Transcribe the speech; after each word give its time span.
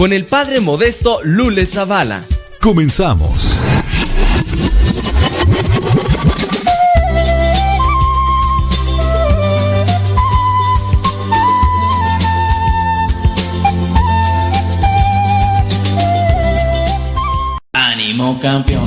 con 0.00 0.14
el 0.14 0.24
padre 0.24 0.60
modesto 0.60 1.20
Lule 1.24 1.66
Zavala. 1.66 2.24
Comenzamos. 2.58 3.62
Ánimo 17.74 18.40
campeón. 18.40 18.79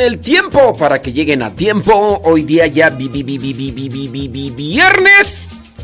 El 0.00 0.18
tiempo 0.18 0.74
para 0.76 1.00
que 1.02 1.12
lleguen 1.12 1.42
a 1.42 1.54
tiempo. 1.54 2.20
Hoy 2.24 2.42
día 2.42 2.66
ya 2.66 2.90
viernes. 4.50 5.74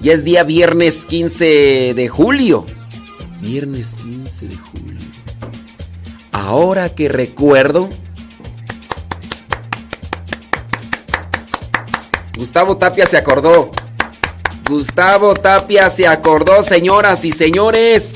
Ya 0.00 0.12
es 0.12 0.24
día 0.24 0.42
viernes 0.42 1.06
15 1.06 1.94
de 1.94 2.08
julio. 2.08 2.66
Viernes 3.40 3.96
15 3.96 4.48
de 4.48 4.56
julio. 4.56 4.98
Ahora 6.32 6.88
que 6.88 7.08
recuerdo, 7.08 7.88
Gustavo 12.36 12.76
Tapia 12.76 13.06
se 13.06 13.16
acordó. 13.16 13.70
Gustavo 14.68 15.34
Tapia 15.34 15.90
se 15.90 16.06
acordó, 16.06 16.62
señoras 16.62 17.24
y 17.24 17.32
señores. 17.32 18.13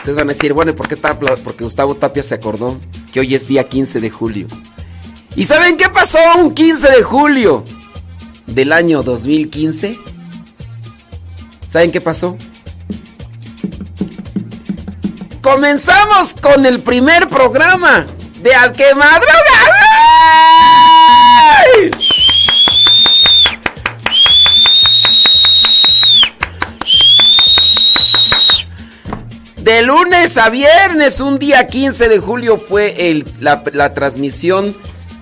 Ustedes 0.00 0.16
van 0.16 0.30
a 0.30 0.32
decir, 0.32 0.54
bueno, 0.54 0.74
¿por 0.74 0.88
qué 0.88 0.96
Porque 0.96 1.62
Gustavo 1.62 1.94
Tapia 1.94 2.22
se 2.22 2.34
acordó 2.34 2.80
que 3.12 3.20
hoy 3.20 3.34
es 3.34 3.46
día 3.46 3.68
15 3.68 4.00
de 4.00 4.08
julio. 4.08 4.46
¿Y 5.36 5.44
saben 5.44 5.76
qué 5.76 5.90
pasó 5.90 6.18
un 6.38 6.54
15 6.54 6.90
de 6.90 7.02
julio 7.02 7.62
del 8.46 8.72
año 8.72 9.02
2015? 9.02 9.98
¿Saben 11.68 11.92
qué 11.92 12.00
pasó? 12.00 12.38
Comenzamos 15.42 16.34
con 16.40 16.64
el 16.64 16.80
primer 16.80 17.28
programa 17.28 18.06
de 18.42 18.54
Al 18.54 18.72
que. 18.72 18.94
De 29.62 29.82
lunes 29.82 30.38
a 30.38 30.48
viernes, 30.48 31.20
un 31.20 31.38
día 31.38 31.66
15 31.66 32.08
de 32.08 32.18
julio 32.18 32.58
fue 32.58 33.22
la, 33.40 33.94
transmisión 33.94 34.74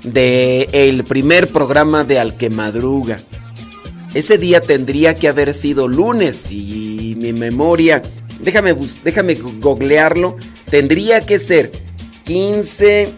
del 0.05 0.69
el 0.73 1.05
primer 1.05 1.49
programa 1.49 2.05
de 2.05 2.21
Al 2.21 2.37
que 2.37 2.49
Madruga. 2.49 3.17
Ese 4.15 4.39
día 4.39 4.61
tendría 4.61 5.15
que 5.15 5.29
haber 5.29 5.53
sido 5.53 5.89
lunes 5.89 6.53
y 6.53 7.17
mi 7.19 7.33
memoria, 7.33 8.01
déjame, 8.41 8.77
déjame 9.03 9.35
googlearlo, 9.35 10.37
tendría 10.71 11.27
que 11.27 11.39
ser 11.39 11.73
15 12.25 13.13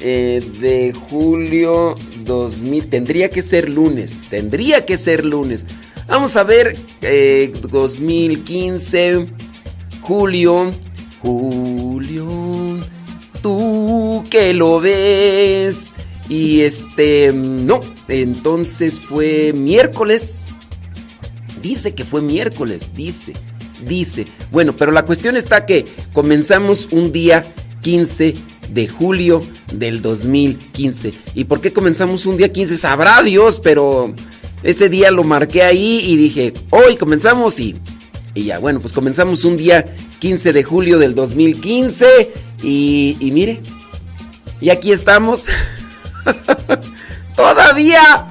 eh, 0.00 0.40
de 0.60 0.92
julio 0.92 1.96
2000. 2.24 2.88
Tendría 2.88 3.30
que 3.30 3.42
ser 3.42 3.72
lunes. 3.72 4.22
Tendría 4.28 4.86
que 4.86 4.96
ser 4.96 5.24
lunes. 5.24 5.66
Vamos 6.06 6.36
a 6.36 6.44
ver. 6.44 6.76
2015. 7.00 9.47
Julio. 10.08 10.70
Julio. 11.20 12.80
Tú 13.42 14.24
que 14.30 14.54
lo 14.54 14.80
ves. 14.80 15.88
Y 16.30 16.62
este. 16.62 17.30
No. 17.34 17.80
Entonces 18.08 19.00
fue 19.00 19.52
miércoles. 19.52 20.44
Dice 21.60 21.94
que 21.94 22.04
fue 22.04 22.22
miércoles. 22.22 22.90
Dice. 22.96 23.34
Dice. 23.86 24.24
Bueno, 24.50 24.74
pero 24.74 24.92
la 24.92 25.04
cuestión 25.04 25.36
está 25.36 25.66
que 25.66 25.84
comenzamos 26.14 26.88
un 26.90 27.12
día 27.12 27.42
15 27.82 28.32
de 28.70 28.88
julio 28.88 29.42
del 29.74 30.00
2015. 30.00 31.12
¿Y 31.34 31.44
por 31.44 31.60
qué 31.60 31.74
comenzamos 31.74 32.24
un 32.24 32.38
día 32.38 32.50
15? 32.50 32.78
Sabrá 32.78 33.22
Dios, 33.22 33.60
pero 33.62 34.14
ese 34.62 34.88
día 34.88 35.10
lo 35.10 35.22
marqué 35.22 35.64
ahí 35.64 36.00
y 36.02 36.16
dije, 36.16 36.54
hoy 36.70 36.96
comenzamos 36.96 37.60
y, 37.60 37.76
y 38.34 38.44
ya, 38.44 38.58
bueno, 38.58 38.80
pues 38.80 38.92
comenzamos 38.92 39.44
un 39.44 39.56
día 39.56 39.84
15 40.18 40.52
de 40.52 40.62
julio 40.64 40.98
del 40.98 41.14
2015 41.14 42.32
y, 42.62 43.16
y 43.20 43.30
mire, 43.30 43.60
y 44.60 44.70
aquí 44.70 44.92
estamos. 44.92 45.46
todavía, 47.36 48.26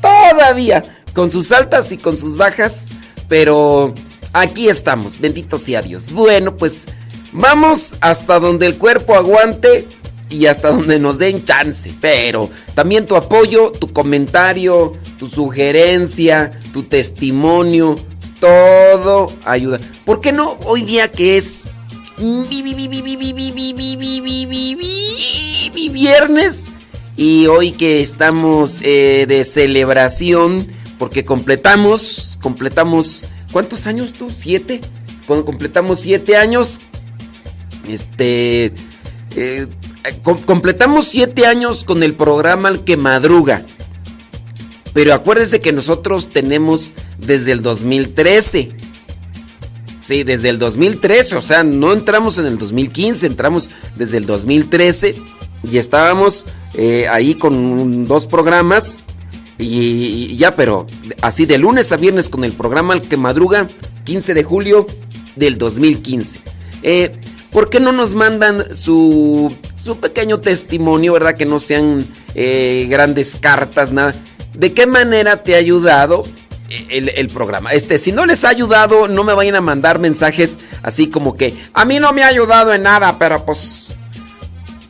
todavía, 0.00 0.82
con 1.14 1.30
sus 1.30 1.52
altas 1.52 1.92
y 1.92 1.96
con 1.96 2.16
sus 2.16 2.36
bajas, 2.36 2.88
pero 3.28 3.94
aquí 4.32 4.68
estamos, 4.68 5.20
bendito 5.20 5.58
sea 5.58 5.82
Dios. 5.82 6.12
Bueno, 6.12 6.56
pues 6.56 6.86
Vamos 7.32 7.94
hasta 8.00 8.40
donde 8.40 8.66
el 8.66 8.76
cuerpo 8.76 9.14
aguante 9.14 9.86
y 10.28 10.46
hasta 10.46 10.70
donde 10.70 10.98
nos 10.98 11.18
den 11.18 11.44
chance. 11.44 11.92
Pero 12.00 12.50
también 12.74 13.06
tu 13.06 13.16
apoyo, 13.16 13.70
tu 13.70 13.92
comentario, 13.92 14.94
tu 15.18 15.28
sugerencia, 15.28 16.50
tu 16.72 16.84
testimonio, 16.84 17.96
todo 18.40 19.32
ayuda. 19.44 19.78
¿Por 20.04 20.20
qué 20.20 20.32
no 20.32 20.58
hoy 20.64 20.82
día 20.82 21.12
que 21.12 21.36
es 21.36 21.64
viernes 25.92 26.64
y 27.16 27.46
hoy 27.46 27.72
que 27.72 28.00
estamos 28.00 28.80
de 28.80 29.44
celebración 29.44 30.66
porque 30.98 31.24
completamos, 31.24 32.38
completamos, 32.42 33.26
¿cuántos 33.52 33.86
años 33.86 34.12
tú? 34.12 34.28
¿Siete? 34.30 34.80
Cuando 35.26 35.46
completamos 35.46 36.00
siete 36.00 36.36
años 36.36 36.78
este. 37.88 38.72
Eh, 39.36 39.66
completamos 40.44 41.06
siete 41.06 41.46
años 41.46 41.84
con 41.84 42.02
el 42.02 42.14
programa 42.14 42.68
El 42.68 42.80
que 42.84 42.96
madruga. 42.96 43.64
Pero 44.92 45.14
acuérdese 45.14 45.60
que 45.60 45.72
nosotros 45.72 46.28
tenemos 46.28 46.94
desde 47.26 47.52
el 47.52 47.62
2013. 47.62 48.68
Sí, 50.00 50.24
desde 50.24 50.48
el 50.48 50.58
2013, 50.58 51.36
o 51.36 51.42
sea, 51.42 51.62
no 51.62 51.92
entramos 51.92 52.38
en 52.38 52.46
el 52.46 52.58
2015, 52.58 53.26
entramos 53.26 53.70
desde 53.96 54.16
el 54.16 54.26
2013 54.26 55.14
y 55.70 55.76
estábamos 55.76 56.46
eh, 56.74 57.06
ahí 57.08 57.34
con 57.34 58.06
dos 58.06 58.26
programas 58.26 59.04
y, 59.58 60.36
ya, 60.36 60.56
pero 60.56 60.86
así 61.20 61.44
de 61.44 61.58
lunes 61.58 61.92
a 61.92 61.96
viernes 61.96 62.28
con 62.28 62.44
el 62.44 62.52
programa 62.52 62.94
El 62.94 63.02
que 63.02 63.16
madruga, 63.16 63.66
15 64.04 64.34
de 64.34 64.42
julio 64.42 64.86
del 65.36 65.58
2015. 65.58 66.40
Eh, 66.82 67.12
¿Por 67.50 67.68
qué 67.68 67.78
no 67.78 67.92
nos 67.92 68.14
mandan 68.14 68.74
su, 68.74 69.54
su 69.82 69.98
pequeño 69.98 70.40
testimonio, 70.40 71.12
verdad? 71.12 71.36
Que 71.36 71.46
no 71.46 71.60
sean 71.60 72.06
eh, 72.34 72.86
grandes 72.88 73.36
cartas, 73.36 73.92
nada. 73.92 74.14
¿De 74.56 74.72
qué 74.72 74.86
manera 74.86 75.42
te 75.42 75.54
ha 75.54 75.58
ayudado 75.58 76.24
el, 76.70 77.28
programa? 77.28 77.72
Este, 77.72 77.98
si 77.98 78.12
no 78.12 78.26
les 78.26 78.44
ha 78.44 78.48
ayudado, 78.50 79.08
no 79.08 79.24
me 79.24 79.34
vayan 79.34 79.56
a 79.56 79.60
mandar 79.60 79.98
mensajes 79.98 80.58
así 80.82 81.08
como 81.08 81.36
que 81.36 81.54
a 81.72 81.84
mí 81.84 81.98
no 81.98 82.12
me 82.12 82.22
ha 82.22 82.28
ayudado 82.28 82.72
en 82.72 82.82
nada, 82.82 83.16
pero 83.18 83.44
pues. 83.44 83.94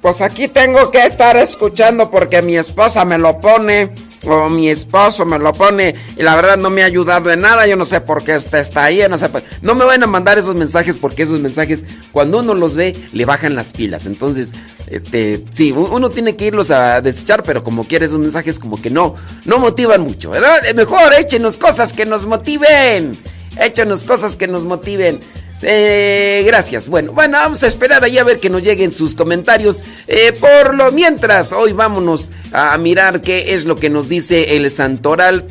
Pues 0.00 0.22
aquí 0.22 0.48
tengo 0.48 0.90
que 0.90 1.04
estar 1.04 1.36
escuchando 1.36 2.10
porque 2.10 2.40
mi 2.40 2.56
esposa 2.56 3.04
me 3.04 3.18
lo 3.18 3.38
pone 3.38 3.92
o 4.24 4.48
mi 4.48 4.68
esposo 4.68 5.24
me 5.24 5.38
lo 5.38 5.52
pone 5.52 5.94
y 6.16 6.22
la 6.22 6.36
verdad 6.36 6.58
no 6.58 6.70
me 6.70 6.82
ha 6.82 6.86
ayudado 6.86 7.30
en 7.30 7.40
nada, 7.40 7.66
yo 7.66 7.76
no 7.76 7.84
sé 7.84 8.00
por 8.00 8.22
qué 8.22 8.36
usted 8.36 8.58
está 8.58 8.84
ahí, 8.84 9.02
no 9.08 9.16
sé, 9.16 9.28
no 9.62 9.74
me 9.74 9.84
van 9.84 10.02
a 10.02 10.06
mandar 10.06 10.38
esos 10.38 10.54
mensajes 10.54 10.98
porque 10.98 11.22
esos 11.22 11.40
mensajes 11.40 11.84
cuando 12.12 12.40
uno 12.40 12.54
los 12.54 12.74
ve 12.74 12.94
le 13.12 13.24
bajan 13.24 13.54
las 13.54 13.72
pilas, 13.72 14.06
entonces, 14.06 14.52
este, 14.88 15.44
sí, 15.50 15.72
uno 15.72 16.10
tiene 16.10 16.36
que 16.36 16.46
irlos 16.46 16.70
a 16.70 17.00
desechar, 17.00 17.42
pero 17.42 17.62
como 17.62 17.84
quiere 17.84 18.06
esos 18.06 18.18
mensajes 18.18 18.58
como 18.58 18.80
que 18.80 18.90
no, 18.90 19.14
no 19.44 19.58
motivan 19.58 20.02
mucho, 20.02 20.30
¿verdad? 20.30 20.60
Mejor 20.74 21.14
échenos 21.14 21.56
cosas 21.56 21.92
que 21.92 22.06
nos 22.06 22.26
motiven, 22.26 23.12
échenos 23.58 24.04
cosas 24.04 24.36
que 24.36 24.46
nos 24.46 24.64
motiven. 24.64 25.20
Eh, 25.62 26.42
gracias. 26.46 26.88
Bueno, 26.88 27.12
bueno, 27.12 27.38
vamos 27.38 27.62
a 27.62 27.66
esperar 27.66 28.02
ahí 28.02 28.18
a 28.18 28.24
ver 28.24 28.38
que 28.38 28.50
nos 28.50 28.62
lleguen 28.62 28.92
sus 28.92 29.14
comentarios. 29.14 29.82
Eh, 30.06 30.32
por 30.38 30.74
lo 30.74 30.90
mientras, 30.92 31.52
hoy 31.52 31.72
vámonos 31.72 32.30
a 32.52 32.76
mirar 32.78 33.20
qué 33.20 33.54
es 33.54 33.64
lo 33.64 33.76
que 33.76 33.90
nos 33.90 34.08
dice 34.08 34.56
el 34.56 34.70
santoral 34.70 35.46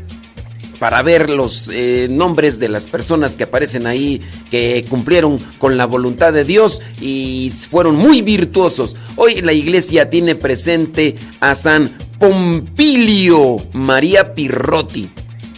para 0.80 1.02
ver 1.02 1.30
los 1.30 1.70
eh, 1.72 2.08
nombres 2.10 2.58
de 2.58 2.70
las 2.70 2.86
personas 2.86 3.36
que 3.36 3.44
aparecen 3.44 3.86
ahí, 3.86 4.22
que 4.50 4.86
cumplieron 4.90 5.38
con 5.58 5.78
la 5.78 5.86
voluntad 5.86 6.32
de 6.34 6.46
Dios 6.46 6.82
y 7.02 7.52
fueron 7.70 7.96
muy 7.96 8.22
virtuosos. 8.22 8.96
Hoy 9.18 9.42
la 9.42 9.54
iglesia 9.54 10.10
tiene 10.10 10.36
presente 10.36 11.16
a 11.42 11.54
San 11.54 11.90
Pompilio 12.18 13.58
María 13.74 14.34
Pirrotti. 14.34 15.10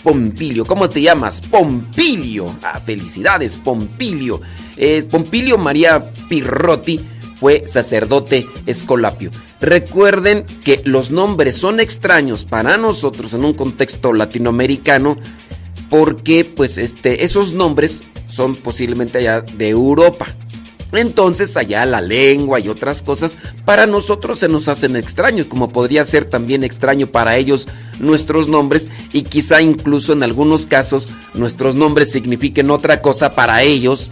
Pompilio. 0.03 0.65
¿Cómo 0.65 0.89
te 0.89 1.01
llamas? 1.01 1.41
Pompilio. 1.41 2.55
Ah, 2.63 2.79
felicidades, 2.79 3.58
Pompilio. 3.58 4.41
Pompilio 5.10 5.58
María 5.58 6.03
Pirrotti 6.27 7.00
fue 7.36 7.67
sacerdote 7.67 8.46
escolapio. 8.65 9.31
Recuerden 9.60 10.46
que 10.63 10.81
los 10.86 11.12
nombres 11.12 11.55
son 11.55 11.79
extraños 11.79 12.46
para 12.46 12.77
nosotros 12.77 13.34
en 13.34 13.46
un 13.46 13.53
contexto 13.53 14.13
latinoamericano 14.13 15.17
porque 15.89 16.46
pues 16.46 16.77
este 16.77 17.24
esos 17.24 17.53
nombres 17.53 18.01
son 18.27 18.55
posiblemente 18.55 19.17
allá 19.17 19.41
de 19.41 19.70
Europa. 19.70 20.27
Entonces 20.93 21.55
allá 21.57 21.86
la 21.86 22.01
lengua 22.01 22.60
y 22.60 22.67
otras 22.67 23.01
cosas 23.01 23.38
para 23.65 23.86
nosotros 23.86 24.39
se 24.39 24.48
nos 24.48 24.67
hacen 24.67 24.95
extraños, 24.95 25.45
como 25.45 25.69
podría 25.69 26.03
ser 26.03 26.25
también 26.25 26.63
extraño 26.63 27.07
para 27.07 27.38
ellos 27.38 27.67
nuestros 28.00 28.50
nombres 28.50 28.89
y 29.13 29.21
quizá 29.24 29.62
incluso 29.62 30.13
en 30.13 30.24
algunos 30.24 30.65
casos 30.65 31.10
nuestros 31.33 31.75
nombres 31.75 32.12
signifiquen 32.12 32.71
otra 32.71 33.01
cosa 33.01 33.31
para 33.31 33.63
ellos 33.63 34.12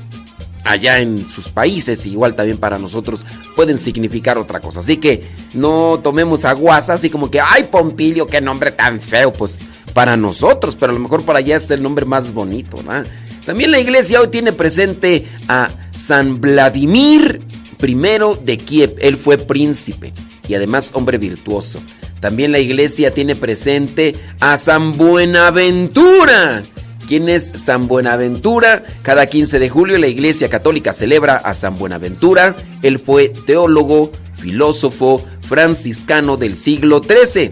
allá 0.63 1.00
en 1.00 1.25
sus 1.27 1.50
países, 1.50 2.05
igual 2.05 2.36
también 2.36 2.57
para 2.57 2.77
nosotros 2.77 3.21
pueden 3.55 3.79
significar 3.79 4.38
otra 4.38 4.59
cosa. 4.59 4.81
Así 4.81 4.98
que 4.98 5.27
no 5.53 6.00
tomemos 6.03 6.45
aguas 6.45 6.89
así 6.89 7.09
como 7.09 7.31
que, 7.31 7.41
ay 7.41 7.63
Pompilio, 7.71 8.27
qué 8.27 8.39
nombre 8.39 8.71
tan 8.71 9.00
feo, 9.00 9.33
pues 9.33 9.59
para 9.93 10.15
nosotros, 10.15 10.75
pero 10.79 10.91
a 10.91 10.95
lo 10.95 11.01
mejor 11.01 11.24
para 11.24 11.39
allá 11.39 11.55
es 11.55 11.69
el 11.71 11.81
nombre 11.81 12.05
más 12.05 12.33
bonito, 12.33 12.81
¿no? 12.83 13.03
También 13.50 13.72
la 13.72 13.79
iglesia 13.79 14.22
hoy 14.22 14.27
tiene 14.27 14.53
presente 14.53 15.25
a 15.48 15.72
San 15.89 16.39
Vladimir 16.39 17.39
I 17.82 17.96
de 18.44 18.58
Kiev, 18.58 18.96
él 19.00 19.18
fue 19.18 19.39
príncipe 19.39 20.13
y 20.48 20.53
además 20.53 20.91
hombre 20.94 21.18
virtuoso. 21.18 21.82
También 22.20 22.51
la 22.51 22.60
iglesia 22.60 23.12
tiene 23.12 23.36
presente 23.36 24.13
a 24.39 24.56
San 24.60 24.96
Buenaventura. 24.96 26.62
¿Quién 27.08 27.27
es 27.27 27.51
San 27.56 27.88
Buenaventura? 27.88 28.84
Cada 29.01 29.25
15 29.25 29.58
de 29.58 29.68
julio 29.68 29.98
la 29.98 30.06
iglesia 30.06 30.48
católica 30.48 30.94
celebra 30.94 31.38
a 31.38 31.56
San 31.56 31.75
Buenaventura. 31.79 32.56
Él 32.84 33.00
fue 33.00 33.29
teólogo, 33.48 34.12
filósofo, 34.36 35.25
franciscano 35.41 36.38
del 36.38 36.56
siglo 36.56 37.01
XIII 37.01 37.51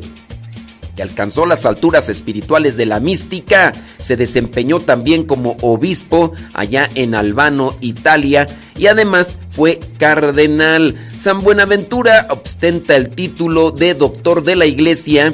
que 0.98 1.04
alcanzó 1.04 1.46
las 1.46 1.68
alturas 1.68 2.10
espirituales 2.10 2.76
de 2.76 2.88
la 2.88 3.00
mística, 3.00 3.72
se 4.00 4.18
desempeñó 4.18 4.80
también 4.80 5.26
como 5.26 5.56
obispo 5.62 6.34
allá 6.54 6.90
en 6.96 7.14
Albano, 7.14 7.76
Italia, 7.82 8.48
y 8.76 8.88
además 8.88 9.38
fue 9.52 9.80
cardenal. 10.00 10.96
San 11.16 11.44
Buenaventura 11.44 12.28
ostenta 12.32 12.96
el 12.96 13.10
título 13.10 13.70
de 13.70 13.94
doctor 13.94 14.44
de 14.44 14.56
la 14.56 14.66
iglesia 14.66 15.32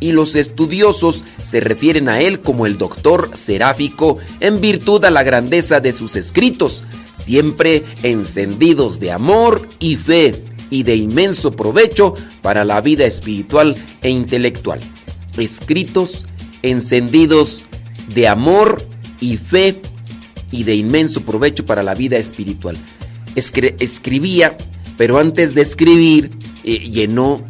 y 0.00 0.12
los 0.12 0.36
estudiosos 0.36 1.24
se 1.42 1.60
refieren 1.60 2.10
a 2.10 2.20
él 2.20 2.40
como 2.40 2.66
el 2.66 2.76
doctor 2.76 3.30
seráfico 3.34 4.18
en 4.40 4.60
virtud 4.60 5.02
a 5.06 5.10
la 5.10 5.22
grandeza 5.22 5.80
de 5.80 5.92
sus 5.92 6.14
escritos, 6.16 6.84
siempre 7.14 7.84
encendidos 8.02 9.00
de 9.00 9.12
amor 9.12 9.66
y 9.78 9.96
fe 9.96 10.44
y 10.68 10.82
de 10.82 10.96
inmenso 10.96 11.52
provecho 11.52 12.12
para 12.42 12.66
la 12.66 12.82
vida 12.82 13.06
espiritual 13.06 13.76
e 14.02 14.10
intelectual 14.10 14.80
escritos 15.38 16.26
encendidos 16.62 17.64
de 18.14 18.28
amor 18.28 18.82
y 19.20 19.36
fe 19.36 19.80
y 20.50 20.64
de 20.64 20.74
inmenso 20.74 21.22
provecho 21.22 21.66
para 21.66 21.82
la 21.82 21.94
vida 21.94 22.16
espiritual. 22.16 22.76
escribía, 23.34 24.56
pero 24.96 25.18
antes 25.18 25.54
de 25.54 25.62
escribir 25.62 26.30
eh, 26.64 26.78
llenó, 26.90 27.42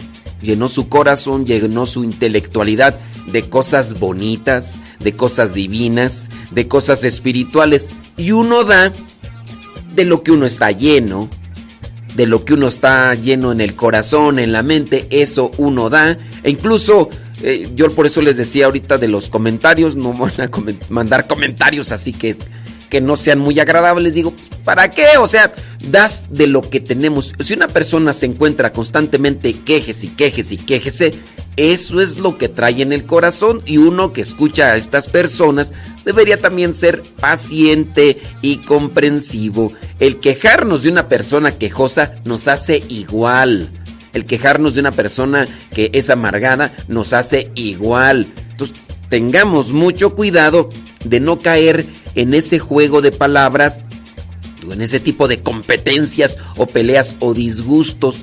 llenó 0.43 0.69
su 0.69 0.89
corazón, 0.89 1.47
llenó 1.47 1.87
su 1.87 2.05
intelectualidad 2.05 2.99
de 3.27 3.43
cosas 3.49 3.99
bonitas, 3.99 4.77
de 5.01 5.13
cosas 5.13 5.55
divinas, 5.55 6.29
de 6.51 6.69
cosas 6.69 7.05
espirituales. 7.05 7.89
Y 8.17 8.33
uno 8.33 8.65
da 8.65 8.93
de 9.95 10.05
lo 10.05 10.23
que 10.23 10.33
uno 10.33 10.47
está 10.47 10.71
lleno, 10.71 11.29
de 12.15 12.27
lo 12.27 12.45
que 12.45 12.55
uno 12.55 12.69
está 12.69 13.15
lleno 13.15 13.53
en 13.53 13.61
el 13.61 13.75
corazón, 13.75 14.39
en 14.39 14.53
la 14.53 14.63
mente, 14.63 15.07
eso 15.11 15.51
uno 15.59 15.91
da. 15.91 16.19
E 16.43 16.51
incluso 16.51 17.09
eh, 17.43 17.69
yo 17.75 17.89
por 17.91 18.07
eso 18.07 18.23
les 18.23 18.37
decía 18.37 18.67
ahorita 18.67 18.99
de 18.99 19.09
los 19.09 19.29
comentarios, 19.29 19.97
no 19.97 20.13
van 20.13 20.33
a 20.41 20.51
mandar 20.89 21.27
comentarios 21.27 21.93
así 21.93 22.13
que, 22.13 22.37
que 22.89 23.01
no 23.01 23.17
sean 23.17 23.39
muy 23.39 23.61
agradables. 23.61 24.15
Digo, 24.15 24.31
pues, 24.31 24.49
¿para 24.65 24.89
qué? 24.89 25.19
O 25.19 25.29
sea, 25.29 25.53
das 25.91 26.27
de 26.31 26.47
lo 26.47 26.63
que 26.63 26.81
tenemos. 26.81 27.35
Si 27.41 27.53
una 27.53 27.69
persona 27.69 28.15
se 28.15 28.27
encuentra 28.27 28.73
constantemente 28.73 29.53
quejes 29.53 30.05
y 30.05 30.09
quejes 30.09 30.53
y 30.53 30.57
quejese, 30.57 31.13
eso 31.57 32.01
es 32.01 32.19
lo 32.19 32.39
que 32.39 32.49
trae 32.49 32.83
en 32.83 32.93
el 32.93 33.05
corazón 33.05 33.63
y 33.67 33.79
uno 33.79 34.13
que 34.13 34.21
escucha 34.21 34.73
a 34.73 34.77
estas 34.77 35.07
personas 35.09 35.73
debería 36.05 36.37
también 36.37 36.73
ser 36.73 37.03
paciente 37.21 38.21
y 38.43 38.59
comprensivo. 38.59 39.73
El 39.99 40.19
quejarnos 40.19 40.83
de 40.83 40.91
una 40.91 41.09
persona 41.09 41.53
quejosa 41.53 42.15
nos 42.25 42.49
hace 42.49 42.83
igual 42.89 43.71
el 44.17 44.25
quejarnos 44.25 44.75
de 44.75 44.81
una 44.81 44.93
persona 44.93 45.47
que 45.75 45.91
es 45.93 46.09
amargada 46.09 46.75
nos 46.89 47.13
hace 47.13 47.51
igual. 47.55 48.27
Entonces, 48.51 48.79
tengamos 49.11 49.73
mucho 49.73 50.15
cuidado 50.15 50.71
de 51.05 51.21
no 51.21 51.39
caer 51.39 51.87
en 52.15 52.33
ese 52.33 52.59
juego 52.59 53.03
de 53.03 53.13
palabras 53.13 53.79
o 54.67 54.73
en 54.73 54.81
ese 54.81 55.01
tipo 55.01 55.29
de 55.29 55.43
competencias 55.43 56.39
o 56.57 56.67
peleas 56.67 57.17
o 57.21 57.35
disgustos. 57.35 58.17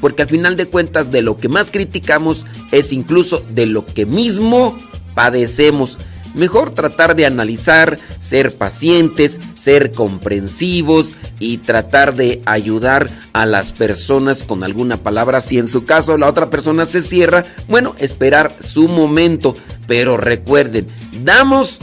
Porque 0.00 0.22
al 0.22 0.28
final 0.28 0.56
de 0.56 0.66
cuentas 0.66 1.10
de 1.10 1.22
lo 1.22 1.36
que 1.36 1.48
más 1.48 1.72
criticamos 1.72 2.46
es 2.70 2.92
incluso 2.92 3.40
de 3.50 3.66
lo 3.66 3.84
que 3.84 4.06
mismo 4.06 4.78
padecemos. 5.16 5.98
Mejor 6.34 6.70
tratar 6.70 7.14
de 7.14 7.26
analizar, 7.26 7.98
ser 8.18 8.56
pacientes, 8.56 9.38
ser 9.54 9.92
comprensivos 9.92 11.14
y 11.38 11.58
tratar 11.58 12.14
de 12.14 12.40
ayudar 12.46 13.08
a 13.32 13.44
las 13.44 13.72
personas 13.72 14.42
con 14.42 14.64
alguna 14.64 14.96
palabra. 14.96 15.40
Si 15.40 15.58
en 15.58 15.68
su 15.68 15.84
caso 15.84 16.16
la 16.16 16.28
otra 16.28 16.48
persona 16.48 16.86
se 16.86 17.02
cierra, 17.02 17.44
bueno, 17.68 17.94
esperar 17.98 18.56
su 18.60 18.88
momento. 18.88 19.54
Pero 19.86 20.16
recuerden, 20.16 20.86
damos 21.22 21.78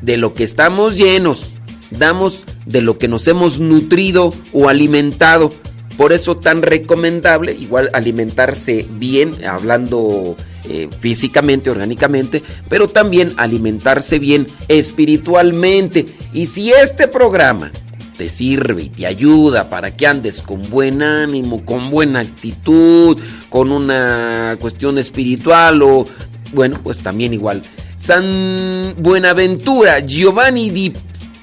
de 0.00 0.16
lo 0.16 0.34
que 0.34 0.44
estamos 0.44 0.96
llenos, 0.96 1.50
damos 1.90 2.44
de 2.66 2.82
lo 2.82 2.98
que 2.98 3.08
nos 3.08 3.26
hemos 3.26 3.58
nutrido 3.58 4.32
o 4.52 4.68
alimentado. 4.68 5.50
Por 5.96 6.12
eso 6.12 6.36
tan 6.36 6.62
recomendable, 6.62 7.52
igual 7.52 7.90
alimentarse 7.92 8.86
bien, 8.88 9.44
hablando 9.44 10.36
eh, 10.68 10.88
físicamente, 11.00 11.70
orgánicamente, 11.70 12.42
pero 12.68 12.88
también 12.88 13.32
alimentarse 13.36 14.18
bien 14.18 14.46
espiritualmente. 14.68 16.06
Y 16.32 16.46
si 16.46 16.72
este 16.72 17.08
programa 17.08 17.72
te 18.16 18.28
sirve 18.28 18.84
y 18.84 18.88
te 18.88 19.06
ayuda 19.06 19.68
para 19.68 19.96
que 19.96 20.06
andes 20.06 20.42
con 20.42 20.62
buen 20.70 21.02
ánimo, 21.02 21.64
con 21.64 21.90
buena 21.90 22.20
actitud, 22.20 23.18
con 23.48 23.72
una 23.72 24.56
cuestión 24.60 24.98
espiritual 24.98 25.82
o, 25.82 26.04
bueno, 26.52 26.78
pues 26.82 26.98
también 26.98 27.32
igual. 27.32 27.62
San 27.96 28.94
Buenaventura, 28.98 30.00
Giovanni 30.00 30.70
di 30.70 30.92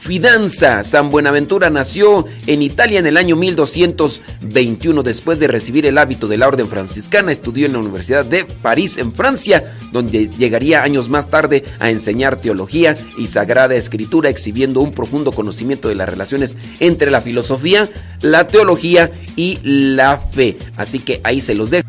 Fidanza. 0.09 0.81
San 0.81 1.11
Buenaventura 1.11 1.69
nació 1.69 2.25
en 2.47 2.63
Italia 2.63 2.97
en 2.97 3.05
el 3.05 3.15
año 3.15 3.35
1221. 3.35 5.03
Después 5.03 5.37
de 5.37 5.47
recibir 5.47 5.85
el 5.85 5.99
hábito 5.99 6.27
de 6.27 6.39
la 6.39 6.47
orden 6.47 6.67
franciscana, 6.67 7.31
estudió 7.31 7.67
en 7.67 7.73
la 7.73 7.77
Universidad 7.77 8.25
de 8.25 8.43
París, 8.43 8.97
en 8.97 9.13
Francia, 9.13 9.77
donde 9.91 10.27
llegaría 10.27 10.81
años 10.81 11.09
más 11.09 11.29
tarde 11.29 11.63
a 11.77 11.91
enseñar 11.91 12.41
teología 12.41 12.97
y 13.19 13.27
sagrada 13.27 13.75
escritura, 13.75 14.31
exhibiendo 14.31 14.81
un 14.81 14.93
profundo 14.93 15.31
conocimiento 15.31 15.89
de 15.89 15.95
las 15.95 16.09
relaciones 16.09 16.57
entre 16.79 17.11
la 17.11 17.21
filosofía, 17.21 17.87
la 18.21 18.47
teología 18.47 19.11
y 19.35 19.59
la 19.61 20.17
fe. 20.17 20.57
Así 20.75 20.97
que 20.97 21.21
ahí 21.23 21.39
se 21.39 21.53
los 21.53 21.69
dejo. 21.69 21.87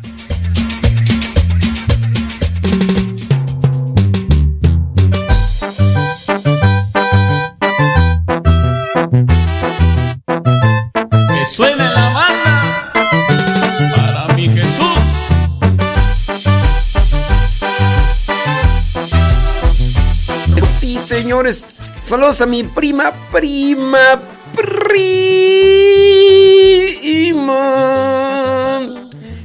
Saludos 22.01 22.41
a 22.41 22.45
mi 22.45 22.63
prima, 22.63 23.11
prima, 23.31 24.21
prima. 24.55 25.21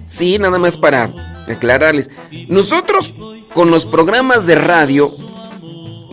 Sí, 0.06 0.38
nada 0.38 0.58
más 0.58 0.76
para 0.76 1.12
aclararles. 1.48 2.10
Nosotros 2.48 3.12
con 3.52 3.70
los 3.70 3.86
programas 3.86 4.46
de 4.46 4.54
radio, 4.54 5.10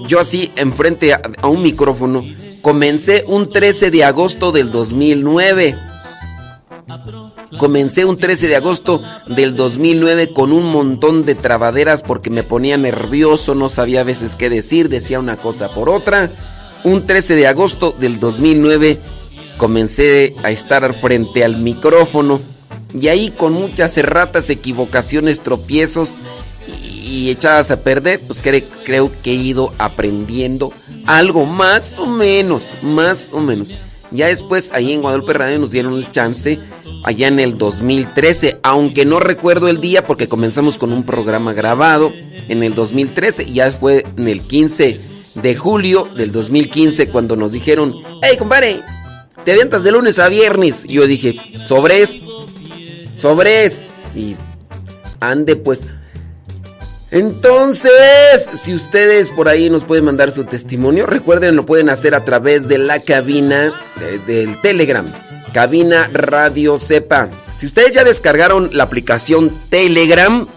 yo 0.08 0.20
así 0.20 0.52
enfrente 0.56 1.14
a 1.14 1.48
un 1.48 1.62
micrófono, 1.62 2.24
comencé 2.62 3.24
un 3.28 3.50
13 3.50 3.92
de 3.92 4.04
agosto 4.04 4.52
del 4.52 4.72
2009. 4.72 5.76
Comencé 7.58 8.06
un 8.06 8.18
13 8.18 8.48
de 8.48 8.56
agosto 8.56 9.02
del 9.28 9.56
2009 9.56 10.34
con 10.34 10.52
un 10.52 10.66
montón 10.66 11.26
de 11.26 11.36
trabaderas 11.36 12.02
porque 12.02 12.30
me 12.30 12.44
ponía 12.44 12.78
nervioso, 12.78 13.56
no 13.56 13.70
sabía 13.70 14.02
a 14.02 14.06
veces 14.06 14.36
qué 14.36 14.50
decir, 14.50 14.90
decía 14.90 15.20
una 15.20 15.38
cosa 15.38 15.70
por 15.70 15.90
otra. 15.90 16.32
Un 16.84 17.06
13 17.06 17.36
de 17.36 17.48
agosto 17.48 17.96
del 17.98 18.20
2009 18.20 18.98
comencé 19.58 20.36
a 20.44 20.52
estar 20.52 20.94
frente 21.00 21.44
al 21.44 21.58
micrófono 21.58 22.42
y 23.00 23.08
ahí 23.08 23.30
con 23.30 23.54
muchas 23.54 23.98
erratas, 23.98 24.50
equivocaciones, 24.50 25.42
tropiezos 25.42 26.22
y 27.04 27.30
echadas 27.30 27.72
a 27.72 27.82
perder, 27.82 28.20
pues 28.22 28.40
creo 28.42 29.12
que 29.22 29.32
he 29.32 29.36
ido 29.36 29.74
aprendiendo 29.78 30.74
algo 31.06 31.46
más 31.46 31.98
o 32.00 32.08
menos, 32.08 32.76
más 32.82 33.30
o 33.32 33.40
menos. 33.40 33.72
Ya 34.14 34.28
después 34.28 34.72
ahí 34.74 34.94
en 34.94 35.02
Guadalupe 35.02 35.34
Radio 35.34 35.60
nos 35.60 35.72
dieron 35.72 35.96
el 35.96 36.12
chance 36.12 36.60
allá 37.04 37.28
en 37.28 37.40
el 37.40 37.58
2013, 37.58 38.60
aunque 38.64 39.06
no 39.06 39.20
recuerdo 39.20 39.68
el 39.68 39.82
día 39.82 40.06
porque 40.06 40.28
comenzamos 40.28 40.78
con 40.78 40.94
un 40.94 41.04
programa 41.04 41.54
grabado 41.54 42.14
en 42.48 42.64
el 42.64 42.76
2013 42.76 43.44
y 43.44 43.54
ya 43.54 43.72
fue 43.72 44.06
en 44.18 44.28
el 44.28 44.42
15 44.42 45.00
de 45.36 45.56
julio 45.56 46.08
del 46.16 46.32
2015 46.32 47.10
cuando 47.10 47.36
nos 47.36 47.52
dijeron, 47.52 47.96
hey 48.22 48.38
compadre, 48.38 48.82
te 49.44 49.52
avientas 49.52 49.84
de 49.84 49.92
lunes 49.92 50.20
a 50.20 50.30
viernes. 50.30 50.86
Y 50.86 50.94
yo 50.94 51.08
dije, 51.08 51.36
sobres, 51.66 52.24
sobres. 53.16 53.90
Y 54.16 54.36
ande 55.20 55.56
pues. 55.56 55.88
Entonces, 57.14 58.50
si 58.56 58.74
ustedes 58.74 59.30
por 59.30 59.48
ahí 59.48 59.70
nos 59.70 59.84
pueden 59.84 60.04
mandar 60.04 60.32
su 60.32 60.46
testimonio, 60.46 61.06
recuerden, 61.06 61.56
lo 61.56 61.64
pueden 61.64 61.92
hacer 61.92 62.16
a 62.16 62.26
través 62.26 62.68
de 62.68 62.80
la 62.80 63.00
cabina 63.00 63.72
del 64.26 64.60
Telegram. 64.62 65.06
Cabina 65.54 66.10
Radio 66.12 66.80
Cepa. 66.80 67.30
Si 67.54 67.68
ustedes 67.68 67.94
ya 67.94 68.04
descargaron 68.04 68.72
la 68.74 68.86
aplicación 68.86 69.56
Telegram, 69.70 70.48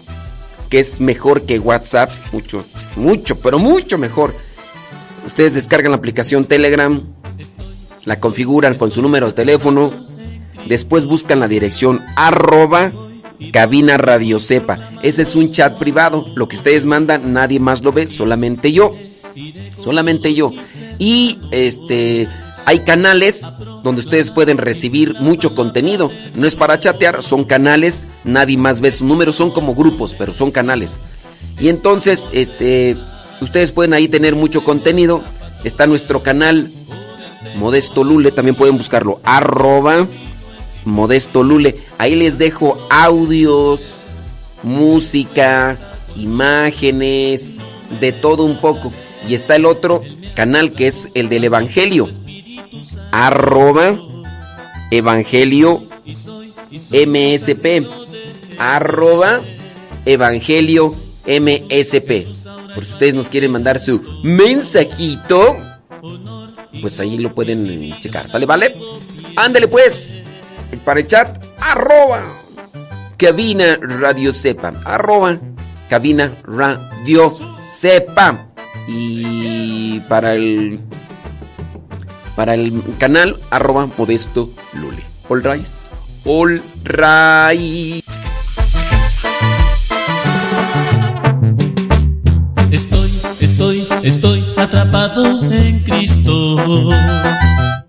que 0.71 0.79
es 0.79 0.99
mejor 0.99 1.43
que 1.43 1.59
WhatsApp, 1.59 2.09
mucho, 2.31 2.65
mucho, 2.95 3.39
pero 3.39 3.59
mucho 3.59 3.99
mejor. 3.99 4.33
Ustedes 5.27 5.53
descargan 5.53 5.91
la 5.91 5.97
aplicación 5.97 6.45
Telegram, 6.45 7.03
la 8.05 8.19
configuran 8.19 8.73
con 8.73 8.89
su 8.89 9.03
número 9.03 9.27
de 9.27 9.33
teléfono, 9.33 9.93
después 10.67 11.05
buscan 11.05 11.39
la 11.39 11.47
dirección 11.47 12.03
arroba 12.15 12.91
cabina 13.51 13.97
radio 13.97 14.39
sepa. 14.39 14.91
Ese 15.03 15.21
es 15.21 15.35
un 15.35 15.51
chat 15.51 15.77
privado, 15.77 16.25
lo 16.35 16.47
que 16.47 16.57
ustedes 16.57 16.85
mandan 16.85 17.33
nadie 17.33 17.59
más 17.59 17.81
lo 17.81 17.91
ve, 17.91 18.07
solamente 18.07 18.71
yo. 18.71 18.95
Solamente 19.83 20.33
yo. 20.33 20.51
Y 20.99 21.39
este 21.51 22.27
hay 22.65 22.79
canales 22.79 23.45
donde 23.83 24.01
ustedes 24.01 24.31
pueden 24.31 24.57
recibir 24.57 25.13
mucho 25.21 25.55
contenido. 25.55 26.11
No 26.35 26.47
es 26.47 26.55
para 26.55 26.79
chatear, 26.79 27.23
son 27.23 27.45
canales, 27.45 28.07
nadie 28.25 28.57
más 28.57 28.81
ve 28.81 28.91
su 28.91 29.05
número, 29.05 29.31
son 29.31 29.51
como 29.51 29.73
grupos, 29.73 30.15
pero 30.17 30.33
son 30.33 30.51
canales. 30.51 30.97
Y 31.59 31.69
entonces, 31.69 32.25
este 32.33 32.97
ustedes 33.39 33.71
pueden 33.71 33.93
ahí 33.93 34.07
tener 34.07 34.35
mucho 34.35 34.63
contenido. 34.63 35.21
Está 35.63 35.87
nuestro 35.87 36.23
canal 36.23 36.71
Modesto 37.55 38.03
Lule, 38.03 38.31
también 38.31 38.55
pueden 38.55 38.77
buscarlo, 38.77 39.21
Modesto 40.87 41.43
Lule. 41.43 41.79
Ahí 41.97 42.15
les 42.15 42.37
dejo 42.37 42.77
audios, 42.89 43.93
música, 44.63 45.77
imágenes, 46.15 47.57
de 47.99 48.11
todo 48.11 48.43
un 48.43 48.59
poco. 48.59 48.91
Y 49.27 49.35
está 49.35 49.55
el 49.55 49.65
otro 49.65 50.01
canal 50.35 50.71
que 50.71 50.87
es 50.87 51.09
el 51.13 51.29
del 51.29 51.43
Evangelio, 51.43 52.09
arroba 53.11 53.99
Evangelio 54.89 55.83
MSP, 56.91 57.85
arroba 58.57 59.41
Evangelio 60.05 60.95
MSP. 61.25 62.27
Por 62.73 62.85
si 62.85 62.91
ustedes 62.93 63.15
nos 63.15 63.27
quieren 63.27 63.51
mandar 63.51 63.79
su 63.79 64.01
mensajito, 64.23 65.57
pues 66.81 66.99
ahí 66.99 67.17
lo 67.17 67.33
pueden 67.33 67.99
checar. 67.99 68.29
¿Sale, 68.29 68.45
vale? 68.45 68.75
Ándele 69.35 69.67
pues. 69.67 70.21
Para 70.83 70.99
el 70.99 71.07
chat, 71.07 71.43
arroba 71.59 72.21
cabina 73.17 73.77
radio 73.81 74.31
sepa. 74.31 74.73
Arroba 74.85 75.37
cabina 75.89 76.31
radio 76.43 77.33
sepa. 77.71 78.47
Y 78.87 79.99
para 80.01 80.33
el 80.33 80.79
para 82.35 82.53
el 82.53 82.81
canal 82.99 83.35
arroba 83.49 83.87
modesto 83.97 84.49
lule. 84.73 85.03
All 85.29 85.43
right. 85.43 85.65
All 86.25 86.61
right. 86.83 88.03
estoy, 93.57 93.87
estoy 94.03 94.45
atrapado 94.55 95.43
en 95.51 95.83
Cristo. 95.83 96.91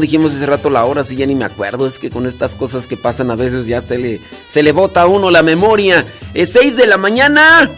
Dijimos 0.00 0.34
hace 0.34 0.46
rato 0.46 0.70
la 0.70 0.84
hora, 0.84 1.04
sí, 1.04 1.16
ya 1.16 1.26
ni 1.26 1.34
me 1.34 1.44
acuerdo. 1.44 1.86
Es 1.86 1.98
que 1.98 2.10
con 2.10 2.26
estas 2.26 2.54
cosas 2.54 2.86
que 2.86 2.96
pasan 2.96 3.30
a 3.30 3.36
veces 3.36 3.66
ya 3.66 3.80
se 3.80 3.98
le, 3.98 4.20
se 4.48 4.62
le 4.62 4.72
bota 4.72 5.02
a 5.02 5.06
uno 5.06 5.30
la 5.30 5.42
memoria. 5.42 6.04
Es 6.34 6.52
6 6.52 6.76
de 6.76 6.86
la 6.86 6.96
mañana 6.96 7.70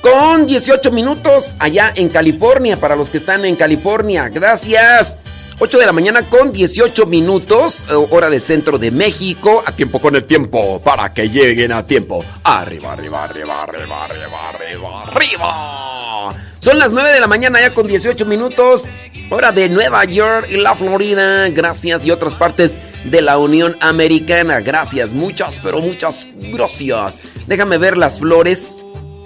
con 0.00 0.46
18 0.46 0.90
minutos 0.90 1.52
allá 1.58 1.92
en 1.94 2.08
California, 2.08 2.76
para 2.78 2.96
los 2.96 3.10
que 3.10 3.18
están 3.18 3.44
en 3.44 3.56
California. 3.56 4.28
Gracias. 4.28 5.18
8 5.58 5.78
de 5.78 5.86
la 5.86 5.92
mañana 5.92 6.22
con 6.24 6.50
18 6.50 7.06
minutos, 7.06 7.84
eh, 7.88 7.94
hora 8.10 8.28
de 8.28 8.40
centro 8.40 8.78
de 8.78 8.90
México, 8.90 9.62
a 9.64 9.70
tiempo 9.70 10.00
con 10.00 10.16
el 10.16 10.26
tiempo, 10.26 10.80
para 10.82 11.14
que 11.14 11.28
lleguen 11.28 11.70
a 11.70 11.86
tiempo. 11.86 12.24
Arriba, 12.42 12.92
arriba, 12.92 13.22
arriba, 13.22 13.62
arriba, 13.62 14.04
arriba, 14.04 14.48
arriba, 14.48 15.02
arriba. 15.04 16.34
Son 16.58 16.78
las 16.78 16.90
9 16.90 17.10
de 17.10 17.20
la 17.20 17.28
mañana 17.28 17.60
ya 17.60 17.72
con 17.72 17.86
18 17.86 18.24
minutos, 18.26 18.84
hora 19.32 19.52
de 19.52 19.68
Nueva 19.68 20.04
York 20.04 20.48
y 20.50 20.56
la 20.56 20.74
Florida, 20.74 21.48
gracias, 21.48 22.06
y 22.06 22.10
otras 22.10 22.34
partes 22.34 22.78
de 23.04 23.22
la 23.22 23.38
Unión 23.38 23.76
Americana. 23.80 24.60
Gracias, 24.60 25.12
muchas, 25.12 25.58
pero 25.62 25.80
muchas 25.80 26.28
gracias. 26.38 27.18
Déjame 27.46 27.78
ver 27.78 27.96
las 27.96 28.18
flores, 28.18 28.80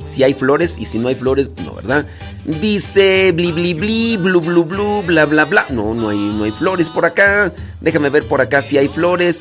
si 0.06 0.22
hay 0.22 0.34
flores, 0.34 0.76
y 0.78 0.84
si 0.84 0.98
no 0.98 1.08
hay 1.08 1.16
flores, 1.16 1.50
no, 1.64 1.74
¿verdad? 1.74 2.06
Dice 2.44 3.32
bli 3.32 3.50
bli 3.50 3.74
bli, 3.74 4.16
blu 4.16 4.40
blu 4.40 4.64
blu, 4.64 5.02
bla 5.02 5.24
bla 5.24 5.44
bla. 5.44 5.66
No, 5.70 5.94
no 5.94 6.10
hay, 6.10 6.16
no 6.16 6.44
hay 6.44 6.52
flores 6.52 6.88
por 6.88 7.04
acá. 7.04 7.52
Déjame 7.80 8.08
ver 8.08 8.22
por 8.22 8.40
acá 8.40 8.62
si 8.62 8.78
hay 8.78 8.86
flores. 8.86 9.40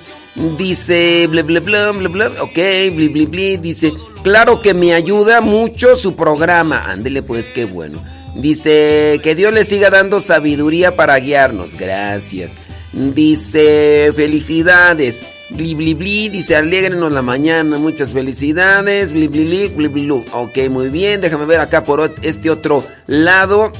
Dice 0.57 1.27
bla 1.27 1.43
bla 1.43 1.59
bla 1.59 1.91
bla 1.91 2.09
bla. 2.09 2.27
Ok, 2.41 2.55
bli 2.95 3.09
bli 3.09 3.27
bli. 3.27 3.57
Dice, 3.57 3.93
claro 4.23 4.59
que 4.59 4.73
me 4.73 4.95
ayuda 4.95 5.39
mucho 5.39 5.95
su 5.95 6.15
programa. 6.15 6.85
Ándele 6.89 7.21
pues, 7.21 7.51
qué 7.51 7.65
bueno. 7.65 8.01
Dice, 8.35 9.19
que 9.23 9.33
Dios 9.33 9.53
le 9.53 9.63
siga 9.63 9.89
dando 9.89 10.19
sabiduría 10.19 10.95
para 10.95 11.17
guiarnos. 11.19 11.75
Gracias. 11.75 12.53
Dice, 12.91 14.11
felicidades. 14.15 15.23
Bli, 15.49 15.75
bli, 15.75 15.93
bli, 15.93 16.29
dice, 16.29 16.55
alégrenos 16.55 17.11
la 17.11 17.21
mañana, 17.21 17.77
muchas 17.77 18.09
felicidades. 18.09 19.13
Bli, 19.13 19.27
bli, 19.27 19.67
bli, 19.67 19.87
bli, 19.87 20.09
Ok, 20.33 20.57
muy 20.69 20.89
bien, 20.89 21.21
déjame 21.21 21.45
ver 21.45 21.59
acá 21.59 21.83
por 21.83 22.11
este 22.21 22.49
otro 22.49 22.83
lado. 23.07 23.71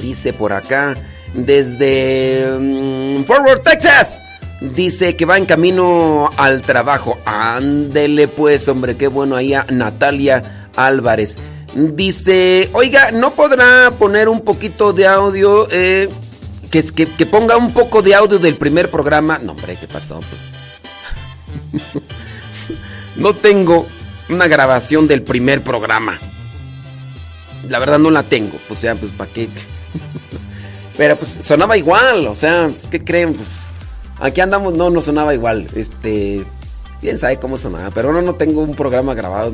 Dice 0.00 0.32
por 0.32 0.52
acá, 0.52 0.96
desde 1.34 2.46
mm, 2.58 3.24
Forward, 3.24 3.62
Texas. 3.62 4.22
Dice 4.60 5.16
que 5.16 5.24
va 5.24 5.38
en 5.38 5.46
camino 5.46 6.30
al 6.36 6.62
trabajo. 6.62 7.18
Ándele 7.24 8.28
pues, 8.28 8.68
hombre, 8.68 8.96
qué 8.96 9.08
bueno 9.08 9.36
ahí 9.36 9.54
a 9.54 9.66
Natalia 9.70 10.68
Álvarez. 10.76 11.38
Dice, 11.76 12.70
oiga, 12.72 13.10
¿no 13.10 13.34
podrá 13.34 13.90
poner 13.98 14.30
un 14.30 14.40
poquito 14.40 14.94
de 14.94 15.06
audio? 15.06 15.68
Eh, 15.70 16.08
que, 16.70 16.82
que, 16.82 17.26
ponga 17.26 17.58
un 17.58 17.74
poco 17.74 18.00
de 18.00 18.14
audio 18.14 18.38
del 18.38 18.54
primer 18.56 18.90
programa. 18.90 19.36
No, 19.36 19.52
hombre, 19.52 19.76
¿qué 19.78 19.86
pasó? 19.86 20.18
Pues 20.20 21.92
no 23.16 23.34
tengo 23.34 23.86
una 24.30 24.48
grabación 24.48 25.06
del 25.06 25.20
primer 25.20 25.60
programa. 25.60 26.18
La 27.68 27.78
verdad 27.78 27.98
no 27.98 28.10
la 28.10 28.22
tengo. 28.22 28.58
O 28.70 28.74
sea, 28.74 28.94
pues 28.94 29.12
para 29.12 29.30
qué. 29.30 29.50
Pero 30.96 31.16
pues 31.16 31.36
sonaba 31.42 31.76
igual. 31.76 32.26
O 32.26 32.34
sea, 32.34 32.70
pues, 32.72 32.86
¿qué 32.86 33.04
creen? 33.04 33.34
Pues 33.34 33.72
aquí 34.18 34.40
andamos, 34.40 34.72
no, 34.72 34.88
no 34.88 35.02
sonaba 35.02 35.34
igual. 35.34 35.68
Este. 35.74 36.42
Quién 37.02 37.18
sabe 37.18 37.38
cómo 37.38 37.58
sonaba. 37.58 37.90
Pero 37.90 38.14
no, 38.14 38.22
no 38.22 38.34
tengo 38.34 38.62
un 38.62 38.74
programa 38.74 39.12
grabado. 39.12 39.52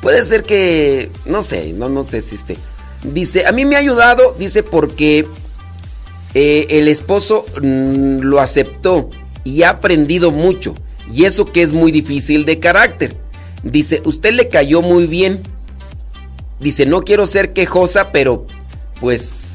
Puede 0.00 0.24
ser 0.24 0.42
que. 0.42 1.10
No 1.26 1.42
sé, 1.42 1.72
no, 1.72 1.88
no 1.88 2.04
sé 2.04 2.22
si 2.22 2.36
este. 2.36 2.56
Dice, 3.02 3.46
a 3.46 3.52
mí 3.52 3.64
me 3.64 3.76
ha 3.76 3.78
ayudado, 3.78 4.34
dice, 4.38 4.62
porque 4.62 5.26
eh, 6.34 6.66
el 6.70 6.88
esposo 6.88 7.46
mm, 7.60 8.20
lo 8.20 8.40
aceptó 8.40 9.08
y 9.44 9.62
ha 9.62 9.70
aprendido 9.70 10.30
mucho. 10.30 10.74
Y 11.12 11.24
eso 11.24 11.44
que 11.44 11.62
es 11.62 11.72
muy 11.72 11.92
difícil 11.92 12.44
de 12.44 12.58
carácter. 12.58 13.16
Dice, 13.62 14.00
usted 14.04 14.32
le 14.32 14.48
cayó 14.48 14.82
muy 14.82 15.06
bien. 15.06 15.42
Dice, 16.60 16.86
no 16.86 17.02
quiero 17.02 17.26
ser 17.26 17.52
quejosa, 17.52 18.12
pero 18.12 18.46
pues 19.00 19.49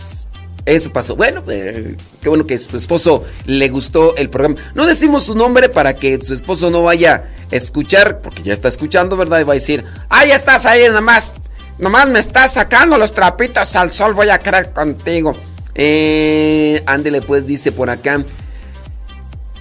eso 0.65 0.91
pasó. 0.91 1.15
Bueno, 1.15 1.43
eh, 1.47 1.95
qué 2.21 2.29
bueno 2.29 2.45
que 2.45 2.57
su 2.57 2.75
esposo 2.75 3.23
le 3.45 3.69
gustó 3.69 4.15
el 4.15 4.29
programa. 4.29 4.55
No 4.73 4.85
decimos 4.85 5.23
su 5.23 5.35
nombre 5.35 5.69
para 5.69 5.93
que 5.93 6.19
su 6.23 6.33
esposo 6.33 6.71
no 6.71 6.83
vaya 6.83 7.29
a 7.51 7.55
escuchar, 7.55 8.21
porque 8.21 8.43
ya 8.43 8.53
está 8.53 8.67
escuchando, 8.67 9.15
¿verdad? 9.15 9.41
Y 9.41 9.43
va 9.43 9.53
a 9.53 9.55
decir, 9.55 9.83
ah, 10.09 10.25
estás 10.25 10.65
ahí, 10.65 10.89
nomás, 10.89 11.33
nomás 11.77 12.09
me 12.09 12.19
estás 12.19 12.53
sacando 12.53 12.97
los 12.97 13.13
trapitos 13.13 13.75
al 13.75 13.91
sol, 13.91 14.13
voy 14.13 14.29
a 14.29 14.39
creer 14.39 14.71
contigo. 14.71 15.33
Eh, 15.75 16.81
ándele 16.85 17.21
pues, 17.21 17.45
dice 17.45 17.71
por 17.71 17.89
acá. 17.89 18.23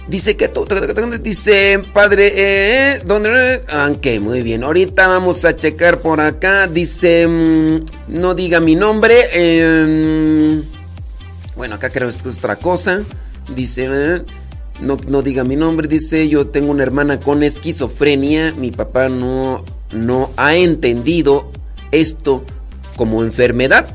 Dice 0.07 0.37
que 0.37 0.51
dice 1.19 1.81
padre, 1.91 2.33
eh, 2.35 3.01
¿dónde? 3.03 3.61
Ah, 3.67 3.89
ok, 3.91 4.21
muy 4.21 4.43
bien. 4.43 4.63
Ahorita 4.63 5.07
vamos 5.07 5.43
a 5.45 5.55
checar 5.55 5.99
por 5.99 6.21
acá. 6.21 6.67
Dice, 6.67 7.27
mm, 7.27 7.85
no 8.09 8.35
diga 8.35 8.59
mi 8.59 8.75
nombre. 8.75 9.29
Em, 9.33 10.63
bueno, 11.55 11.75
acá 11.75 11.89
creo 11.89 12.09
que 12.09 12.29
es 12.29 12.37
otra 12.37 12.57
cosa. 12.57 13.01
Dice, 13.55 14.23
no, 14.81 14.97
no 15.07 15.21
diga 15.21 15.43
mi 15.43 15.55
nombre. 15.55 15.87
Dice, 15.87 16.27
yo 16.27 16.47
tengo 16.47 16.71
una 16.71 16.83
hermana 16.83 17.19
con 17.19 17.43
esquizofrenia. 17.43 18.53
Mi 18.57 18.71
papá 18.71 19.09
no, 19.09 19.63
no 19.93 20.31
ha 20.37 20.55
entendido 20.55 21.51
esto 21.91 22.43
como 22.97 23.23
enfermedad, 23.23 23.87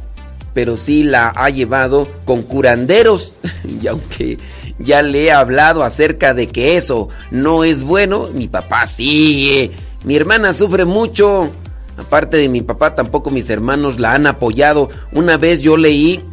pero 0.55 0.77
sí 0.77 1.03
la 1.03 1.29
ha 1.29 1.51
llevado 1.51 2.09
con 2.25 2.43
curanderos. 2.43 3.39
y 3.83 3.87
aunque 3.87 4.39
ya 4.79 5.03
le 5.03 5.25
he 5.25 5.33
hablado 5.33 5.85
acerca 5.85 6.33
de 6.33 6.47
que 6.47 6.77
eso 6.77 7.09
no 7.31 7.65
es 7.65 7.83
bueno. 7.83 8.29
Mi 8.33 8.49
papá 8.49 8.87
sí. 8.87 9.71
Mi 10.05 10.17
hermana 10.17 10.53
sufre 10.55 10.87
mucho. 10.87 11.51
Aparte 11.99 12.39
de 12.39 12.49
mi 12.49 12.63
papá, 12.63 12.95
tampoco 12.95 13.29
mis 13.29 13.51
hermanos 13.51 14.01
la 14.01 14.15
han 14.15 14.27
apoyado. 14.27 14.89
Una 15.13 15.37
vez 15.37 15.61
yo 15.61 15.77
leí 15.77 16.25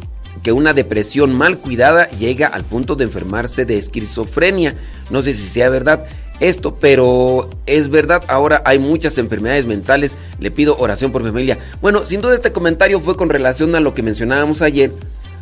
que 0.48 0.52
una 0.52 0.72
depresión 0.72 1.34
mal 1.34 1.58
cuidada 1.58 2.08
llega 2.12 2.46
al 2.46 2.64
punto 2.64 2.96
de 2.96 3.04
enfermarse 3.04 3.66
de 3.66 3.76
esquizofrenia. 3.76 4.76
No 5.10 5.22
sé 5.22 5.34
si 5.34 5.46
sea 5.46 5.68
verdad 5.68 6.06
esto, 6.40 6.74
pero 6.80 7.50
es 7.66 7.90
verdad. 7.90 8.24
Ahora 8.28 8.62
hay 8.64 8.78
muchas 8.78 9.18
enfermedades 9.18 9.66
mentales. 9.66 10.16
Le 10.40 10.50
pido 10.50 10.78
oración 10.78 11.12
por 11.12 11.22
mi 11.22 11.28
familia. 11.28 11.58
Bueno, 11.82 12.06
sin 12.06 12.22
duda 12.22 12.34
este 12.34 12.50
comentario 12.50 12.98
fue 12.98 13.14
con 13.14 13.28
relación 13.28 13.74
a 13.74 13.80
lo 13.80 13.92
que 13.92 14.02
mencionábamos 14.02 14.62
ayer 14.62 14.90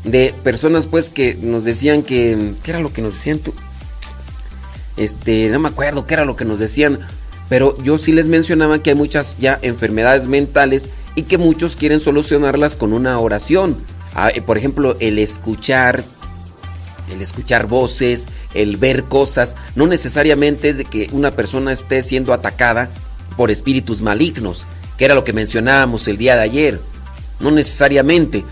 de 0.02 0.34
personas 0.42 0.88
pues 0.88 1.08
que 1.08 1.38
nos 1.40 1.62
decían 1.62 2.02
que 2.02 2.54
¿qué 2.64 2.72
era 2.72 2.80
lo 2.80 2.92
que 2.92 3.00
nos 3.00 3.14
decían 3.14 3.38
tú? 3.38 3.54
Este, 4.96 5.48
no 5.50 5.60
me 5.60 5.68
acuerdo 5.68 6.04
qué 6.04 6.14
era 6.14 6.24
lo 6.24 6.34
que 6.34 6.44
nos 6.44 6.58
decían, 6.58 6.98
pero 7.48 7.78
yo 7.84 7.98
sí 7.98 8.10
les 8.10 8.26
mencionaba 8.26 8.82
que 8.82 8.90
hay 8.90 8.96
muchas 8.96 9.38
ya 9.38 9.56
enfermedades 9.62 10.26
mentales 10.26 10.88
y 11.14 11.22
que 11.22 11.38
muchos 11.38 11.76
quieren 11.76 12.00
solucionarlas 12.00 12.74
con 12.74 12.92
una 12.92 13.20
oración. 13.20 13.76
Ah, 14.16 14.30
eh, 14.34 14.42
por 14.42 14.58
ejemplo, 14.58 14.96
el 14.98 15.18
escuchar 15.18 16.02
el 17.12 17.22
escuchar 17.22 17.66
voces, 17.66 18.26
el 18.54 18.76
ver 18.76 19.04
cosas, 19.04 19.54
no 19.74 19.86
necesariamente 19.86 20.68
es 20.68 20.76
de 20.78 20.84
que 20.84 21.08
una 21.12 21.30
persona 21.30 21.72
esté 21.72 22.02
siendo 22.02 22.32
atacada 22.32 22.90
por 23.36 23.50
espíritus 23.50 24.02
malignos, 24.02 24.64
que 24.96 25.04
era 25.04 25.14
lo 25.14 25.24
que 25.24 25.32
mencionábamos 25.32 26.08
el 26.08 26.18
día 26.18 26.34
de 26.36 26.42
ayer. 26.42 26.80
No 27.38 27.50
necesariamente, 27.50 28.44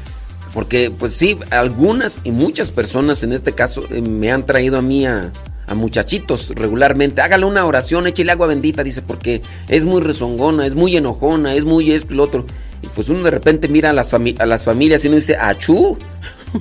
porque 0.53 0.90
pues 0.90 1.14
sí, 1.14 1.38
algunas 1.50 2.20
y 2.24 2.31
muchas 2.31 2.70
personas 2.70 3.22
en 3.22 3.33
este 3.33 3.53
caso 3.53 3.83
eh, 3.90 4.03
me 4.03 4.31
han 4.31 4.44
traído 4.44 4.79
a 4.79 4.83
mí 4.83 5.07
a, 5.07 5.33
muchachitos 5.74 6.50
regularmente. 6.55 7.22
Hágale 7.22 7.46
una 7.46 7.64
oración, 7.64 8.07
échele 8.07 8.31
agua 8.31 8.46
bendita, 8.46 8.85
dice, 8.85 9.00
porque 9.00 9.40
es 9.66 9.87
muy 9.87 10.03
rezongona, 10.03 10.66
es 10.66 10.74
muy 10.74 10.94
enojona, 10.94 11.55
es 11.55 11.64
muy 11.64 11.90
esto 11.90 12.12
y 12.12 12.16
lo 12.16 12.24
otro. 12.24 12.44
Pues 12.94 13.09
uno 13.09 13.23
de 13.23 13.31
repente 13.31 13.68
mira 13.68 13.90
a 13.90 13.92
las, 13.92 14.12
a 14.12 14.47
las 14.47 14.64
familias 14.64 15.05
y 15.05 15.09
uno 15.09 15.16
dice, 15.16 15.37
achú, 15.37 15.97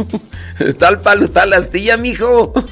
tal 0.79 1.01
palo, 1.01 1.29
tal 1.29 1.53
astilla, 1.53 1.97
mijo. 1.97 2.53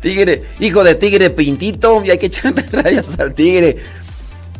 tigre, 0.00 0.44
hijo 0.60 0.84
de 0.84 0.94
tigre 0.94 1.30
pintito, 1.30 2.02
y 2.04 2.10
hay 2.10 2.18
que 2.18 2.26
echarle 2.26 2.62
rayas 2.72 3.18
al 3.18 3.34
tigre. 3.34 3.76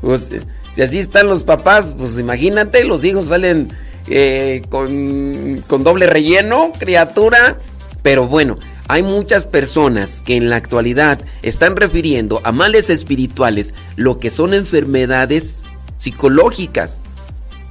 Pues 0.00 0.30
si 0.74 0.82
así 0.82 0.98
están 0.98 1.28
los 1.28 1.42
papás, 1.42 1.94
pues 1.96 2.18
imagínate, 2.18 2.84
los 2.84 3.04
hijos 3.04 3.28
salen 3.28 3.68
eh, 4.08 4.62
con, 4.68 5.62
con 5.66 5.84
doble 5.84 6.06
relleno, 6.06 6.72
criatura. 6.78 7.58
Pero 8.02 8.26
bueno, 8.26 8.58
hay 8.86 9.02
muchas 9.02 9.46
personas 9.46 10.22
que 10.24 10.36
en 10.36 10.48
la 10.48 10.56
actualidad 10.56 11.20
están 11.42 11.76
refiriendo 11.76 12.40
a 12.44 12.52
males 12.52 12.90
espirituales 12.90 13.74
lo 13.96 14.18
que 14.18 14.30
son 14.30 14.54
enfermedades 14.54 15.64
psicológicas. 15.96 17.02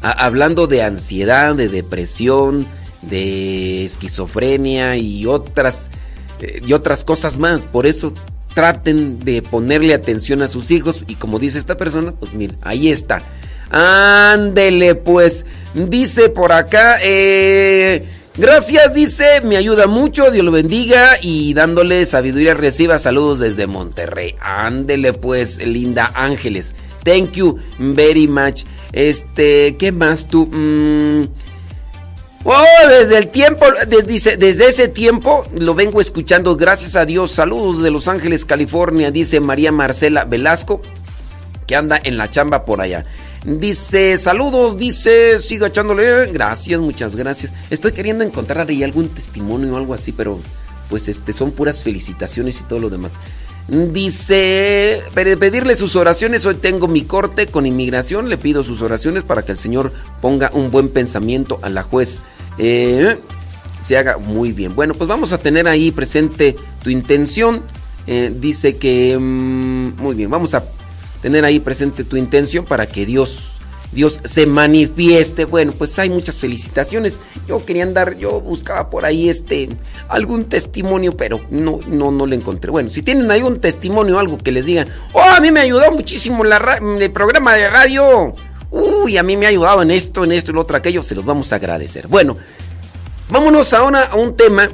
Hablando 0.01 0.67
de 0.67 0.83
ansiedad, 0.83 1.55
de 1.55 1.69
depresión, 1.69 2.65
de 3.01 3.85
esquizofrenia 3.85 4.97
y 4.97 5.25
otras, 5.25 5.89
eh, 6.41 6.61
y 6.65 6.73
otras 6.73 7.03
cosas 7.03 7.37
más. 7.37 7.61
Por 7.61 7.85
eso 7.85 8.13
traten 8.53 9.19
de 9.19 9.41
ponerle 9.41 9.93
atención 9.93 10.41
a 10.41 10.47
sus 10.47 10.71
hijos 10.71 11.03
y 11.07 11.15
como 11.15 11.39
dice 11.39 11.59
esta 11.59 11.77
persona, 11.77 12.11
pues 12.11 12.33
mira, 12.33 12.55
ahí 12.61 12.89
está. 12.89 13.21
Ándele 13.69 14.95
pues. 14.95 15.45
Dice 15.73 16.29
por 16.29 16.51
acá 16.53 16.97
eh, 17.03 18.03
Gracias, 18.39 18.93
dice, 18.93 19.41
me 19.41 19.57
ayuda 19.57 19.87
mucho, 19.87 20.29
Dios 20.29 20.45
lo 20.45 20.51
bendiga 20.51 21.17
y 21.19 21.55
dándole 21.55 22.05
sabiduría 22.05 22.53
reciba 22.53 22.99
saludos 22.99 23.39
desde 23.39 23.65
Monterrey. 23.65 24.35
Ándele 24.39 25.13
pues, 25.13 25.65
linda 25.65 26.11
Ángeles. 26.13 26.75
Thank 27.07 27.37
you 27.37 27.57
very 27.79 28.27
much. 28.27 28.65
Este, 28.91 29.77
¿qué 29.77 29.93
más 29.93 30.27
tú? 30.27 30.45
Mm. 30.47 31.29
Oh, 32.43 32.89
desde 32.89 33.17
el 33.17 33.29
tiempo, 33.29 33.65
desde 33.87 34.67
ese 34.67 34.89
tiempo 34.89 35.45
lo 35.57 35.73
vengo 35.73 36.01
escuchando, 36.01 36.57
gracias 36.57 36.97
a 36.97 37.05
Dios. 37.05 37.31
Saludos 37.31 37.81
de 37.81 37.91
Los 37.91 38.09
Ángeles, 38.09 38.43
California, 38.43 39.09
dice 39.09 39.39
María 39.39 39.71
Marcela 39.71 40.25
Velasco, 40.25 40.81
que 41.65 41.77
anda 41.77 41.97
en 42.03 42.17
la 42.17 42.29
chamba 42.29 42.65
por 42.65 42.81
allá. 42.81 43.05
Dice, 43.45 44.17
saludos, 44.17 44.77
dice, 44.77 45.39
siga 45.39 45.67
echándole. 45.67 46.25
Gracias, 46.27 46.81
muchas 46.81 47.15
gracias. 47.15 47.53
Estoy 47.69 47.93
queriendo 47.93 48.25
encontrar 48.25 48.67
ahí 48.69 48.83
algún 48.83 49.07
testimonio 49.07 49.73
o 49.73 49.77
algo 49.77 49.93
así, 49.93 50.11
pero 50.11 50.39
pues 50.89 51.07
este 51.07 51.31
son 51.31 51.51
puras 51.51 51.83
felicitaciones 51.83 52.59
y 52.59 52.63
todo 52.63 52.79
lo 52.79 52.89
demás. 52.89 53.13
Dice, 53.67 55.03
pedirle 55.13 55.75
sus 55.75 55.97
oraciones, 55.97 56.45
hoy 56.45 56.55
tengo 56.55 56.87
mi 56.87 57.01
corte 57.01 57.47
con 57.47 57.65
inmigración, 57.65 58.29
le 58.29 58.37
pido 58.37 58.63
sus 58.63 58.81
oraciones 58.81 59.23
para 59.23 59.43
que 59.43 59.51
el 59.51 59.57
Señor 59.57 59.91
ponga 60.21 60.51
un 60.53 60.71
buen 60.71 60.87
pensamiento 60.87 61.59
a 61.61 61.69
la 61.69 61.83
juez. 61.83 62.21
Eh, 62.57 63.17
se 63.81 63.97
haga 63.97 64.17
muy 64.17 64.53
bien. 64.53 64.73
Bueno, 64.73 64.93
pues 64.93 65.09
vamos 65.09 65.33
a 65.33 65.37
tener 65.37 65.67
ahí 65.67 65.91
presente 65.91 66.55
tu 66.81 66.89
intención. 66.89 67.61
Eh, 68.07 68.33
dice 68.33 68.77
que... 68.77 69.17
Mm, 69.17 70.01
muy 70.01 70.15
bien, 70.15 70.29
vamos 70.29 70.53
a 70.53 70.63
tener 71.21 71.43
ahí 71.43 71.59
presente 71.59 72.05
tu 72.05 72.15
intención 72.15 72.63
para 72.63 72.85
que 72.85 73.05
Dios, 73.05 73.56
Dios 73.91 74.21
se 74.23 74.45
manifieste. 74.45 75.45
Bueno, 75.45 75.73
pues 75.77 75.97
hay 75.99 76.09
muchas 76.09 76.39
felicitaciones. 76.39 77.19
Yo 77.47 77.65
quería 77.65 77.83
andar, 77.83 78.17
yo 78.17 78.41
buscaba 78.41 78.89
por 78.89 79.05
ahí 79.05 79.29
este 79.29 79.69
algún 80.09 80.45
testimonio, 80.45 81.15
pero 81.15 81.39
no, 81.49 81.79
no, 81.87 82.11
no 82.11 82.25
le 82.25 82.35
encontré. 82.35 82.69
Bueno, 82.71 82.89
si 82.89 83.01
tienen 83.01 83.31
algún 83.31 83.59
testimonio, 83.59 84.19
algo 84.19 84.37
que 84.37 84.51
les 84.51 84.65
digan, 84.65 84.87
oh, 85.13 85.21
a 85.21 85.39
mí 85.39 85.51
me 85.51 85.61
ayudó 85.61 85.91
muchísimo 85.91 86.43
el 86.43 87.11
programa 87.11 87.53
de 87.55 87.69
radio. 87.69 88.33
Uy, 88.69 89.17
a 89.17 89.23
mí 89.23 89.37
me 89.37 89.45
ha 89.45 89.49
ayudado 89.49 89.81
en 89.81 89.91
esto, 89.91 90.23
en 90.23 90.33
esto, 90.33 90.51
en 90.51 90.55
lo 90.55 90.61
otro, 90.61 90.77
aquello, 90.77 91.01
se 91.01 91.15
los 91.15 91.25
vamos 91.25 91.53
a 91.53 91.55
agradecer. 91.55 92.07
Bueno, 92.07 92.35
vámonos 93.29 93.73
ahora 93.73 94.03
a 94.05 94.15
un 94.17 94.35
tema 94.35 94.69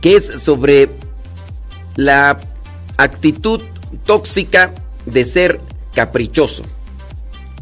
que 0.00 0.16
es 0.16 0.26
sobre 0.42 0.88
la 1.96 2.38
actitud 2.96 3.60
tóxica 4.06 4.72
de 5.04 5.24
ser 5.24 5.60
caprichoso. 5.94 6.64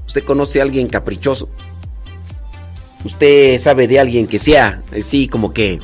¿Usted 0.06 0.24
conoce 0.24 0.60
a 0.60 0.64
alguien 0.64 0.88
caprichoso? 0.88 1.48
¿Usted 3.04 3.60
sabe 3.60 3.88
de 3.88 3.98
alguien 3.98 4.26
que 4.26 4.38
sea 4.38 4.82
así 4.96 5.28
como 5.28 5.52
que... 5.52 5.78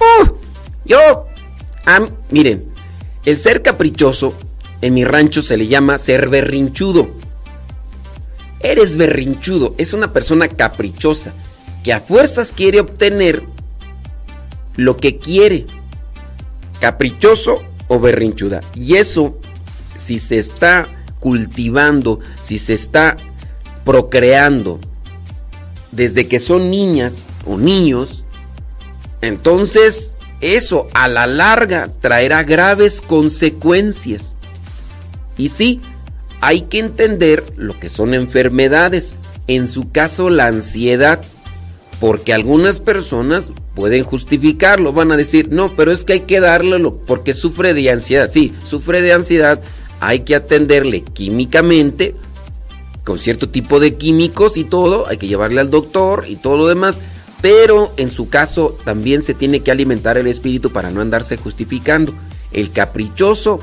¡Uh! 0.00 0.28
Yo... 0.84 1.26
miren, 2.30 2.68
el 3.24 3.38
ser 3.38 3.62
caprichoso 3.62 4.34
en 4.80 4.94
mi 4.94 5.04
rancho 5.04 5.42
se 5.42 5.56
le 5.56 5.66
llama 5.66 5.98
ser 5.98 6.28
berrinchudo. 6.28 7.08
Eres 8.60 8.96
berrinchudo, 8.96 9.74
es 9.78 9.92
una 9.92 10.12
persona 10.12 10.48
caprichosa 10.48 11.32
que 11.82 11.92
a 11.92 12.00
fuerzas 12.00 12.52
quiere 12.54 12.80
obtener 12.80 13.42
lo 14.76 14.96
que 14.96 15.16
quiere. 15.16 15.66
Caprichoso 16.78 17.62
o 17.88 17.98
berrinchuda. 17.98 18.60
Y 18.74 18.96
eso, 18.96 19.38
si 19.96 20.18
se 20.18 20.38
está 20.38 20.86
cultivando, 21.18 22.20
si 22.40 22.58
se 22.58 22.74
está 22.74 23.16
procreando 23.90 24.78
desde 25.90 26.28
que 26.28 26.38
son 26.38 26.70
niñas 26.70 27.26
o 27.44 27.58
niños, 27.58 28.24
entonces 29.20 30.14
eso 30.40 30.86
a 30.94 31.08
la 31.08 31.26
larga 31.26 31.90
traerá 32.00 32.44
graves 32.44 33.00
consecuencias. 33.00 34.36
Y 35.36 35.48
sí, 35.48 35.80
hay 36.40 36.60
que 36.62 36.78
entender 36.78 37.42
lo 37.56 37.76
que 37.80 37.88
son 37.88 38.14
enfermedades, 38.14 39.16
en 39.48 39.66
su 39.66 39.90
caso 39.90 40.30
la 40.30 40.46
ansiedad, 40.46 41.22
porque 41.98 42.32
algunas 42.32 42.78
personas 42.78 43.50
pueden 43.74 44.04
justificarlo, 44.04 44.92
van 44.92 45.10
a 45.10 45.16
decir, 45.16 45.50
no, 45.50 45.68
pero 45.74 45.90
es 45.90 46.04
que 46.04 46.12
hay 46.12 46.20
que 46.20 46.38
darle 46.38 46.78
porque 47.08 47.34
sufre 47.34 47.74
de 47.74 47.90
ansiedad. 47.90 48.30
Sí, 48.32 48.54
sufre 48.64 49.02
de 49.02 49.14
ansiedad, 49.14 49.60
hay 49.98 50.20
que 50.20 50.36
atenderle 50.36 51.02
químicamente, 51.02 52.14
con 53.04 53.18
cierto 53.18 53.48
tipo 53.48 53.80
de 53.80 53.96
químicos 53.96 54.56
y 54.56 54.64
todo, 54.64 55.06
hay 55.08 55.16
que 55.16 55.28
llevarle 55.28 55.60
al 55.60 55.70
doctor 55.70 56.24
y 56.28 56.36
todo 56.36 56.56
lo 56.56 56.68
demás, 56.68 57.00
pero 57.40 57.92
en 57.96 58.10
su 58.10 58.28
caso 58.28 58.76
también 58.84 59.22
se 59.22 59.34
tiene 59.34 59.60
que 59.60 59.70
alimentar 59.70 60.18
el 60.18 60.26
espíritu 60.26 60.70
para 60.70 60.90
no 60.90 61.00
andarse 61.00 61.36
justificando. 61.36 62.12
El 62.52 62.70
caprichoso 62.72 63.60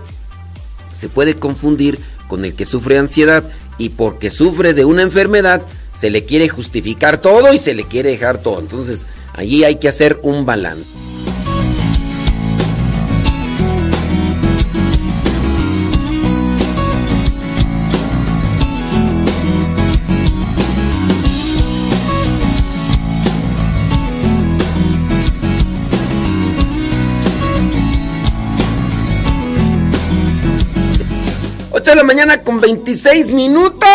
se 0.95 1.09
puede 1.09 1.35
confundir 1.35 1.99
con 2.27 2.43
el 2.45 2.55
que 2.55 2.65
sufre 2.65 2.97
ansiedad 2.97 3.43
y 3.77 3.89
porque 3.89 4.29
sufre 4.29 4.73
de 4.73 4.85
una 4.85 5.03
enfermedad 5.03 5.61
se 5.93 6.09
le 6.09 6.25
quiere 6.25 6.49
justificar 6.49 7.21
todo 7.21 7.53
y 7.53 7.57
se 7.57 7.73
le 7.73 7.83
quiere 7.83 8.09
dejar 8.09 8.39
todo. 8.39 8.59
Entonces 8.59 9.05
allí 9.33 9.63
hay 9.63 9.75
que 9.75 9.87
hacer 9.87 10.19
un 10.23 10.45
balance. 10.45 10.87
8 31.87 31.91
de 31.91 31.95
la 31.95 32.03
mañana 32.03 32.43
con 32.43 32.59
26 32.59 33.31
minutos. 33.31 33.87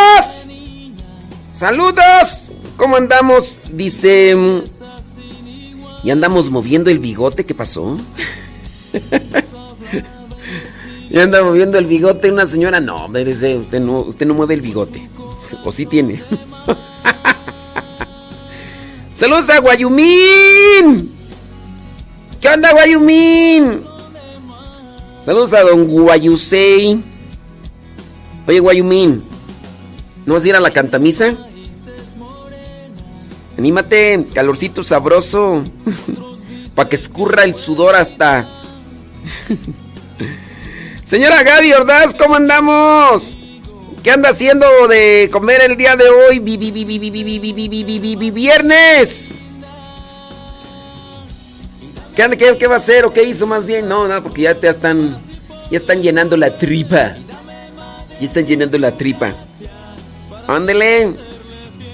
Saludos. 1.55 2.53
¿Cómo 2.79 2.97
andamos? 2.97 3.61
Dice... 3.71 4.35
¿Y 6.03 6.11
andamos 6.11 6.51
moviendo 6.51 6.89
el 6.89 7.01
bigote? 7.01 7.45
¿Qué 7.45 7.55
pasó? 7.55 7.99
¿Y 11.11 11.19
anda 11.19 11.45
moviendo 11.45 11.77
el 11.77 11.85
bigote 11.85 12.33
una 12.33 12.47
señora? 12.47 12.81
No, 12.81 13.09
dice, 13.09 13.59
usted 13.59 13.81
no, 13.81 14.01
usted 14.01 14.25
no 14.25 14.33
mueve 14.33 14.55
el 14.55 14.63
bigote. 14.63 15.11
O 15.63 15.71
sí 15.71 15.85
tiene. 15.85 16.25
Saludos 19.17 19.51
a 19.51 19.59
Guayumín. 19.59 21.13
¿Qué 22.41 22.49
onda, 22.49 22.73
Guayumín? 22.73 23.85
Saludos 25.27 25.53
a 25.53 25.61
don 25.61 25.89
Guayusei. 25.89 27.12
Oye, 28.47 28.61
Guayumín, 28.61 29.23
¿no 30.27 30.35
vas 30.35 30.45
a 30.45 30.49
ir 30.49 30.57
a 30.57 30.61
la 30.61 30.73
cantamisa? 30.73 31.37
Anímate, 33.57 34.27
calorcito 34.35 34.83
sabroso. 34.83 35.63
Para 36.75 36.89
que 36.89 36.97
escurra 36.97 37.45
el 37.45 37.55
sudor 37.55 37.95
hasta. 37.95 38.49
Señora 41.05 41.43
Gaby 41.43 41.73
Ordaz, 41.75 42.15
¿cómo 42.15 42.37
andamos? 42.37 43.37
¿Qué 44.03 44.11
anda 44.11 44.31
haciendo 44.31 44.89
de 44.89 45.29
comer 45.31 45.61
el 45.63 45.77
día 45.77 45.95
de 45.95 46.09
hoy? 46.09 46.39
Viernes. 48.31 49.33
¿Qué, 52.17 52.23
anda, 52.23 52.37
qué, 52.37 52.67
va 52.67 52.75
a 52.75 52.79
hacer 52.79 53.05
o 53.05 53.13
qué 53.13 53.23
hizo 53.23 53.47
más 53.47 53.65
bien? 53.65 53.89
No, 53.89 54.09
no, 54.09 54.23
porque 54.23 54.43
ya 54.43 54.55
te 54.55 54.69
están, 54.69 55.17
ya 55.71 55.77
están 55.77 56.03
llenando 56.03 56.37
la 56.37 56.57
tripa. 56.59 57.15
Y 58.23 58.27
están 58.27 58.47
llenando 58.47 58.79
la 58.79 58.93
tripa. 58.93 59.35
Ándele. 60.47 61.17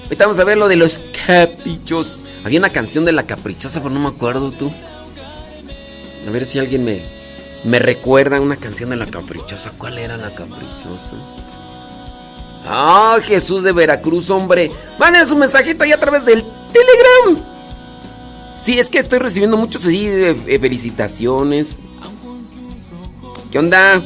Ahorita 0.03 0.25
vamos 0.25 0.37
a 0.37 0.43
ver 0.43 0.59
lo 0.59 0.67
de 0.67 0.75
los 0.75 1.01
caprichos. 1.25 2.19
Había 2.45 2.59
una 2.59 2.69
canción 2.69 3.03
de 3.03 3.11
la 3.13 3.23
caprichosa, 3.23 3.81
pero 3.81 3.95
no 3.95 3.99
me 3.99 4.09
acuerdo 4.09 4.51
tú. 4.51 4.71
A 6.27 6.29
ver 6.29 6.45
si 6.45 6.59
alguien 6.59 6.85
me, 6.85 7.01
me 7.63 7.79
recuerda 7.79 8.39
una 8.39 8.57
canción 8.57 8.91
de 8.91 8.97
la 8.97 9.07
caprichosa. 9.07 9.71
¿Cuál 9.75 9.97
era 9.97 10.17
la 10.17 10.29
caprichosa? 10.29 11.15
Ah, 12.63 13.17
Jesús 13.23 13.63
de 13.63 13.71
Veracruz, 13.71 14.29
hombre. 14.29 14.69
Manden 14.99 15.25
su 15.25 15.35
mensajito 15.35 15.83
ahí 15.83 15.93
a 15.93 15.99
través 15.99 16.25
del 16.25 16.43
Telegram. 16.71 17.43
Sí, 18.61 18.77
es 18.77 18.87
que 18.87 18.99
estoy 18.99 19.17
recibiendo 19.17 19.57
muchos 19.57 19.83
así 19.83 20.05
de 20.05 20.59
felicitaciones. 20.59 21.79
¿Qué 23.51 23.57
onda? 23.57 24.03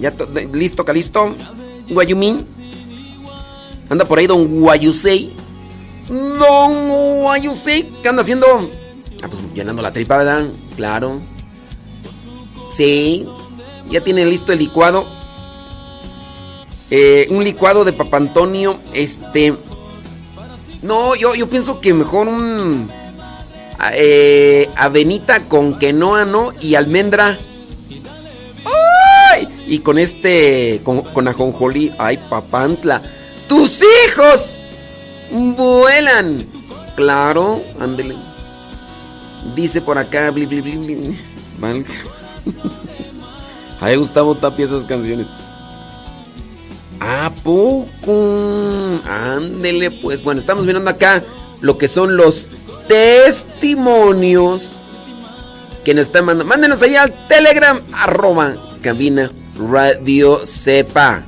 Ya 0.00 0.12
listo, 0.52 0.84
Calisto. 0.84 1.34
Guayumín. 1.88 2.44
Anda 3.88 4.04
por 4.04 4.18
ahí 4.18 4.26
don 4.26 4.60
Guayusei. 4.60 5.32
Don 6.08 6.88
Guayusei. 7.20 7.88
¿Qué 8.02 8.08
anda 8.08 8.22
haciendo? 8.22 8.46
Ah, 9.22 9.28
pues 9.28 9.42
llenando 9.54 9.82
la 9.82 9.92
tripa, 9.92 10.16
¿verdad? 10.16 10.48
Claro. 10.76 11.20
Sí. 12.74 13.28
Ya 13.90 14.00
tiene 14.02 14.24
listo 14.24 14.52
el 14.52 14.60
licuado. 14.60 15.04
Eh, 16.90 17.26
un 17.30 17.44
licuado 17.44 17.84
de 17.84 17.92
Papa 17.92 18.16
Antonio. 18.16 18.78
Este. 18.94 19.54
No, 20.82 21.14
yo, 21.14 21.34
yo 21.34 21.48
pienso 21.48 21.80
que 21.80 21.92
mejor 21.92 22.28
un. 22.28 22.90
Eh, 23.92 24.68
avenita 24.76 25.40
con 25.40 25.78
quenoa, 25.78 26.24
¿no? 26.24 26.52
Y 26.60 26.74
almendra. 26.74 27.38
¡Ay! 28.64 28.89
Y 29.70 29.78
con 29.78 29.98
este. 29.98 30.80
Con, 30.82 31.02
con 31.02 31.28
ajonjolí. 31.28 31.92
¡Ay, 31.96 32.18
papantla! 32.28 33.00
¡Tus 33.48 33.80
hijos! 33.80 34.64
Vuelan. 35.30 36.44
Claro, 36.96 37.62
ándele. 37.78 38.16
Dice 39.54 39.80
por 39.80 39.96
acá. 39.96 40.32
Bli, 40.32 40.46
bli, 40.46 40.60
bli, 40.60 40.76
bli. 40.76 41.16
Ay, 43.80 43.94
Gustavo 43.94 44.34
Tapia 44.34 44.64
esas 44.64 44.84
canciones. 44.84 45.28
¿A 46.98 47.30
poco? 47.44 49.00
Ándele, 49.08 49.92
pues. 49.92 50.24
Bueno, 50.24 50.40
estamos 50.40 50.66
mirando 50.66 50.90
acá 50.90 51.22
lo 51.60 51.78
que 51.78 51.86
son 51.86 52.16
los 52.16 52.50
testimonios 52.88 54.80
que 55.84 55.94
nos 55.94 56.08
están 56.08 56.24
mandando. 56.24 56.50
Mándenos 56.50 56.82
ahí 56.82 56.96
al 56.96 57.28
Telegram, 57.28 57.80
arroba 57.92 58.54
cabina 58.82 59.30
radio 59.70 60.44
sepa. 60.46 61.22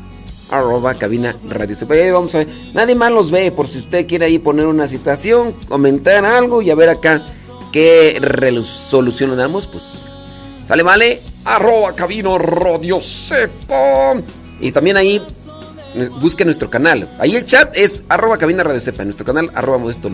Arroba 0.51 0.95
cabina 0.95 1.37
radio 1.49 1.75
sepa. 1.77 1.95
Vamos 2.13 2.35
a 2.35 2.39
ver. 2.39 2.49
Nadie 2.75 2.95
más 2.95 3.11
los 3.13 3.31
ve, 3.31 3.53
por 3.53 3.69
si 3.69 3.79
usted 3.79 4.07
quiere 4.07 4.27
ahí 4.27 4.39
poner 4.39 4.67
una 4.67 4.87
situación, 4.87 5.53
comentar 5.69 6.25
algo 6.25 6.63
y 6.63 6.71
a 6.71 6.75
ver 6.75 6.89
acá 6.89 7.23
qué 7.73 8.19
resolución 8.21 9.37
damos, 9.37 9.67
pues. 9.67 9.91
Sale, 10.67 10.83
vale. 10.83 11.21
Arroba 11.45 11.95
cabina 11.95 12.39
radio 12.39 13.01
sepa. 13.01 14.15
Y 14.61 14.71
también 14.73 14.97
ahí 14.97 15.21
busque 16.21 16.45
nuestro 16.45 16.71
canal. 16.71 17.09
Ahí 17.19 17.35
el 17.35 17.45
chat 17.45 17.77
es 17.77 18.03
arroba 18.09 18.39
cabina 18.39 18.63
radio 18.63 18.81
sepa. 18.81 19.05
Nuestro 19.05 19.27
canal 19.27 19.51
arroba 19.55 19.79
modesto. 19.79 20.11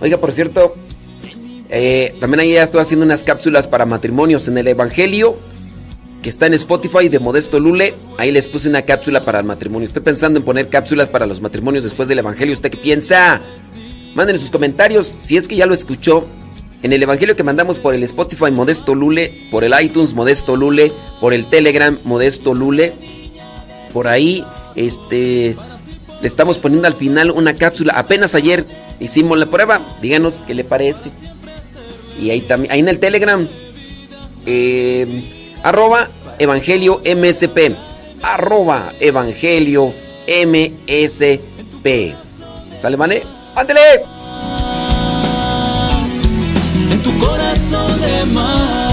Oiga, 0.00 0.16
por 0.18 0.30
cierto, 0.30 0.74
eh, 1.68 2.16
también 2.20 2.40
ahí 2.40 2.52
ya 2.52 2.62
estoy 2.62 2.80
haciendo 2.80 3.04
unas 3.04 3.24
cápsulas 3.24 3.66
para 3.66 3.84
matrimonios 3.84 4.48
en 4.48 4.58
el 4.58 4.68
Evangelio, 4.68 5.36
que 6.22 6.28
está 6.28 6.46
en 6.46 6.54
Spotify 6.54 7.08
de 7.08 7.18
Modesto 7.18 7.60
Lule. 7.60 7.94
Ahí 8.16 8.32
les 8.32 8.48
puse 8.48 8.68
una 8.68 8.82
cápsula 8.82 9.22
para 9.22 9.38
el 9.38 9.44
matrimonio. 9.44 9.86
Estoy 9.86 10.02
pensando 10.02 10.38
en 10.38 10.44
poner 10.44 10.68
cápsulas 10.68 11.08
para 11.08 11.26
los 11.26 11.40
matrimonios 11.40 11.84
después 11.84 12.08
del 12.08 12.18
Evangelio. 12.18 12.54
¿Usted 12.54 12.70
qué 12.70 12.76
piensa? 12.76 13.40
Mándenme 14.14 14.40
sus 14.40 14.50
comentarios 14.50 15.16
si 15.20 15.36
es 15.36 15.46
que 15.46 15.56
ya 15.56 15.66
lo 15.66 15.74
escuchó. 15.74 16.26
En 16.82 16.92
el 16.92 17.02
Evangelio 17.02 17.34
que 17.34 17.42
mandamos 17.42 17.78
por 17.78 17.94
el 17.94 18.04
Spotify 18.04 18.52
Modesto 18.52 18.94
Lule, 18.94 19.32
por 19.50 19.64
el 19.64 19.74
iTunes 19.80 20.14
Modesto 20.14 20.54
Lule, 20.56 20.92
por 21.20 21.34
el 21.34 21.46
Telegram 21.46 21.98
Modesto 22.04 22.54
Lule. 22.54 22.92
Por 23.92 24.06
ahí, 24.06 24.44
este, 24.76 25.56
le 26.20 26.26
estamos 26.26 26.58
poniendo 26.58 26.86
al 26.86 26.94
final 26.94 27.32
una 27.32 27.54
cápsula. 27.54 27.94
Apenas 27.94 28.34
ayer 28.34 28.64
hicimos 29.00 29.38
la 29.38 29.46
prueba. 29.46 29.80
Díganos 30.00 30.42
qué 30.46 30.54
le 30.54 30.62
parece. 30.62 31.10
Y 32.20 32.30
ahí 32.30 32.40
también, 32.42 32.72
ahí 32.72 32.80
en 32.80 32.88
el 32.88 32.98
Telegram, 32.98 33.46
eh, 34.46 35.37
arroba 35.62 36.08
Evangelio 36.38 37.00
MSP. 37.04 37.74
Arroba 38.22 38.92
Evangelio 39.00 39.92
MSP. 40.26 41.86
¿Sale, 42.80 42.96
mane? 42.96 43.22
¡Ándele! 43.54 43.80
En 46.90 47.02
tu 47.02 47.18
corazón 47.18 48.00
de 48.00 48.24
mar. 48.26 48.88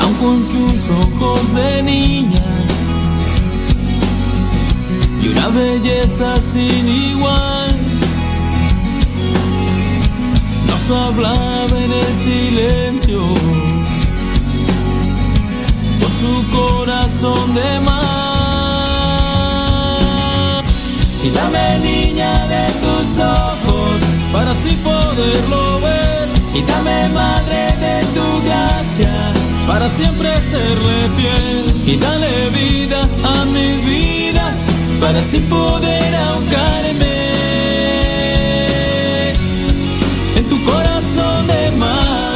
Aun 0.00 0.14
con 0.14 0.44
sus 0.44 0.90
ojos 0.90 1.54
de 1.54 1.82
niña 1.82 2.42
y 5.22 5.28
una 5.28 5.48
belleza 5.48 6.36
sin 6.40 6.88
igual. 6.88 7.73
Nos 10.86 10.98
hablaba 10.98 11.78
en 11.78 11.90
el 11.90 12.14
silencio 12.14 13.20
con 16.00 16.12
su 16.20 16.44
corazón 16.54 17.54
de 17.54 17.80
mar. 17.80 17.94
Y 21.24 21.30
dame 21.30 21.78
niña 21.78 22.46
de 22.48 22.66
tus 22.82 23.18
ojos 23.18 24.02
para 24.30 24.50
así 24.50 24.76
poderlo 24.84 25.80
ver. 25.80 26.28
Y 26.54 26.60
dame 26.64 27.08
madre 27.14 27.72
de 27.84 28.04
tu 28.14 28.26
gracia 28.44 29.32
para 29.66 29.88
siempre 29.88 30.28
serle 30.50 31.08
fiel. 31.16 31.64
Y 31.94 31.96
dale 31.96 32.50
vida 32.50 33.08
a 33.24 33.44
mi 33.46 33.72
vida 33.88 34.52
para 35.00 35.18
así 35.20 35.40
poder 35.48 36.14
ahogarme 36.14 37.33
corazón 40.70 41.46
de 41.46 41.70
mar, 41.72 42.34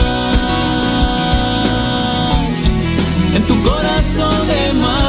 en 3.36 3.42
tu 3.46 3.62
corazón 3.62 4.46
de 4.52 4.72
mar. 4.72 5.08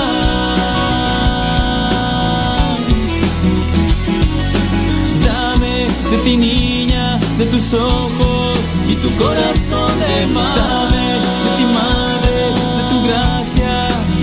Dame 5.26 5.76
de 6.12 6.18
ti 6.26 6.38
niña, 6.38 7.20
de 7.38 7.46
tus 7.46 7.74
ojos 7.74 8.60
y 8.88 8.96
tu 8.96 9.10
corazón 9.24 9.92
de 10.00 10.28
mar. 10.28 10.56
Dame 10.58 11.06
de 11.46 11.50
ti 11.58 11.66
madre, 11.80 12.42
de 12.78 12.84
tu 12.92 12.98
gracia 13.08 13.76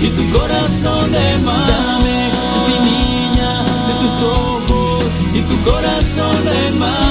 y 0.05 0.07
tu 0.17 0.23
corazón 0.37 1.11
de 1.11 1.27
mar. 1.47 1.67
Dame 1.73 2.17
de 2.53 2.59
ti 2.67 2.75
niña, 2.89 3.51
de 3.87 3.93
tus 4.01 4.15
ojos 4.23 5.03
y 5.33 5.41
tu 5.49 5.55
corazón 5.69 6.35
de 6.45 6.71
mar. 6.79 7.06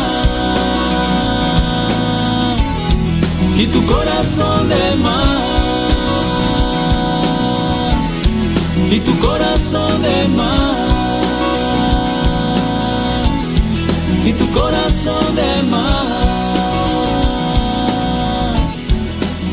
Y 3.59 3.67
tu 3.69 3.87
corazón 3.87 4.69
de 4.69 4.97
mar. 4.97 5.57
Y 8.91 9.01
tu 9.01 9.19
corazón 9.19 10.03
de 10.03 10.29
mar. 10.29 11.23
Y 14.27 14.33
tu 14.33 14.47
corazón 14.53 15.37
de 15.37 15.63
mar. 15.71 16.07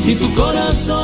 Y 0.06 0.14
tu 0.16 0.34
corazón 0.34 1.03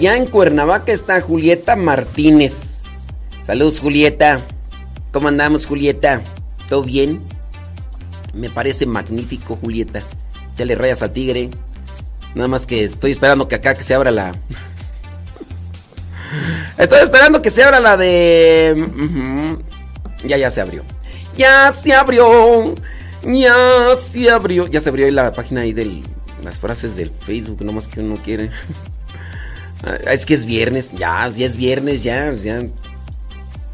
Allá 0.00 0.16
en 0.16 0.24
Cuernavaca 0.24 0.92
está 0.92 1.20
Julieta 1.20 1.76
Martínez. 1.76 3.04
Saludos, 3.44 3.80
Julieta. 3.80 4.40
¿Cómo 5.12 5.28
andamos, 5.28 5.66
Julieta? 5.66 6.22
¿Todo 6.70 6.84
bien? 6.84 7.20
Me 8.32 8.48
parece 8.48 8.86
magnífico, 8.86 9.56
Julieta. 9.56 10.02
Ya 10.56 10.64
le 10.64 10.74
rayas 10.74 11.02
al 11.02 11.12
tigre. 11.12 11.50
Nada 12.34 12.48
más 12.48 12.64
que 12.64 12.84
estoy 12.84 13.10
esperando 13.10 13.46
que 13.46 13.56
acá 13.56 13.74
que 13.74 13.82
se 13.82 13.92
abra 13.92 14.10
la. 14.10 14.34
Estoy 16.78 17.02
esperando 17.02 17.42
que 17.42 17.50
se 17.50 17.62
abra 17.62 17.78
la 17.78 17.98
de. 17.98 19.58
Ya, 20.24 20.38
ya 20.38 20.50
se 20.50 20.62
abrió. 20.62 20.82
Ya 21.36 21.70
se 21.72 21.92
abrió. 21.92 22.74
Ya 23.22 23.94
se 23.98 24.30
abrió. 24.30 24.66
Ya 24.66 24.80
se 24.80 24.88
abrió 24.88 25.04
ahí 25.04 25.12
la 25.12 25.30
página 25.32 25.60
ahí 25.60 25.74
de 25.74 26.02
las 26.42 26.58
frases 26.58 26.96
del 26.96 27.10
Facebook, 27.10 27.62
nomás 27.62 27.86
que 27.86 28.00
uno 28.00 28.16
quiere. 28.16 28.48
Ah, 29.84 29.96
Es 30.10 30.26
que 30.26 30.34
es 30.34 30.44
viernes, 30.44 30.92
ya, 30.92 31.28
ya 31.28 31.46
es 31.46 31.56
viernes, 31.56 32.02
ya, 32.02 32.32
ya. 32.32 32.62
Ya 32.62 32.68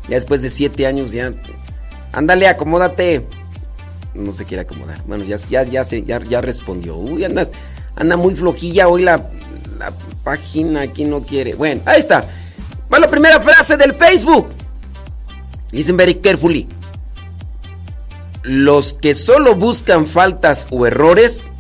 después 0.09 0.43
de 0.43 0.51
siete 0.51 0.87
años, 0.87 1.13
ya. 1.13 1.33
Ándale, 2.13 2.49
acomódate. 2.49 3.27
No 4.15 4.33
se 4.33 4.45
quiere 4.45 4.63
acomodar. 4.63 5.03
Bueno, 5.07 5.25
ya, 5.25 5.37
ya, 5.37 5.63
ya, 5.65 5.85
se, 5.85 6.03
ya, 6.03 6.21
ya 6.23 6.41
respondió. 6.41 6.97
Uy, 6.97 7.25
anda, 7.25 7.49
anda 7.97 8.17
muy 8.17 8.35
flojilla 8.35 8.89
hoy 8.89 9.03
la, 9.03 9.31
la 9.79 9.93
página. 10.25 10.83
Aquí 10.83 11.05
no 11.05 11.23
quiere. 11.23 11.55
Bueno, 11.55 11.83
ahí 11.85 11.99
está. 11.99 12.25
Va 12.93 12.99
la 12.99 13.11
primera 13.11 13.41
frase 13.41 13.77
del 13.77 13.93
Facebook. 13.95 14.49
Listen 15.73 15.97
very 15.97 16.15
carefully. 16.15 16.69
los 18.45 18.93
que 18.95 19.15
solo 19.17 19.57
buscan 19.57 20.07
faltas 20.07 20.69
o 20.71 20.87
errores 20.87 21.51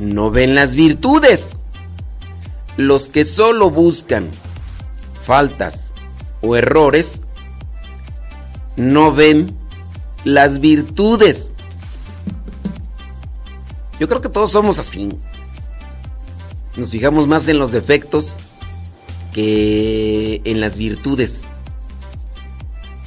no 0.00 0.30
ven 0.32 0.56
las 0.56 0.74
virtudes. 0.74 1.54
Los 2.76 3.08
que 3.08 3.24
solo 3.24 3.70
buscan 3.70 4.28
faltas 5.22 5.94
o 6.40 6.56
errores 6.56 7.22
no 8.76 9.12
ven 9.12 9.56
las 10.24 10.60
virtudes. 10.60 11.54
Yo 14.00 14.08
creo 14.08 14.20
que 14.20 14.28
todos 14.28 14.50
somos 14.50 14.78
así. 14.78 15.16
Nos 16.76 16.90
fijamos 16.90 17.28
más 17.28 17.48
en 17.48 17.58
los 17.58 17.70
defectos 17.70 18.32
que 19.32 20.40
en 20.44 20.60
las 20.60 20.76
virtudes. 20.76 21.48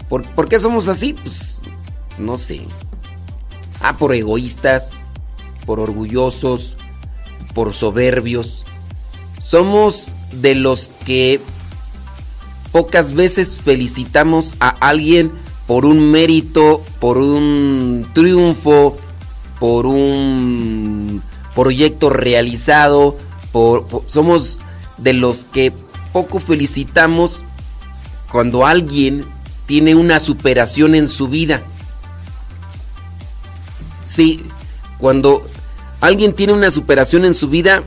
¿Por, 0.07 0.27
¿por 0.29 0.47
qué 0.47 0.59
somos 0.59 0.87
así? 0.87 1.13
Pues 1.13 1.61
no 2.17 2.37
sé. 2.37 2.61
Ah, 3.81 3.97
por 3.97 4.13
egoístas, 4.13 4.93
por 5.65 5.79
orgullosos, 5.79 6.77
por 7.53 7.73
soberbios. 7.73 8.63
Somos 9.47 10.07
de 10.33 10.55
los 10.55 10.89
que 11.05 11.39
pocas 12.73 13.13
veces 13.13 13.61
felicitamos 13.63 14.55
a 14.59 14.67
alguien 14.67 15.31
por 15.67 15.85
un 15.85 16.11
mérito, 16.11 16.83
por 16.99 17.17
un 17.17 18.05
triunfo, 18.13 18.97
por 19.57 19.85
un 19.85 21.23
proyecto 21.55 22.09
realizado, 22.09 23.15
por, 23.53 23.87
somos 24.07 24.59
de 24.97 25.13
los 25.13 25.45
que 25.45 25.71
poco 26.11 26.41
felicitamos 26.41 27.45
cuando 28.29 28.65
alguien 28.65 29.23
tiene 29.65 29.95
una 29.95 30.19
superación 30.19 30.93
en 30.93 31.07
su 31.07 31.29
vida. 31.29 31.61
Sí, 34.03 34.43
cuando 34.97 35.41
alguien 36.01 36.33
tiene 36.33 36.51
una 36.51 36.69
superación 36.69 37.23
en 37.23 37.33
su 37.33 37.47
vida, 37.47 37.83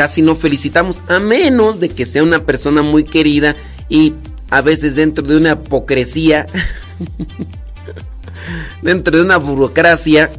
casi 0.00 0.22
no 0.22 0.34
felicitamos, 0.34 1.02
a 1.08 1.18
menos 1.18 1.78
de 1.78 1.90
que 1.90 2.06
sea 2.06 2.22
una 2.22 2.46
persona 2.46 2.80
muy 2.80 3.04
querida 3.04 3.54
y 3.90 4.14
a 4.48 4.62
veces 4.62 4.94
dentro 4.94 5.26
de 5.26 5.36
una 5.36 5.52
hipocresía, 5.52 6.46
dentro 8.82 9.18
de 9.18 9.22
una 9.22 9.36
burocracia, 9.36 10.30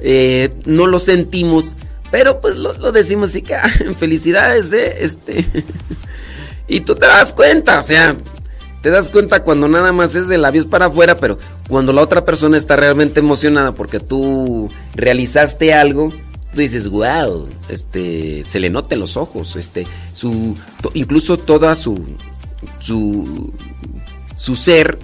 eh, 0.00 0.52
no 0.64 0.88
lo 0.88 0.98
sentimos, 0.98 1.76
pero 2.10 2.40
pues 2.40 2.56
lo, 2.56 2.90
decimos 2.90 3.30
así 3.30 3.42
que 3.42 3.54
ah, 3.54 3.70
felicidades, 4.00 4.72
eh, 4.72 4.96
este. 4.98 5.46
y 6.66 6.80
tú 6.80 6.96
te 6.96 7.06
das 7.06 7.32
cuenta, 7.32 7.78
o 7.78 7.84
sea, 7.84 8.16
te 8.82 8.90
das 8.90 9.10
cuenta 9.10 9.44
cuando 9.44 9.68
nada 9.68 9.92
más 9.92 10.16
es 10.16 10.26
de 10.26 10.38
labios 10.38 10.66
para 10.66 10.86
afuera, 10.86 11.16
pero 11.16 11.38
cuando 11.68 11.92
la 11.92 12.02
otra 12.02 12.24
persona 12.24 12.56
está 12.56 12.74
realmente 12.74 13.20
emocionada 13.20 13.70
porque 13.70 14.00
tú 14.00 14.68
realizaste 14.96 15.72
algo, 15.72 16.12
tú 16.56 16.62
dices, 16.62 16.88
wow, 16.88 17.46
este, 17.68 18.42
se 18.44 18.58
le 18.58 18.70
nota 18.70 18.94
en 18.94 19.00
los 19.00 19.18
ojos, 19.18 19.56
este, 19.56 19.86
su, 20.12 20.56
incluso 20.94 21.36
toda 21.36 21.74
su, 21.74 22.02
su, 22.80 23.52
su 24.36 24.56
ser 24.56 24.98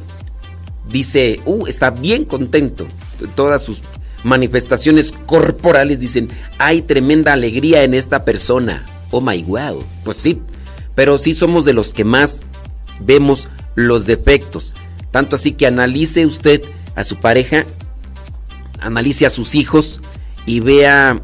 dice, 0.89 1.41
uh, 1.45 1.67
está 1.67 1.91
bien 1.91 2.25
contento. 2.25 2.87
Todas 3.37 3.63
sus 3.63 3.83
manifestaciones 4.25 5.13
corporales 5.27 6.01
dicen, 6.01 6.31
hay 6.57 6.81
tremenda 6.81 7.35
alegría 7.35 7.85
en 7.85 7.93
esta 7.93 8.25
persona. 8.25 8.87
Oh 9.11 9.21
my 9.21 9.43
wow. 9.43 9.85
Pues 10.05 10.17
sí, 10.17 10.41
pero 10.95 11.19
sí 11.19 11.35
somos 11.35 11.67
de 11.67 11.75
los 11.75 11.93
que 11.93 12.05
más 12.05 12.41
vemos 12.99 13.49
los 13.75 14.07
defectos. 14.07 14.75
Tanto 15.11 15.37
así 15.37 15.53
que 15.53 15.67
analice 15.67 16.25
usted 16.25 16.63
a 16.95 17.05
su 17.05 17.17
pareja, 17.17 17.67
analice 18.81 19.27
a 19.27 19.31
sus 19.31 19.55
hijos 19.55 20.01
y 20.47 20.61
vea 20.61 21.21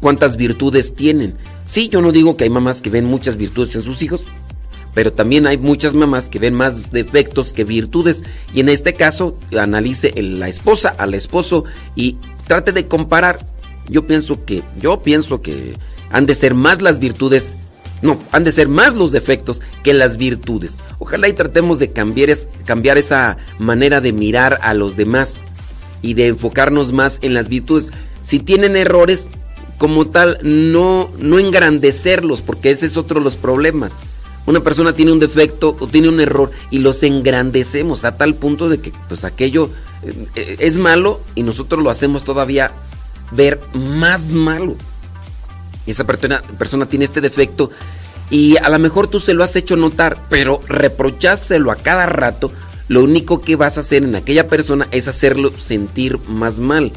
cuántas 0.00 0.36
virtudes 0.36 0.94
tienen. 0.94 1.36
Sí, 1.66 1.88
yo 1.88 2.00
no 2.00 2.12
digo 2.12 2.36
que 2.36 2.44
hay 2.44 2.50
mamás 2.50 2.82
que 2.82 2.90
ven 2.90 3.04
muchas 3.04 3.36
virtudes 3.36 3.76
en 3.76 3.82
sus 3.82 4.02
hijos, 4.02 4.22
pero 4.94 5.12
también 5.12 5.46
hay 5.46 5.58
muchas 5.58 5.94
mamás 5.94 6.28
que 6.28 6.38
ven 6.38 6.54
más 6.54 6.90
defectos 6.90 7.52
que 7.52 7.64
virtudes. 7.64 8.24
Y 8.54 8.60
en 8.60 8.68
este 8.68 8.94
caso, 8.94 9.36
analice 9.58 10.12
la 10.22 10.48
esposa 10.48 10.94
al 10.98 11.14
esposo 11.14 11.64
y 11.94 12.16
trate 12.46 12.72
de 12.72 12.86
comparar. 12.86 13.46
Yo 13.88 14.06
pienso 14.06 14.44
que, 14.44 14.62
yo 14.80 15.02
pienso 15.02 15.40
que 15.40 15.74
han 16.10 16.26
de 16.26 16.34
ser 16.34 16.54
más 16.54 16.82
las 16.82 16.98
virtudes 16.98 17.56
no, 18.00 18.18
han 18.30 18.44
de 18.44 18.52
ser 18.52 18.68
más 18.68 18.94
los 18.94 19.12
defectos 19.12 19.60
que 19.82 19.92
las 19.92 20.16
virtudes. 20.16 20.82
Ojalá 20.98 21.28
y 21.28 21.32
tratemos 21.32 21.78
de 21.78 21.90
cambiar, 21.90 22.30
cambiar 22.64 22.98
esa 22.98 23.38
manera 23.58 24.00
de 24.00 24.12
mirar 24.12 24.58
a 24.62 24.74
los 24.74 24.96
demás 24.96 25.42
y 26.00 26.14
de 26.14 26.28
enfocarnos 26.28 26.92
más 26.92 27.18
en 27.22 27.34
las 27.34 27.48
virtudes. 27.48 27.90
Si 28.22 28.38
tienen 28.38 28.76
errores, 28.76 29.28
como 29.78 30.06
tal, 30.08 30.38
no, 30.42 31.10
no 31.18 31.38
engrandecerlos, 31.38 32.42
porque 32.42 32.70
ese 32.70 32.86
es 32.86 32.96
otro 32.96 33.20
de 33.20 33.24
los 33.24 33.36
problemas. 33.36 33.96
Una 34.46 34.60
persona 34.60 34.92
tiene 34.92 35.12
un 35.12 35.18
defecto 35.18 35.76
o 35.78 35.86
tiene 35.86 36.08
un 36.08 36.20
error 36.20 36.50
y 36.70 36.78
los 36.78 37.02
engrandecemos 37.02 38.04
a 38.04 38.16
tal 38.16 38.34
punto 38.34 38.68
de 38.68 38.80
que 38.80 38.92
pues 39.08 39.24
aquello 39.24 39.70
eh, 40.34 40.56
es 40.58 40.78
malo 40.78 41.20
y 41.34 41.42
nosotros 41.42 41.82
lo 41.82 41.90
hacemos 41.90 42.24
todavía 42.24 42.72
ver 43.30 43.60
más 43.74 44.32
malo 44.32 44.74
esa 45.90 46.04
persona, 46.04 46.42
persona 46.58 46.86
tiene 46.86 47.04
este 47.04 47.20
defecto 47.20 47.70
y 48.30 48.56
a 48.58 48.68
lo 48.68 48.78
mejor 48.78 49.08
tú 49.08 49.20
se 49.20 49.34
lo 49.34 49.42
has 49.42 49.56
hecho 49.56 49.76
notar, 49.76 50.18
pero 50.28 50.60
reprochárselo 50.68 51.70
a 51.70 51.76
cada 51.76 52.06
rato, 52.06 52.52
lo 52.88 53.02
único 53.02 53.40
que 53.40 53.56
vas 53.56 53.76
a 53.76 53.80
hacer 53.80 54.04
en 54.04 54.14
aquella 54.14 54.46
persona 54.48 54.86
es 54.90 55.08
hacerlo 55.08 55.50
sentir 55.58 56.18
más 56.28 56.58
mal. 56.58 56.92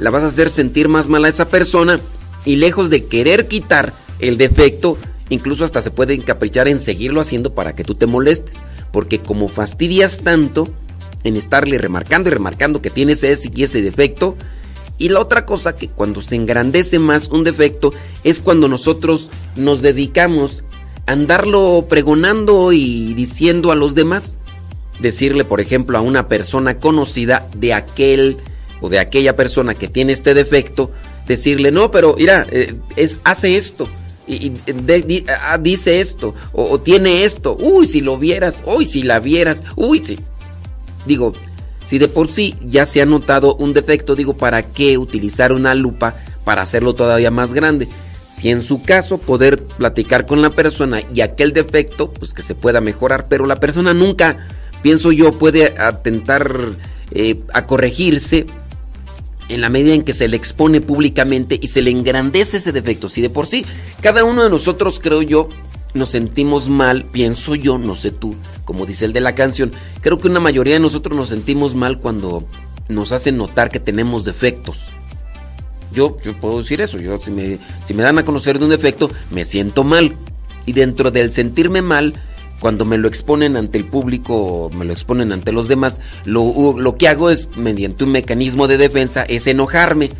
La 0.00 0.08
vas 0.10 0.22
a 0.22 0.28
hacer 0.28 0.48
sentir 0.48 0.88
más 0.88 1.08
mal 1.08 1.26
a 1.26 1.28
esa 1.28 1.44
persona 1.44 2.00
y 2.46 2.56
lejos 2.56 2.88
de 2.88 3.04
querer 3.04 3.48
quitar 3.48 3.92
el 4.18 4.38
defecto, 4.38 4.96
incluso 5.28 5.62
hasta 5.62 5.82
se 5.82 5.90
puede 5.90 6.14
encaprichar 6.14 6.68
en 6.68 6.80
seguirlo 6.80 7.20
haciendo 7.20 7.54
para 7.54 7.76
que 7.76 7.84
tú 7.84 7.94
te 7.94 8.06
molestes. 8.06 8.56
Porque 8.92 9.20
como 9.20 9.46
fastidias 9.46 10.20
tanto 10.20 10.68
en 11.22 11.36
estarle 11.36 11.76
remarcando 11.76 12.30
y 12.30 12.32
remarcando 12.32 12.80
que 12.80 12.88
tienes 12.88 13.22
ese 13.24 13.52
y 13.54 13.62
ese 13.62 13.82
defecto, 13.82 14.36
y 14.96 15.10
la 15.10 15.20
otra 15.20 15.44
cosa 15.44 15.74
que 15.74 15.88
cuando 15.88 16.22
se 16.22 16.34
engrandece 16.34 16.98
más 16.98 17.28
un 17.28 17.44
defecto 17.44 17.92
es 18.24 18.40
cuando 18.40 18.68
nosotros 18.68 19.30
nos 19.54 19.82
dedicamos 19.82 20.64
a 21.06 21.12
andarlo 21.12 21.86
pregonando 21.90 22.72
y 22.72 23.12
diciendo 23.12 23.70
a 23.70 23.76
los 23.76 23.94
demás. 23.94 24.36
Decirle, 24.98 25.44
por 25.44 25.60
ejemplo, 25.60 25.96
a 25.96 26.02
una 26.02 26.28
persona 26.28 26.76
conocida 26.76 27.48
de 27.54 27.72
aquel 27.72 28.36
o 28.80 28.88
de 28.88 28.98
aquella 28.98 29.36
persona 29.36 29.74
que 29.74 29.88
tiene 29.88 30.12
este 30.12 30.34
defecto, 30.34 30.90
decirle, 31.26 31.70
no, 31.70 31.90
pero 31.90 32.14
mira, 32.16 32.46
eh, 32.50 32.74
es, 32.96 33.18
hace 33.24 33.56
esto, 33.56 33.88
y, 34.26 34.52
ah, 35.42 35.58
dice 35.58 36.00
esto, 36.00 36.34
o, 36.52 36.78
tiene 36.80 37.24
esto, 37.24 37.56
uy, 37.58 37.86
si 37.86 38.00
lo 38.00 38.16
vieras, 38.16 38.62
uy, 38.64 38.84
si 38.84 39.02
la 39.02 39.18
vieras, 39.18 39.64
uy, 39.76 40.02
si. 40.04 40.20
Digo, 41.06 41.32
si 41.84 41.98
de 41.98 42.08
por 42.08 42.30
sí 42.30 42.54
ya 42.64 42.86
se 42.86 43.02
ha 43.02 43.06
notado 43.06 43.56
un 43.56 43.72
defecto, 43.72 44.14
digo, 44.14 44.36
¿para 44.36 44.62
qué 44.62 44.98
utilizar 44.98 45.52
una 45.52 45.74
lupa 45.74 46.14
para 46.44 46.62
hacerlo 46.62 46.94
todavía 46.94 47.30
más 47.30 47.54
grande? 47.54 47.88
Si 48.28 48.50
en 48.50 48.62
su 48.62 48.82
caso 48.82 49.18
poder 49.18 49.64
platicar 49.64 50.26
con 50.26 50.40
la 50.40 50.50
persona 50.50 51.00
y 51.12 51.22
aquel 51.22 51.52
defecto, 51.52 52.12
pues 52.12 52.32
que 52.32 52.42
se 52.42 52.54
pueda 52.54 52.80
mejorar, 52.80 53.26
pero 53.28 53.44
la 53.46 53.56
persona 53.56 53.92
nunca, 53.92 54.46
pienso 54.82 55.10
yo, 55.10 55.32
puede 55.32 55.74
atentar 55.78 56.54
eh, 57.10 57.40
a 57.52 57.66
corregirse 57.66 58.46
en 59.50 59.60
la 59.60 59.68
medida 59.68 59.94
en 59.94 60.02
que 60.02 60.12
se 60.12 60.28
le 60.28 60.36
expone 60.36 60.80
públicamente 60.80 61.58
y 61.60 61.66
se 61.66 61.82
le 61.82 61.90
engrandece 61.90 62.58
ese 62.58 62.72
defecto. 62.72 63.08
Si 63.08 63.20
de 63.20 63.30
por 63.30 63.46
sí, 63.46 63.64
cada 64.00 64.24
uno 64.24 64.44
de 64.44 64.50
nosotros, 64.50 65.00
creo 65.02 65.22
yo, 65.22 65.48
nos 65.94 66.10
sentimos 66.10 66.68
mal, 66.68 67.04
pienso 67.04 67.54
yo, 67.54 67.76
no 67.78 67.94
sé 67.94 68.10
tú, 68.10 68.34
como 68.64 68.86
dice 68.86 69.04
el 69.04 69.12
de 69.12 69.20
la 69.20 69.34
canción, 69.34 69.72
creo 70.00 70.20
que 70.20 70.28
una 70.28 70.40
mayoría 70.40 70.74
de 70.74 70.80
nosotros 70.80 71.16
nos 71.16 71.28
sentimos 71.28 71.74
mal 71.74 71.98
cuando 71.98 72.44
nos 72.88 73.12
hacen 73.12 73.36
notar 73.36 73.70
que 73.70 73.80
tenemos 73.80 74.24
defectos. 74.24 74.78
Yo, 75.92 76.16
yo 76.22 76.34
puedo 76.34 76.58
decir 76.58 76.80
eso, 76.80 76.98
yo 76.98 77.18
si 77.18 77.32
me, 77.32 77.58
si 77.84 77.94
me 77.94 78.02
dan 78.02 78.18
a 78.18 78.24
conocer 78.24 78.58
de 78.58 78.64
un 78.64 78.70
defecto, 78.70 79.10
me 79.30 79.44
siento 79.44 79.82
mal. 79.82 80.14
Y 80.66 80.72
dentro 80.72 81.10
del 81.10 81.32
sentirme 81.32 81.82
mal, 81.82 82.14
cuando 82.60 82.84
me 82.84 82.98
lo 82.98 83.08
exponen 83.08 83.56
ante 83.56 83.78
el 83.78 83.84
público, 83.84 84.70
me 84.76 84.84
lo 84.84 84.92
exponen 84.92 85.32
ante 85.32 85.50
los 85.50 85.66
demás, 85.66 85.98
lo, 86.24 86.78
lo 86.78 86.96
que 86.96 87.08
hago 87.08 87.30
es, 87.30 87.56
mediante 87.56 88.04
un 88.04 88.12
mecanismo 88.12 88.68
de 88.68 88.78
defensa, 88.78 89.22
es 89.22 89.46
enojarme. 89.46 90.10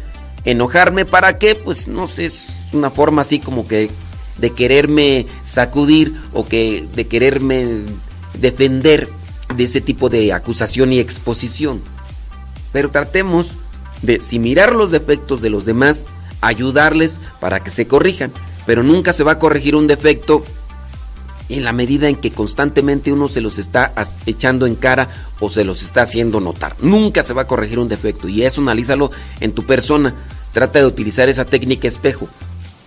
¿Enojarme 0.44 1.04
para 1.04 1.36
qué? 1.36 1.54
Pues 1.54 1.86
no 1.86 2.06
sé, 2.06 2.24
es 2.24 2.46
una 2.72 2.90
forma 2.90 3.22
así 3.22 3.40
como 3.40 3.68
que 3.68 3.90
de 4.38 4.50
quererme 4.50 5.26
sacudir 5.42 6.14
o 6.32 6.48
que 6.48 6.86
de 6.94 7.06
quererme 7.06 7.66
defender 8.40 9.08
de 9.54 9.64
ese 9.64 9.82
tipo 9.82 10.08
de 10.08 10.32
acusación 10.32 10.94
y 10.94 10.98
exposición. 10.98 11.82
Pero 12.72 12.90
tratemos 12.90 13.48
de, 14.00 14.20
si 14.20 14.38
mirar 14.38 14.74
los 14.74 14.90
defectos 14.90 15.42
de 15.42 15.50
los 15.50 15.66
demás, 15.66 16.06
ayudarles 16.40 17.20
para 17.38 17.60
que 17.60 17.70
se 17.70 17.86
corrijan. 17.86 18.32
Pero 18.64 18.82
nunca 18.82 19.12
se 19.12 19.24
va 19.24 19.32
a 19.32 19.38
corregir 19.38 19.74
un 19.76 19.86
defecto 19.86 20.42
en 21.56 21.64
la 21.64 21.72
medida 21.72 22.08
en 22.08 22.16
que 22.16 22.30
constantemente 22.30 23.12
uno 23.12 23.28
se 23.28 23.40
los 23.40 23.58
está 23.58 23.92
echando 24.26 24.66
en 24.66 24.74
cara 24.74 25.08
o 25.40 25.48
se 25.48 25.64
los 25.64 25.82
está 25.82 26.02
haciendo 26.02 26.40
notar. 26.40 26.76
Nunca 26.80 27.22
se 27.22 27.34
va 27.34 27.42
a 27.42 27.46
corregir 27.46 27.78
un 27.78 27.88
defecto 27.88 28.28
y 28.28 28.42
eso 28.42 28.60
analízalo 28.60 29.10
en 29.40 29.52
tu 29.52 29.64
persona. 29.64 30.14
Trata 30.52 30.80
de 30.80 30.86
utilizar 30.86 31.28
esa 31.28 31.44
técnica 31.44 31.88
espejo. 31.88 32.28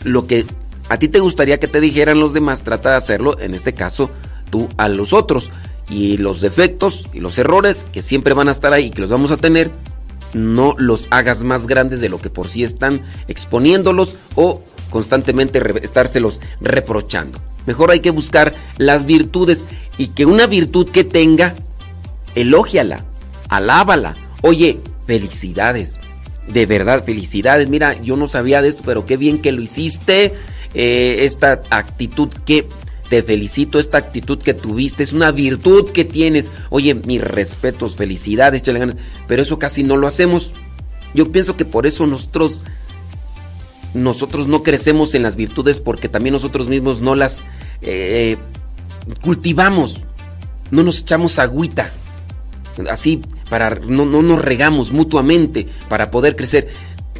Lo 0.03 0.27
que 0.27 0.45
a 0.89 0.97
ti 0.97 1.07
te 1.07 1.19
gustaría 1.19 1.59
que 1.59 1.67
te 1.67 1.81
dijeran 1.81 2.19
los 2.19 2.33
demás, 2.33 2.63
trata 2.63 2.91
de 2.91 2.97
hacerlo, 2.97 3.39
en 3.39 3.55
este 3.55 3.73
caso, 3.73 4.09
tú 4.49 4.67
a 4.77 4.87
los 4.87 5.13
otros. 5.13 5.51
Y 5.89 6.17
los 6.17 6.41
defectos 6.41 7.07
y 7.13 7.19
los 7.19 7.37
errores 7.37 7.85
que 7.91 8.01
siempre 8.01 8.33
van 8.33 8.47
a 8.47 8.51
estar 8.51 8.73
ahí 8.73 8.85
y 8.85 8.89
que 8.89 9.01
los 9.01 9.09
vamos 9.09 9.31
a 9.31 9.37
tener, 9.37 9.69
no 10.33 10.75
los 10.77 11.07
hagas 11.11 11.43
más 11.43 11.67
grandes 11.67 11.99
de 11.99 12.09
lo 12.09 12.19
que 12.19 12.29
por 12.29 12.47
sí 12.47 12.63
están 12.63 13.01
exponiéndolos 13.27 14.15
o 14.35 14.63
constantemente 14.93 15.59
estárselos 15.81 16.39
reprochando. 16.61 17.41
Mejor 17.65 17.89
hay 17.89 17.99
que 17.99 18.11
buscar 18.11 18.53
las 18.77 19.07
virtudes 19.07 19.65
y 19.97 20.09
que 20.09 20.27
una 20.27 20.45
virtud 20.45 20.87
que 20.87 21.03
tenga, 21.03 21.55
elógiala, 22.35 23.03
alábala. 23.49 24.13
Oye, 24.43 24.77
felicidades. 25.07 25.99
De 26.47 26.67
verdad, 26.67 27.03
felicidades. 27.03 27.69
Mira, 27.69 27.99
yo 28.03 28.17
no 28.17 28.27
sabía 28.27 28.61
de 28.61 28.69
esto, 28.69 28.83
pero 28.85 29.03
qué 29.07 29.17
bien 29.17 29.41
que 29.41 29.51
lo 29.51 29.63
hiciste. 29.63 30.35
Eh, 30.75 31.25
esta 31.25 31.63
actitud 31.71 32.29
que 32.45 32.67
te 33.09 33.23
felicito, 33.23 33.79
esta 33.79 33.97
actitud 33.97 34.37
que 34.39 34.53
tuviste, 34.53 35.01
es 35.01 35.11
una 35.11 35.31
virtud 35.31 35.89
que 35.89 36.05
tienes. 36.05 36.51
Oye, 36.69 36.93
mis 36.93 37.21
respetos, 37.21 37.95
felicidades, 37.95 38.61
pero 39.27 39.41
eso 39.41 39.57
casi 39.57 39.81
no 39.81 39.97
lo 39.97 40.05
hacemos. 40.05 40.51
Yo 41.15 41.31
pienso 41.31 41.55
que 41.55 41.65
por 41.65 41.87
eso 41.87 42.05
nosotros 42.05 42.63
nosotros 43.93 44.47
no 44.47 44.63
crecemos 44.63 45.13
en 45.13 45.23
las 45.23 45.35
virtudes 45.35 45.79
porque 45.79 46.09
también 46.09 46.33
nosotros 46.33 46.67
mismos 46.67 47.01
no 47.01 47.15
las 47.15 47.43
eh, 47.81 48.37
cultivamos, 49.21 50.01
no 50.71 50.83
nos 50.83 51.01
echamos 51.01 51.39
agüita, 51.39 51.91
así 52.89 53.21
para 53.49 53.75
no, 53.75 54.05
no 54.05 54.21
nos 54.21 54.41
regamos 54.41 54.91
mutuamente 54.91 55.67
para 55.89 56.11
poder 56.11 56.35
crecer. 56.35 56.69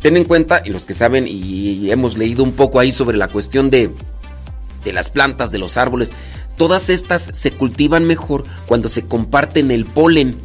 Ten 0.01 0.17
en 0.17 0.25
cuenta, 0.25 0.61
y 0.65 0.69
los 0.69 0.85
que 0.85 0.93
saben 0.93 1.27
y 1.27 1.89
hemos 1.91 2.17
leído 2.17 2.43
un 2.43 2.53
poco 2.53 2.79
ahí 2.79 2.91
sobre 2.91 3.17
la 3.17 3.27
cuestión 3.27 3.69
de, 3.69 3.89
de 4.83 4.93
las 4.93 5.09
plantas, 5.09 5.51
de 5.51 5.59
los 5.59 5.77
árboles, 5.77 6.11
todas 6.57 6.89
estas 6.89 7.29
se 7.33 7.51
cultivan 7.51 8.05
mejor 8.05 8.43
cuando 8.65 8.89
se 8.89 9.05
comparten 9.05 9.71
el 9.71 9.85
polen 9.85 10.35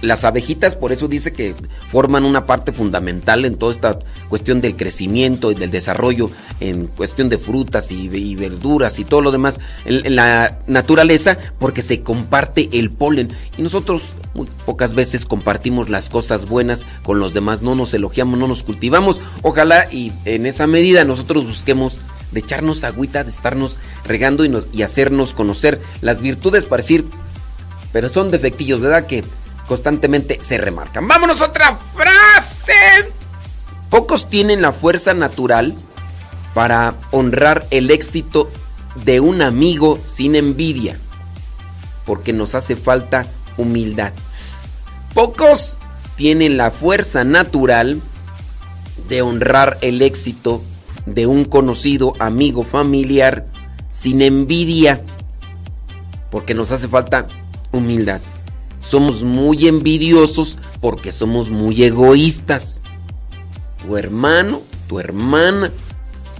las 0.00 0.24
abejitas, 0.24 0.76
por 0.76 0.92
eso 0.92 1.08
dice 1.08 1.32
que 1.32 1.54
forman 1.90 2.24
una 2.24 2.46
parte 2.46 2.72
fundamental 2.72 3.44
en 3.44 3.56
toda 3.56 3.72
esta 3.72 3.98
cuestión 4.28 4.60
del 4.60 4.76
crecimiento 4.76 5.50
y 5.50 5.54
del 5.54 5.70
desarrollo, 5.70 6.30
en 6.60 6.86
cuestión 6.86 7.28
de 7.28 7.38
frutas 7.38 7.90
y, 7.90 8.08
verduras 8.36 8.98
y 8.98 9.04
todo 9.04 9.20
lo 9.20 9.32
demás 9.32 9.58
en, 9.84 10.14
la 10.14 10.58
naturaleza, 10.66 11.38
porque 11.58 11.82
se 11.82 12.02
comparte 12.02 12.68
el 12.72 12.90
polen. 12.90 13.30
Y 13.56 13.62
nosotros 13.62 14.02
muy 14.34 14.46
pocas 14.64 14.94
veces 14.94 15.24
compartimos 15.24 15.88
las 15.90 16.10
cosas 16.10 16.48
buenas 16.48 16.86
con 17.02 17.18
los 17.18 17.34
demás, 17.34 17.62
no 17.62 17.74
nos 17.74 17.92
elogiamos, 17.94 18.38
no 18.38 18.46
nos 18.46 18.62
cultivamos. 18.62 19.20
Ojalá 19.42 19.88
y 19.90 20.12
en 20.24 20.46
esa 20.46 20.66
medida 20.66 21.04
nosotros 21.04 21.46
busquemos 21.46 21.98
de 22.30 22.40
echarnos 22.40 22.84
agüita, 22.84 23.24
de 23.24 23.30
estarnos 23.30 23.78
regando 24.04 24.44
y, 24.44 24.52
y 24.72 24.82
hacernos 24.82 25.32
conocer 25.32 25.80
las 26.02 26.20
virtudes 26.20 26.64
para 26.66 26.82
decir, 26.82 27.04
pero 27.92 28.08
son 28.10 28.30
defectillos, 28.30 28.80
¿verdad? 28.80 29.06
Que 29.06 29.24
constantemente 29.68 30.38
se 30.42 30.58
remarcan. 30.58 31.06
Vámonos 31.06 31.40
otra 31.40 31.78
frase. 31.94 32.72
Pocos 33.90 34.28
tienen 34.28 34.62
la 34.62 34.72
fuerza 34.72 35.14
natural 35.14 35.74
para 36.54 36.94
honrar 37.10 37.66
el 37.70 37.90
éxito 37.90 38.50
de 39.04 39.20
un 39.20 39.42
amigo 39.42 39.98
sin 40.04 40.34
envidia, 40.34 40.98
porque 42.04 42.32
nos 42.32 42.54
hace 42.54 42.74
falta 42.74 43.26
humildad. 43.56 44.12
Pocos 45.14 45.78
tienen 46.16 46.56
la 46.56 46.70
fuerza 46.70 47.24
natural 47.24 48.00
de 49.08 49.22
honrar 49.22 49.78
el 49.82 50.02
éxito 50.02 50.62
de 51.06 51.26
un 51.26 51.44
conocido 51.44 52.12
amigo 52.18 52.62
familiar 52.62 53.46
sin 53.90 54.22
envidia, 54.22 55.02
porque 56.30 56.54
nos 56.54 56.72
hace 56.72 56.88
falta 56.88 57.26
humildad. 57.72 58.20
Somos 58.78 59.22
muy 59.22 59.68
envidiosos 59.68 60.58
porque 60.80 61.12
somos 61.12 61.50
muy 61.50 61.82
egoístas. 61.82 62.80
Tu 63.84 63.96
hermano, 63.96 64.62
tu 64.86 64.98
hermana 65.00 65.70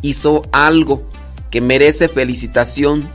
hizo 0.02 0.42
algo 0.52 1.04
que 1.50 1.60
merece 1.60 2.08
felicitación. 2.08 3.08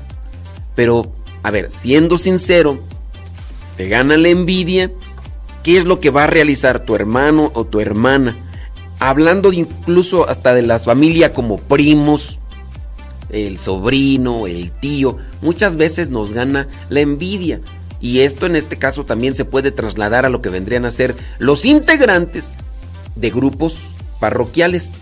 Pero, 0.76 1.14
a 1.44 1.52
ver, 1.52 1.72
siendo 1.72 2.18
sincero, 2.18 2.80
te 3.78 3.88
gana 3.88 4.18
la 4.18 4.30
envidia. 4.30 4.92
¿Qué 5.64 5.78
es 5.78 5.86
lo 5.86 6.00
que 6.00 6.10
va 6.10 6.26
a 6.26 6.28
realizar 6.28 6.84
tu 6.84 6.96
hermano 6.96 7.52
o 7.54 7.66
tu 7.66 7.80
hermana? 7.80 8.36
Hablando 9.00 9.54
incluso 9.54 10.28
hasta 10.28 10.54
de 10.54 10.62
la 10.62 10.80
familia 10.80 11.34
como 11.34 11.58
primos, 11.58 12.40
el 13.30 13.60
sobrino, 13.60 14.48
el 14.48 14.72
tío, 14.72 15.18
muchas 15.42 15.76
veces 15.76 16.10
nos 16.10 16.34
gana 16.34 16.68
la 16.90 17.00
envidia. 17.00 17.60
Y 18.04 18.20
esto 18.20 18.46
en 18.46 18.58
este 18.58 18.78
caso 18.78 19.06
también 19.06 19.34
se 19.34 19.46
puede 19.46 19.72
trasladar 19.72 20.26
a 20.26 20.30
lo 20.30 20.42
que 20.42 20.50
vendrían 20.50 20.84
a 20.84 20.92
ser 20.92 21.16
los 21.40 21.64
integrantes 21.64 22.54
de 23.16 23.30
grupos 23.30 23.78
parroquiales. 24.20 24.96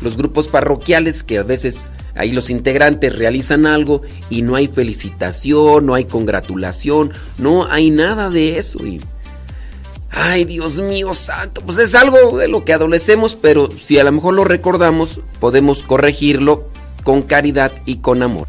Los 0.00 0.16
grupos 0.16 0.48
parroquiales 0.48 1.22
que 1.22 1.36
a 1.36 1.42
veces 1.42 1.90
ahí 2.14 2.32
los 2.32 2.48
integrantes 2.48 3.18
realizan 3.18 3.66
algo 3.66 4.00
y 4.30 4.40
no 4.40 4.56
hay 4.56 4.66
felicitación, 4.66 5.84
no 5.84 5.92
hay 5.92 6.06
congratulación, 6.06 7.12
no 7.36 7.70
hay 7.70 7.90
nada 7.90 8.30
de 8.30 8.58
eso. 8.58 8.78
Y, 8.86 8.98
ay, 10.08 10.46
Dios 10.46 10.76
mío 10.76 11.12
santo, 11.12 11.60
pues 11.60 11.76
es 11.76 11.94
algo 11.94 12.38
de 12.38 12.48
lo 12.48 12.64
que 12.64 12.72
adolecemos, 12.72 13.34
pero 13.34 13.68
si 13.70 13.98
a 13.98 14.04
lo 14.04 14.12
mejor 14.12 14.32
lo 14.32 14.44
recordamos, 14.44 15.20
podemos 15.38 15.80
corregirlo 15.80 16.66
con 17.04 17.20
caridad 17.20 17.72
y 17.84 17.98
con 17.98 18.22
amor. 18.22 18.48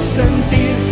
sentir, 0.00 0.87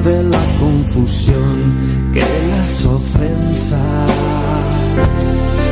de 0.00 0.22
la 0.24 0.44
confusión, 0.58 2.12
que 2.12 2.24
las 2.50 2.84
ofensas 2.84 4.10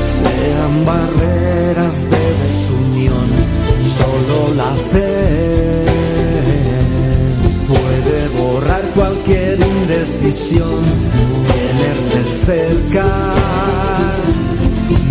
sean 0.04 0.84
barreras 0.84 2.04
de 2.10 2.34
desunión, 2.42 3.28
solo 3.98 4.54
la 4.54 4.72
fe 4.90 5.84
puede 7.66 8.28
borrar 8.40 8.82
cualquier 8.94 9.58
indecisión, 9.60 10.84
tenerte 11.48 12.24
cerca. 12.46 13.06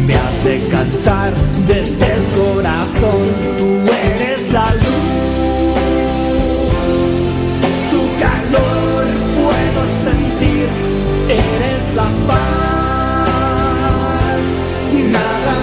Me 0.05 0.15
hace 0.15 0.67
cantar 0.69 1.33
desde 1.67 2.05
el 2.13 2.23
corazón, 2.39 3.21
tú 3.57 3.91
eres 4.15 4.51
la 4.51 4.73
luz. 4.73 5.50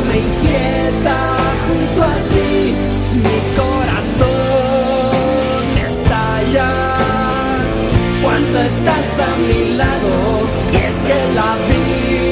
Me 0.09 0.17
inquieta 0.19 1.19
junto 1.67 2.03
a 2.03 2.17
ti, 2.33 2.53
mi 3.25 3.39
corazón 3.61 4.87
estalla 5.91 6.71
cuando 8.23 8.57
estás 8.61 9.09
a 9.21 9.31
mi 9.49 9.63
lado. 9.77 10.13
Y 10.73 10.77
es 10.89 10.97
que 11.07 11.19
la 11.39 11.51
vida 11.69 12.28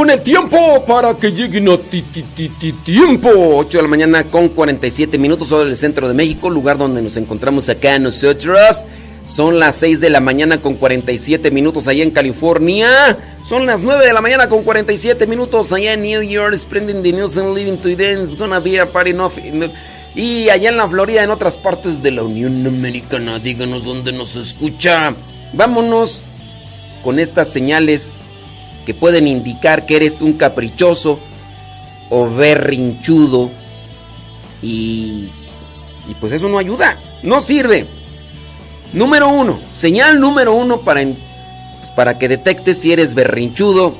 con 0.00 0.08
el 0.08 0.22
tiempo 0.22 0.82
para 0.86 1.14
que 1.14 1.30
lleguen 1.30 1.68
a 1.68 1.76
ti, 1.76 2.00
ti, 2.00 2.22
ti, 2.22 2.48
ti, 2.48 2.72
tiempo. 2.72 3.28
8 3.34 3.76
de 3.76 3.82
la 3.82 3.88
mañana 3.88 4.24
con 4.24 4.48
47 4.48 5.18
minutos 5.18 5.52
hora 5.52 5.66
del 5.66 5.76
centro 5.76 6.08
de 6.08 6.14
México, 6.14 6.48
lugar 6.48 6.78
donde 6.78 7.02
nos 7.02 7.18
encontramos 7.18 7.68
acá 7.68 7.98
nosotros. 7.98 8.86
Son 9.26 9.58
las 9.58 9.76
6 9.76 10.00
de 10.00 10.08
la 10.08 10.20
mañana 10.20 10.56
con 10.56 10.76
47 10.76 11.50
minutos 11.50 11.86
allá 11.86 12.02
en 12.02 12.12
California. 12.12 12.88
Son 13.46 13.66
las 13.66 13.82
9 13.82 14.06
de 14.06 14.14
la 14.14 14.22
mañana 14.22 14.48
con 14.48 14.62
47 14.62 15.26
minutos 15.26 15.70
allá 15.70 15.92
en 15.92 16.00
New 16.00 16.22
York. 16.22 16.56
Spreading 16.56 17.02
the 17.02 17.12
news 17.12 17.36
and 17.36 17.54
living 17.54 17.76
to 17.76 17.88
dance. 17.94 18.34
Gonna 18.38 18.58
be 18.58 18.80
a 18.80 18.86
party 18.86 19.10
enough. 19.10 19.34
Y 20.14 20.48
allá 20.48 20.70
en 20.70 20.78
la 20.78 20.88
Florida, 20.88 21.24
en 21.24 21.30
otras 21.30 21.58
partes 21.58 22.02
de 22.02 22.12
la 22.12 22.22
Unión 22.22 22.66
Americana, 22.66 23.38
díganos 23.38 23.84
dónde 23.84 24.12
nos 24.12 24.34
escucha. 24.36 25.12
Vámonos 25.52 26.20
con 27.04 27.18
estas 27.18 27.50
señales 27.50 28.19
que 28.86 28.94
pueden 28.94 29.28
indicar 29.28 29.86
que 29.86 29.96
eres 29.96 30.20
un 30.20 30.34
caprichoso 30.34 31.18
o 32.08 32.28
berrinchudo. 32.28 33.50
Y, 34.62 35.28
y 36.08 36.14
pues 36.20 36.32
eso 36.32 36.48
no 36.48 36.58
ayuda, 36.58 36.96
no 37.22 37.40
sirve. 37.40 37.86
Número 38.92 39.28
uno, 39.28 39.58
señal 39.74 40.20
número 40.20 40.52
uno 40.54 40.80
para, 40.80 41.02
para 41.94 42.18
que 42.18 42.28
detectes 42.28 42.78
si 42.78 42.92
eres 42.92 43.14
berrinchudo 43.14 43.94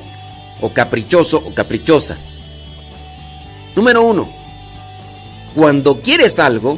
o 0.59 0.69
caprichoso 0.69 1.37
o 1.37 1.53
caprichosa. 1.53 2.17
Número 3.75 4.03
uno, 4.03 4.29
cuando 5.55 6.01
quieres 6.01 6.39
algo, 6.39 6.77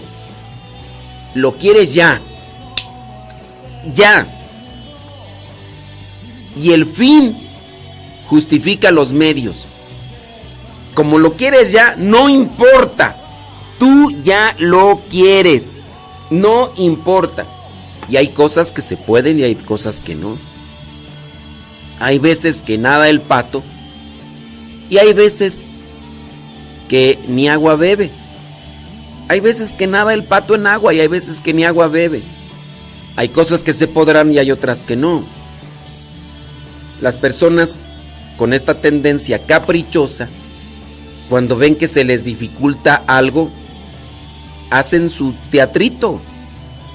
lo 1.33 1.53
quieres 1.53 1.93
ya. 1.93 2.21
Ya. 3.95 4.27
Y 6.55 6.71
el 6.71 6.85
fin 6.85 7.35
justifica 8.33 8.89
los 8.89 9.13
medios. 9.13 9.63
Como 10.95 11.19
lo 11.19 11.33
quieres 11.33 11.71
ya, 11.71 11.95
no 11.99 12.29
importa. 12.29 13.15
Tú 13.77 14.11
ya 14.23 14.55
lo 14.57 15.01
quieres. 15.07 15.75
No 16.31 16.71
importa. 16.77 17.45
Y 18.09 18.17
hay 18.17 18.29
cosas 18.29 18.71
que 18.71 18.81
se 18.81 18.97
pueden 18.97 19.37
y 19.37 19.43
hay 19.43 19.53
cosas 19.53 19.97
que 19.97 20.15
no. 20.15 20.35
Hay 21.99 22.17
veces 22.17 22.63
que 22.63 22.79
nada 22.79 23.07
el 23.07 23.21
pato. 23.21 23.61
Y 24.89 24.97
hay 24.97 25.13
veces 25.13 25.65
que 26.89 27.19
ni 27.27 27.47
agua 27.47 27.75
bebe. 27.75 28.09
Hay 29.27 29.41
veces 29.41 29.73
que 29.73 29.85
nada 29.85 30.11
el 30.15 30.23
pato 30.23 30.55
en 30.55 30.65
agua 30.65 30.91
y 30.95 31.01
hay 31.01 31.07
veces 31.07 31.39
que 31.39 31.53
ni 31.53 31.65
agua 31.65 31.87
bebe. 31.87 32.23
Hay 33.15 33.29
cosas 33.29 33.61
que 33.61 33.73
se 33.73 33.87
podrán 33.87 34.33
y 34.33 34.39
hay 34.39 34.49
otras 34.49 34.83
que 34.83 34.95
no. 34.95 35.23
Las 36.99 37.15
personas 37.15 37.75
con 38.37 38.53
esta 38.53 38.73
tendencia 38.75 39.45
caprichosa, 39.45 40.27
cuando 41.29 41.55
ven 41.55 41.75
que 41.75 41.87
se 41.87 42.03
les 42.03 42.23
dificulta 42.23 43.03
algo, 43.07 43.49
hacen 44.69 45.09
su 45.09 45.33
teatrito, 45.51 46.19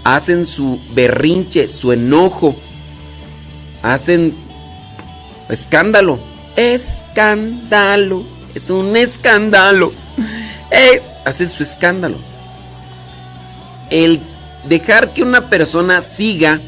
hacen 0.04 0.46
su 0.46 0.80
berrinche, 0.94 1.68
su 1.68 1.92
enojo, 1.92 2.56
hacen 3.82 4.34
escándalo. 5.48 6.18
Escándalo, 6.56 8.24
es 8.54 8.70
un 8.70 8.96
escándalo. 8.96 9.92
Eh, 10.70 11.00
hacen 11.24 11.48
su 11.48 11.62
escándalo. 11.62 12.18
El 13.88 14.20
dejar 14.68 15.14
que 15.14 15.22
una 15.22 15.48
persona 15.48 16.02
siga 16.02 16.60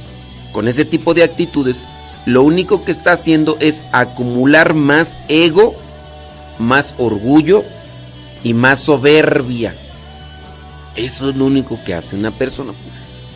con 0.53 0.69
ese 0.69 0.87
tipo 0.87 1.13
de 1.13 1.23
actitudes, 1.23 1.85
lo 2.27 2.43
único 2.43 2.85
que 2.85 2.93
está 2.93 3.13
haciendo 3.13 3.57
es 3.61 3.85
acumular 3.93 4.75
más 4.75 5.19
ego, 5.29 5.75
más 6.59 6.95
orgullo 6.99 7.65
y 8.45 8.55
más 8.55 8.81
soberbia. 8.81 9.75
Eso 10.97 11.31
es 11.31 11.37
lo 11.37 11.47
único 11.47 11.79
que 11.85 11.95
hace 11.95 12.17
una 12.17 12.31
persona. 12.31 12.73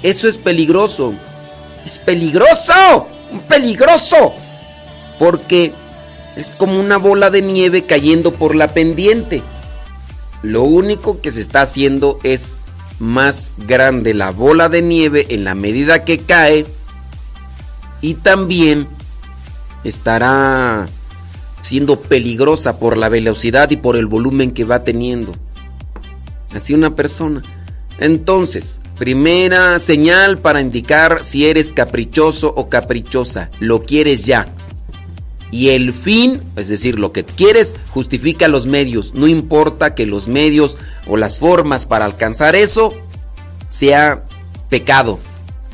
Eso 0.03 0.29
es 0.29 0.37
peligroso. 0.37 1.15
Es 1.87 1.99
peligroso. 1.99 3.07
Peligroso. 3.49 4.33
Porque 5.19 5.73
es 6.37 6.51
como 6.51 6.79
una 6.79 6.99
bola 6.99 7.31
de 7.31 7.43
nieve 7.43 7.85
cayendo 7.85 8.33
por 8.33 8.55
la 8.55 8.69
pendiente. 8.69 9.43
Lo 10.43 10.63
único 10.63 11.23
que 11.23 11.33
se 11.33 11.41
está 11.41 11.63
haciendo 11.63 12.19
es 12.23 12.57
más 12.99 13.55
grande 13.67 14.15
la 14.15 14.31
bola 14.31 14.69
de 14.69 14.83
nieve 14.83 15.27
en 15.31 15.45
la 15.45 15.55
medida 15.55 16.05
que 16.05 16.19
cae 16.19 16.67
y 18.05 18.13
también 18.13 18.87
estará 19.83 20.87
siendo 21.63 21.99
peligrosa 21.99 22.79
por 22.79 22.99
la 22.99 23.09
velocidad 23.09 23.71
y 23.71 23.77
por 23.77 23.97
el 23.97 24.05
volumen 24.05 24.51
que 24.51 24.65
va 24.65 24.85
teniendo. 24.85 25.33
Así 26.55 26.75
una 26.75 26.95
persona. 26.95 27.41
Entonces, 27.99 28.79
primera 28.99 29.79
señal 29.79 30.37
para 30.37 30.61
indicar 30.61 31.25
si 31.25 31.47
eres 31.47 31.73
caprichoso 31.73 32.53
o 32.55 32.69
caprichosa. 32.69 33.49
Lo 33.59 33.81
quieres 33.81 34.27
ya. 34.27 34.49
Y 35.51 35.71
el 35.71 35.95
fin, 35.95 36.43
es 36.57 36.69
decir, 36.69 36.99
lo 36.99 37.11
que 37.11 37.25
quieres, 37.25 37.75
justifica 37.89 38.49
los 38.49 38.67
medios. 38.67 39.15
No 39.15 39.29
importa 39.29 39.95
que 39.95 40.05
los 40.05 40.29
medios 40.29 40.77
o 41.07 41.17
las 41.17 41.39
formas 41.39 41.87
para 41.87 42.05
alcanzar 42.05 42.55
eso 42.55 42.93
sea 43.71 44.25
pecado, 44.69 45.19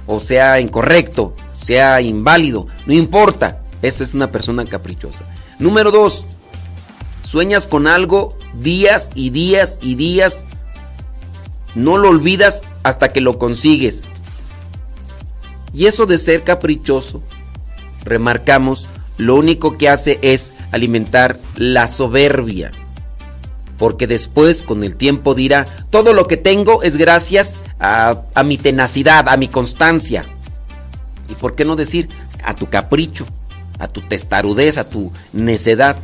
o 0.06 0.20
sea 0.20 0.60
incorrecto, 0.60 1.34
sea 1.62 2.00
inválido. 2.00 2.66
No 2.86 2.94
importa. 2.94 3.60
Esa 3.82 4.04
es 4.04 4.14
una 4.14 4.30
persona 4.30 4.64
caprichosa. 4.64 5.24
Número 5.58 5.90
dos, 5.90 6.24
sueñas 7.24 7.66
con 7.66 7.86
algo 7.86 8.34
días 8.54 9.10
y 9.14 9.30
días 9.30 9.78
y 9.80 9.94
días. 9.94 10.44
No 11.74 11.96
lo 11.96 12.10
olvidas 12.10 12.62
hasta 12.82 13.12
que 13.12 13.20
lo 13.20 13.38
consigues. 13.38 14.06
Y 15.72 15.86
eso 15.86 16.06
de 16.06 16.18
ser 16.18 16.42
caprichoso, 16.42 17.22
remarcamos, 18.04 18.88
lo 19.18 19.36
único 19.36 19.78
que 19.78 19.88
hace 19.88 20.18
es 20.22 20.52
alimentar 20.72 21.38
la 21.56 21.86
soberbia. 21.86 22.72
Porque 23.78 24.06
después, 24.06 24.62
con 24.62 24.82
el 24.82 24.96
tiempo, 24.96 25.34
dirá, 25.34 25.64
todo 25.90 26.12
lo 26.12 26.26
que 26.26 26.36
tengo 26.36 26.82
es 26.82 26.96
gracias 26.96 27.60
a, 27.78 28.22
a 28.34 28.42
mi 28.42 28.58
tenacidad, 28.58 29.28
a 29.28 29.36
mi 29.36 29.48
constancia. 29.48 30.24
¿Y 31.30 31.34
por 31.34 31.54
qué 31.54 31.64
no 31.64 31.76
decir 31.76 32.08
a 32.44 32.54
tu 32.54 32.66
capricho, 32.66 33.24
a 33.78 33.88
tu 33.88 34.00
testarudez, 34.00 34.78
a 34.78 34.88
tu 34.88 35.12
necedad? 35.32 35.96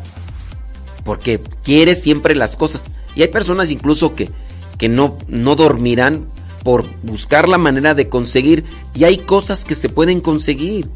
Porque 1.05 1.41
quieres 1.62 2.03
siempre 2.03 2.35
las 2.35 2.57
cosas. 2.57 2.85
Y 3.14 3.22
hay 3.22 3.29
personas 3.29 3.70
incluso 3.70 4.14
que, 4.14 4.31
que 4.79 4.89
no, 4.89 5.18
no 5.29 5.57
dormirán 5.57 6.29
por 6.62 6.85
buscar 7.03 7.49
la 7.49 7.59
manera 7.59 7.95
de 7.95 8.09
conseguir. 8.09 8.64
Y 8.95 9.05
hay 9.05 9.18
cosas 9.18 9.64
que 9.64 9.74
se 9.74 9.89
pueden 9.89 10.20
conseguir. 10.20 10.89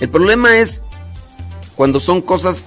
El 0.00 0.08
problema 0.08 0.58
es 0.58 0.82
cuando 1.74 1.98
son 1.98 2.22
cosas 2.22 2.64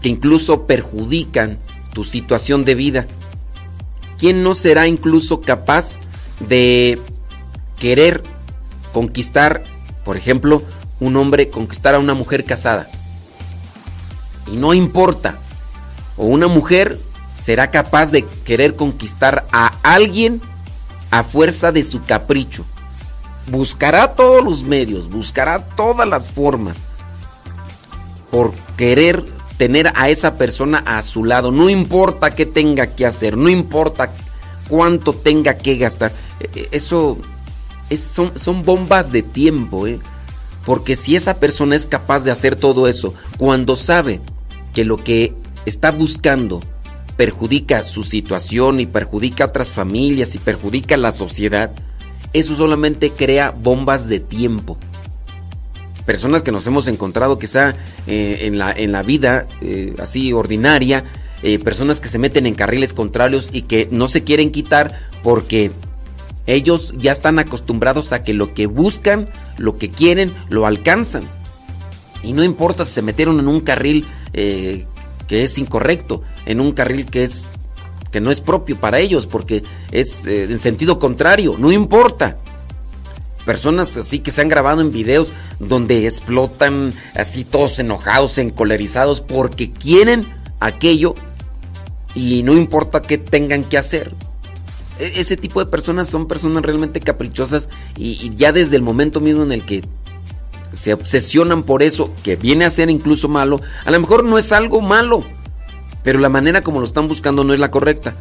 que 0.00 0.08
incluso 0.08 0.66
perjudican 0.66 1.58
tu 1.92 2.04
situación 2.04 2.64
de 2.64 2.74
vida. 2.74 3.06
¿Quién 4.18 4.42
no 4.42 4.54
será 4.54 4.86
incluso 4.86 5.40
capaz 5.40 5.96
de 6.40 6.98
querer 7.78 8.22
conquistar, 8.96 9.62
por 10.06 10.16
ejemplo, 10.16 10.62
un 11.00 11.16
hombre 11.16 11.50
conquistar 11.50 11.94
a 11.94 11.98
una 11.98 12.14
mujer 12.14 12.46
casada? 12.46 12.88
Y 14.50 14.56
no 14.56 14.72
importa. 14.72 15.36
O 16.16 16.24
una 16.24 16.46
mujer 16.46 16.98
será 17.42 17.70
capaz 17.70 18.10
de 18.10 18.24
querer 18.46 18.74
conquistar 18.74 19.44
a 19.52 19.70
alguien 19.82 20.40
a 21.10 21.24
fuerza 21.24 21.72
de 21.72 21.82
su 21.82 22.00
capricho. 22.00 22.64
Buscará 23.48 24.14
todos 24.14 24.42
los 24.42 24.62
medios, 24.62 25.10
buscará 25.10 25.58
todas 25.76 26.08
las 26.08 26.32
formas 26.32 26.78
por 28.30 28.54
querer 28.78 29.22
tener 29.58 29.92
a 29.94 30.08
esa 30.08 30.38
persona 30.38 30.82
a 30.86 31.02
su 31.02 31.22
lado. 31.22 31.52
No 31.52 31.68
importa 31.68 32.34
qué 32.34 32.46
tenga 32.46 32.86
que 32.86 33.04
hacer, 33.04 33.36
no 33.36 33.50
importa 33.50 34.10
cuánto 34.68 35.12
tenga 35.12 35.58
que 35.58 35.76
gastar. 35.76 36.12
E- 36.40 36.48
e- 36.54 36.68
Eso 36.72 37.18
son, 37.94 38.64
bombas 38.64 39.12
de 39.12 39.22
tiempo, 39.22 39.86
¿eh? 39.86 39.98
Porque 40.64 40.96
si 40.96 41.14
esa 41.14 41.38
persona 41.38 41.76
es 41.76 41.86
capaz 41.86 42.24
de 42.24 42.32
hacer 42.32 42.56
todo 42.56 42.88
eso, 42.88 43.14
cuando 43.38 43.76
sabe 43.76 44.20
que 44.74 44.84
lo 44.84 44.96
que 44.96 45.32
está 45.64 45.92
buscando 45.92 46.60
perjudica 47.16 47.84
su 47.84 48.02
situación 48.02 48.80
y 48.80 48.86
perjudica 48.86 49.44
a 49.44 49.46
otras 49.46 49.72
familias 49.72 50.34
y 50.34 50.38
perjudica 50.38 50.96
a 50.96 50.98
la 50.98 51.12
sociedad, 51.12 51.72
eso 52.32 52.56
solamente 52.56 53.12
crea 53.12 53.52
bombas 53.52 54.08
de 54.08 54.18
tiempo. 54.18 54.76
Personas 56.04 56.42
que 56.42 56.52
nos 56.52 56.66
hemos 56.66 56.88
encontrado 56.88 57.38
quizá 57.38 57.76
eh, 58.06 58.38
en, 58.42 58.58
la, 58.58 58.72
en 58.72 58.90
la 58.90 59.02
vida 59.02 59.46
eh, 59.60 59.94
así 59.98 60.32
ordinaria, 60.32 61.04
personas 61.62 62.00
que 62.00 62.08
se 62.08 62.18
meten 62.18 62.44
en 62.46 62.54
carriles 62.54 62.92
contrarios 62.92 63.50
y 63.52 63.62
que 63.62 63.86
no 63.92 64.08
se 64.08 64.24
quieren 64.24 64.50
quitar 64.50 65.06
porque 65.22 65.70
ellos 66.46 66.92
ya 66.96 67.12
están 67.12 67.38
acostumbrados 67.38 68.12
a 68.12 68.22
que 68.22 68.34
lo 68.34 68.54
que 68.54 68.66
buscan, 68.66 69.28
lo 69.58 69.78
que 69.78 69.90
quieren, 69.90 70.32
lo 70.48 70.66
alcanzan. 70.66 71.22
Y 72.22 72.32
no 72.32 72.44
importa 72.44 72.84
si 72.84 72.92
se 72.92 73.02
metieron 73.02 73.38
en 73.40 73.48
un 73.48 73.60
carril 73.60 74.06
eh, 74.32 74.86
que 75.28 75.44
es 75.44 75.58
incorrecto, 75.58 76.22
en 76.46 76.60
un 76.60 76.72
carril 76.72 77.06
que 77.06 77.24
es 77.24 77.46
que 78.12 78.20
no 78.20 78.30
es 78.30 78.40
propio 78.40 78.76
para 78.76 78.98
ellos, 78.98 79.26
porque 79.26 79.62
es 79.90 80.26
eh, 80.26 80.44
en 80.44 80.58
sentido 80.58 80.98
contrario, 80.98 81.56
no 81.58 81.72
importa. 81.72 82.38
Personas 83.44 83.96
así 83.96 84.20
que 84.20 84.30
se 84.30 84.40
han 84.40 84.48
grabado 84.48 84.80
en 84.80 84.90
videos 84.90 85.32
donde 85.58 86.06
explotan 86.06 86.92
así 87.14 87.44
todos 87.44 87.78
enojados, 87.78 88.38
encolerizados, 88.38 89.20
porque 89.20 89.70
quieren 89.70 90.24
aquello 90.60 91.14
y 92.14 92.42
no 92.42 92.54
importa 92.54 93.02
qué 93.02 93.18
tengan 93.18 93.64
que 93.64 93.78
hacer. 93.78 94.12
E- 94.98 95.20
Ese 95.20 95.36
tipo 95.36 95.60
de 95.64 95.70
personas 95.70 96.08
son 96.08 96.26
personas 96.26 96.62
realmente 96.64 97.00
caprichosas 97.00 97.68
y, 97.96 98.12
y 98.24 98.32
ya 98.36 98.52
desde 98.52 98.76
el 98.76 98.82
momento 98.82 99.20
mismo 99.20 99.42
en 99.42 99.52
el 99.52 99.62
que 99.64 99.82
se 100.72 100.92
obsesionan 100.92 101.62
por 101.62 101.82
eso, 101.82 102.10
que 102.22 102.36
viene 102.36 102.64
a 102.64 102.70
ser 102.70 102.90
incluso 102.90 103.28
malo, 103.28 103.60
a 103.84 103.90
lo 103.90 104.00
mejor 104.00 104.24
no 104.24 104.36
es 104.36 104.52
algo 104.52 104.80
malo, 104.80 105.22
pero 106.02 106.18
la 106.18 106.28
manera 106.28 106.62
como 106.62 106.80
lo 106.80 106.86
están 106.86 107.08
buscando 107.08 107.44
no 107.44 107.54
es 107.54 107.60
la 107.60 107.70
correcta. 107.70 108.14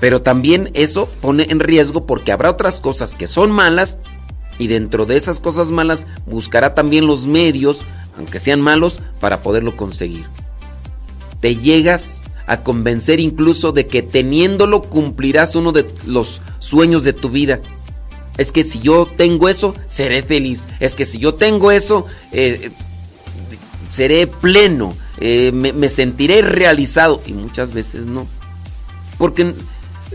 Pero 0.00 0.22
también 0.22 0.70
eso 0.72 1.08
pone 1.20 1.46
en 1.50 1.60
riesgo 1.60 2.06
porque 2.06 2.32
habrá 2.32 2.50
otras 2.50 2.80
cosas 2.80 3.14
que 3.14 3.26
son 3.26 3.50
malas 3.50 3.98
y 4.58 4.66
dentro 4.66 5.04
de 5.04 5.16
esas 5.16 5.40
cosas 5.40 5.70
malas 5.70 6.06
buscará 6.26 6.74
también 6.74 7.06
los 7.06 7.26
medios, 7.26 7.80
aunque 8.16 8.38
sean 8.40 8.62
malos, 8.62 9.00
para 9.20 9.40
poderlo 9.40 9.76
conseguir. 9.76 10.24
Te 11.40 11.54
llegas 11.54 12.24
a 12.50 12.64
convencer 12.64 13.20
incluso 13.20 13.70
de 13.70 13.86
que 13.86 14.02
teniéndolo 14.02 14.82
cumplirás 14.82 15.54
uno 15.54 15.70
de 15.70 15.86
los 16.04 16.40
sueños 16.58 17.04
de 17.04 17.12
tu 17.12 17.30
vida. 17.30 17.60
Es 18.38 18.50
que 18.50 18.64
si 18.64 18.80
yo 18.80 19.06
tengo 19.06 19.48
eso, 19.48 19.72
seré 19.86 20.24
feliz. 20.24 20.64
Es 20.80 20.96
que 20.96 21.04
si 21.04 21.18
yo 21.18 21.34
tengo 21.34 21.70
eso, 21.70 22.06
eh, 22.32 22.72
seré 23.92 24.26
pleno. 24.26 24.96
eh, 25.20 25.52
me, 25.52 25.72
me 25.72 25.88
sentiré 25.88 26.42
realizado. 26.42 27.22
Y 27.24 27.34
muchas 27.34 27.72
veces 27.72 28.06
no. 28.06 28.26
Porque 29.16 29.54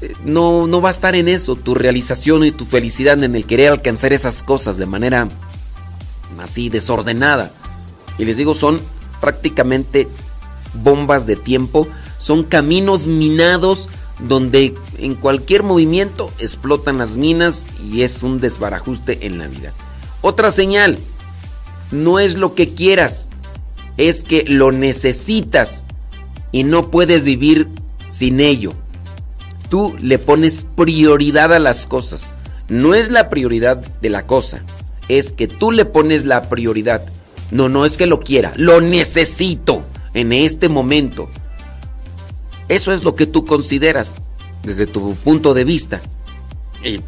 eh, 0.02 0.14
no, 0.26 0.68
no 0.68 0.82
va 0.82 0.90
a 0.90 0.92
estar 0.92 1.16
en 1.16 1.30
eso 1.30 1.56
tu 1.56 1.74
realización 1.74 2.44
y 2.44 2.52
tu 2.52 2.66
felicidad 2.66 3.24
en 3.24 3.34
el 3.34 3.46
querer 3.46 3.72
alcanzar 3.72 4.12
esas 4.12 4.44
cosas 4.44 4.76
de 4.76 4.88
manera 4.88 5.30
así 6.42 6.68
desordenada. 6.68 7.54
Y 8.18 8.26
les 8.26 8.36
digo, 8.36 8.56
son 8.56 8.82
prácticamente 9.22 10.10
bombas 10.84 11.26
de 11.26 11.36
tiempo, 11.36 11.88
son 12.18 12.44
caminos 12.44 13.08
minados 13.08 13.90
donde 14.20 14.74
en 14.98 15.16
cualquier 15.16 15.64
movimiento 15.64 16.32
explotan 16.40 16.98
las 16.98 17.18
minas 17.18 17.68
y 17.84 18.02
es 18.02 18.24
un 18.24 18.40
desbarajuste 18.40 19.26
en 19.26 19.38
la 19.38 19.48
vida. 19.48 19.74
Otra 20.22 20.52
señal, 20.52 20.98
no 21.92 22.20
es 22.20 22.36
lo 22.36 22.56
que 22.56 22.74
quieras, 22.74 23.30
es 23.98 24.24
que 24.24 24.46
lo 24.48 24.72
necesitas 24.72 25.86
y 26.52 26.64
no 26.64 26.90
puedes 26.90 27.24
vivir 27.24 27.70
sin 28.10 28.40
ello. 28.40 28.74
Tú 29.70 29.96
le 30.02 30.20
pones 30.20 30.66
prioridad 30.76 31.54
a 31.54 31.60
las 31.60 31.86
cosas. 31.86 32.34
No 32.70 32.96
es 32.96 33.12
la 33.12 33.30
prioridad 33.30 33.78
de 33.78 34.10
la 34.10 34.26
cosa, 34.26 34.64
es 35.08 35.32
que 35.32 35.48
tú 35.48 35.72
le 35.72 35.86
pones 35.86 36.26
la 36.26 36.50
prioridad. 36.50 37.04
No, 37.52 37.70
no 37.70 37.86
es 37.86 37.98
que 37.98 38.08
lo 38.08 38.20
quiera, 38.20 38.54
lo 38.56 38.82
necesito 38.82 39.84
en 40.16 40.34
este 40.34 40.70
momento. 40.70 41.30
Eso 42.68 42.92
es 42.92 43.04
lo 43.04 43.16
que 43.16 43.28
tú 43.28 43.46
consideras 43.46 44.16
desde 44.64 44.88
tu 44.88 45.14
punto 45.16 45.54
de 45.54 45.64
vista. 45.64 46.02
Y 46.84 47.02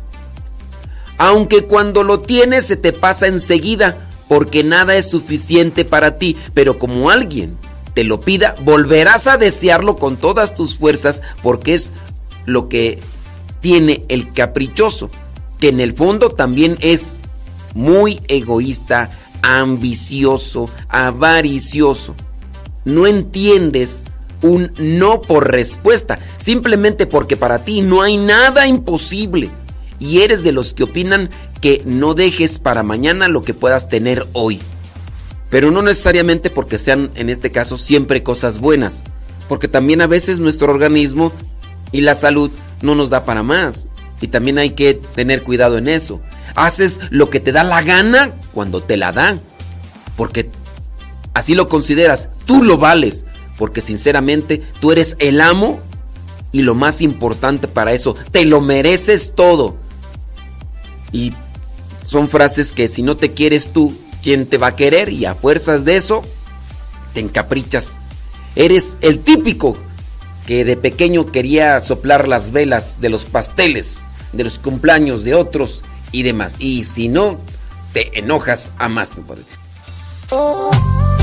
aunque 1.18 1.64
cuando 1.64 2.04
lo 2.04 2.20
tienes 2.20 2.68
se 2.68 2.76
te 2.78 2.94
pasa 2.94 3.26
enseguida 3.26 4.08
porque 4.28 4.64
nada 4.64 4.96
es 4.96 5.10
suficiente 5.10 5.84
para 5.84 6.20
ti, 6.20 6.38
pero 6.54 6.78
como 6.78 7.10
alguien 7.10 7.58
te 7.96 8.04
lo 8.04 8.20
pida, 8.20 8.54
volverás 8.62 9.26
a 9.26 9.38
desearlo 9.38 9.98
con 9.98 10.18
todas 10.18 10.54
tus 10.54 10.76
fuerzas 10.76 11.24
porque 11.42 11.74
es 11.74 11.90
lo 12.46 12.70
que 12.70 13.00
tiene 13.62 14.04
el 14.10 14.32
caprichoso, 14.34 15.10
que 15.60 15.70
en 15.70 15.80
el 15.80 15.94
fondo 15.94 16.30
también 16.30 16.78
es 16.82 17.22
muy 17.74 18.20
egoísta, 18.28 19.10
ambicioso, 19.42 20.70
avaricioso. 20.90 22.16
No 22.88 23.06
entiendes 23.06 24.06
un 24.42 24.72
no 24.80 25.20
por 25.20 25.52
respuesta, 25.52 26.20
simplemente 26.38 27.06
porque 27.06 27.36
para 27.36 27.66
ti 27.66 27.82
no 27.82 28.02
hay 28.02 28.16
nada 28.16 28.66
imposible 28.66 29.50
y 30.00 30.22
eres 30.22 30.42
de 30.42 30.54
los 30.54 30.74
que 30.74 30.84
opinan 30.84 31.30
que 31.60 31.82
no 31.86 32.14
dejes 32.14 32.60
para 32.60 32.84
mañana 32.84 33.28
lo 33.28 33.42
que 33.42 33.54
puedas 33.54 33.90
tener 33.90 34.26
hoy. 34.32 34.62
Pero 35.50 35.70
no 35.70 35.82
necesariamente 35.82 36.50
porque 36.50 36.78
sean 36.78 37.12
en 37.16 37.30
este 37.30 37.52
caso 37.52 37.76
siempre 37.76 38.24
cosas 38.24 38.60
buenas, 38.62 39.02
porque 39.50 39.68
también 39.68 40.00
a 40.00 40.08
veces 40.08 40.40
nuestro 40.40 40.72
organismo 40.72 41.34
y 41.92 42.00
la 42.00 42.16
salud 42.16 42.52
no 42.82 42.96
nos 42.96 43.10
da 43.10 43.26
para 43.26 43.44
más 43.44 43.86
y 44.22 44.30
también 44.30 44.60
hay 44.60 44.70
que 44.70 44.94
tener 44.94 45.44
cuidado 45.44 45.78
en 45.78 45.90
eso. 45.90 46.22
Haces 46.56 47.02
lo 47.10 47.30
que 47.30 47.42
te 47.42 47.52
da 47.52 47.66
la 47.66 47.82
gana 47.82 48.32
cuando 48.54 48.82
te 48.82 48.96
la 48.96 49.12
dan, 49.12 49.42
porque 50.16 50.50
así 51.38 51.54
lo 51.54 51.70
consideras, 51.70 52.30
tú 52.46 52.64
lo 52.64 52.78
vales, 52.78 53.26
porque 53.60 53.80
sinceramente 53.80 54.64
tú 54.82 54.92
eres 54.92 55.16
el 55.20 55.40
amo 55.40 55.80
y 56.52 56.64
lo 56.64 56.74
más 56.74 57.02
importante 57.02 57.68
para 57.68 57.94
eso, 57.94 58.16
te 58.32 58.44
lo 58.44 58.60
mereces 58.60 59.36
todo. 59.36 59.78
Y 61.12 61.34
son 62.08 62.28
frases 62.28 62.72
que 62.72 62.88
si 62.88 63.04
no 63.04 63.18
te 63.18 63.34
quieres 63.34 63.72
tú, 63.72 63.96
¿quién 64.24 64.48
te 64.48 64.58
va 64.58 64.68
a 64.68 64.76
querer? 64.76 65.10
Y 65.10 65.26
a 65.26 65.36
fuerzas 65.36 65.86
de 65.86 65.98
eso, 65.98 66.24
te 67.14 67.20
encaprichas. 67.20 67.98
Eres 68.56 68.98
el 69.02 69.20
típico 69.20 69.78
que 70.48 70.66
de 70.66 70.76
pequeño 70.76 71.28
quería 71.28 71.80
soplar 71.82 72.28
las 72.28 72.52
velas 72.52 73.00
de 73.00 73.10
los 73.10 73.26
pasteles, 73.26 74.00
de 74.34 74.44
los 74.44 74.58
cumpleaños 74.58 75.24
de 75.24 75.36
otros 75.36 75.84
y 76.12 76.24
demás. 76.24 76.56
Y 76.58 76.84
si 76.84 77.10
no, 77.10 77.38
te 77.94 78.18
enojas 78.18 78.72
a 78.80 78.90
más. 78.90 79.16
¿Cómo 80.30 81.17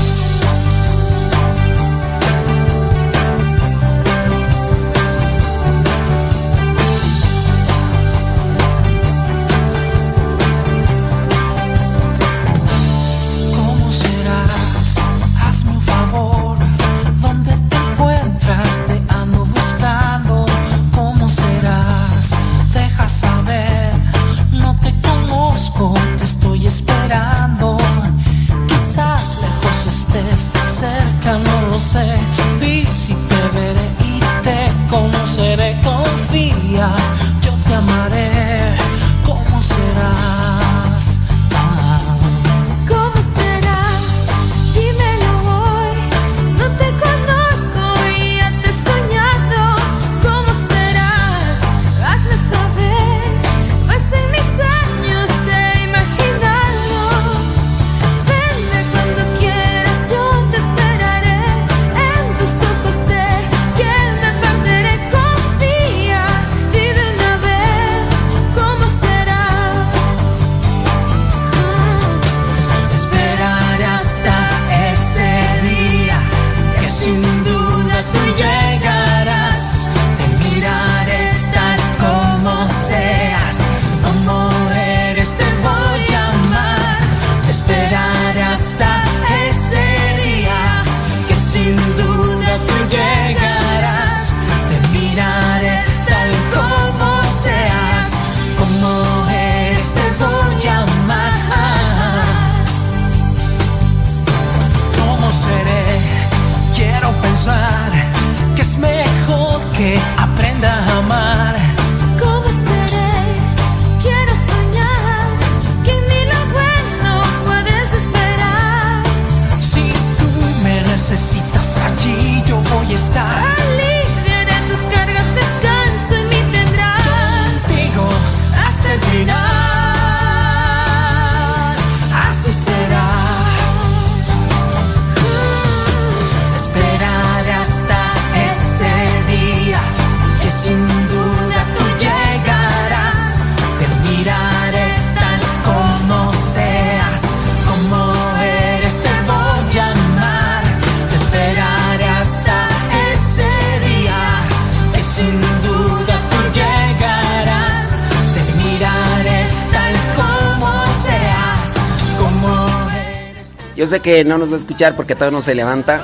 Yo 163.75 163.87
sé 163.87 163.99
que 163.99 164.23
no 164.23 164.37
nos 164.37 164.49
va 164.49 164.53
a 164.53 164.57
escuchar 164.57 164.95
porque 164.95 165.15
todavía 165.15 165.37
no 165.37 165.41
se 165.41 165.53
levanta. 165.55 166.01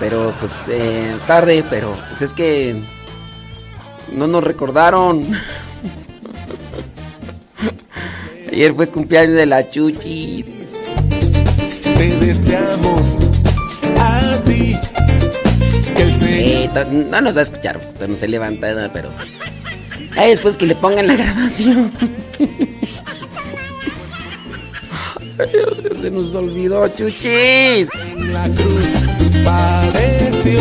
Pero 0.00 0.32
pues 0.40 0.52
eh, 0.68 1.14
tarde, 1.26 1.64
pero 1.70 1.96
pues 2.08 2.22
es 2.22 2.32
que 2.32 2.76
no 4.12 4.26
nos 4.26 4.42
recordaron. 4.44 5.26
Ayer 8.52 8.74
fue 8.74 8.88
cumpleaños 8.88 9.36
de 9.36 9.46
la 9.46 9.68
Chuchi. 9.68 10.44
Te 11.82 12.08
deseamos 12.16 13.18
a 13.98 14.20
ti. 14.44 14.76
Que 15.96 16.02
el 16.02 16.16
Eh, 16.22 16.70
no 17.10 17.20
nos 17.20 17.36
va 17.36 17.40
a 17.40 17.44
escuchar, 17.44 17.80
pero 17.98 18.08
no 18.08 18.16
se 18.16 18.28
levanta, 18.28 18.90
pero. 18.92 19.10
Ay, 20.16 20.30
después 20.30 20.56
que 20.56 20.66
le 20.66 20.74
pongan 20.74 21.06
la 21.06 21.16
grabación. 21.18 21.92
Se 26.00 26.10
nos 26.10 26.34
olvidó, 26.34 26.88
Chuchis. 26.88 27.88
la 28.32 28.48
cruz 28.50 28.86
padeció 29.44 30.60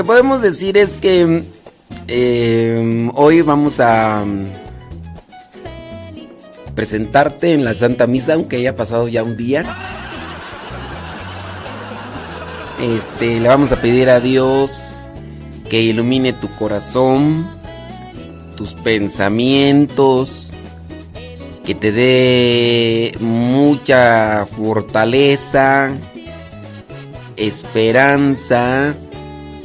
que 0.00 0.04
podemos 0.04 0.40
decir 0.40 0.78
es 0.78 0.96
que 0.96 1.42
eh, 2.08 3.10
hoy 3.12 3.42
vamos 3.42 3.80
a 3.80 4.24
presentarte 6.74 7.52
en 7.52 7.66
la 7.66 7.74
Santa 7.74 8.06
Misa, 8.06 8.32
aunque 8.32 8.56
haya 8.56 8.74
pasado 8.74 9.08
ya 9.08 9.22
un 9.22 9.36
día. 9.36 9.62
Este, 12.80 13.40
le 13.40 13.46
vamos 13.46 13.72
a 13.72 13.82
pedir 13.82 14.08
a 14.08 14.20
Dios 14.20 14.70
que 15.68 15.82
ilumine 15.82 16.32
tu 16.32 16.48
corazón, 16.56 17.46
tus 18.56 18.72
pensamientos, 18.72 20.50
que 21.62 21.74
te 21.74 21.92
dé 21.92 23.14
mucha 23.20 24.46
fortaleza, 24.46 25.90
esperanza, 27.36 28.94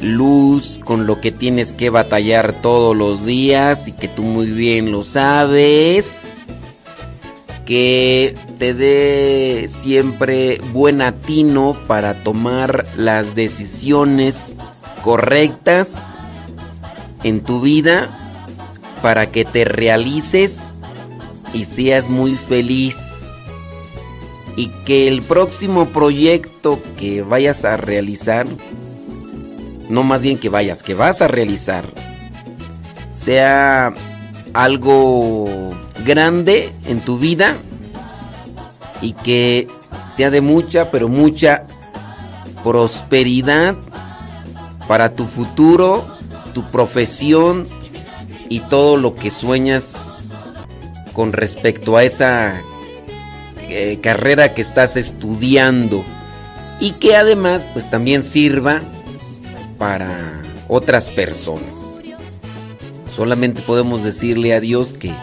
luz 0.05 0.79
con 0.83 1.07
lo 1.07 1.19
que 1.19 1.31
tienes 1.31 1.73
que 1.73 1.89
batallar 1.89 2.53
todos 2.53 2.95
los 2.95 3.25
días 3.25 3.87
y 3.87 3.91
que 3.91 4.07
tú 4.07 4.23
muy 4.23 4.51
bien 4.51 4.91
lo 4.91 5.03
sabes. 5.03 6.27
Que 7.65 8.35
te 8.59 8.73
dé 8.73 9.67
siempre 9.67 10.61
buen 10.71 11.01
atino 11.01 11.75
para 11.87 12.13
tomar 12.13 12.85
las 12.95 13.33
decisiones 13.33 14.55
correctas 15.03 15.97
en 17.23 17.41
tu 17.41 17.59
vida 17.59 18.07
para 19.01 19.31
que 19.31 19.45
te 19.45 19.65
realices 19.65 20.73
y 21.53 21.65
seas 21.65 22.09
muy 22.09 22.35
feliz 22.35 22.95
y 24.55 24.69
que 24.85 25.07
el 25.07 25.21
próximo 25.21 25.87
proyecto 25.87 26.79
que 26.97 27.21
vayas 27.21 27.65
a 27.65 27.77
realizar, 27.77 28.45
no 29.89 30.03
más 30.03 30.21
bien 30.21 30.37
que 30.37 30.49
vayas, 30.49 30.83
que 30.83 30.93
vas 30.93 31.21
a 31.21 31.27
realizar, 31.27 31.85
sea 33.13 33.93
algo 34.53 35.71
grande 36.05 36.71
en 36.87 37.01
tu 37.01 37.17
vida 37.17 37.55
y 39.01 39.13
que 39.13 39.67
sea 40.09 40.29
de 40.29 40.41
mucha, 40.41 40.91
pero 40.91 41.09
mucha 41.09 41.65
prosperidad 42.63 43.75
para 44.87 45.13
tu 45.13 45.25
futuro, 45.25 46.05
tu 46.53 46.63
profesión 46.71 47.67
y 48.49 48.61
todo 48.61 48.97
lo 48.97 49.15
que 49.15 49.31
sueñas 49.31 50.31
con 51.13 51.33
respecto 51.33 51.97
a 51.97 52.03
esa 52.03 52.61
eh, 53.69 53.99
carrera 54.01 54.53
que 54.53 54.61
estás 54.61 54.97
estudiando. 54.97 56.03
Y 56.79 56.91
que 56.91 57.15
además 57.15 57.65
pues 57.73 57.89
también 57.89 58.21
sirva 58.21 58.81
para 59.77 60.41
otras 60.67 61.09
personas. 61.11 61.75
Solamente 63.15 63.61
podemos 63.61 64.03
decirle 64.03 64.53
a 64.53 64.59
Dios 64.59 64.93
que, 64.93 65.13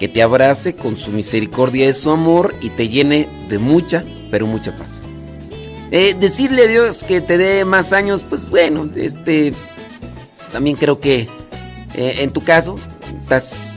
que 0.00 0.08
te 0.08 0.22
abrace 0.22 0.74
con 0.74 0.96
su 0.96 1.10
misericordia 1.10 1.88
y 1.88 1.92
su 1.92 2.10
amor 2.10 2.54
y 2.60 2.70
te 2.70 2.88
llene 2.88 3.28
de 3.48 3.58
mucha, 3.58 4.04
pero 4.30 4.46
mucha 4.46 4.74
paz. 4.74 5.04
Eh, 5.90 6.14
decirle 6.18 6.62
a 6.62 6.68
Dios 6.68 7.04
que 7.04 7.20
te 7.20 7.36
dé 7.36 7.66
más 7.66 7.92
años, 7.92 8.24
pues 8.26 8.48
bueno, 8.48 8.88
este 8.96 9.52
también 10.50 10.76
creo 10.76 11.00
que 11.00 11.28
eh, 11.94 12.14
en 12.20 12.30
tu 12.30 12.42
caso 12.42 12.76
estás 13.22 13.76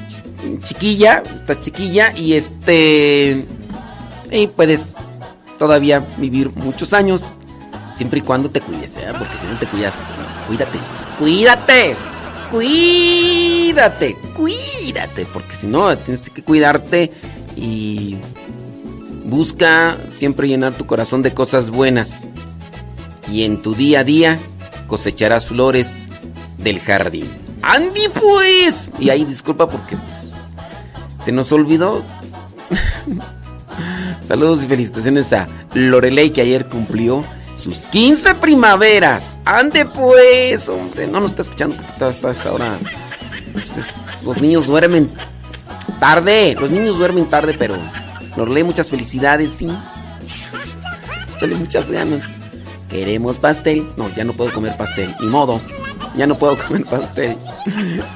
chiquilla, 0.63 1.23
estás 1.33 1.59
chiquilla 1.59 2.13
y 2.15 2.33
este 2.33 3.43
y 4.31 4.47
puedes 4.47 4.95
todavía 5.59 6.05
vivir 6.17 6.51
muchos 6.55 6.93
años 6.93 7.35
siempre 7.95 8.19
y 8.19 8.21
cuando 8.21 8.49
te 8.49 8.61
cuides, 8.61 8.95
¿eh? 8.97 9.07
porque 9.17 9.37
si 9.37 9.47
no 9.47 9.57
te 9.57 9.67
cuidas, 9.67 9.93
cuídate, 10.47 10.79
cuídate, 11.19 11.95
cuídate, 12.51 14.15
cuídate, 14.35 15.25
porque 15.33 15.55
si 15.55 15.67
no 15.67 15.97
tienes 15.97 16.29
que 16.29 16.43
cuidarte 16.43 17.11
y 17.55 18.17
busca 19.25 19.97
siempre 20.09 20.47
llenar 20.47 20.73
tu 20.73 20.85
corazón 20.85 21.21
de 21.21 21.33
cosas 21.33 21.69
buenas. 21.69 22.27
Y 23.31 23.43
en 23.43 23.57
tu 23.61 23.73
día 23.73 24.01
a 24.01 24.03
día 24.03 24.39
cosecharás 24.87 25.47
flores 25.47 26.09
del 26.59 26.79
jardín. 26.79 27.29
Andy 27.61 28.07
pues 28.13 28.91
y 28.99 29.09
ahí 29.09 29.25
disculpa 29.25 29.67
porque 29.67 29.97
pues, 29.97 30.31
se 31.23 31.31
nos 31.31 31.51
olvidó. 31.51 32.03
Saludos 34.27 34.63
y 34.63 34.67
felicitaciones 34.67 35.33
a 35.33 35.47
Lorelei 35.73 36.31
que 36.31 36.41
ayer 36.41 36.65
cumplió 36.65 37.23
sus 37.65 37.87
15 37.87 38.35
primaveras. 38.35 39.39
Ande 39.43 39.87
pues, 39.87 40.69
hombre. 40.69 41.07
No 41.07 41.19
nos 41.19 41.31
está 41.31 41.41
escuchando 41.41 41.75
porque 41.75 42.09
estás 42.09 42.45
ahora. 42.45 42.77
los 44.23 44.39
niños 44.39 44.67
duermen 44.67 45.09
tarde. 45.99 46.55
Los 46.59 46.69
niños 46.69 46.99
duermen 46.99 47.27
tarde, 47.27 47.55
pero 47.57 47.75
Lorelei, 48.37 48.63
muchas 48.63 48.87
felicidades, 48.87 49.51
sí. 49.51 49.67
Échale 51.35 51.55
muchas 51.55 51.89
ganas. 51.89 52.35
Queremos 52.87 53.39
pastel. 53.39 53.87
No, 53.97 54.13
ya 54.15 54.23
no 54.23 54.33
puedo 54.33 54.53
comer 54.53 54.77
pastel. 54.77 55.15
Ni 55.19 55.25
modo. 55.25 55.59
Ya 56.15 56.27
no 56.27 56.35
puedo 56.37 56.55
comer 56.67 56.85
pastel. 56.85 57.35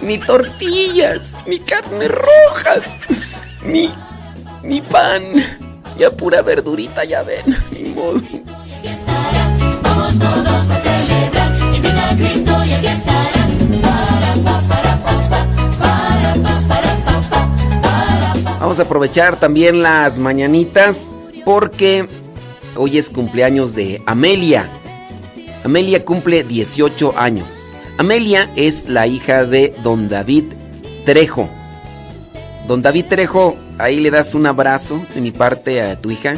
Ni 0.03 0.19
tortillas. 0.19 1.35
Ni 1.47 1.59
carnes 1.59 2.11
rojas. 2.11 2.99
Ni, 3.65 3.89
ni 4.61 4.79
pan. 4.81 5.23
Ya 5.97 6.11
pura 6.11 6.43
verdurita, 6.43 7.03
ya 7.03 7.23
ven. 7.23 7.57
Ni 7.71 7.89
modo. 7.89 8.21
Vamos 18.59 18.77
a 18.77 18.83
aprovechar 18.83 19.39
también 19.39 19.81
las 19.81 20.19
mañanitas 20.19 21.09
porque 21.43 22.07
hoy 22.75 22.99
es 22.99 23.09
cumpleaños 23.09 23.73
de 23.73 23.99
Amelia. 24.05 24.69
Amelia 25.63 26.05
cumple 26.05 26.43
18 26.43 27.17
años. 27.17 27.73
Amelia 27.97 28.47
es 28.55 28.87
la 28.87 29.07
hija 29.07 29.43
de 29.43 29.75
don 29.81 30.07
David 30.07 30.45
Trejo. 31.03 31.49
Don 32.67 32.83
David 32.83 33.05
Trejo, 33.09 33.57
ahí 33.79 33.99
le 33.99 34.11
das 34.11 34.35
un 34.35 34.45
abrazo 34.45 35.01
de 35.15 35.21
mi 35.21 35.31
parte 35.31 35.81
a 35.81 35.99
tu 35.99 36.11
hija, 36.11 36.35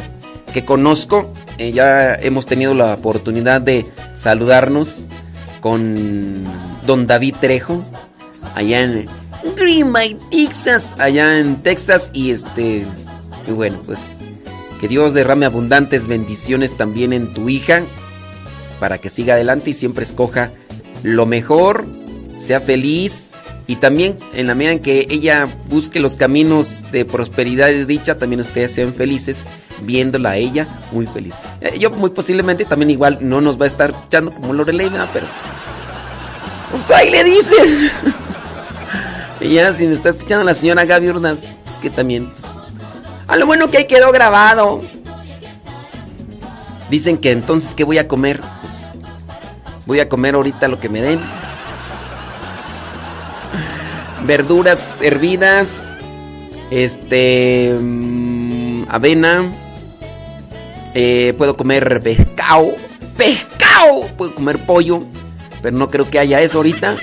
que 0.54 0.64
conozco. 0.64 1.30
Eh, 1.62 1.70
ya 1.70 2.14
hemos 2.14 2.44
tenido 2.44 2.74
la 2.74 2.94
oportunidad 2.94 3.60
de 3.60 3.86
saludarnos 4.16 5.06
con 5.60 6.42
don 6.84 7.06
David 7.06 7.36
Trejo, 7.40 7.84
allá 8.56 8.80
en 8.80 9.06
Green 9.56 9.92
Bay, 9.92 10.18
Texas, 10.28 10.92
allá 10.98 11.38
en 11.38 11.62
Texas. 11.62 12.10
Y 12.14 12.32
este, 12.32 12.84
y 13.46 13.52
bueno, 13.52 13.80
pues 13.86 14.16
que 14.80 14.88
Dios 14.88 15.14
derrame 15.14 15.46
abundantes 15.46 16.08
bendiciones 16.08 16.76
también 16.76 17.12
en 17.12 17.32
tu 17.32 17.48
hija, 17.48 17.82
para 18.80 18.98
que 18.98 19.08
siga 19.08 19.34
adelante 19.34 19.70
y 19.70 19.74
siempre 19.74 20.02
escoja 20.02 20.50
lo 21.04 21.26
mejor, 21.26 21.86
sea 22.38 22.58
feliz 22.58 23.34
Y 23.66 23.76
también 23.76 24.16
en 24.34 24.46
la 24.46 24.54
medida 24.54 24.72
en 24.72 24.80
que 24.80 25.06
ella 25.08 25.46
busque 25.68 26.00
los 26.00 26.16
caminos 26.16 26.90
de 26.90 27.04
prosperidad 27.04 27.68
y 27.68 27.84
dicha, 27.84 28.16
también 28.16 28.40
ustedes 28.40 28.72
sean 28.72 28.92
felices 28.92 29.44
viéndola 29.82 30.30
a 30.30 30.36
ella 30.36 30.66
muy 30.90 31.06
feliz. 31.06 31.34
Eh, 31.60 31.78
yo 31.78 31.90
muy 31.90 32.10
posiblemente 32.10 32.64
también 32.64 32.90
igual 32.90 33.18
no 33.20 33.40
nos 33.40 33.60
va 33.60 33.64
a 33.64 33.68
estar 33.68 33.94
echando 34.06 34.32
como 34.32 34.52
Lorelei, 34.52 34.90
pero... 35.12 35.26
Pues 36.70 36.86
tú 36.86 36.94
ahí 36.94 37.10
le 37.10 37.22
dices. 37.22 37.92
y 39.40 39.50
ya 39.50 39.72
si 39.72 39.86
me 39.86 39.94
está 39.94 40.08
escuchando 40.08 40.44
la 40.44 40.54
señora 40.54 40.84
Gaby 40.84 41.08
Urnas, 41.10 41.48
pues 41.64 41.78
que 41.78 41.90
también... 41.90 42.28
pues, 42.28 42.44
a 43.28 43.36
lo 43.36 43.46
bueno 43.46 43.70
que 43.70 43.78
ahí 43.78 43.86
quedó 43.86 44.10
grabado. 44.12 44.80
Dicen 46.90 47.16
que 47.16 47.30
entonces, 47.30 47.74
¿qué 47.74 47.84
voy 47.84 47.98
a 47.98 48.08
comer? 48.08 48.40
Pues, 48.40 49.86
voy 49.86 50.00
a 50.00 50.08
comer 50.08 50.34
ahorita 50.34 50.68
lo 50.68 50.78
que 50.78 50.88
me 50.88 51.00
den. 51.00 51.20
Verduras 54.26 54.98
hervidas. 55.00 55.86
Este. 56.70 57.76
mm, 57.78 58.84
avena. 58.88 59.50
Eh, 60.94 61.34
puedo 61.38 61.56
comer 61.56 62.00
pescado. 62.02 62.72
¡Pescado! 63.16 64.06
Puedo 64.16 64.34
comer 64.34 64.58
pollo. 64.58 65.00
Pero 65.62 65.76
no 65.76 65.88
creo 65.88 66.10
que 66.10 66.18
haya 66.18 66.40
eso 66.40 66.58
ahorita. 66.58 66.96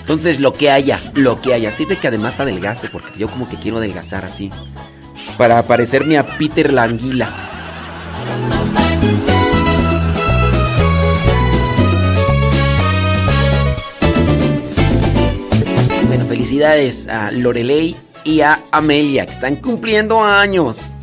Entonces, 0.00 0.40
lo 0.40 0.52
que 0.52 0.70
haya, 0.72 0.98
lo 1.14 1.40
que 1.40 1.54
haya. 1.54 1.70
Sirve 1.70 1.96
que 1.96 2.08
además 2.08 2.40
adelgace, 2.40 2.88
porque 2.90 3.16
yo 3.16 3.28
como 3.28 3.48
que 3.48 3.56
quiero 3.56 3.76
adelgazar 3.78 4.24
así. 4.24 4.50
Para 5.38 5.64
parecerme 5.64 6.18
a 6.18 6.26
Peter 6.26 6.72
la 6.72 6.88
felicidades 16.30 17.08
a 17.08 17.32
Lorelei 17.32 17.96
y 18.22 18.42
a 18.42 18.62
Amelia, 18.70 19.26
que 19.26 19.32
están 19.32 19.56
cumpliendo 19.56 20.22
años. 20.22 20.94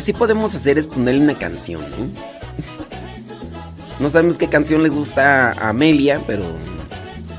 que 0.00 0.06
sí 0.06 0.12
podemos 0.14 0.54
hacer 0.54 0.78
es 0.78 0.86
ponerle 0.86 1.20
una 1.20 1.34
canción, 1.34 1.84
¿no? 3.98 4.08
Sabemos 4.08 4.38
qué 4.38 4.48
canción 4.48 4.82
le 4.82 4.88
gusta 4.88 5.52
a 5.52 5.68
Amelia, 5.68 6.24
pero 6.26 6.42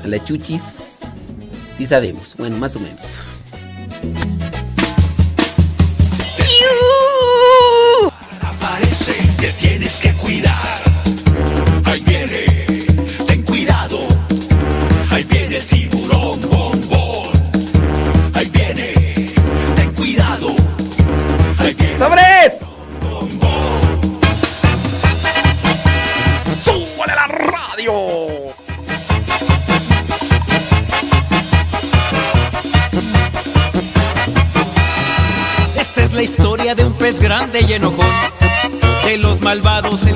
a 0.04 0.06
la 0.06 0.22
Chuchis 0.22 1.00
sí 1.76 1.86
sabemos. 1.86 2.36
Bueno, 2.38 2.58
más 2.58 2.76
o 2.76 2.78
menos. 2.78 3.00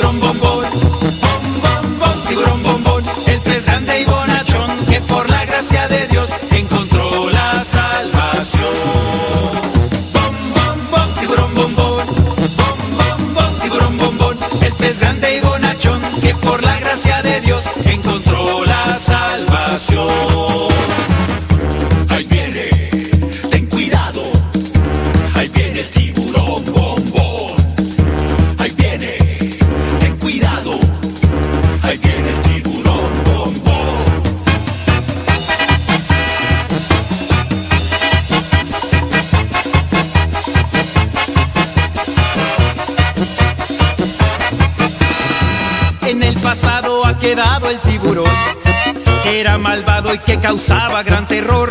brum 0.00 0.18
bum. 0.42 0.69
Causaba 50.50 51.04
gran 51.04 51.26
terror. 51.26 51.70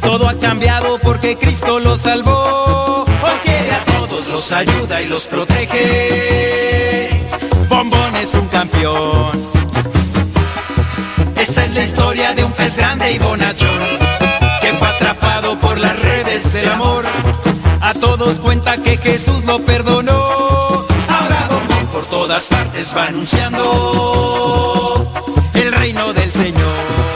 Todo 0.00 0.28
ha 0.28 0.34
cambiado 0.34 0.98
porque 0.98 1.36
Cristo 1.36 1.78
lo 1.78 1.96
salvó. 1.96 3.04
Quiere 3.44 3.70
a 3.70 3.84
todos, 3.84 4.26
los 4.26 4.50
ayuda 4.50 5.00
y 5.02 5.06
los 5.06 5.28
protege. 5.28 7.08
Bombón 7.68 8.16
es 8.16 8.34
un 8.34 8.48
campeón. 8.48 9.30
Esa 11.36 11.64
es 11.64 11.74
la 11.74 11.84
historia 11.84 12.34
de 12.34 12.42
un 12.42 12.50
pez 12.50 12.76
grande 12.76 13.12
y 13.12 13.20
bonachón, 13.20 13.80
que 14.60 14.72
fue 14.72 14.88
atrapado 14.88 15.56
por 15.60 15.78
las 15.78 15.96
redes 15.96 16.52
del 16.54 16.68
amor. 16.70 17.04
A 17.82 17.94
todos 17.94 18.40
cuenta 18.40 18.78
que 18.78 18.96
Jesús 18.96 19.44
lo 19.44 19.60
perdonó. 19.60 20.12
Ahora 21.08 21.48
Bombón 21.50 21.86
por 21.92 22.04
todas 22.06 22.48
partes 22.48 22.96
va 22.96 23.06
anunciando 23.06 23.62
el 25.54 25.70
reino 25.70 26.12
del 26.12 26.32
Señor. 26.32 27.11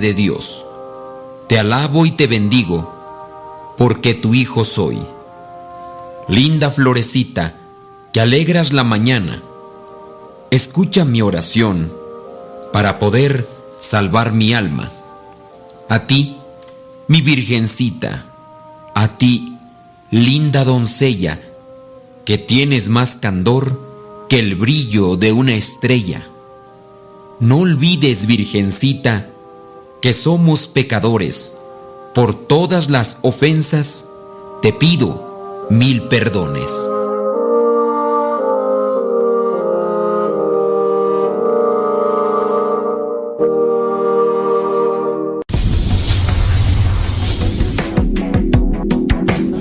De 0.00 0.14
Dios, 0.14 0.64
te 1.48 1.58
alabo 1.58 2.06
y 2.06 2.12
te 2.12 2.26
bendigo, 2.26 2.94
porque 3.76 4.14
tu 4.14 4.34
Hijo 4.34 4.64
soy. 4.64 5.00
Linda 6.28 6.70
florecita, 6.70 7.56
que 8.12 8.20
alegras 8.20 8.72
la 8.72 8.84
mañana, 8.84 9.42
escucha 10.50 11.04
mi 11.04 11.22
oración 11.22 11.92
para 12.72 12.98
poder 12.98 13.48
salvar 13.78 14.32
mi 14.32 14.54
alma. 14.54 14.92
A 15.88 16.06
ti, 16.06 16.36
mi 17.06 17.22
Virgencita, 17.22 18.26
a 18.94 19.16
ti, 19.16 19.56
linda 20.10 20.64
doncella, 20.64 21.40
que 22.24 22.38
tienes 22.38 22.88
más 22.88 23.16
candor 23.16 24.26
que 24.28 24.38
el 24.38 24.54
brillo 24.54 25.16
de 25.16 25.32
una 25.32 25.54
estrella. 25.54 26.26
No 27.40 27.58
olvides, 27.58 28.26
Virgencita, 28.26 29.30
que 30.00 30.12
somos 30.12 30.68
pecadores. 30.68 31.54
Por 32.14 32.34
todas 32.34 32.90
las 32.90 33.18
ofensas, 33.22 34.06
te 34.62 34.72
pido 34.72 35.66
mil 35.70 36.02
perdones. 36.02 36.70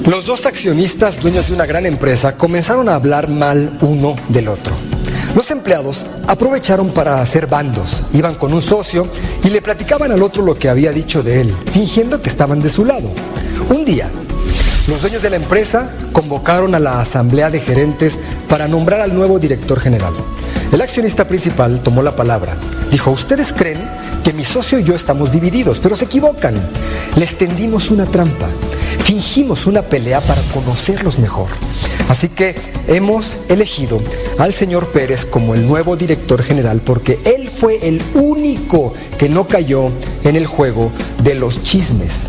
Los 0.06 0.26
dos 0.26 0.46
accionistas, 0.46 1.22
dueños 1.22 1.50
de 1.50 1.54
una 1.54 1.66
gran 1.66 1.86
empresa, 1.86 2.38
comenzaron 2.38 2.88
a 2.88 2.96
hablar 2.96 3.28
mal 3.28 3.78
uno 3.82 4.16
del 4.30 4.48
otro. 4.48 4.74
Los 5.38 5.52
empleados 5.52 6.04
aprovecharon 6.26 6.90
para 6.90 7.22
hacer 7.22 7.46
bandos, 7.46 8.04
iban 8.12 8.34
con 8.34 8.56
un 8.56 8.62
socio 8.62 9.08
y 9.44 9.52
le 9.52 9.62
platicaban 9.62 10.12
al 10.12 10.24
otro 10.24 10.42
lo 10.42 10.56
que 10.56 10.68
había 10.68 10.92
dicho 10.92 11.22
de 11.22 11.42
él, 11.42 11.56
fingiendo 11.72 12.20
que 12.20 12.30
estaban 12.30 12.60
de 12.60 12.72
su 12.72 12.84
lado. 12.84 13.12
Un 13.70 13.86
día, 13.86 14.10
los 14.88 15.00
dueños 15.00 15.22
de 15.22 15.30
la 15.30 15.36
empresa 15.36 15.92
convocaron 16.12 16.74
a 16.74 16.80
la 16.80 17.02
asamblea 17.02 17.52
de 17.52 17.60
gerentes 17.60 18.18
para 18.50 18.68
nombrar 18.68 19.00
al 19.00 19.14
nuevo 19.14 19.38
director 19.38 19.80
general. 19.80 20.16
El 20.72 20.82
accionista 20.82 21.28
principal 21.28 21.84
tomó 21.84 22.02
la 22.02 22.16
palabra. 22.16 22.58
Dijo, 22.90 23.12
ustedes 23.12 23.54
creen 23.54 23.88
que 24.28 24.34
mi 24.34 24.44
socio 24.44 24.78
y 24.78 24.84
yo 24.84 24.94
estamos 24.94 25.32
divididos, 25.32 25.80
pero 25.80 25.96
se 25.96 26.04
equivocan. 26.04 26.54
Les 27.16 27.38
tendimos 27.38 27.90
una 27.90 28.06
trampa. 28.06 28.50
Fingimos 29.00 29.66
una 29.68 29.84
pelea 29.84 30.20
para 30.20 30.42
conocerlos 30.54 31.18
mejor. 31.18 31.48
Así 32.10 32.28
que 32.28 32.54
hemos 32.90 33.40
elegido 33.48 34.02
al 34.38 34.52
señor 34.52 34.90
Pérez 34.90 35.24
como 35.24 35.56
el 35.56 35.66
nuevo 35.66 35.96
director 35.96 36.44
general 36.44 36.82
porque 36.82 37.20
él 37.24 37.48
fue 37.48 37.88
el 37.88 38.02
único 38.16 38.94
que 39.18 39.30
no 39.30 39.48
cayó 39.48 39.94
en 40.26 40.36
el 40.36 40.46
juego 40.46 40.92
de 41.24 41.36
los 41.36 41.64
chismes. 41.64 42.28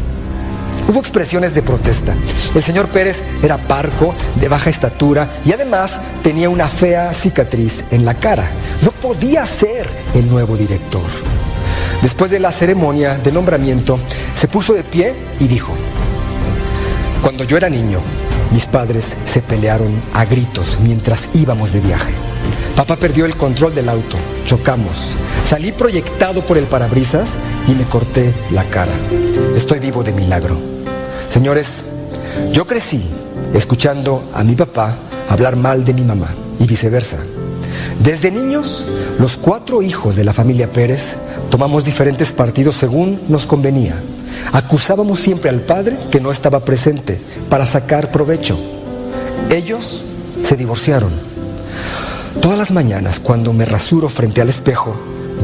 Hubo 0.89 1.01
expresiones 1.01 1.53
de 1.53 1.63
protesta. 1.63 2.15
El 2.55 2.63
señor 2.63 2.91
Pérez 2.91 3.25
era 3.43 3.59
parco, 3.67 4.15
de 4.37 4.47
baja 4.47 4.71
estatura 4.71 5.29
y 5.45 5.51
además 5.51 6.01
tenía 6.23 6.49
una 6.49 6.69
fea 6.69 7.13
cicatriz 7.13 7.85
en 7.91 8.05
la 8.05 8.15
cara. 8.15 8.49
No 8.83 8.93
podía 8.93 9.45
ser 9.45 9.89
el 10.15 10.31
nuevo 10.31 10.57
director. 10.57 11.03
Después 12.03 12.31
de 12.31 12.39
la 12.39 12.53
ceremonia 12.53 13.19
de 13.19 13.33
nombramiento, 13.33 13.99
se 14.35 14.49
puso 14.49 14.75
de 14.75 14.85
pie 14.85 15.15
y 15.41 15.49
dijo, 15.49 15.73
cuando 17.23 17.45
yo 17.45 17.57
era 17.57 17.69
niño, 17.69 18.01
mis 18.53 18.67
padres 18.67 19.17
se 19.25 19.43
pelearon 19.43 20.01
a 20.15 20.25
gritos 20.25 20.79
mientras 20.81 21.29
íbamos 21.35 21.73
de 21.73 21.81
viaje. 21.81 22.13
Papá 22.77 22.97
perdió 22.97 23.25
el 23.25 23.37
control 23.37 23.75
del 23.75 23.89
auto, 23.89 24.17
chocamos. 24.45 25.17
Salí 25.45 25.73
proyectado 25.73 26.43
por 26.43 26.57
el 26.57 26.65
parabrisas 26.65 27.37
y 27.67 27.73
me 27.73 27.85
corté 27.85 28.33
la 28.51 28.65
cara. 28.65 28.93
Estoy 29.57 29.81
vivo 29.81 30.05
de 30.05 30.13
milagro. 30.13 30.57
Señores, 31.29 31.85
yo 32.53 32.67
crecí 32.67 33.05
escuchando 33.53 34.31
a 34.33 34.45
mi 34.45 34.55
papá 34.55 34.97
hablar 35.29 35.57
mal 35.57 35.85
de 35.85 35.95
mi 35.95 36.03
mamá 36.03 36.29
y 36.61 36.67
viceversa. 36.67 37.19
Desde 38.03 38.31
niños, 38.31 38.87
los 39.19 39.37
cuatro 39.37 39.83
hijos 39.83 40.15
de 40.15 40.25
la 40.25 40.33
familia 40.33 40.73
Pérez 40.73 41.17
tomamos 41.51 41.85
diferentes 41.85 42.33
partidos 42.33 42.77
según 42.77 43.21
nos 43.29 43.47
convenía. 43.47 44.01
Acusábamos 44.53 45.19
siempre 45.19 45.51
al 45.51 45.63
padre 45.63 45.97
que 46.11 46.21
no 46.21 46.31
estaba 46.31 46.61
presente 46.61 47.21
para 47.49 47.67
sacar 47.67 48.13
provecho. 48.13 48.57
Ellos 49.51 50.05
se 50.43 50.57
divorciaron. 50.57 51.13
Todas 52.41 52.57
las 52.57 52.71
mañanas, 52.71 53.19
cuando 53.19 53.53
me 53.53 53.65
rasuro 53.65 54.09
frente 54.09 54.41
al 54.41 54.49
espejo, 54.49 54.95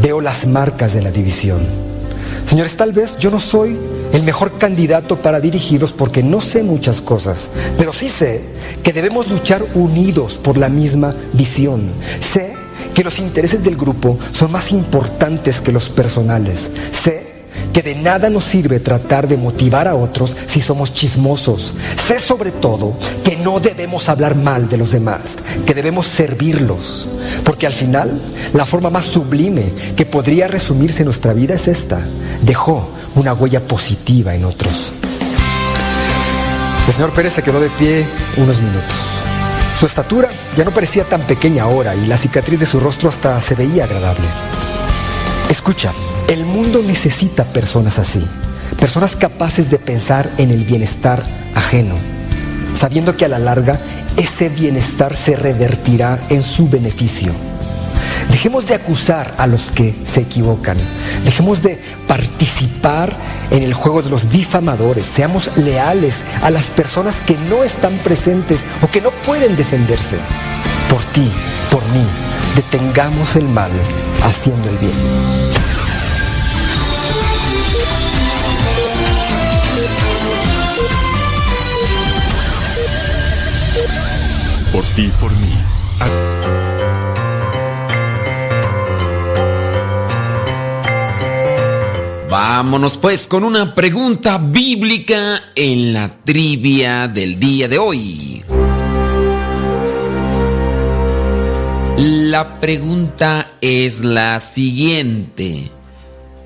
veo 0.01 0.21
las 0.21 0.47
marcas 0.47 0.95
de 0.95 1.03
la 1.03 1.11
división. 1.11 1.67
Señores, 2.47 2.77
tal 2.77 2.93
vez 2.93 3.17
yo 3.19 3.31
no 3.31 3.41
soy 3.41 3.79
el 4.13 4.23
mejor 4.23 4.59
candidato 4.59 5.21
para 5.21 5.41
dirigirlos 5.41 5.93
porque 5.93 6.23
no 6.23 6.41
sé 6.41 6.63
muchas 6.63 7.01
cosas, 7.01 7.51
pero 7.79 7.93
sí 7.93 8.09
sé 8.09 8.43
que 8.83 8.93
debemos 8.93 9.29
luchar 9.29 9.65
unidos 9.75 10.39
por 10.39 10.57
la 10.57 10.69
misma 10.69 11.15
visión. 11.33 11.93
Sé 12.21 12.55
que 12.95 13.05
los 13.05 13.19
intereses 13.19 13.65
del 13.65 13.77
grupo 13.77 14.19
son 14.31 14.53
más 14.53 14.71
importantes 14.73 15.61
que 15.61 15.73
los 15.73 15.89
personales. 15.89 16.71
Sé 16.93 17.24
que 17.75 17.83
de 17.83 17.97
nada 17.97 18.31
nos 18.31 18.45
sirve 18.45 18.79
tratar 18.79 19.27
de 19.27 19.37
motivar 19.37 19.89
a 19.89 19.97
otros 19.97 20.37
si 20.47 20.63
somos 20.63 20.95
chismosos. 20.95 21.75
Sé 22.07 22.21
sobre 22.21 22.53
todo 22.53 22.97
que 23.25 23.37
no 23.37 23.59
debemos 23.59 24.09
hablar 24.09 24.37
mal 24.37 24.69
de 24.69 24.79
los 24.79 24.93
demás, 24.93 25.37
que 25.67 25.75
debemos 25.75 26.07
servirlos, 26.07 27.09
porque 27.45 27.67
al 27.67 27.73
final 27.73 28.23
la 28.53 28.65
forma 28.65 28.91
más 28.91 29.05
sublime 29.05 29.73
que 29.97 30.07
podría 30.07 30.47
resumirse 30.47 31.03
en 31.03 31.07
nuestra 31.07 31.33
vida 31.33 31.55
es 31.55 31.67
esta. 31.67 32.01
Dejó 32.43 32.89
una 33.17 33.35
huella 33.35 33.61
positiva 33.61 34.35
en 34.35 34.45
otros. 34.45 34.93
El 36.87 36.95
señor 36.95 37.13
Pérez 37.13 37.33
se 37.33 37.43
quedó 37.43 37.59
de 37.59 37.71
pie 37.71 38.07
unos 38.37 38.61
minutos. 38.61 38.97
Su 39.81 39.87
estatura 39.87 40.31
ya 40.57 40.65
no 40.65 40.71
parecía 40.71 41.03
tan 41.05 41.27
pequeña 41.27 41.65
ahora 41.65 41.97
y 41.97 42.07
la 42.07 42.17
cicatriz 42.17 42.61
de 42.61 42.67
su 42.67 42.79
rostro 42.79 43.09
hasta 43.09 43.41
se 43.43 43.57
veía 43.57 43.85
agradable. 43.85 44.27
Escucha, 45.51 45.93
el 46.29 46.45
mundo 46.47 46.83
necesita 46.83 47.45
personas 47.45 47.99
así, 47.99 48.25
personas 48.79 49.17
capaces 49.17 49.71
de 49.71 49.79
pensar 49.79 50.31
en 50.39 50.51
el 50.51 50.65
bienestar 50.65 51.23
ajeno, 51.55 51.95
sabiendo 52.75 53.17
que 53.17 53.27
a 53.27 53.29
la 53.29 53.39
larga 53.39 53.79
ese 54.17 54.49
bienestar 54.49 55.17
se 55.17 55.37
revertirá 55.37 56.19
en 56.31 56.43
su 56.43 56.69
beneficio. 56.69 57.33
Dejemos 58.31 58.67
de 58.67 58.75
acusar 58.75 59.35
a 59.39 59.47
los 59.47 59.71
que 59.71 59.95
se 60.05 60.23
equivocan. 60.23 60.77
Dejemos 61.25 61.63
de 61.63 61.79
participar 62.07 63.15
en 63.51 63.63
el 63.63 63.75
juego 63.75 64.03
de 64.03 64.11
los 64.11 64.31
difamadores. 64.31 65.05
Seamos 65.05 65.51
leales 65.57 66.25
a 66.43 66.51
las 66.51 66.67
personas 66.67 67.17
que 67.27 67.37
no 67.51 67.65
están 67.65 67.97
presentes 67.99 68.65
o 68.83 68.89
que 68.89 69.01
no 69.01 69.11
pueden 69.27 69.57
defenderse. 69.57 70.17
Por 70.89 71.05
ti, 71.05 71.31
por 71.71 71.83
mí, 71.91 72.05
detengamos 72.57 73.37
el 73.37 73.45
mal 73.49 73.71
haciendo 74.23 74.69
el 74.71 74.79
bien. 74.79 75.44
Por 84.75 84.85
ti, 84.87 85.09
por 85.21 85.31
mí. 85.31 85.55
Ah. 86.01 86.09
Vámonos 92.29 92.97
pues 92.97 93.29
con 93.29 93.45
una 93.45 93.73
pregunta 93.73 94.39
bíblica 94.39 95.53
en 95.55 95.93
la 95.93 96.09
trivia 96.25 97.07
del 97.07 97.39
día 97.39 97.69
de 97.69 97.79
hoy. 97.79 98.43
La 101.97 102.59
pregunta 102.59 103.53
es 103.61 104.03
la 104.03 104.41
siguiente. 104.41 105.71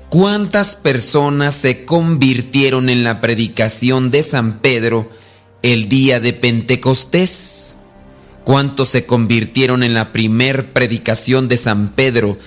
¿Cuántas 0.09 0.75
personas 0.75 1.55
se 1.55 1.83
convirtieron 1.83 2.91
en 2.91 3.03
la 3.03 3.21
predicación 3.21 4.11
de 4.11 4.21
San 4.21 4.59
Pedro 4.59 5.09
el 5.63 5.89
día 5.89 6.19
de 6.19 6.33
Pentecostés? 6.33 7.68
¿Cuántos 8.49 8.89
se 8.89 9.05
convirtieron 9.05 9.83
en 9.83 9.93
la 9.93 10.11
primer 10.11 10.73
predicación 10.73 11.47
de 11.49 11.55
San 11.55 11.93
Pedro, 11.93 12.39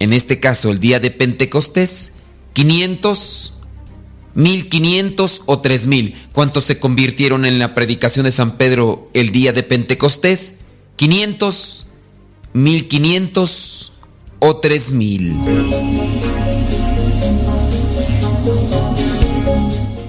en 0.00 0.12
este 0.12 0.40
caso 0.40 0.68
el 0.68 0.80
día 0.80 0.98
de 0.98 1.12
Pentecostés? 1.12 2.14
¿500? 2.56 3.52
¿1500 4.34 5.42
o 5.46 5.60
3000? 5.60 6.16
¿Cuántos 6.32 6.64
se 6.64 6.80
convirtieron 6.80 7.44
en 7.44 7.60
la 7.60 7.72
predicación 7.72 8.24
de 8.24 8.32
San 8.32 8.56
Pedro 8.56 9.10
el 9.14 9.30
día 9.30 9.52
de 9.52 9.62
Pentecostés? 9.62 10.56
¿500? 10.98 11.84
1500 12.54 13.92
o 14.40 14.56
3000. 14.56 15.36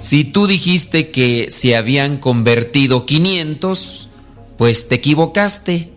Si 0.02 0.23
tú 0.23 0.48
dijiste 0.48 1.11
que 1.11 1.52
se 1.52 1.76
habían 1.76 2.18
convertido 2.18 3.06
500, 3.06 4.10
pues 4.57 4.88
te 4.88 4.95
equivocaste. 4.95 5.91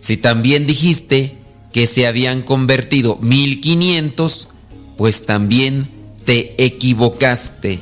Si 0.00 0.16
también 0.16 0.66
dijiste 0.66 1.38
que 1.72 1.86
se 1.86 2.06
habían 2.06 2.42
convertido 2.42 3.18
1500, 3.20 4.48
pues 4.96 5.26
también 5.26 5.88
te 6.24 6.62
equivocaste. 6.64 7.78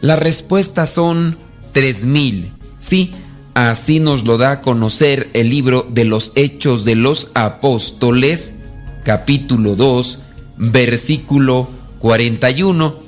Las 0.00 0.18
respuestas 0.18 0.90
son 0.90 1.38
3000. 1.72 2.52
Sí, 2.78 3.12
Así 3.54 4.00
nos 4.00 4.24
lo 4.24 4.36
da 4.36 4.50
a 4.50 4.60
conocer 4.62 5.30
el 5.32 5.48
libro 5.48 5.86
de 5.88 6.04
los 6.04 6.32
Hechos 6.34 6.84
de 6.84 6.96
los 6.96 7.30
Apóstoles, 7.34 8.56
capítulo 9.04 9.76
2, 9.76 10.18
versículo 10.56 11.68
41. 12.00 12.98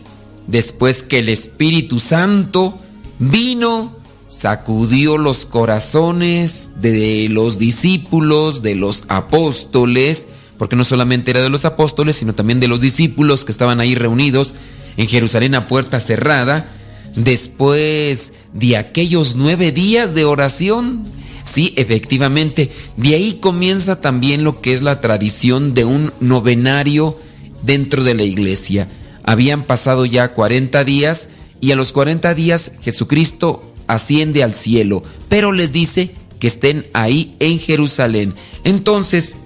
Después 0.46 1.02
que 1.02 1.18
el 1.18 1.30
Espíritu 1.30 1.98
Santo 1.98 2.78
vino, 3.18 3.96
sacudió 4.26 5.18
los 5.18 5.46
corazones 5.46 6.70
de 6.80 7.28
los 7.30 7.58
discípulos, 7.58 8.62
de 8.62 8.74
los 8.74 9.04
apóstoles, 9.08 10.26
porque 10.58 10.76
no 10.76 10.84
solamente 10.84 11.30
era 11.30 11.42
de 11.42 11.50
los 11.50 11.64
apóstoles, 11.64 12.16
sino 12.16 12.34
también 12.34 12.60
de 12.60 12.68
los 12.68 12.80
discípulos 12.80 13.44
que 13.44 13.52
estaban 13.52 13.80
ahí 13.80 13.94
reunidos 13.94 14.56
en 14.96 15.06
Jerusalén 15.06 15.54
a 15.54 15.66
puerta 15.66 16.00
cerrada, 16.00 16.72
después 17.14 18.32
de 18.52 18.76
aquellos 18.76 19.36
nueve 19.36 19.72
días 19.72 20.14
de 20.14 20.24
oración. 20.24 21.04
Sí, 21.44 21.72
efectivamente, 21.76 22.72
de 22.96 23.14
ahí 23.14 23.34
comienza 23.34 24.00
también 24.00 24.42
lo 24.42 24.60
que 24.60 24.74
es 24.74 24.82
la 24.82 25.00
tradición 25.00 25.74
de 25.74 25.84
un 25.84 26.12
novenario 26.20 27.18
dentro 27.62 28.02
de 28.02 28.14
la 28.14 28.24
iglesia. 28.24 28.88
Habían 29.22 29.62
pasado 29.62 30.06
ya 30.06 30.32
40 30.32 30.82
días 30.84 31.28
y 31.60 31.70
a 31.70 31.76
los 31.76 31.92
40 31.92 32.34
días 32.34 32.72
Jesucristo 32.82 33.75
asciende 33.86 34.42
al 34.42 34.54
cielo, 34.54 35.02
pero 35.28 35.52
les 35.52 35.72
dice 35.72 36.14
que 36.38 36.46
estén 36.46 36.86
ahí 36.92 37.36
en 37.40 37.58
Jerusalén. 37.58 38.34
Entonces, 38.64 39.38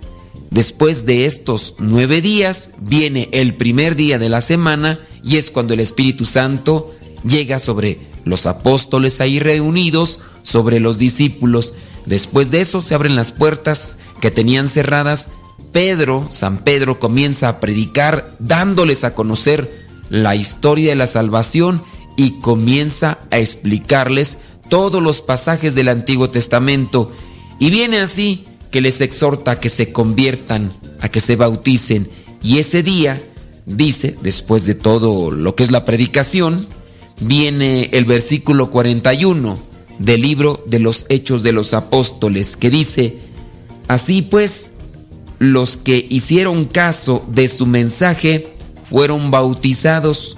después 0.50 1.06
de 1.06 1.26
estos 1.26 1.74
nueve 1.78 2.20
días, 2.20 2.70
viene 2.80 3.28
el 3.32 3.54
primer 3.54 3.96
día 3.96 4.18
de 4.18 4.28
la 4.28 4.40
semana 4.40 5.00
y 5.22 5.36
es 5.36 5.50
cuando 5.50 5.74
el 5.74 5.80
Espíritu 5.80 6.24
Santo 6.24 6.94
llega 7.24 7.58
sobre 7.58 7.98
los 8.24 8.46
apóstoles 8.46 9.20
ahí 9.20 9.38
reunidos, 9.38 10.20
sobre 10.42 10.80
los 10.80 10.98
discípulos. 10.98 11.74
Después 12.06 12.50
de 12.50 12.60
eso 12.60 12.80
se 12.80 12.94
abren 12.94 13.16
las 13.16 13.32
puertas 13.32 13.98
que 14.20 14.30
tenían 14.30 14.68
cerradas. 14.68 15.30
Pedro, 15.72 16.26
San 16.30 16.58
Pedro, 16.64 16.98
comienza 16.98 17.48
a 17.48 17.60
predicar 17.60 18.34
dándoles 18.38 19.04
a 19.04 19.14
conocer 19.14 19.86
la 20.08 20.34
historia 20.34 20.90
de 20.90 20.96
la 20.96 21.06
salvación 21.06 21.84
y 22.20 22.32
comienza 22.32 23.18
a 23.30 23.38
explicarles 23.38 24.36
todos 24.68 25.02
los 25.02 25.22
pasajes 25.22 25.74
del 25.74 25.88
Antiguo 25.88 26.28
Testamento. 26.28 27.10
Y 27.58 27.70
viene 27.70 27.98
así 28.00 28.44
que 28.70 28.82
les 28.82 29.00
exhorta 29.00 29.52
a 29.52 29.60
que 29.60 29.70
se 29.70 29.90
conviertan, 29.90 30.70
a 31.00 31.08
que 31.08 31.20
se 31.20 31.36
bauticen. 31.36 32.10
Y 32.42 32.58
ese 32.58 32.82
día, 32.82 33.22
dice, 33.64 34.18
después 34.20 34.66
de 34.66 34.74
todo 34.74 35.30
lo 35.30 35.54
que 35.54 35.62
es 35.62 35.70
la 35.70 35.86
predicación, 35.86 36.66
viene 37.20 37.88
el 37.94 38.04
versículo 38.04 38.70
41 38.70 39.58
del 39.98 40.20
libro 40.20 40.62
de 40.66 40.78
los 40.78 41.06
Hechos 41.08 41.42
de 41.42 41.52
los 41.52 41.72
Apóstoles, 41.72 42.54
que 42.54 42.68
dice, 42.68 43.16
así 43.88 44.20
pues, 44.20 44.72
los 45.38 45.78
que 45.78 46.06
hicieron 46.10 46.66
caso 46.66 47.24
de 47.28 47.48
su 47.48 47.64
mensaje 47.64 48.52
fueron 48.90 49.30
bautizados 49.30 50.36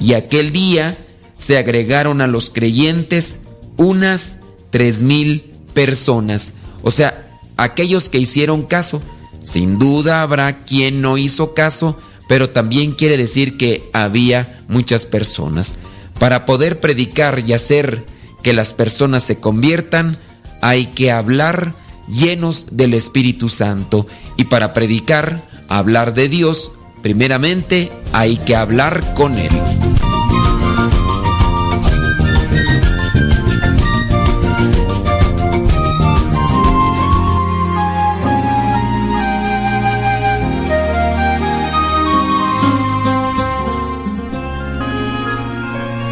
y 0.00 0.12
aquel 0.12 0.52
día 0.52 0.96
se 1.38 1.56
agregaron 1.56 2.20
a 2.20 2.26
los 2.26 2.50
creyentes 2.50 3.40
unas 3.76 4.38
tres 4.70 5.00
mil 5.00 5.52
personas. 5.72 6.52
O 6.82 6.90
sea, 6.90 7.26
aquellos 7.56 8.08
que 8.08 8.18
hicieron 8.18 8.64
caso, 8.64 9.00
sin 9.40 9.78
duda 9.78 10.20
habrá 10.20 10.60
quien 10.60 11.00
no 11.00 11.16
hizo 11.16 11.54
caso, 11.54 11.98
pero 12.28 12.50
también 12.50 12.92
quiere 12.92 13.16
decir 13.16 13.56
que 13.56 13.88
había 13.94 14.60
muchas 14.68 15.06
personas. 15.06 15.76
Para 16.18 16.44
poder 16.44 16.80
predicar 16.80 17.42
y 17.46 17.52
hacer 17.52 18.04
que 18.42 18.52
las 18.52 18.74
personas 18.74 19.22
se 19.22 19.38
conviertan, 19.38 20.18
hay 20.60 20.86
que 20.86 21.10
hablar 21.10 21.72
llenos 22.12 22.66
del 22.72 22.94
Espíritu 22.94 23.48
Santo. 23.48 24.06
Y 24.36 24.44
para 24.44 24.72
predicar, 24.74 25.42
hablar 25.68 26.14
de 26.14 26.28
Dios, 26.28 26.72
primeramente 27.02 27.90
hay 28.12 28.36
que 28.38 28.56
hablar 28.56 29.14
con 29.14 29.36
Él. 29.36 29.50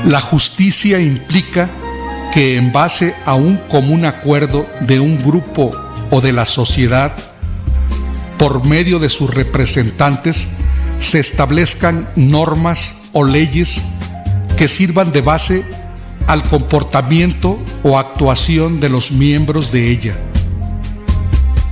La 0.06 0.20
justicia 0.20 1.00
implica 1.00 1.68
que 2.32 2.56
en 2.56 2.70
base 2.70 3.16
a 3.24 3.34
un 3.34 3.56
común 3.56 4.04
acuerdo 4.04 4.64
de 4.82 5.00
un 5.00 5.20
grupo 5.20 5.72
o 6.12 6.20
de 6.20 6.32
la 6.32 6.44
sociedad, 6.44 7.16
por 8.38 8.64
medio 8.64 9.00
de 9.00 9.08
sus 9.08 9.34
representantes, 9.34 10.48
se 11.00 11.18
establezcan 11.18 12.06
normas 12.14 12.94
o 13.14 13.24
leyes 13.24 13.82
que 14.56 14.68
sirvan 14.68 15.10
de 15.10 15.22
base 15.22 15.64
al 16.28 16.44
comportamiento 16.44 17.58
o 17.82 17.98
actuación 17.98 18.78
de 18.78 18.90
los 18.90 19.10
miembros 19.10 19.72
de 19.72 19.90
ella. 19.90 20.14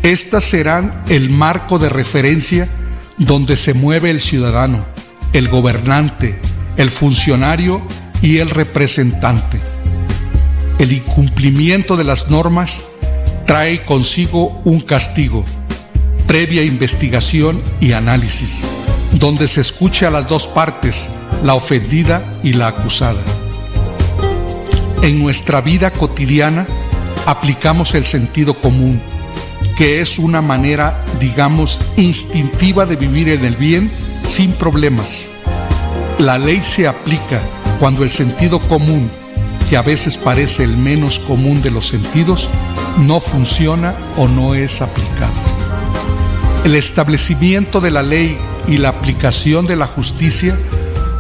Estas 0.03 0.43
serán 0.43 1.05
el 1.09 1.31
marco 1.31 1.79
de 1.79 1.89
referencia 1.89 2.69
donde 3.17 3.55
se 3.55 3.75
mueve 3.75 4.11
el 4.11 4.19
ciudadano, 4.19 4.85
el 5.33 5.49
gobernante, 5.49 6.37
el 6.77 6.91
funcionario 6.91 7.81
y 8.25 8.39
el 8.39 8.49
representante. 8.49 9.61
El 10.79 10.93
incumplimiento 10.93 11.95
de 11.95 12.05
las 12.05 12.31
normas 12.31 12.83
trae 13.45 13.85
consigo 13.85 14.63
un 14.65 14.81
castigo, 14.81 15.45
previa 16.27 16.65
investigación 16.65 17.63
y 17.83 17.93
análisis, 17.93 18.63
donde 19.13 19.47
se 19.47 19.61
escucha 19.61 20.09
a 20.09 20.11
las 20.11 20.27
dos 20.27 20.49
partes, 20.49 21.11
la 21.43 21.55
ofendida 21.55 22.25
y 22.43 22.55
la 22.55 22.69
acusada. 22.69 23.21
En 25.03 25.23
nuestra 25.23 25.61
vida 25.61 25.91
cotidiana 25.91 26.67
aplicamos 27.27 27.95
el 27.95 28.07
sentido 28.07 28.55
común, 28.55 29.03
que 29.77 30.01
es 30.01 30.19
una 30.19 30.41
manera, 30.41 31.05
digamos, 31.21 31.79
instintiva 31.99 32.87
de 32.87 32.97
vivir 32.97 33.29
en 33.29 33.45
el 33.45 33.57
bien 33.57 33.93
sin 34.27 34.53
problemas. 34.53 35.29
La 36.19 36.39
ley 36.39 36.63
se 36.63 36.89
aplica 36.89 37.43
cuando 37.79 38.05
el 38.05 38.11
sentido 38.11 38.61
común, 38.61 39.11
que 39.69 39.77
a 39.77 39.83
veces 39.83 40.17
parece 40.17 40.65
el 40.65 40.77
menos 40.77 41.19
común 41.19 41.63
de 41.63 41.71
los 41.71 41.89
sentidos, 41.89 42.49
no 42.99 43.21
funciona 43.21 43.95
o 44.17 44.29
no 44.29 44.55
es 44.55 44.81
aplicado. 44.81 45.33
El 46.65 46.75
establecimiento 46.77 47.81
de 47.81 47.91
la 47.91 48.03
ley 48.03 48.39
y 48.69 48.79
la 48.79 48.91
aplicación 48.91 49.67
de 49.67 49.77
la 49.77 49.87
justicia 49.87 50.57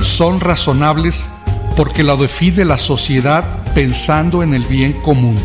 son 0.01 0.41
razonables 0.41 1.29
porque 1.77 2.03
la 2.03 2.17
define 2.17 2.65
la 2.65 2.77
sociedad 2.77 3.45
pensando 3.75 4.43
en 4.43 4.55
el 4.55 4.65
bien 4.65 4.93
común. 4.93 5.37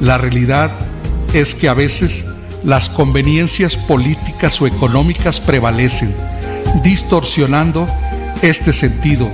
La 0.00 0.18
realidad 0.18 0.70
es 1.32 1.54
que 1.54 1.68
a 1.68 1.74
veces 1.74 2.26
las 2.64 2.88
conveniencias 2.88 3.76
políticas 3.76 4.60
o 4.60 4.66
económicas 4.66 5.40
prevalecen, 5.40 6.14
distorsionando 6.82 7.86
este 8.42 8.72
sentido 8.72 9.30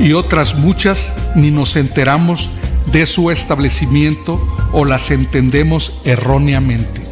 y 0.00 0.14
otras 0.14 0.54
muchas 0.54 1.14
ni 1.34 1.50
nos 1.50 1.76
enteramos 1.76 2.50
de 2.92 3.06
su 3.06 3.30
establecimiento 3.30 4.40
o 4.72 4.84
las 4.84 5.10
entendemos 5.10 6.00
erróneamente. 6.04 7.02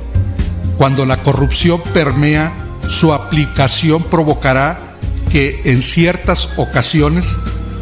Cuando 0.77 1.06
la 1.06 1.16
corrupción 1.19 1.82
permea, 1.93 2.52
su 2.89 3.12
aplicación 3.12 4.02
provocará 4.05 4.97
que 5.31 5.60
en 5.65 5.82
ciertas 5.82 6.48
ocasiones 6.56 7.36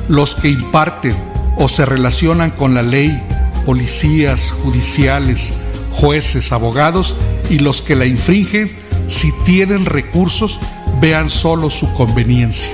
los 0.08 0.34
que 0.34 0.48
imparten 0.48 1.14
o 1.58 1.68
se 1.68 1.86
relacionan 1.86 2.50
con 2.50 2.74
la 2.74 2.82
ley, 2.82 3.22
policías, 3.64 4.50
judiciales, 4.62 5.52
jueces, 5.90 6.52
abogados 6.52 7.16
y 7.48 7.60
los 7.60 7.80
que 7.80 7.96
la 7.96 8.06
infringen, 8.06 8.70
si 9.08 9.32
tienen 9.44 9.86
recursos, 9.86 10.60
vean 11.00 11.30
solo 11.30 11.70
su 11.70 11.92
conveniencia. 11.94 12.70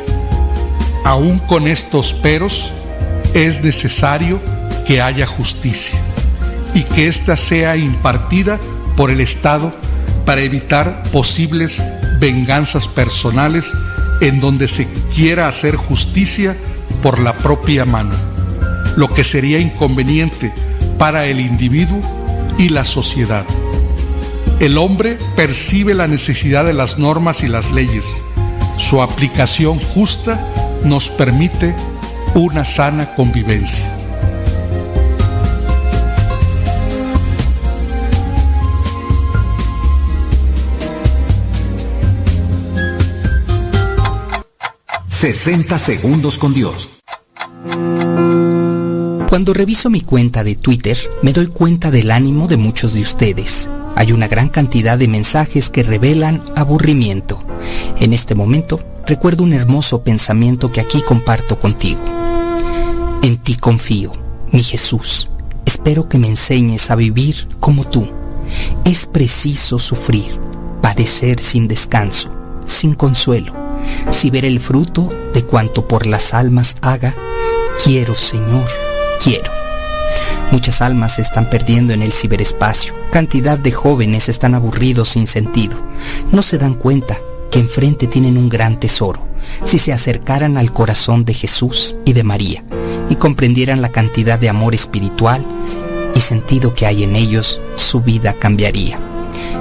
Aún 1.04 1.38
con 1.40 1.66
estos 1.66 2.14
peros, 2.14 2.72
es 3.34 3.62
necesario 3.62 4.40
que 4.86 5.00
haya 5.00 5.26
justicia 5.26 5.98
y 6.74 6.82
que 6.82 7.08
ésta 7.08 7.36
sea 7.36 7.76
impartida 7.76 8.58
por 8.96 9.10
el 9.10 9.20
Estado 9.20 9.72
para 10.24 10.42
evitar 10.42 11.02
posibles 11.04 11.82
venganzas 12.20 12.88
personales 12.88 13.72
en 14.20 14.40
donde 14.40 14.68
se 14.68 14.86
quiera 15.14 15.48
hacer 15.48 15.76
justicia 15.76 16.56
por 17.02 17.18
la 17.18 17.36
propia 17.36 17.84
mano, 17.84 18.14
lo 18.96 19.12
que 19.12 19.24
sería 19.24 19.58
inconveniente 19.58 20.52
para 20.98 21.24
el 21.26 21.40
individuo 21.40 22.00
y 22.58 22.68
la 22.68 22.84
sociedad. 22.84 23.44
El 24.60 24.78
hombre 24.78 25.18
percibe 25.34 25.94
la 25.94 26.06
necesidad 26.06 26.64
de 26.64 26.72
las 26.72 26.98
normas 26.98 27.42
y 27.42 27.48
las 27.48 27.72
leyes. 27.72 28.22
Su 28.76 29.02
aplicación 29.02 29.80
justa 29.80 30.51
nos 30.84 31.10
permite 31.10 31.74
una 32.34 32.64
sana 32.64 33.14
convivencia. 33.14 33.98
...60 45.22 45.78
segundos 45.78 46.36
con 46.36 46.52
Dios. 46.52 46.98
Cuando 49.28 49.54
reviso 49.54 49.88
mi 49.88 50.00
cuenta 50.00 50.42
de 50.42 50.56
Twitter, 50.56 50.98
me 51.22 51.32
doy 51.32 51.46
cuenta 51.46 51.92
del 51.92 52.10
ánimo 52.10 52.48
de 52.48 52.56
muchos 52.56 52.92
de 52.92 53.02
ustedes. 53.02 53.70
Hay 53.94 54.10
una 54.10 54.26
gran 54.26 54.48
cantidad 54.48 54.98
de 54.98 55.06
mensajes 55.06 55.70
que 55.70 55.84
revelan 55.84 56.42
aburrimiento. 56.56 57.40
En 58.00 58.12
este 58.12 58.34
momento, 58.34 58.80
recuerdo 59.06 59.44
un 59.44 59.52
hermoso 59.52 60.02
pensamiento 60.02 60.70
que 60.70 60.80
aquí 60.80 61.02
comparto 61.02 61.58
contigo. 61.58 62.00
En 63.22 63.38
ti 63.38 63.54
confío, 63.54 64.12
mi 64.50 64.62
Jesús. 64.62 65.30
Espero 65.64 66.08
que 66.08 66.18
me 66.18 66.28
enseñes 66.28 66.90
a 66.90 66.96
vivir 66.96 67.46
como 67.60 67.84
tú. 67.84 68.08
Es 68.84 69.06
preciso 69.06 69.78
sufrir, 69.78 70.38
padecer 70.80 71.40
sin 71.40 71.68
descanso, 71.68 72.30
sin 72.64 72.94
consuelo. 72.94 73.52
Si 74.10 74.30
ver 74.30 74.44
el 74.44 74.60
fruto 74.60 75.12
de 75.32 75.44
cuanto 75.44 75.86
por 75.86 76.06
las 76.06 76.34
almas 76.34 76.76
haga, 76.80 77.14
quiero, 77.82 78.14
Señor, 78.14 78.68
quiero. 79.22 79.50
Muchas 80.50 80.82
almas 80.82 81.14
se 81.14 81.22
están 81.22 81.48
perdiendo 81.48 81.92
en 81.94 82.02
el 82.02 82.12
ciberespacio. 82.12 82.94
Cantidad 83.10 83.58
de 83.58 83.72
jóvenes 83.72 84.28
están 84.28 84.54
aburridos 84.54 85.08
sin 85.10 85.26
sentido. 85.26 85.78
No 86.30 86.42
se 86.42 86.58
dan 86.58 86.74
cuenta 86.74 87.18
que 87.52 87.60
enfrente 87.60 88.08
tienen 88.08 88.38
un 88.38 88.48
gran 88.48 88.80
tesoro. 88.80 89.20
Si 89.64 89.78
se 89.78 89.92
acercaran 89.92 90.56
al 90.56 90.72
corazón 90.72 91.24
de 91.24 91.34
Jesús 91.34 91.94
y 92.04 92.14
de 92.14 92.24
María 92.24 92.64
y 93.10 93.16
comprendieran 93.16 93.82
la 93.82 93.90
cantidad 93.90 94.38
de 94.38 94.48
amor 94.48 94.74
espiritual 94.74 95.44
y 96.14 96.20
sentido 96.20 96.74
que 96.74 96.86
hay 96.86 97.04
en 97.04 97.14
ellos, 97.14 97.60
su 97.74 98.00
vida 98.00 98.32
cambiaría. 98.32 98.98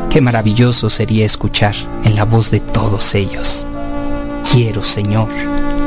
Qué 0.10 0.22
maravilloso 0.22 0.90
sería 0.90 1.26
escuchar 1.26 1.76
en 2.06 2.16
la 2.16 2.24
voz 2.24 2.50
de 2.50 2.62
todos 2.62 3.14
ellos. 3.14 3.68
Quiero, 4.50 4.82
Señor, 4.82 5.28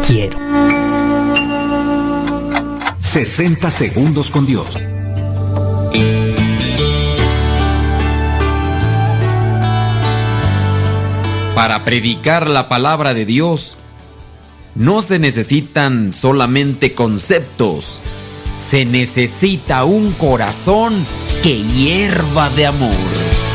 quiero. 0.06 0.38
60 3.00 3.70
segundos 3.70 4.30
con 4.30 4.44
Dios. 4.44 4.78
Para 11.54 11.84
predicar 11.84 12.50
la 12.50 12.68
palabra 12.68 13.14
de 13.14 13.24
Dios, 13.24 13.76
no 14.74 15.02
se 15.02 15.20
necesitan 15.20 16.12
solamente 16.12 16.94
conceptos, 16.94 18.00
se 18.56 18.84
necesita 18.84 19.84
un 19.84 20.10
corazón 20.12 21.06
que 21.44 21.62
hierva 21.62 22.50
de 22.50 22.66
amor. 22.66 23.53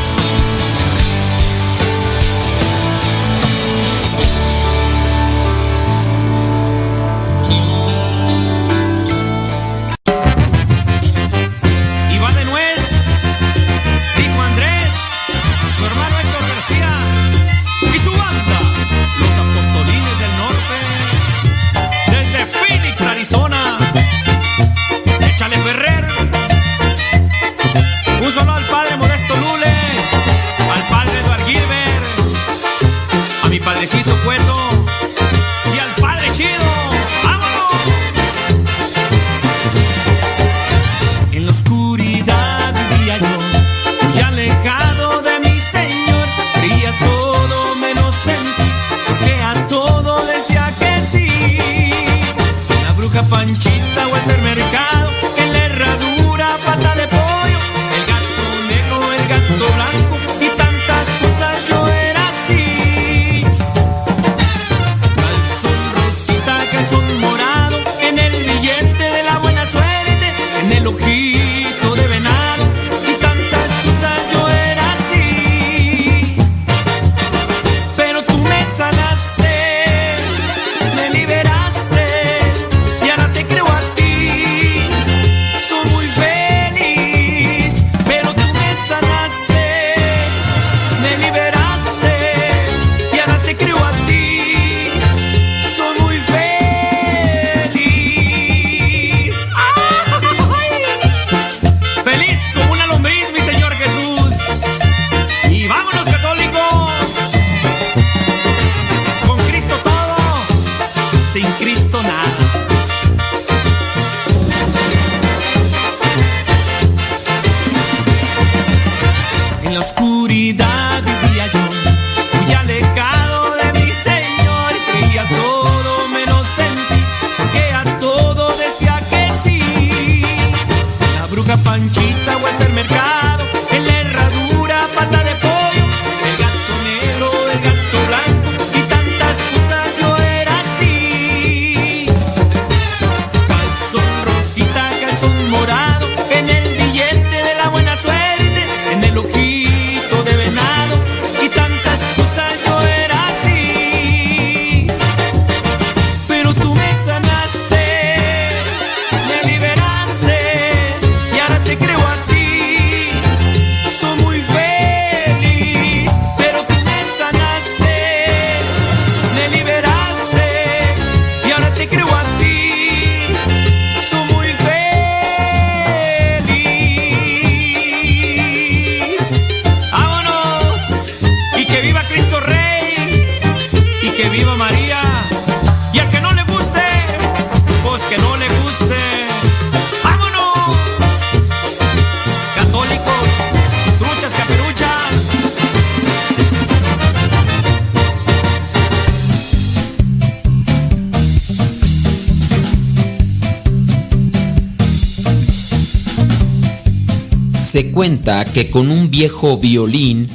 Violín, 209.40 210.28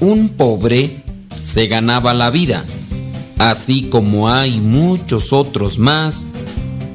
un 0.00 0.30
pobre 0.30 1.02
se 1.44 1.68
ganaba 1.68 2.12
la 2.12 2.30
vida, 2.30 2.64
así 3.38 3.84
como 3.84 4.28
hay 4.28 4.58
muchos 4.58 5.32
otros 5.32 5.78
más, 5.78 6.26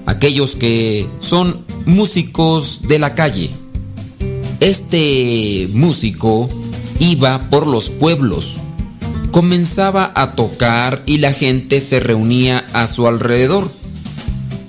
aquellos 0.06 0.56
que 0.56 1.08
son 1.20 1.66
músicos 1.86 2.82
de 2.88 3.00
la 3.00 3.16
calle. 3.16 3.50
Este 4.60 5.70
músico 5.74 6.50
iba 7.00 7.50
por 7.50 7.66
los 7.66 7.90
pueblos, 7.90 8.58
comenzaba 9.32 10.12
a 10.16 10.34
tocar 10.34 11.02
y 11.06 11.18
la 11.18 11.32
gente 11.32 11.80
se 11.80 12.00
reunía 12.00 12.66
a 12.74 12.88
su 12.88 13.08
alrededor. 13.08 13.72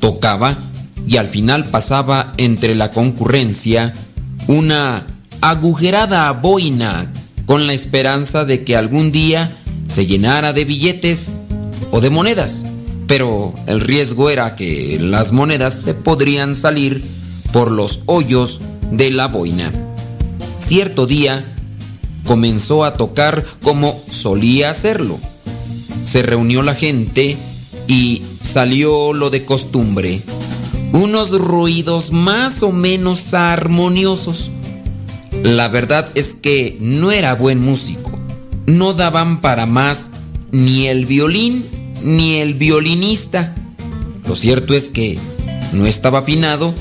Tocaba 0.00 0.58
y 1.06 1.16
al 1.16 1.28
final 1.28 1.66
pasaba 1.66 2.34
entre 2.36 2.74
la 2.74 2.90
concurrencia 2.90 3.94
una 4.46 5.06
agujerada 5.50 6.32
boina 6.32 7.12
con 7.44 7.66
la 7.66 7.74
esperanza 7.74 8.46
de 8.46 8.64
que 8.64 8.76
algún 8.76 9.12
día 9.12 9.54
se 9.88 10.06
llenara 10.06 10.54
de 10.54 10.64
billetes 10.64 11.42
o 11.90 12.00
de 12.00 12.08
monedas. 12.08 12.64
Pero 13.06 13.52
el 13.66 13.82
riesgo 13.82 14.30
era 14.30 14.56
que 14.56 14.98
las 14.98 15.32
monedas 15.32 15.74
se 15.74 15.92
podrían 15.92 16.54
salir 16.54 17.04
por 17.52 17.70
los 17.70 18.00
hoyos 18.06 18.58
de 18.90 19.10
la 19.10 19.28
boina. 19.28 19.70
Cierto 20.56 21.06
día 21.06 21.44
comenzó 22.24 22.82
a 22.82 22.96
tocar 22.96 23.44
como 23.62 24.00
solía 24.08 24.70
hacerlo. 24.70 25.18
Se 26.02 26.22
reunió 26.22 26.62
la 26.62 26.74
gente 26.74 27.36
y 27.86 28.22
salió 28.40 29.12
lo 29.12 29.28
de 29.28 29.44
costumbre. 29.44 30.22
Unos 30.94 31.32
ruidos 31.32 32.12
más 32.12 32.62
o 32.62 32.72
menos 32.72 33.34
armoniosos. 33.34 34.50
La 35.44 35.68
verdad 35.68 36.08
es 36.14 36.32
que 36.32 36.78
no 36.80 37.12
era 37.12 37.34
buen 37.34 37.60
músico. 37.60 38.18
No 38.64 38.94
daban 38.94 39.42
para 39.42 39.66
más 39.66 40.08
ni 40.52 40.86
el 40.86 41.04
violín 41.04 41.66
ni 42.02 42.36
el 42.36 42.54
violinista. 42.54 43.54
Lo 44.26 44.36
cierto 44.36 44.72
es 44.72 44.88
que 44.88 45.18
no 45.74 45.86
estaba 45.86 46.20
afinado, 46.20 46.74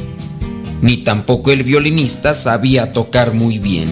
ni 0.81 0.95
tampoco 0.95 1.51
el 1.51 1.63
violinista 1.63 2.33
sabía 2.33 2.93
tocar 2.93 3.33
muy 3.33 3.59
bien. 3.59 3.89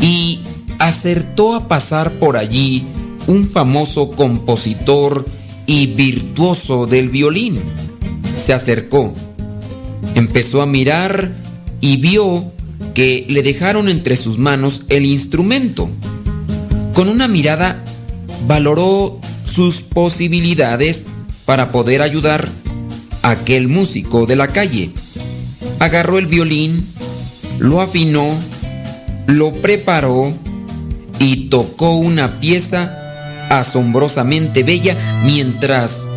Y 0.00 0.40
acertó 0.80 1.54
a 1.54 1.68
pasar 1.68 2.10
por 2.14 2.36
allí 2.36 2.82
un 3.28 3.48
famoso 3.48 4.10
compositor 4.10 5.26
y 5.64 5.86
virtuoso 5.86 6.86
del 6.88 7.08
violín. 7.08 7.60
Se 8.36 8.52
acercó, 8.52 9.14
empezó 10.16 10.60
a 10.60 10.66
mirar 10.66 11.36
y 11.80 11.98
vio 11.98 12.55
que 12.96 13.26
le 13.28 13.42
dejaron 13.42 13.90
entre 13.90 14.16
sus 14.16 14.38
manos 14.38 14.84
el 14.88 15.04
instrumento. 15.04 15.90
Con 16.94 17.10
una 17.10 17.28
mirada 17.28 17.84
valoró 18.46 19.20
sus 19.44 19.82
posibilidades 19.82 21.06
para 21.44 21.72
poder 21.72 22.00
ayudar 22.00 22.48
a 23.20 23.32
aquel 23.32 23.68
músico 23.68 24.24
de 24.24 24.36
la 24.36 24.48
calle. 24.48 24.92
Agarró 25.78 26.16
el 26.16 26.26
violín, 26.26 26.86
lo 27.58 27.82
afinó, 27.82 28.30
lo 29.26 29.52
preparó 29.52 30.32
y 31.18 31.50
tocó 31.50 31.96
una 31.96 32.40
pieza 32.40 33.46
asombrosamente 33.50 34.62
bella 34.62 35.22
mientras 35.22 36.08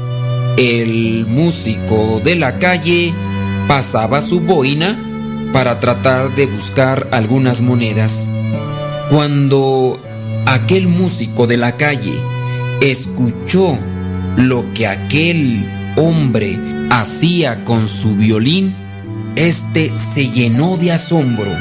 el 0.55 1.25
músico 1.27 2.21
de 2.23 2.37
la 2.37 2.57
calle 2.57 3.13
pasaba 3.67 4.21
su 4.21 4.39
boina 4.39 5.07
para 5.53 5.79
tratar 5.79 6.35
de 6.35 6.45
buscar 6.45 7.07
algunas 7.11 7.61
monedas. 7.61 8.31
Cuando 9.09 9.99
aquel 10.45 10.87
músico 10.87 11.47
de 11.47 11.57
la 11.57 11.75
calle 11.77 12.13
escuchó 12.81 13.77
lo 14.37 14.73
que 14.73 14.87
aquel 14.87 15.67
hombre 15.95 16.57
hacía 16.89 17.63
con 17.65 17.87
su 17.87 18.15
violín, 18.15 18.73
este 19.35 19.95
se 19.97 20.29
llenó 20.29 20.77
de 20.77 20.91
asombro. 20.91 21.51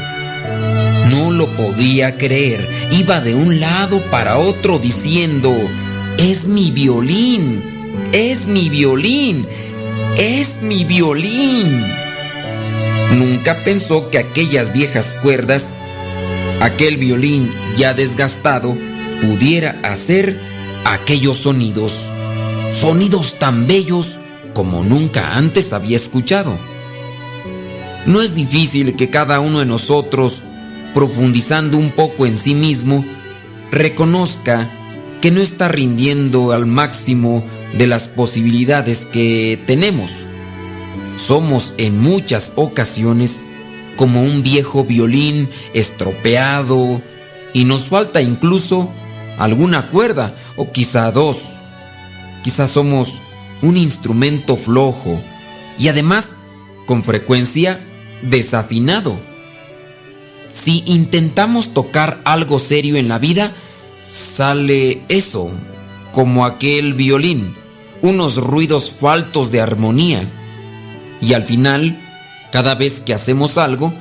No 1.09 1.31
lo 1.31 1.47
podía 1.55 2.17
creer. 2.17 2.67
Iba 2.91 3.21
de 3.21 3.35
un 3.35 3.59
lado 3.59 4.01
para 4.11 4.37
otro 4.37 4.79
diciendo, 4.79 5.55
es 6.17 6.47
mi 6.47 6.71
violín, 6.71 7.63
es 8.11 8.45
mi 8.45 8.69
violín, 8.69 9.47
es 10.17 10.61
mi 10.61 10.83
violín. 10.83 11.83
Nunca 13.11 13.55
pensó 13.63 14.09
que 14.09 14.19
aquellas 14.19 14.71
viejas 14.71 15.15
cuerdas, 15.21 15.73
aquel 16.61 16.97
violín 16.97 17.51
ya 17.75 17.93
desgastado, 17.93 18.77
pudiera 19.21 19.79
hacer 19.83 20.39
aquellos 20.85 21.37
sonidos. 21.37 22.09
Sonidos 22.71 23.39
tan 23.39 23.65
bellos 23.65 24.19
como 24.53 24.83
nunca 24.83 25.35
antes 25.35 25.73
había 25.73 25.95
escuchado. 25.95 26.57
No 28.05 28.21
es 28.21 28.35
difícil 28.35 28.95
que 28.95 29.09
cada 29.09 29.39
uno 29.39 29.59
de 29.59 29.65
nosotros, 29.65 30.41
profundizando 30.93 31.77
un 31.77 31.91
poco 31.91 32.25
en 32.25 32.37
sí 32.37 32.53
mismo, 32.53 33.05
reconozca 33.71 34.69
que 35.21 35.31
no 35.31 35.41
está 35.41 35.67
rindiendo 35.67 36.51
al 36.51 36.65
máximo 36.65 37.43
de 37.77 37.87
las 37.87 38.07
posibilidades 38.07 39.05
que 39.05 39.59
tenemos. 39.65 40.25
Somos 41.15 41.73
en 41.77 41.99
muchas 41.99 42.53
ocasiones 42.55 43.43
como 43.97 44.23
un 44.23 44.43
viejo 44.43 44.85
violín 44.85 45.49
estropeado 45.73 47.01
y 47.53 47.65
nos 47.65 47.85
falta 47.85 48.21
incluso 48.21 48.89
alguna 49.37 49.87
cuerda 49.87 50.35
o 50.55 50.71
quizá 50.71 51.11
dos. 51.11 51.37
Quizás 52.43 52.71
somos 52.71 53.19
un 53.61 53.77
instrumento 53.77 54.55
flojo 54.55 55.21
y 55.77 55.87
además 55.87 56.35
con 56.85 57.03
frecuencia 57.03 57.81
desafinado. 58.21 59.19
Si 60.53 60.83
intentamos 60.85 61.73
tocar 61.73 62.19
algo 62.23 62.59
serio 62.59 62.95
en 62.95 63.07
la 63.07 63.19
vida, 63.19 63.53
sale 64.03 65.03
eso, 65.07 65.51
como 66.11 66.45
aquel 66.45 66.93
violín, 66.93 67.55
unos 68.01 68.37
ruidos 68.37 68.91
faltos 68.91 69.51
de 69.51 69.61
armonía. 69.61 70.27
Y 71.21 71.33
al 71.33 71.43
final, 71.43 71.97
cada 72.51 72.75
vez 72.75 72.99
que 72.99 73.13
hacemos 73.13 73.57
algo, 73.57 73.93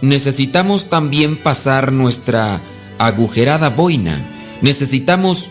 necesitamos 0.00 0.88
también 0.88 1.36
pasar 1.36 1.92
nuestra 1.92 2.60
agujerada 2.98 3.70
boina. 3.70 4.24
Necesitamos 4.62 5.50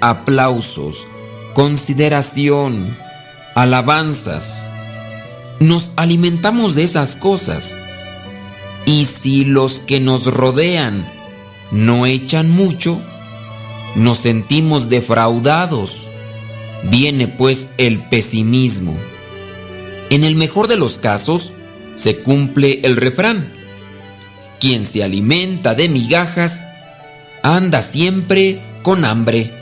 aplausos, 0.00 1.06
consideración, 1.54 2.96
alabanzas. 3.54 4.66
Nos 5.60 5.92
alimentamos 5.96 6.74
de 6.74 6.84
esas 6.84 7.16
cosas. 7.16 7.76
Y 8.86 9.04
si 9.04 9.44
los 9.44 9.80
que 9.80 10.00
nos 10.00 10.26
rodean 10.26 11.06
no 11.70 12.06
echan 12.06 12.50
mucho, 12.50 13.00
nos 13.94 14.18
sentimos 14.18 14.88
defraudados. 14.88 16.08
Viene 16.84 17.28
pues 17.28 17.68
el 17.76 18.02
pesimismo. 18.08 18.96
En 20.10 20.24
el 20.24 20.34
mejor 20.34 20.66
de 20.66 20.76
los 20.76 20.98
casos, 20.98 21.52
se 21.94 22.16
cumple 22.18 22.80
el 22.82 22.96
refrán. 22.96 23.52
Quien 24.58 24.84
se 24.84 25.04
alimenta 25.04 25.74
de 25.74 25.88
migajas 25.88 26.64
anda 27.42 27.80
siempre 27.80 28.60
con 28.82 29.04
hambre. 29.04 29.52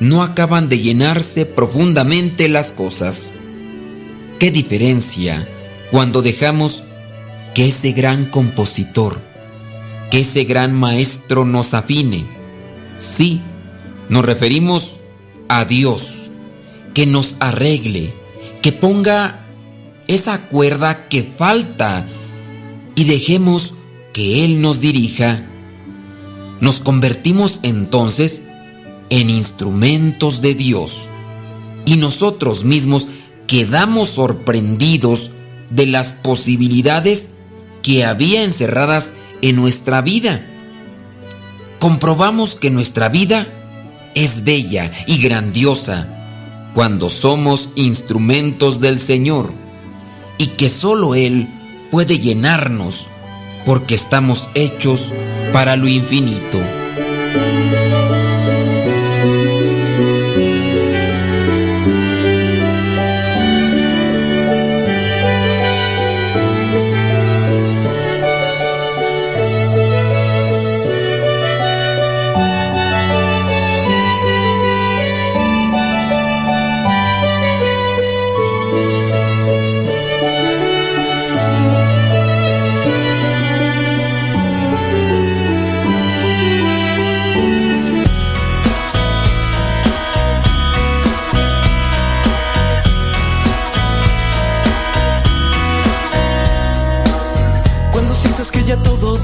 No 0.00 0.22
acaban 0.22 0.68
de 0.68 0.80
llenarse 0.80 1.46
profundamente 1.46 2.48
las 2.48 2.72
cosas. 2.72 3.34
¿Qué 4.40 4.50
diferencia 4.50 5.48
cuando 5.90 6.20
dejamos 6.22 6.82
que 7.54 7.68
ese 7.68 7.92
gran 7.92 8.24
compositor, 8.24 9.20
que 10.10 10.20
ese 10.20 10.44
gran 10.44 10.72
maestro 10.72 11.44
nos 11.44 11.74
afine? 11.74 12.26
Sí, 12.98 13.40
nos 14.08 14.24
referimos 14.24 14.96
a 15.48 15.64
Dios, 15.64 16.30
que 16.92 17.06
nos 17.06 17.36
arregle, 17.38 18.12
que 18.62 18.72
ponga 18.72 19.46
esa 20.10 20.48
cuerda 20.48 21.06
que 21.08 21.22
falta 21.22 22.04
y 22.96 23.04
dejemos 23.04 23.74
que 24.12 24.44
Él 24.44 24.60
nos 24.60 24.80
dirija. 24.80 25.46
Nos 26.60 26.80
convertimos 26.80 27.60
entonces 27.62 28.42
en 29.08 29.30
instrumentos 29.30 30.42
de 30.42 30.54
Dios 30.54 31.08
y 31.86 31.94
nosotros 31.96 32.64
mismos 32.64 33.06
quedamos 33.46 34.08
sorprendidos 34.10 35.30
de 35.70 35.86
las 35.86 36.12
posibilidades 36.12 37.30
que 37.82 38.04
había 38.04 38.42
encerradas 38.42 39.14
en 39.42 39.54
nuestra 39.54 40.00
vida. 40.00 40.44
Comprobamos 41.78 42.56
que 42.56 42.70
nuestra 42.70 43.08
vida 43.08 43.46
es 44.16 44.42
bella 44.42 44.90
y 45.06 45.22
grandiosa 45.22 46.08
cuando 46.74 47.08
somos 47.08 47.70
instrumentos 47.76 48.80
del 48.80 48.98
Señor 48.98 49.69
y 50.40 50.46
que 50.46 50.70
solo 50.70 51.14
Él 51.14 51.48
puede 51.90 52.18
llenarnos 52.18 53.08
porque 53.66 53.94
estamos 53.94 54.48
hechos 54.54 55.12
para 55.52 55.76
lo 55.76 55.86
infinito. 55.86 56.58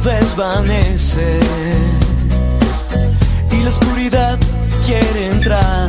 Desvanece 0.07 1.41
y 3.51 3.63
la 3.63 3.69
oscuridad 3.69 4.39
quiere 4.87 5.27
entrar. 5.33 5.89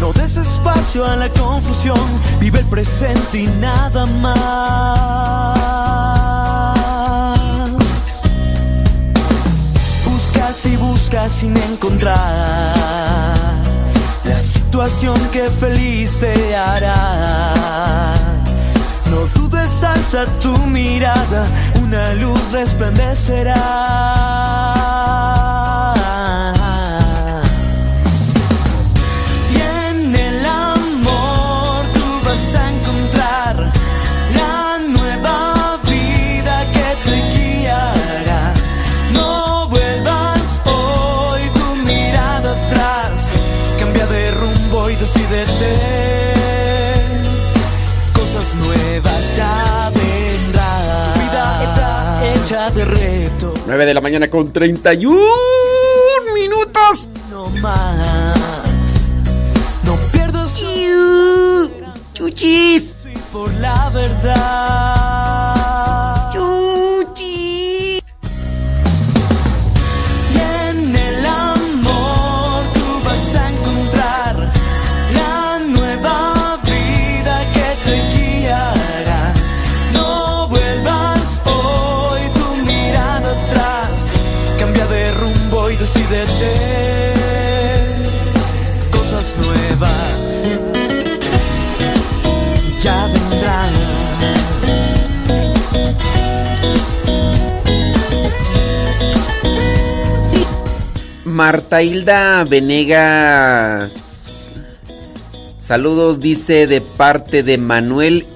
No 0.00 0.12
des 0.12 0.36
espacio 0.36 1.06
a 1.06 1.16
la 1.16 1.30
confusión, 1.30 1.98
vive 2.38 2.60
el 2.60 2.66
presente 2.66 3.38
y 3.38 3.46
nada 3.58 4.04
más. 4.06 4.40
Buscas 10.04 10.66
y 10.66 10.76
buscas 10.76 11.32
sin 11.32 11.56
encontrar 11.56 12.74
la 14.24 14.38
situación 14.38 15.18
que 15.32 15.42
feliz 15.48 16.20
te 16.20 16.54
hará. 16.54 18.14
No 19.10 19.20
dudes, 19.40 19.59
alza 19.82 20.24
tu 20.40 20.56
mirada, 20.66 21.46
una 21.82 22.14
luz 22.14 22.52
resplandecerá. 22.52 23.54
Y 29.52 29.60
en 29.60 30.14
reto. 52.84 53.54
9 53.66 53.86
de 53.86 53.94
la 53.94 54.00
mañana 54.00 54.28
con 54.28 54.52
31 54.52 55.20
minutos. 56.34 57.08
No 57.30 57.48
más. 57.60 59.12
No 59.84 59.96
pierdas 60.12 60.60
chuchis 62.14 62.96
por 63.32 63.52
la 63.54 63.90
verdad. 63.90 64.99
Marta 101.40 101.80
Hilda 101.80 102.44
Venegas. 102.44 103.92
Saludos, 105.56 106.20
dice 106.20 106.66
de 106.66 106.82
parte 106.82 107.42
de 107.42 107.56
Manuel 107.56 108.26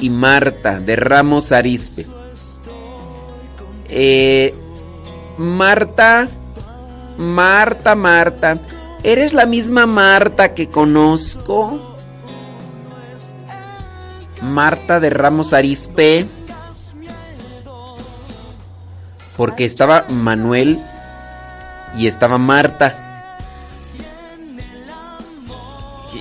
y 0.00 0.08
Marta 0.08 0.80
de 0.80 0.96
Ramos 0.96 1.52
Arispe. 1.52 2.06
Eh, 3.90 4.54
Marta, 5.36 6.26
Marta, 7.18 7.94
Marta, 7.94 8.58
¿eres 9.02 9.34
la 9.34 9.44
misma 9.44 9.84
Marta 9.84 10.54
que 10.54 10.70
conozco? 10.70 11.98
Marta 14.40 15.00
de 15.00 15.10
Ramos 15.10 15.52
Arispe. 15.52 16.26
Porque 19.36 19.66
estaba 19.66 20.06
Manuel 20.08 20.78
y 21.96 22.06
estaba 22.06 22.38
Marta. 22.38 23.04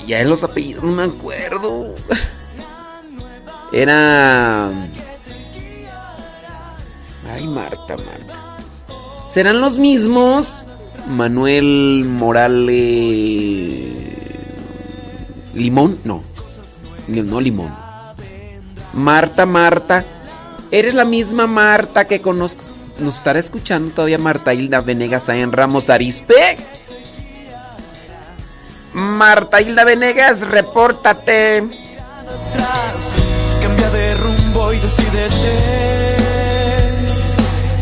Ya 0.06 0.20
en 0.20 0.30
los 0.30 0.44
apellidos 0.44 0.84
no 0.84 0.92
me 0.92 1.04
acuerdo. 1.04 1.96
Era. 3.72 4.68
Ay, 7.34 7.48
Marta, 7.48 7.96
Marta. 7.96 8.58
¿Serán 9.26 9.62
los 9.62 9.80
mismos? 9.80 10.68
Manuel 11.08 12.06
Morales. 12.08 12.74
¿Limón? 15.54 15.98
No. 16.04 16.22
No, 17.08 17.42
Limón. 17.42 17.74
Marta, 18.94 19.46
Marta. 19.46 20.04
¿Eres 20.70 20.94
la 20.94 21.06
misma 21.06 21.48
Marta 21.48 22.06
que 22.06 22.20
conozco? 22.20 22.62
¿Nos 23.04 23.16
estará 23.16 23.38
escuchando 23.38 23.94
todavía 23.94 24.18
Marta 24.18 24.54
Hilda 24.54 24.80
Venegas 24.80 25.28
en 25.28 25.52
Ramos 25.52 25.90
Arispe? 25.90 26.56
Marta 28.94 29.60
Hilda 29.60 29.84
Venegas, 29.84 30.48
repórtate. 30.48 31.64
cambia 33.62 33.90
de 33.90 34.14
rumbo 34.16 34.72
y. 34.72 34.80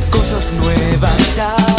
Cosas 0.10 0.54
nuevas 0.54 1.36
ya 1.36 1.71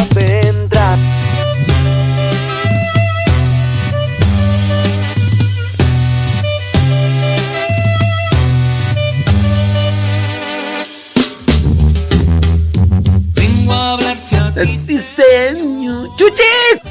Señor. 14.64 16.14
¡Chuchis! 16.16 16.82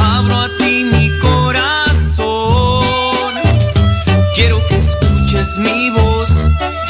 Abro 0.00 0.34
a 0.34 0.48
ti 0.56 0.84
mi 0.84 1.10
corazón. 1.18 2.84
Quiero 4.34 4.66
que 4.66 4.76
escuches 4.76 5.58
mi 5.58 5.90
voz. 5.90 6.30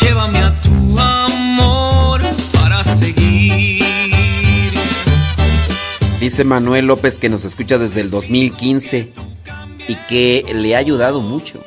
Llévame 0.01 0.39
a 0.39 0.55
tu 0.61 0.98
amor 0.98 2.23
para 2.53 2.85
seguir. 2.85 3.82
Dice 6.20 6.44
Manuel 6.44 6.86
López 6.86 7.19
que 7.19 7.28
nos 7.28 7.44
escucha 7.44 7.78
desde 7.78 8.03
el 8.03 8.11
2015 8.11 9.12
y 9.89 9.94
que 10.09 10.44
le 10.55 10.77
ha 10.77 10.78
ayudado 10.78 11.20
mucho. 11.20 11.59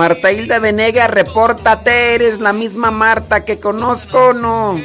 Marta 0.00 0.32
Hilda 0.32 0.58
Venega, 0.58 1.08
repórtate, 1.08 2.14
eres 2.14 2.40
la 2.40 2.54
misma 2.54 2.90
Marta 2.90 3.44
que 3.44 3.60
conozco, 3.60 4.32
¿no? 4.32 4.80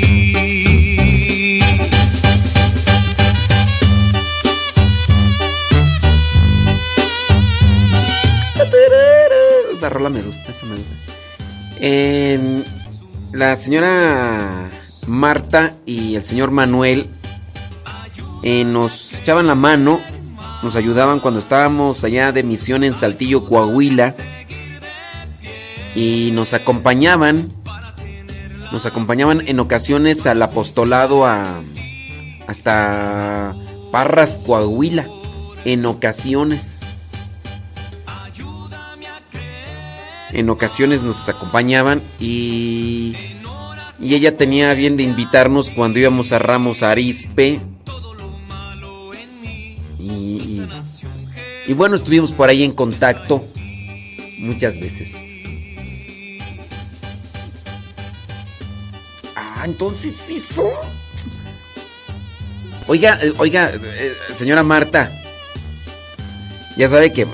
Esa 9.75 9.89
rola 9.89 10.09
me 10.09 10.23
gusta, 10.23 10.53
esa 10.53 10.67
me 10.67 10.77
gusta. 10.77 10.95
Eh, 11.81 12.63
la 13.33 13.57
señora 13.57 14.71
Marta 15.09 15.75
y 15.85 16.15
el 16.15 16.23
señor 16.23 16.53
Manuel 16.53 17.09
eh, 18.45 18.63
nos 18.63 19.15
echaban 19.19 19.49
la 19.49 19.57
mano, 19.57 20.01
nos 20.63 20.77
ayudaban 20.77 21.21
cuando 21.21 21.41
estábamos 21.41 22.05
allá 22.05 22.33
de 22.33 22.43
misión 22.43 22.85
en 22.85 22.95
Saltillo, 22.95 23.45
Coahuila. 23.45 24.15
Y 25.95 26.31
nos 26.33 26.55
acompañaban, 26.55 27.53
nos 28.71 28.87
acompañaban 28.87 29.47
en 29.47 29.61
ocasiones 29.61 30.27
al 30.27 30.41
apostolado 30.41 31.27
a, 31.27 31.61
hasta 32.47 33.55
Parras, 33.91 34.39
Coahuila. 34.47 35.07
En 35.65 35.87
ocasiones. 35.87 36.83
en 40.33 40.51
ocasiones 40.51 41.03
nos 41.03 41.29
acompañaban 41.29 42.01
y, 42.19 43.15
y 44.01 44.15
ella 44.15 44.37
tenía 44.37 44.73
bien 44.75 44.97
de 44.97 45.03
invitarnos 45.03 45.71
cuando 45.71 45.99
íbamos 45.99 46.33
a 46.33 46.39
Ramos 46.39 46.83
Arispe. 46.83 47.61
Y 51.67 51.73
bueno, 51.75 51.97
estuvimos 51.97 52.33
por 52.33 52.49
ahí 52.49 52.63
en 52.65 52.73
contacto 52.73 53.45
muchas 54.39 54.79
veces. 54.81 55.15
Ah, 59.37 59.63
entonces 59.65 60.15
sí 60.15 60.39
son. 60.39 60.71
Oiga, 62.89 63.19
eh, 63.23 63.33
oiga, 63.39 63.71
eh, 63.73 64.15
señora 64.35 64.63
Marta. 64.63 65.11
Ya 66.77 66.89
sabe 66.89 67.13
que 67.13 67.23
eh, 67.23 67.29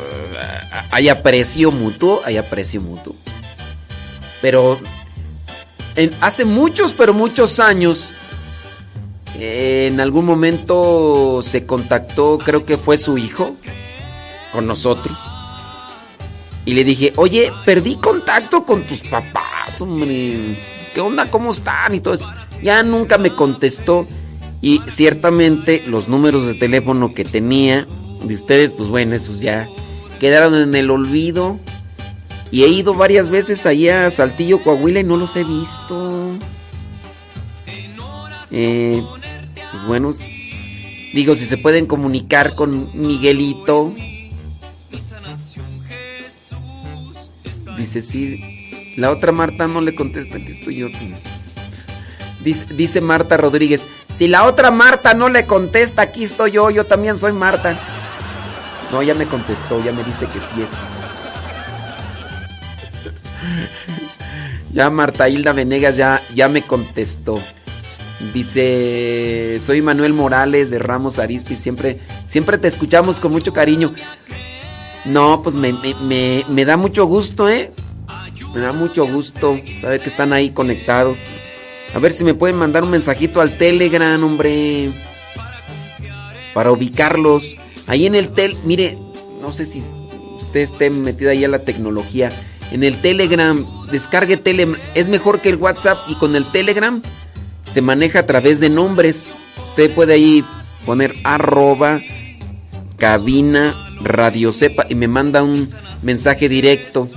hay 0.91 1.09
aprecio 1.09 1.71
mutuo, 1.71 2.23
hay 2.25 2.37
aprecio 2.37 2.81
mutuo. 2.81 3.15
Pero 4.43 4.79
en- 5.97 6.13
hace 6.21 6.45
muchos, 6.45 6.93
pero 6.93 7.15
muchos 7.15 7.59
años, 7.61 8.11
en 9.39 10.01
algún 10.01 10.25
momento 10.25 11.41
se 11.43 11.65
contactó, 11.67 12.39
creo 12.39 12.65
que 12.65 12.77
fue 12.77 12.99
su 12.99 13.19
hijo, 13.19 13.57
con 14.53 14.67
nosotros. 14.67 15.19
Y 16.65 16.75
le 16.75 16.85
dije, 16.85 17.13
oye, 17.17 17.51
perdí 17.65 17.97
contacto 17.97 18.63
con 18.65 18.87
tus 18.87 19.01
papás, 19.01 19.81
hombre. 19.81 20.59
¿Qué 20.95 21.01
onda? 21.01 21.31
¿Cómo 21.31 21.53
están? 21.53 21.95
Y 21.95 22.01
todo 22.01 22.15
eso. 22.15 22.29
Ya 22.63 22.83
nunca 22.83 23.17
me 23.17 23.35
contestó. 23.35 24.07
Y 24.61 24.83
ciertamente 24.87 25.83
los 25.87 26.09
números 26.09 26.47
de 26.47 26.55
teléfono 26.55 27.15
que 27.15 27.25
tenía 27.25 27.87
de 28.23 28.35
ustedes, 28.35 28.73
pues 28.73 28.89
bueno, 28.89 29.15
esos 29.15 29.41
ya 29.41 29.69
quedaron 30.21 30.55
en 30.55 30.75
el 30.75 30.91
olvido. 30.91 31.59
Y 32.51 32.65
he 32.65 32.69
ido 32.69 32.95
varias 32.95 33.31
veces 33.31 33.65
allá 33.67 34.07
a 34.07 34.11
Saltillo, 34.11 34.63
Coahuila 34.63 35.01
y 35.01 35.05
no 35.05 35.17
los 35.17 35.37
he 35.37 35.45
visto. 35.45 36.33
Eh, 38.51 39.03
pues 39.73 39.87
bueno, 39.87 40.13
digo, 41.15 41.35
si 41.35 41.47
se 41.47 41.59
pueden 41.59 41.87
comunicar 41.87 42.55
con 42.55 42.91
Miguelito. 42.95 43.93
Dice, 47.79 48.03
sí. 48.03 48.95
La 48.97 49.11
otra 49.11 49.31
Marta 49.31 49.69
no 49.69 49.81
le 49.81 49.95
contesta, 49.95 50.37
aquí 50.37 50.53
estoy 50.59 50.77
yo. 50.77 50.89
Dice, 52.43 52.67
dice 52.75 53.01
Marta 53.01 53.37
Rodríguez, 53.37 53.87
si 54.13 54.27
la 54.27 54.45
otra 54.45 54.71
Marta 54.71 55.15
no 55.15 55.29
le 55.29 55.47
contesta, 55.47 56.03
aquí 56.03 56.25
estoy 56.25 56.53
yo, 56.53 56.71
yo 56.71 56.85
también 56.85 57.17
soy 57.17 57.33
Marta. 57.33 57.79
No, 58.91 59.03
ya 59.03 59.15
me 59.15 59.27
contestó, 59.27 59.83
ya 59.85 59.93
me 59.93 60.03
dice 60.03 60.27
que 60.27 60.41
sí 60.41 60.63
es. 60.63 60.71
Ya 64.73 64.91
Marta 64.91 65.29
Hilda 65.29 65.53
Venegas 65.53 65.97
ya, 65.97 66.21
ya 66.35 66.49
me 66.49 66.63
contestó. 66.63 67.41
Dice, 68.35 69.61
soy 69.65 69.81
Manuel 69.81 70.13
Morales 70.13 70.71
de 70.71 70.81
Ramos 70.81 71.21
Arispe, 71.21 71.55
siempre, 71.55 72.01
siempre 72.27 72.59
te 72.59 72.67
escuchamos 72.67 73.21
con 73.21 73.31
mucho 73.31 73.53
cariño. 73.53 73.95
No, 75.09 75.43
pues 75.43 75.55
me, 75.57 75.73
me- 75.73 75.95
me- 76.03 76.45
me 76.49 76.65
da 76.65 76.77
mucho 76.77 77.07
gusto, 77.07 77.49
¿eh? 77.49 77.71
Me 78.55 78.61
da 78.61 78.73
mucho 78.73 79.07
gusto 79.07 79.61
saber 79.81 80.01
que 80.01 80.09
están 80.09 80.33
ahí 80.33 80.51
conectados. 80.51 81.19
A 81.95 81.99
ver 81.99 82.13
si 82.13 82.25
me 82.25 82.35
pueden 82.35 82.57
mandar 82.57 82.83
un 82.85 82.91
mensajito 82.91 83.41
al 83.41 83.57
Telegram, 83.57 84.23
hombre. 84.23 84.91
Para 86.55 86.71
ubicarlos. 86.73 87.57
Ahí 87.87 88.07
en 88.07 88.15
el 88.15 88.31
tel... 88.31 88.57
Mire, 88.65 88.97
no 89.41 89.53
sé 89.53 89.65
si 89.67 89.83
usted 90.41 90.61
esté 90.61 90.91
metido 90.91 91.31
ahí 91.31 91.45
a 91.45 91.49
la 91.49 91.61
tecnología. 91.61 92.31
En 92.73 92.83
el 92.85 93.01
Telegram, 93.01 93.65
descargue 93.91 94.37
Telegram. 94.37 94.79
Es 94.95 95.09
mejor 95.09 95.41
que 95.41 95.49
el 95.49 95.57
WhatsApp 95.57 95.99
y 96.09 96.15
con 96.17 96.37
el 96.37 96.45
Telegram 96.47 97.01
se 97.71 97.81
maneja 97.81 98.21
a 98.21 98.27
través 98.27 98.61
de 98.61 98.69
nombres. 98.71 99.31
Usted 99.65 99.95
puede 99.95 100.15
ahí 100.15 100.45
poner 100.85 101.15
arroba 101.25 102.01
cabina 102.99 103.75
radio 104.03 104.53
sepa 104.53 104.85
y 104.89 104.95
me 104.95 105.09
manda 105.09 105.43
un 105.43 105.69
mensaje 106.03 106.49
directo. 106.49 107.09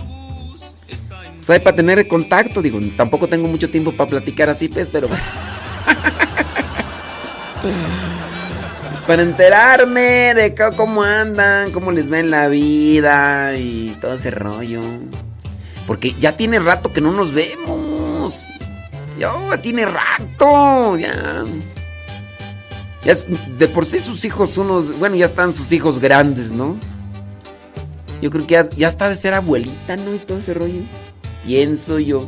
Pues 1.37 1.49
ahí 1.49 1.59
para 1.59 1.75
tener 1.75 1.99
el 1.99 2.07
contacto, 2.07 2.61
digo, 2.61 2.79
tampoco 2.95 3.27
tengo 3.27 3.47
mucho 3.47 3.69
tiempo 3.69 3.91
para 3.91 4.09
platicar 4.09 4.49
así, 4.49 4.69
pues, 4.69 4.89
pero... 4.89 5.09
para 9.07 9.23
enterarme 9.23 10.33
de 10.35 10.55
cómo 10.77 11.03
andan, 11.03 11.71
cómo 11.71 11.91
les 11.91 12.11
va 12.11 12.19
en 12.19 12.29
la 12.29 12.47
vida 12.47 13.55
y 13.57 13.97
todo 13.99 14.13
ese 14.13 14.29
rollo. 14.31 14.81
Porque 15.87 16.13
ya 16.13 16.37
tiene 16.37 16.59
rato 16.59 16.93
que 16.93 17.01
no 17.01 17.11
nos 17.11 17.33
vemos. 17.33 18.45
Ya 19.17 19.31
tiene 19.61 19.85
rato, 19.85 20.97
ya. 20.97 21.43
De 23.03 23.67
por 23.67 23.85
sí 23.85 23.99
sus 23.99 24.23
hijos, 24.25 24.57
unos, 24.57 24.97
bueno, 24.99 25.15
ya 25.15 25.25
están 25.25 25.53
sus 25.53 25.71
hijos 25.71 25.99
grandes, 25.99 26.51
¿no? 26.51 26.77
Yo 28.21 28.29
creo 28.29 28.45
que 28.45 28.53
ya, 28.53 28.69
ya 28.69 28.87
está 28.87 29.09
de 29.09 29.15
ser 29.15 29.33
abuelita, 29.33 29.97
¿no? 29.97 30.13
Y 30.13 30.19
todo 30.19 30.37
ese 30.37 30.53
rollo. 30.53 30.81
Pienso 31.45 31.97
yo. 31.97 32.27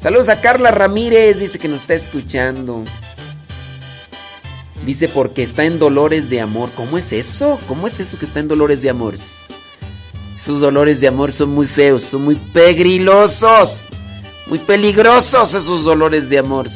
Saludos 0.00 0.28
a 0.28 0.40
Carla 0.40 0.70
Ramírez, 0.70 1.40
dice 1.40 1.58
que 1.58 1.66
nos 1.66 1.80
está 1.80 1.94
escuchando. 1.94 2.84
Dice 4.86 5.08
porque 5.08 5.42
está 5.42 5.64
en 5.64 5.80
dolores 5.80 6.30
de 6.30 6.40
amor. 6.40 6.70
¿Cómo 6.76 6.96
es 6.96 7.12
eso? 7.12 7.58
¿Cómo 7.66 7.88
es 7.88 7.98
eso 7.98 8.16
que 8.16 8.24
está 8.24 8.38
en 8.38 8.46
dolores 8.46 8.80
de 8.80 8.90
amor? 8.90 9.14
Esos 9.14 10.60
dolores 10.60 11.00
de 11.00 11.08
amor 11.08 11.32
son 11.32 11.50
muy 11.50 11.66
feos, 11.66 12.04
son 12.04 12.22
muy 12.22 12.36
pegrilosos. 12.36 13.86
Muy 14.46 14.60
peligrosos 14.60 15.54
esos 15.54 15.84
dolores 15.84 16.28
de 16.28 16.38
amor. 16.38 16.68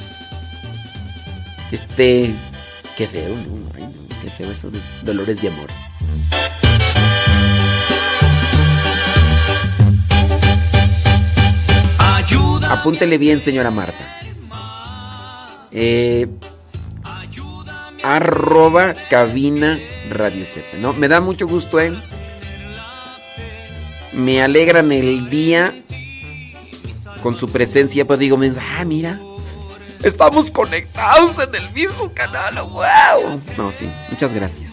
Este. 1.70 2.34
Qué 2.96 3.06
feo, 3.06 3.34
¿no? 3.34 3.70
Ay, 3.74 3.82
no, 3.84 4.20
qué 4.20 4.28
feo 4.30 4.50
esos 4.50 4.72
dolores 5.04 5.40
de 5.40 5.48
amor. 5.48 5.68
Apúntele 12.68 13.18
bien, 13.18 13.38
señora 13.40 13.70
Marta. 13.70 14.18
Eh, 15.72 16.26
arroba 18.02 18.94
cabina 19.10 19.78
radio 20.10 20.44
Cepa, 20.44 20.76
¿no? 20.78 20.92
Me 20.92 21.08
da 21.08 21.20
mucho 21.20 21.46
gusto, 21.46 21.80
¿eh? 21.80 21.92
Me 24.12 24.42
alegran 24.42 24.90
el 24.92 25.28
día 25.30 25.74
con 27.22 27.34
su 27.34 27.50
presencia, 27.50 28.04
pues 28.06 28.18
digo, 28.18 28.36
me- 28.36 28.52
ah, 28.78 28.84
mira, 28.84 29.18
estamos 30.02 30.50
conectados 30.50 31.38
en 31.38 31.54
el 31.54 31.70
mismo 31.72 32.10
canal, 32.12 32.54
wow. 32.62 33.40
No, 33.56 33.72
sí, 33.72 33.88
muchas 34.10 34.34
gracias. 34.34 34.72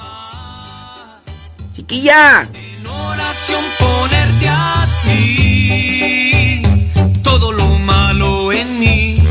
Chiquilla, 1.74 2.50
En 2.54 2.88
oración 2.88 3.64
ponerte 3.80 4.50
a 4.50 4.88
ti. 5.04 6.62
Todo 7.24 7.52
lo 7.52 7.66
malo 7.80 8.52
en 8.52 8.80
mí. 8.80 9.24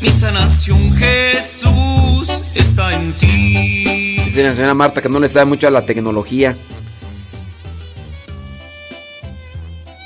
Mi 0.00 0.08
sanación, 0.10 0.92
Jesús, 0.96 2.42
está 2.54 2.94
en 2.94 3.12
ti. 3.14 4.20
dice 4.26 4.42
la 4.44 4.54
señora 4.54 4.74
Marta 4.74 5.02
que 5.02 5.08
no 5.08 5.18
le 5.18 5.28
sabe 5.28 5.46
mucho 5.46 5.66
a 5.66 5.70
la 5.70 5.82
tecnología. 5.82 6.56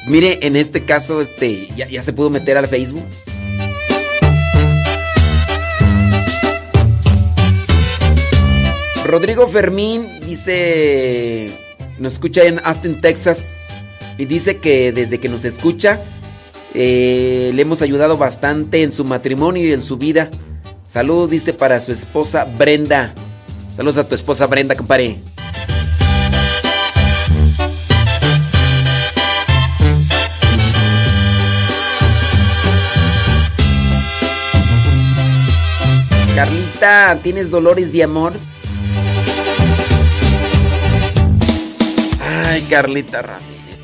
Mire, 0.06 0.38
en 0.42 0.56
este 0.56 0.84
caso, 0.84 1.20
este, 1.20 1.68
ya, 1.76 1.86
ya 1.88 2.02
se 2.02 2.12
pudo 2.12 2.30
meter 2.30 2.56
al 2.56 2.66
Facebook. 2.66 3.04
Rodrigo 9.10 9.48
Fermín 9.48 10.06
dice, 10.24 11.50
nos 11.98 12.12
escucha 12.12 12.44
en 12.44 12.60
Austin, 12.62 13.00
Texas, 13.00 13.70
y 14.16 14.24
dice 14.24 14.58
que 14.58 14.92
desde 14.92 15.18
que 15.18 15.28
nos 15.28 15.44
escucha, 15.44 15.98
eh, 16.74 17.50
le 17.52 17.60
hemos 17.60 17.82
ayudado 17.82 18.16
bastante 18.16 18.84
en 18.84 18.92
su 18.92 19.04
matrimonio 19.04 19.64
y 19.64 19.72
en 19.72 19.82
su 19.82 19.96
vida. 19.96 20.30
Saludos, 20.86 21.28
dice, 21.30 21.52
para 21.52 21.80
su 21.80 21.90
esposa 21.90 22.46
Brenda. 22.56 23.12
Saludos 23.74 23.98
a 23.98 24.08
tu 24.08 24.14
esposa 24.14 24.46
Brenda, 24.46 24.76
compadre. 24.76 25.18
Carlita, 36.36 37.18
¿tienes 37.24 37.50
dolores 37.50 37.92
de 37.92 38.04
amor? 38.04 38.34
Ay, 42.50 42.62
Carlita 42.62 43.22
Ramírez. 43.22 43.78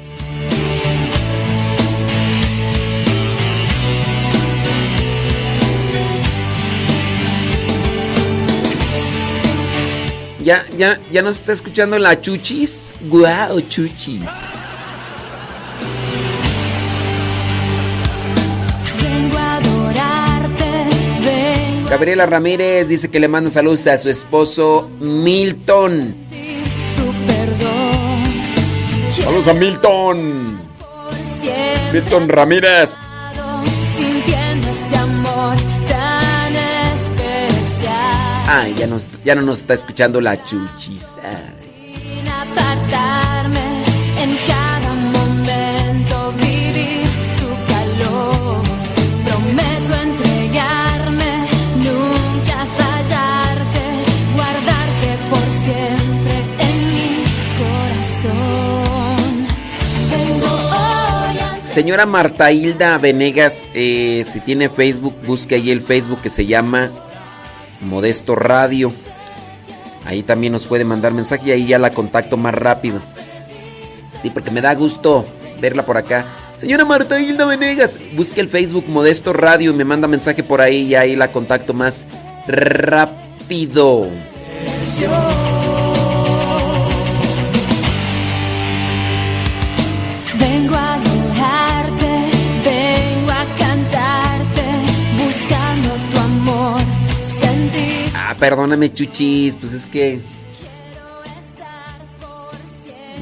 Ya, 10.43 10.67
ya, 10.77 10.99
ya 11.13 11.23
nos 11.23 11.39
está 11.39 11.53
escuchando 11.53 11.97
la 12.01 12.21
chuchis. 12.21 12.97
Guau, 13.03 13.61
chuchis. 13.69 14.23
Adorarte, 19.39 20.65
vengo 21.25 21.89
Gabriela 21.89 22.27
Ramírez 22.27 22.89
dice 22.89 23.13
que 23.13 23.21
le 23.21 23.29
manda 23.29 23.49
saludos 23.49 23.87
a 23.87 23.97
su 23.97 24.11
esposo 24.11 24.91
Milton. 24.99 26.27
Saludos 29.27 29.49
a 29.49 29.55
Milton. 29.55 30.61
Milton 31.93 32.29
Ramírez. 32.29 32.97
Ay, 38.47 38.75
ya, 38.75 38.87
nos, 38.87 39.09
ya 39.25 39.35
no 39.35 39.43
nos 39.43 39.59
está 39.59 39.75
escuchando 39.75 40.21
la 40.21 40.41
chuchis. 40.45 41.17
Ay. 41.25 42.23
Señora 61.77 62.07
Marta 62.07 62.51
Hilda 62.51 62.97
Venegas, 62.97 63.67
eh, 63.75 64.25
si 64.27 64.41
tiene 64.41 64.71
Facebook, 64.71 65.15
busque 65.27 65.57
ahí 65.57 65.71
el 65.71 65.83
Facebook 65.83 66.23
que 66.23 66.31
se 66.31 66.47
llama 66.47 66.91
Modesto 67.83 68.35
Radio. 68.35 68.91
Ahí 70.07 70.23
también 70.23 70.55
nos 70.55 70.67
puede 70.67 70.87
mandar 70.87 71.13
mensaje 71.13 71.49
y 71.49 71.53
ahí 71.53 71.67
ya 71.67 71.79
la 71.79 71.91
contacto 71.91 72.39
más 72.39 72.55
rápido. 72.55 73.03
Sí, 74.23 74.31
porque 74.31 74.51
me 74.51 74.63
da 74.63 74.75
gusto 74.75 75.27
verla 75.61 75.85
por 75.85 75.99
acá. 75.99 76.25
Señora 76.57 76.87
Marta 76.87 77.21
Hilda 77.21 77.45
Venegas, 77.45 77.99
busque 78.15 78.41
el 78.41 78.49
Facebook 78.49 78.89
Modesto 78.89 79.35
Radio 79.35 79.73
y 79.73 79.75
me 79.75 79.85
manda 79.85 80.09
mensaje 80.09 80.43
por 80.43 80.63
ahí 80.63 80.79
y 80.79 80.95
ahí 80.95 81.15
la 81.15 81.31
contacto 81.31 81.75
más 81.75 82.07
rápido. 82.47 84.07
Ah, 98.29 98.35
perdóname, 98.37 98.93
chuchis, 98.93 99.55
pues 99.55 99.73
es 99.73 99.87
que. 99.87 100.19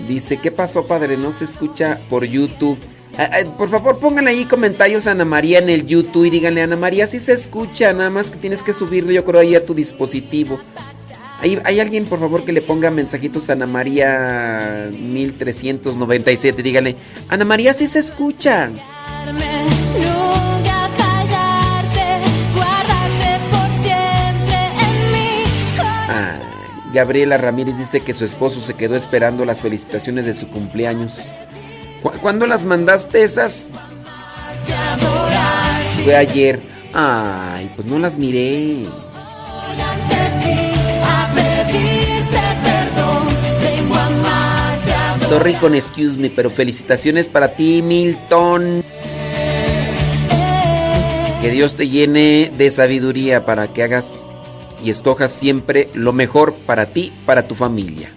Dice, 0.08 0.38
¿qué 0.40 0.50
pasó, 0.50 0.86
padre? 0.86 1.18
No 1.18 1.30
se 1.30 1.44
escucha 1.44 2.00
por 2.08 2.24
YouTube. 2.24 2.78
Ah, 3.18 3.28
ah, 3.30 3.44
por 3.58 3.68
favor, 3.68 3.98
pónganle 3.98 4.30
ahí 4.30 4.46
comentarios 4.46 5.06
a 5.06 5.10
Ana 5.10 5.26
María 5.26 5.58
en 5.58 5.68
el 5.68 5.86
YouTube 5.86 6.24
y 6.24 6.30
díganle, 6.30 6.62
Ana 6.62 6.76
María, 6.76 7.06
sí 7.06 7.18
se 7.18 7.34
escucha, 7.34 7.92
nada 7.92 8.08
más 8.08 8.30
que 8.30 8.38
tienes 8.38 8.62
que 8.62 8.72
subirlo, 8.72 9.12
yo 9.12 9.26
creo, 9.26 9.42
ahí 9.42 9.54
a 9.54 9.66
tu 9.66 9.74
dispositivo. 9.74 10.58
Ahí, 11.40 11.60
¿Hay 11.64 11.80
alguien, 11.80 12.06
por 12.06 12.18
favor, 12.18 12.42
que 12.42 12.54
le 12.54 12.62
ponga 12.62 12.90
mensajitos 12.90 13.50
a 13.50 13.52
Ana 13.52 13.66
María 13.66 14.88
1397? 14.90 16.62
Díganle, 16.62 16.96
Ana 17.28 17.44
María, 17.44 17.74
sí 17.74 17.86
se 17.86 17.98
escucha. 17.98 18.70
Gabriela 26.94 27.36
Ramírez 27.36 27.76
dice 27.76 28.00
que 28.00 28.12
su 28.14 28.24
esposo 28.24 28.60
se 28.60 28.74
quedó 28.74 28.94
esperando 28.96 29.44
las 29.44 29.60
felicitaciones 29.60 30.24
de 30.24 30.32
su 30.32 30.48
cumpleaños. 30.48 31.14
¿Cu- 32.02 32.12
¿Cuándo 32.22 32.46
las 32.46 32.64
mandaste 32.64 33.22
esas? 33.22 33.68
Fue 36.04 36.16
ayer. 36.16 36.62
Ay, 36.92 37.70
pues 37.74 37.86
no 37.88 37.98
las 37.98 38.16
miré. 38.16 38.86
Sorry 45.28 45.54
con 45.54 45.74
excuse 45.74 46.18
me, 46.18 46.30
pero 46.30 46.50
felicitaciones 46.50 47.28
para 47.28 47.48
ti, 47.48 47.82
Milton. 47.82 48.84
Que 51.40 51.50
Dios 51.50 51.74
te 51.76 51.88
llene 51.88 52.52
de 52.56 52.70
sabiduría 52.70 53.44
para 53.44 53.68
que 53.68 53.82
hagas 53.82 54.20
y 54.84 54.90
escojas 54.90 55.32
siempre 55.32 55.88
lo 55.94 56.12
mejor 56.12 56.54
para 56.66 56.86
ti, 56.86 57.12
para 57.24 57.48
tu 57.48 57.54
familia. 57.54 58.12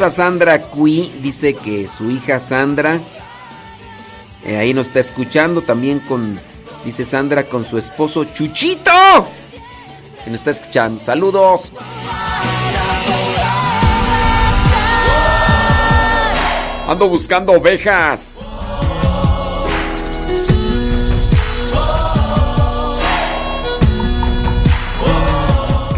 A 0.00 0.10
Sandra 0.10 0.62
Cui, 0.62 1.12
dice 1.20 1.54
que 1.54 1.88
su 1.88 2.08
hija 2.08 2.38
Sandra 2.38 3.00
eh, 4.44 4.56
ahí 4.56 4.72
nos 4.72 4.86
está 4.86 5.00
escuchando 5.00 5.62
también 5.62 5.98
con, 6.00 6.38
dice 6.84 7.04
Sandra, 7.04 7.44
con 7.44 7.64
su 7.64 7.76
esposo 7.78 8.24
Chuchito. 8.24 8.92
Que 10.24 10.30
nos 10.30 10.40
está 10.40 10.50
escuchando. 10.50 11.00
Saludos. 11.00 11.72
Ando 16.86 17.08
buscando 17.08 17.52
ovejas. 17.52 18.36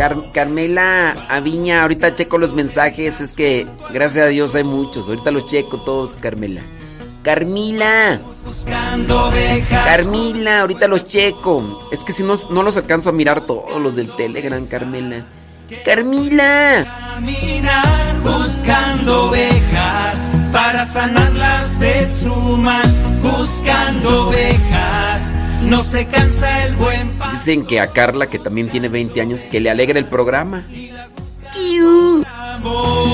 Car- 0.00 0.32
Carmela 0.32 1.10
Aviña, 1.28 1.82
ahorita 1.82 2.14
checo 2.14 2.38
los 2.38 2.54
mensajes, 2.54 3.20
es 3.20 3.32
que 3.32 3.66
gracias 3.92 4.24
a 4.24 4.28
Dios 4.28 4.54
hay 4.54 4.64
muchos, 4.64 5.06
ahorita 5.10 5.30
los 5.30 5.46
checo 5.46 5.76
todos, 5.82 6.12
Carmela. 6.16 6.62
Carmila. 7.22 8.18
Carmila, 9.68 10.60
ahorita 10.62 10.88
los 10.88 11.06
checo. 11.06 11.86
Es 11.92 12.02
que 12.02 12.14
si 12.14 12.22
no, 12.22 12.36
no 12.48 12.62
los 12.62 12.78
alcanzo 12.78 13.10
a 13.10 13.12
mirar 13.12 13.42
todos 13.42 13.78
los 13.78 13.94
del 13.94 14.08
Telegram, 14.16 14.64
Carmela. 14.66 15.22
Carmila. 15.84 16.86
Caminar 17.16 18.20
buscando 18.22 19.28
ovejas 19.28 20.16
para 20.50 20.86
sanarlas 20.86 21.78
de 21.78 22.08
su 22.08 22.34
mal, 22.56 22.94
buscando 23.22 24.28
ovejas. 24.28 25.34
No 25.62 25.82
se 25.82 26.06
cansa 26.06 26.64
el 26.64 26.76
buen 26.76 27.18
Dicen 27.32 27.64
que 27.66 27.80
a 27.80 27.88
Carla, 27.88 28.26
que 28.26 28.38
también 28.38 28.68
tiene 28.68 28.88
20 28.88 29.20
años, 29.20 29.42
que 29.42 29.60
le 29.60 29.70
alegra 29.70 29.98
el 29.98 30.06
programa. 30.06 30.64
amor. 32.24 33.10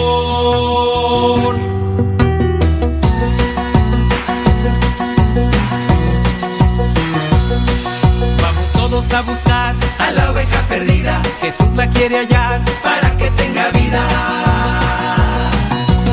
Vamos 8.43 8.73
todos 8.73 9.13
a 9.13 9.23
buscar 9.23 9.75
a 9.99 10.11
la 10.13 10.31
oveja 10.31 10.61
perdida. 10.69 11.23
Jesús 11.41 11.73
la 11.75 11.89
quiere 11.91 12.19
hallar 12.19 12.63
para 12.83 13.17
que 13.17 13.31
tenga 13.31 13.71
vida. 13.71 14.09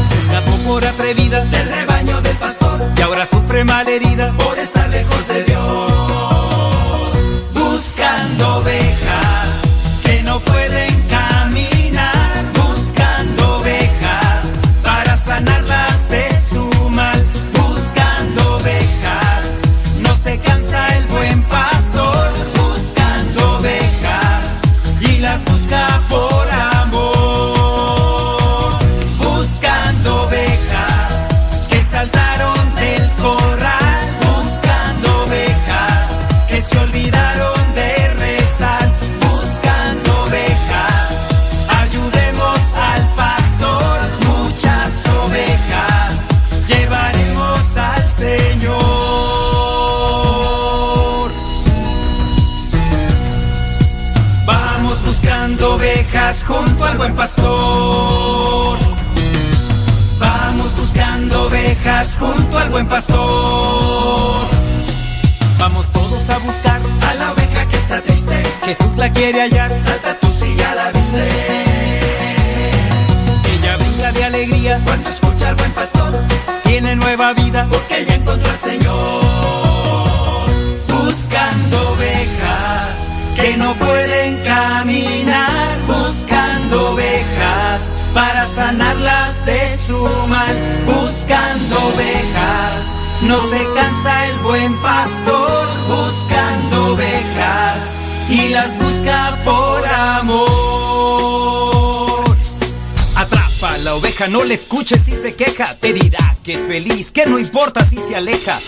Se 0.09 0.19
escapó 0.19 0.57
por 0.67 0.85
atrevida 0.85 1.45
del 1.45 1.69
rebaño 1.69 2.12
y 2.97 3.01
ahora 3.01 3.25
sufre 3.25 3.63
malherida 3.63 4.31
por 4.37 4.57
estar 4.57 4.89
lejos 4.89 5.27
de 5.27 5.43
Dios. 5.43 5.61
Buscando 7.53 8.57
ovejas 8.57 9.47
que 10.03 10.23
no 10.23 10.39
pueden 10.39 11.01
caminar, 11.09 11.22
buen 57.03 57.15
pastor. 57.15 58.77
Vamos 60.19 60.75
buscando 60.77 61.47
ovejas 61.47 62.15
junto 62.17 62.57
al 62.57 62.69
buen 62.69 62.87
pastor. 62.87 64.47
Vamos 65.59 65.85
todos 65.91 66.29
a 66.29 66.37
buscar 66.37 66.79
a 67.09 67.13
la 67.15 67.33
oveja 67.33 67.67
que 67.67 67.75
está 67.75 68.01
triste. 68.01 68.41
Jesús 68.63 68.95
la 68.95 69.11
quiere 69.11 69.41
hallar. 69.41 69.77
Salta 69.77 70.17
tú 70.21 70.27
si 70.31 70.55
ya 70.55 70.75
la 70.75 70.91
viste. 70.93 71.23
Ella 73.53 73.75
brinda 73.75 74.11
de 74.13 74.23
alegría 74.23 74.79
cuando 74.85 75.09
escucha 75.09 75.49
al 75.49 75.55
buen 75.55 75.71
pastor. 75.73 76.11
Tiene 76.63 76.95
nueva 76.95 77.33
vida 77.33 77.67
porque 77.69 77.99
ella 77.99 78.15
encontró 78.15 78.49
al 78.49 78.59
Señor. 78.59 79.23
Buscando 80.87 81.89
ovejas 81.91 83.02
que 83.43 83.57
no 83.57 83.73
pueden 83.75 84.37
caminar. 84.43 85.79
Buscando 85.85 86.91
ovejas 86.91 87.91
para 88.13 88.45
sanarlas 88.45 89.45
de 89.45 89.77
su 89.77 89.97
mal. 90.27 90.57
Buscando 90.85 91.75
ovejas. 91.93 92.97
No 93.23 93.41
se 93.41 93.65
cansa 93.75 94.27
el 94.27 94.37
buen 94.39 94.73
pastor 94.77 95.67
buscando 95.87 96.93
ovejas 96.93 98.05
y 98.29 98.49
las 98.49 98.77
busca 98.79 99.37
por 99.45 99.85
amor. 99.85 100.43
Atrapa 103.15 103.73
a 103.75 103.77
la 103.79 103.95
oveja, 103.95 104.27
no 104.27 104.43
le 104.43 104.55
escuches 104.55 105.03
si 105.05 105.13
se 105.13 105.35
queja. 105.35 105.77
Te 105.79 105.93
dirá 105.93 106.35
que 106.43 106.53
es 106.53 106.67
feliz, 106.67 107.11
que 107.13 107.25
no 107.25 107.39
importa 107.39 107.85
si 107.85 107.97
se 107.97 108.15
aleja. 108.15 108.59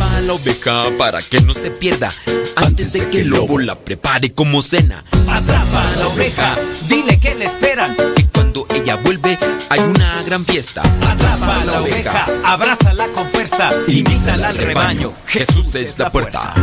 A 0.00 0.20
la 0.20 0.32
oveja 0.34 0.84
para 0.98 1.20
que 1.22 1.40
no 1.40 1.54
se 1.54 1.70
pierda 1.70 2.08
antes 2.56 2.92
de 2.92 3.08
que 3.10 3.20
el 3.20 3.28
lobo 3.28 3.58
la 3.58 3.76
prepare 3.76 4.32
como 4.32 4.62
cena. 4.62 5.04
Atrapa 5.28 5.88
a 5.88 5.96
la 5.96 6.08
oveja, 6.08 6.54
dile 6.88 7.18
que 7.18 7.34
le 7.34 7.44
esperan. 7.44 7.96
Y 8.16 8.22
cuando 8.24 8.66
ella 8.74 8.96
vuelve 8.96 9.38
hay 9.68 9.80
una 9.80 10.22
gran 10.22 10.44
fiesta. 10.44 10.82
Atrapa 10.82 11.60
a 11.60 11.64
la 11.64 11.80
oveja, 11.80 12.26
abrázala 12.44 13.06
con 13.08 13.28
fuerza, 13.30 13.68
invítala 13.88 14.48
al 14.48 14.58
rebaño. 14.58 15.12
Jesús 15.26 15.74
es 15.74 15.98
la 15.98 16.10
puerta. 16.10 16.54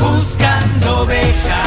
Buscando 0.00 1.00
ovejas 1.00 1.63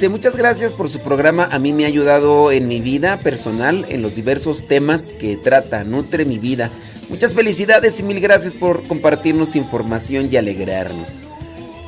Dice, 0.00 0.08
muchas 0.08 0.34
gracias 0.34 0.72
por 0.72 0.88
su 0.88 0.98
programa. 1.00 1.46
A 1.52 1.58
mí 1.58 1.74
me 1.74 1.84
ha 1.84 1.88
ayudado 1.88 2.52
en 2.52 2.68
mi 2.68 2.80
vida 2.80 3.18
personal, 3.18 3.84
en 3.90 4.00
los 4.00 4.14
diversos 4.14 4.66
temas 4.66 5.02
que 5.02 5.36
trata. 5.36 5.84
Nutre 5.84 6.24
mi 6.24 6.38
vida. 6.38 6.70
Muchas 7.10 7.34
felicidades 7.34 8.00
y 8.00 8.02
mil 8.02 8.18
gracias 8.18 8.54
por 8.54 8.82
compartirnos 8.84 9.56
información 9.56 10.30
y 10.32 10.38
alegrarnos. 10.38 11.06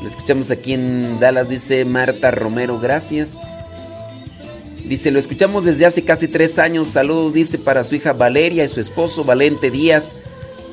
Lo 0.02 0.10
escuchamos 0.10 0.51
aquí 0.51 0.74
en 0.74 1.20
Dallas, 1.20 1.48
dice 1.48 1.86
Marta 1.86 2.30
Romero, 2.30 2.78
gracias. 2.78 3.39
Dice, 4.84 5.10
lo 5.10 5.18
escuchamos 5.18 5.64
desde 5.64 5.86
hace 5.86 6.05
casi 6.05 6.28
tres 6.28 6.59
años. 6.59 6.89
Saludos, 6.89 7.32
dice, 7.32 7.56
para 7.56 7.82
su 7.82 7.94
hija 7.94 8.12
Valeria 8.12 8.62
y 8.62 8.68
su 8.68 8.80
esposo 8.80 9.24
Valente 9.24 9.70
Díaz. 9.70 10.12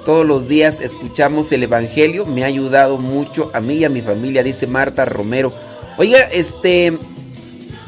Todos 0.05 0.27
los 0.27 0.49
días 0.49 0.81
escuchamos 0.81 1.53
el 1.53 1.63
Evangelio. 1.63 2.25
Me 2.25 2.43
ha 2.43 2.47
ayudado 2.47 2.97
mucho 2.97 3.49
a 3.53 3.61
mí 3.61 3.75
y 3.75 3.85
a 3.85 3.89
mi 3.89 4.01
familia, 4.01 4.43
dice 4.43 4.67
Marta 4.67 5.05
Romero. 5.05 5.53
Oiga, 5.97 6.19
este, 6.31 6.97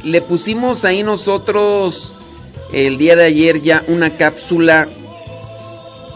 le 0.03 0.21
pusimos 0.21 0.85
ahí 0.85 1.03
nosotros 1.03 2.15
el 2.73 2.97
día 2.97 3.15
de 3.15 3.25
ayer 3.25 3.61
ya 3.61 3.83
una 3.87 4.17
cápsula 4.17 4.87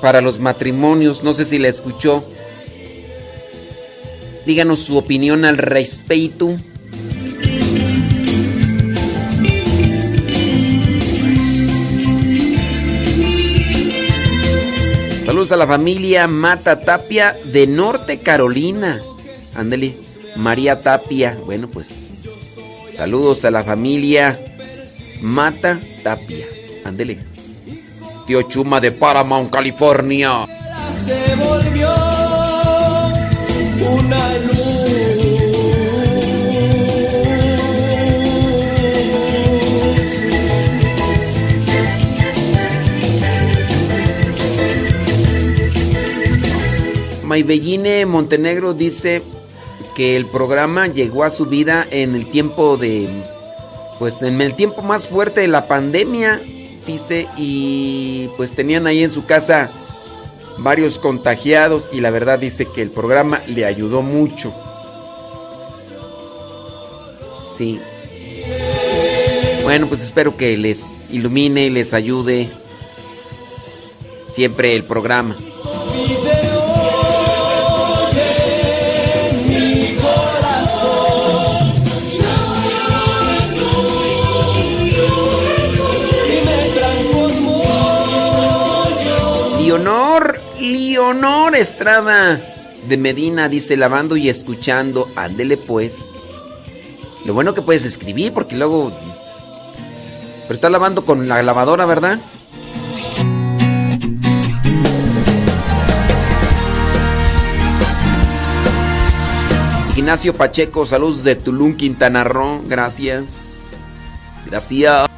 para 0.01 0.21
los 0.21 0.39
matrimonios. 0.39 1.23
No 1.23 1.33
sé 1.33 1.45
si 1.45 1.57
la 1.57 1.67
escuchó. 1.67 2.23
Díganos 4.45 4.79
su 4.79 4.97
opinión 4.97 5.45
al 5.45 5.57
respecto. 5.57 6.55
Saludos 15.25 15.51
a 15.51 15.57
la 15.57 15.65
familia 15.65 16.27
Mata 16.27 16.81
Tapia 16.81 17.35
de 17.45 17.65
Norte 17.65 18.19
Carolina. 18.19 19.01
Ándale, 19.55 19.97
María 20.35 20.83
Tapia. 20.83 21.35
Bueno, 21.45 21.67
pues 21.67 22.04
saludos 22.95 23.43
a 23.43 23.51
la 23.51 23.63
familia 23.63 24.39
Mata 25.21 25.79
Tapia. 26.03 26.47
Ándele. 26.83 27.17
Tío 28.25 28.41
Chuma 28.43 28.79
de 28.79 28.91
Paramount, 28.91 29.51
California. 29.51 30.47
se 31.05 31.35
volvió 31.35 31.93
una 33.91 34.35
Maybelline 47.25 48.05
Montenegro 48.05 48.73
dice 48.73 49.21
que 49.95 50.15
el 50.15 50.25
programa 50.25 50.87
llegó 50.87 51.23
a 51.23 51.29
su 51.29 51.45
vida 51.45 51.87
en 51.89 52.15
el 52.15 52.29
tiempo 52.29 52.77
de 52.77 53.09
pues 53.97 54.21
en 54.21 54.41
el 54.41 54.55
tiempo 54.55 54.81
más 54.81 55.07
fuerte 55.07 55.41
de 55.41 55.47
la 55.47 55.67
pandemia, 55.67 56.41
dice, 56.85 57.27
y 57.37 58.27
pues 58.35 58.51
tenían 58.51 58.87
ahí 58.87 59.03
en 59.03 59.11
su 59.11 59.25
casa 59.25 59.71
varios 60.57 60.99
contagiados 60.99 61.89
y 61.91 62.01
la 62.01 62.09
verdad 62.11 62.39
dice 62.39 62.65
que 62.65 62.81
el 62.81 62.89
programa 62.89 63.41
le 63.47 63.65
ayudó 63.65 64.01
mucho. 64.01 64.53
Sí. 67.57 67.79
Bueno, 69.63 69.87
pues 69.87 70.01
espero 70.01 70.35
que 70.35 70.57
les 70.57 71.07
ilumine 71.09 71.67
y 71.67 71.69
les 71.69 71.93
ayude 71.93 72.49
siempre 74.31 74.75
el 74.75 74.83
programa. 74.83 75.35
Leonor 91.05 91.55
Estrada 91.55 92.41
de 92.87 92.97
Medina 92.97 93.47
dice 93.47 93.77
lavando 93.77 94.17
y 94.17 94.27
escuchando, 94.27 95.07
ándele 95.15 95.55
pues. 95.55 96.15
Lo 97.25 97.35
bueno 97.35 97.53
que 97.53 97.61
puedes 97.61 97.85
escribir 97.85 98.33
porque 98.33 98.55
luego... 98.55 98.91
Pero 100.41 100.55
está 100.55 100.67
lavando 100.71 101.05
con 101.05 101.27
la 101.27 101.43
lavadora, 101.43 101.85
¿verdad? 101.85 102.19
Ignacio 109.95 110.33
Pacheco, 110.33 110.87
saludos 110.87 111.23
de 111.23 111.35
Tulum, 111.35 111.77
Quintana 111.77 112.23
Roo, 112.23 112.63
gracias. 112.65 113.65
Gracias. 114.47 115.14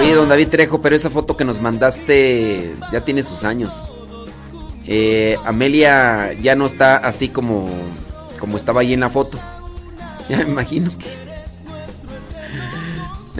Oye, 0.00 0.14
don 0.14 0.30
David 0.30 0.48
Trejo, 0.48 0.80
pero 0.80 0.96
esa 0.96 1.10
foto 1.10 1.36
que 1.36 1.44
nos 1.44 1.60
mandaste 1.60 2.74
ya 2.90 3.02
tiene 3.02 3.22
sus 3.22 3.44
años. 3.44 3.92
Eh, 4.86 5.36
Amelia 5.44 6.32
ya 6.40 6.56
no 6.56 6.64
está 6.64 6.96
así 6.96 7.28
como, 7.28 7.68
como 8.38 8.56
estaba 8.56 8.80
ahí 8.80 8.94
en 8.94 9.00
la 9.00 9.10
foto. 9.10 9.38
Ya 10.30 10.36
me 10.38 10.44
imagino 10.44 10.92
que. 10.96 11.08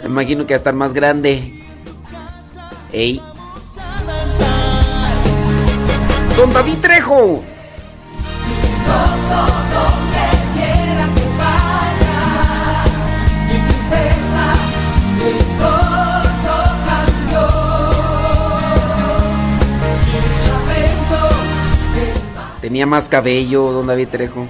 Me 0.03 0.09
imagino 0.09 0.45
que 0.45 0.53
va 0.53 0.57
a 0.57 0.57
estar 0.57 0.73
más 0.73 0.93
grande. 0.93 1.63
Ey. 2.91 3.21
Don 6.35 6.51
David 6.51 6.77
Trejo. 6.81 7.43
Tenía 22.61 22.85
más 22.85 23.09
cabello, 23.09 23.71
don 23.71 23.87
David 23.87 24.09
Trejo. 24.09 24.47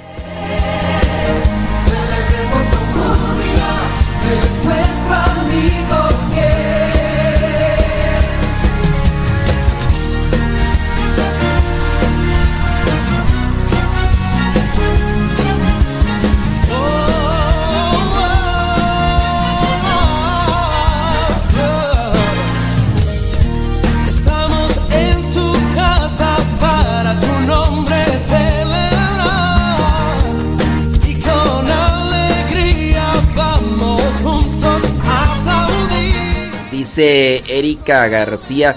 Dice 36.91 37.41
Erika 37.47 38.05
García. 38.09 38.75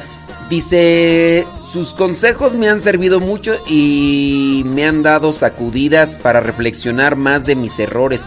Dice, 0.48 1.48
sus 1.68 1.94
consejos 1.94 2.54
me 2.54 2.68
han 2.68 2.78
servido 2.78 3.18
mucho 3.18 3.56
y 3.66 4.62
me 4.66 4.86
han 4.86 5.02
dado 5.02 5.32
sacudidas 5.32 6.16
para 6.18 6.38
reflexionar 6.38 7.16
más 7.16 7.44
de 7.44 7.56
mis 7.56 7.76
errores. 7.80 8.22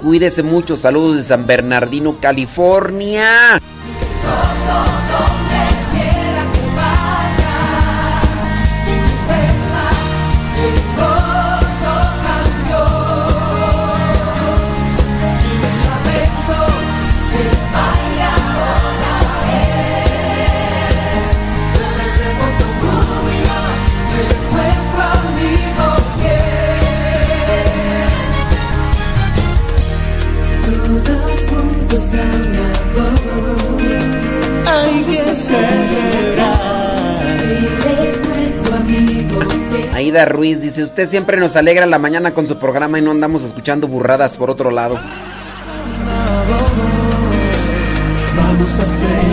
Cuídese 0.00 0.44
mucho, 0.44 0.76
saludos 0.76 1.16
de 1.16 1.22
San 1.24 1.48
Bernardino, 1.48 2.18
California. 2.20 3.60
Ruiz 40.24 40.60
dice, 40.60 40.82
usted 40.82 41.08
siempre 41.08 41.38
nos 41.38 41.56
alegra 41.56 41.86
la 41.86 41.98
mañana 41.98 42.32
con 42.32 42.46
su 42.46 42.58
programa 42.58 42.98
y 42.98 43.02
no 43.02 43.10
andamos 43.10 43.44
escuchando 43.44 43.88
burradas 43.88 44.36
por 44.36 44.50
otro 44.50 44.70
lado. 44.70 44.98
Vamos 48.36 48.78
a 48.78 48.84
celebrar. 48.84 49.27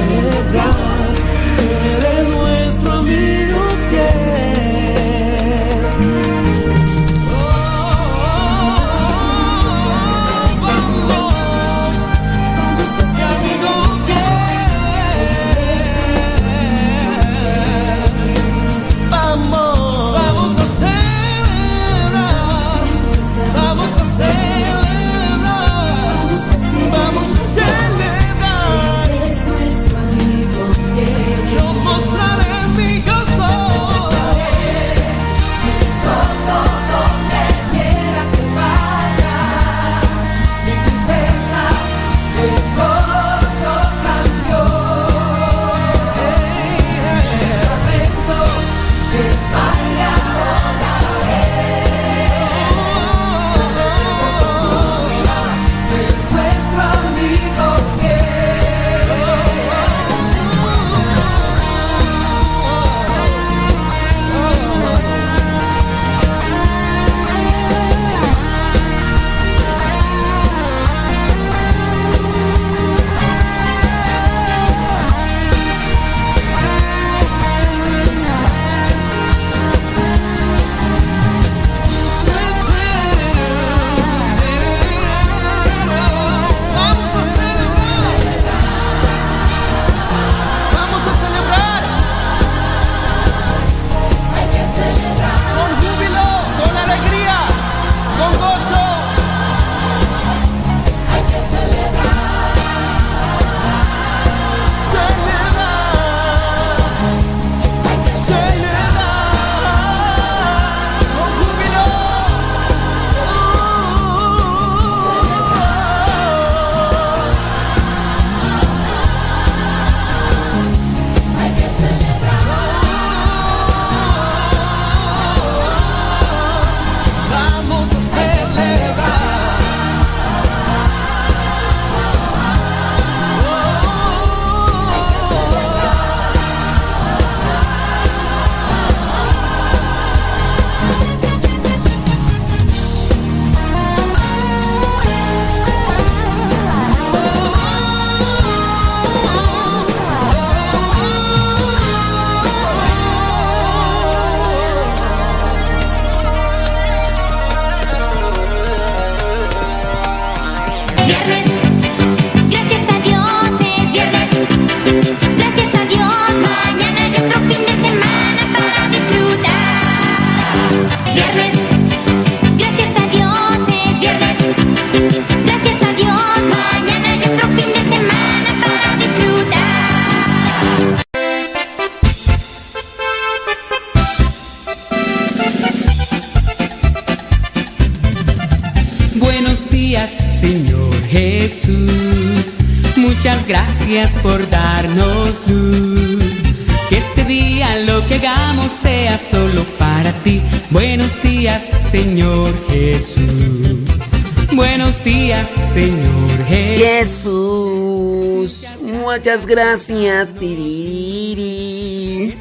Muchas 209.36 209.48
gracias. 209.48 210.30
Tiriri. 210.40 212.34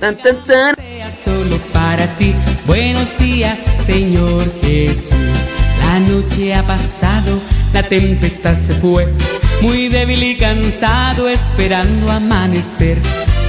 Tan, 0.00 0.16
tan, 0.16 0.42
tan. 0.42 0.74
Solo 1.22 1.58
para 1.70 2.06
ti. 2.16 2.34
Buenos 2.66 3.18
días, 3.18 3.58
Señor 3.84 4.42
Jesús. 4.62 5.12
La 5.80 6.00
noche 6.00 6.54
ha 6.54 6.62
pasado, 6.62 7.38
la 7.74 7.82
tempestad 7.82 8.58
se 8.58 8.72
fue. 8.72 9.06
Muy 9.60 9.88
débil 9.88 10.22
y 10.22 10.38
cansado, 10.38 11.28
esperando 11.28 12.10
amanecer. 12.10 12.96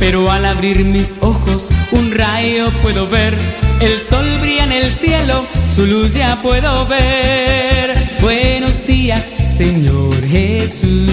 Pero 0.01 0.29
al 0.29 0.43
abrir 0.43 0.83
mis 0.83 1.19
ojos, 1.21 1.69
un 1.93 2.11
rayo 2.11 2.71
puedo 2.81 3.07
ver. 3.07 3.37
El 3.79 3.97
sol 3.97 4.25
brilla 4.41 4.65
en 4.65 4.73
el 4.73 4.91
cielo, 4.91 5.45
su 5.73 5.85
luz 5.85 6.13
ya 6.13 6.37
puedo 6.41 6.85
ver. 6.87 7.95
Buenos 8.19 8.85
días, 8.85 9.23
Señor 9.55 10.21
Jesús. 10.27 11.12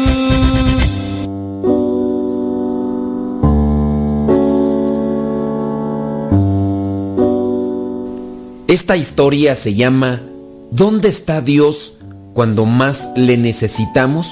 Esta 8.71 8.95
historia 8.95 9.57
se 9.57 9.73
llama 9.73 10.21
¿Dónde 10.71 11.09
está 11.09 11.41
Dios 11.41 11.95
cuando 12.33 12.65
más 12.65 13.09
le 13.17 13.35
necesitamos? 13.35 14.29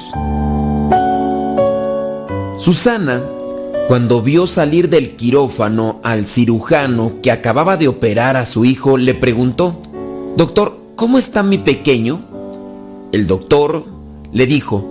Susana, 2.57 3.21
cuando 3.89 4.21
vio 4.21 4.47
salir 4.47 4.87
del 4.87 5.17
quirófano 5.17 5.99
al 6.03 6.25
cirujano 6.25 7.15
que 7.21 7.33
acababa 7.33 7.75
de 7.75 7.89
operar 7.89 8.37
a 8.37 8.45
su 8.45 8.63
hijo, 8.63 8.95
le 8.95 9.13
preguntó, 9.13 9.75
Doctor, 10.37 10.79
¿cómo 10.95 11.17
está 11.17 11.43
mi 11.43 11.57
pequeño? 11.57 12.21
El 13.11 13.27
doctor 13.27 13.83
le 14.31 14.45
dijo, 14.45 14.85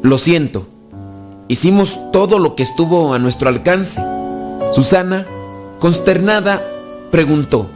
Lo 0.00 0.16
siento, 0.16 0.66
hicimos 1.48 1.98
todo 2.10 2.38
lo 2.38 2.54
que 2.54 2.62
estuvo 2.62 3.12
a 3.12 3.18
nuestro 3.18 3.50
alcance. 3.50 4.00
Susana, 4.72 5.26
consternada, 5.78 6.62
preguntó, 7.10 7.68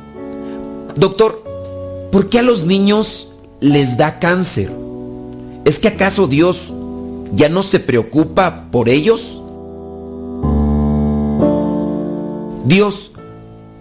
Doctor, 0.97 1.43
¿por 2.10 2.28
qué 2.28 2.40
a 2.40 2.43
los 2.43 2.64
niños 2.64 3.31
les 3.60 3.97
da 3.97 4.19
cáncer? 4.19 4.70
¿Es 5.64 5.78
que 5.78 5.89
acaso 5.89 6.27
Dios 6.27 6.73
ya 7.35 7.48
no 7.48 7.62
se 7.62 7.81
preocupa 7.81 8.66
por 8.70 8.89
ellos? 8.89 9.40
Dios, 12.66 13.12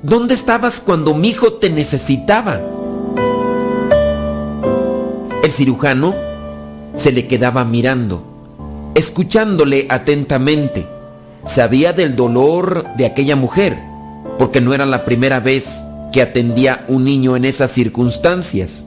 ¿dónde 0.01 0.33
estabas 0.33 0.79
cuando 0.79 1.13
mi 1.13 1.29
hijo 1.29 1.53
te 1.53 1.69
necesitaba? 1.69 2.61
El 5.43 5.51
cirujano 5.51 6.15
se 6.95 7.11
le 7.11 7.27
quedaba 7.27 7.65
mirando, 7.65 8.23
escuchándole 8.95 9.85
atentamente. 9.89 10.87
Sabía 11.45 11.91
del 11.91 12.15
dolor 12.15 12.85
de 12.95 13.05
aquella 13.07 13.35
mujer, 13.35 13.77
porque 14.37 14.61
no 14.61 14.73
era 14.73 14.85
la 14.85 15.03
primera 15.03 15.39
vez 15.39 15.81
que 16.11 16.21
atendía 16.21 16.85
un 16.87 17.05
niño 17.05 17.35
en 17.35 17.45
esas 17.45 17.71
circunstancias. 17.71 18.85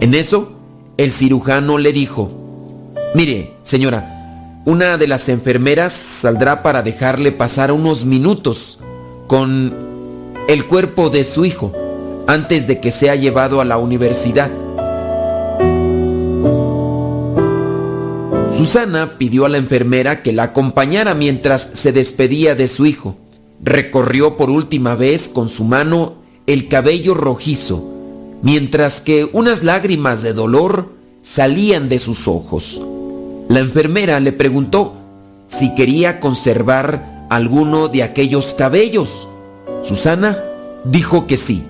En 0.00 0.14
eso, 0.14 0.52
el 0.96 1.12
cirujano 1.12 1.78
le 1.78 1.92
dijo, 1.92 2.30
mire, 3.14 3.54
señora, 3.62 4.62
una 4.64 4.96
de 4.96 5.06
las 5.06 5.28
enfermeras 5.28 5.92
saldrá 5.92 6.62
para 6.62 6.82
dejarle 6.82 7.32
pasar 7.32 7.70
unos 7.70 8.04
minutos 8.04 8.78
con 9.26 9.72
el 10.48 10.64
cuerpo 10.66 11.10
de 11.10 11.24
su 11.24 11.44
hijo 11.44 11.72
antes 12.26 12.66
de 12.66 12.80
que 12.80 12.90
sea 12.90 13.14
llevado 13.14 13.60
a 13.60 13.64
la 13.64 13.78
universidad. 13.78 14.50
Susana 18.56 19.18
pidió 19.18 19.44
a 19.44 19.48
la 19.48 19.58
enfermera 19.58 20.22
que 20.22 20.32
la 20.32 20.44
acompañara 20.44 21.14
mientras 21.14 21.70
se 21.74 21.92
despedía 21.92 22.54
de 22.54 22.68
su 22.68 22.86
hijo. 22.86 23.16
Recorrió 23.62 24.36
por 24.36 24.48
última 24.48 24.94
vez 24.94 25.28
con 25.28 25.48
su 25.48 25.64
mano 25.64 26.23
el 26.46 26.68
cabello 26.68 27.14
rojizo, 27.14 27.90
mientras 28.42 29.00
que 29.00 29.28
unas 29.32 29.62
lágrimas 29.62 30.22
de 30.22 30.32
dolor 30.32 30.90
salían 31.22 31.88
de 31.88 31.98
sus 31.98 32.28
ojos. 32.28 32.80
La 33.48 33.60
enfermera 33.60 34.20
le 34.20 34.32
preguntó 34.32 34.94
si 35.46 35.74
quería 35.74 36.20
conservar 36.20 37.26
alguno 37.30 37.88
de 37.88 38.02
aquellos 38.02 38.54
cabellos. 38.54 39.28
Susana 39.82 40.38
dijo 40.84 41.26
que 41.26 41.36
sí. 41.36 41.62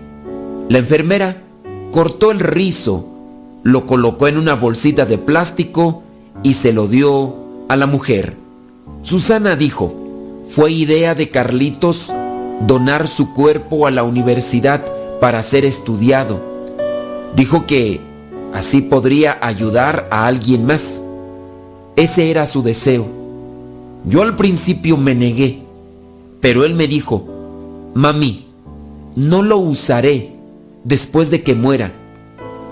La 0.69 0.79
enfermera 0.79 1.37
cortó 1.93 2.31
el 2.33 2.41
rizo, 2.41 3.07
lo 3.63 3.87
colocó 3.87 4.29
en 4.29 4.39
una 4.39 4.55
bolsita 4.55 5.07
de 5.07 5.19
plástico 5.19 6.03
y 6.43 6.55
se 6.55 6.73
lo 6.73 6.89
dio 6.89 7.35
a 7.69 7.77
la 7.77 7.87
mujer. 7.87 8.35
Susana 9.03 9.55
dijo, 9.55 9.95
fue 10.49 10.73
idea 10.73 11.15
de 11.15 11.31
Carlitos 11.31 12.13
donar 12.67 13.09
su 13.09 13.33
cuerpo 13.33 13.87
a 13.87 13.91
la 13.91 14.03
universidad 14.03 14.85
para 15.21 15.43
ser 15.43 15.65
estudiado. 15.65 16.41
Dijo 17.37 17.67
que 17.67 18.01
así 18.53 18.81
podría 18.81 19.39
ayudar 19.41 20.07
a 20.11 20.27
alguien 20.27 20.67
más. 20.67 21.01
Ese 21.97 22.31
era 22.31 22.47
su 22.47 22.63
deseo. 22.63 23.07
Yo 24.05 24.23
al 24.23 24.37
principio 24.37 24.97
me 24.97 25.15
negué, 25.15 25.63
pero 26.41 26.65
él 26.65 26.75
me 26.75 26.87
dijo, 26.87 27.27
mami, 27.95 28.47
no 29.17 29.43
lo 29.43 29.59
usaré 29.59 30.33
después 30.85 31.31
de 31.31 31.43
que 31.43 31.55
muera 31.55 31.93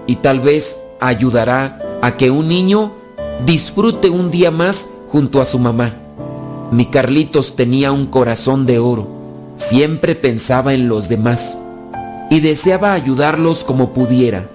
y 0.07 0.17
tal 0.17 0.41
vez 0.41 0.81
ayudará 1.01 1.81
a 2.03 2.17
que 2.17 2.31
un 2.31 2.49
niño 2.49 2.93
disfrute 3.47 4.11
un 4.11 4.31
día 4.31 4.51
más 4.51 4.87
junto 5.11 5.41
a 5.41 5.45
su 5.45 5.59
mamá. 5.59 5.95
Mi 6.71 6.87
Carlitos 6.87 7.57
tenía 7.57 7.93
un 7.93 8.07
corazón 8.07 8.67
de 8.67 8.79
oro, 8.79 9.07
siempre 9.57 10.15
pensaba 10.15 10.75
en 10.75 10.89
los 10.89 11.09
demás 11.09 11.59
y 12.31 12.41
deseaba 12.41 12.93
ayudarlos 12.93 13.65
como 13.65 13.93
pudiera. 13.93 14.49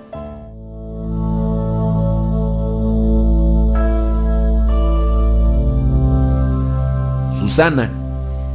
Susana 7.37 7.91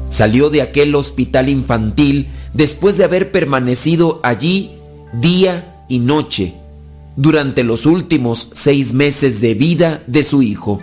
salió 0.09 0.51
de 0.51 0.63
aquel 0.63 0.95
hospital 0.95 1.49
infantil 1.49 2.29
después 2.53 2.99
de 2.99 3.05
haber 3.05 3.33
permanecido 3.33 4.21
allí 4.23 4.73
día 5.13 5.85
y 5.89 5.99
noche 5.99 6.55
durante 7.17 7.65
los 7.65 7.87
últimos 7.87 8.49
seis 8.53 8.93
meses 8.93 9.41
de 9.41 9.55
vida 9.55 10.03
de 10.07 10.23
su 10.23 10.43
hijo. 10.43 10.81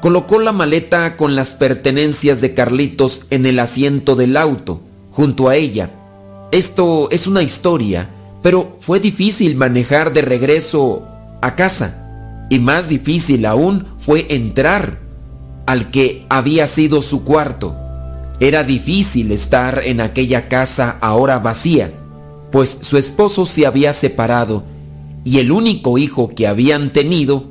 Colocó 0.00 0.38
la 0.38 0.52
maleta 0.52 1.16
con 1.16 1.34
las 1.34 1.50
pertenencias 1.50 2.40
de 2.40 2.54
Carlitos 2.54 3.26
en 3.30 3.46
el 3.46 3.58
asiento 3.58 4.16
del 4.16 4.36
auto, 4.36 4.80
junto 5.14 5.48
a 5.48 5.56
ella. 5.56 5.90
Esto 6.50 7.08
es 7.10 7.26
una 7.26 7.42
historia, 7.42 8.08
pero 8.42 8.76
fue 8.80 9.00
difícil 9.00 9.56
manejar 9.56 10.12
de 10.12 10.22
regreso 10.22 11.06
a 11.40 11.54
casa. 11.54 12.46
Y 12.50 12.58
más 12.58 12.88
difícil 12.88 13.46
aún 13.46 13.86
fue 13.98 14.26
entrar 14.28 14.98
al 15.66 15.90
que 15.90 16.26
había 16.28 16.66
sido 16.66 17.00
su 17.00 17.24
cuarto. 17.24 17.74
Era 18.40 18.64
difícil 18.64 19.32
estar 19.32 19.80
en 19.84 20.00
aquella 20.00 20.48
casa 20.48 20.98
ahora 21.00 21.38
vacía, 21.38 21.90
pues 22.50 22.78
su 22.82 22.98
esposo 22.98 23.46
se 23.46 23.66
había 23.66 23.92
separado 23.92 24.64
y 25.24 25.38
el 25.38 25.50
único 25.50 25.96
hijo 25.96 26.34
que 26.34 26.46
habían 26.46 26.90
tenido 26.90 27.44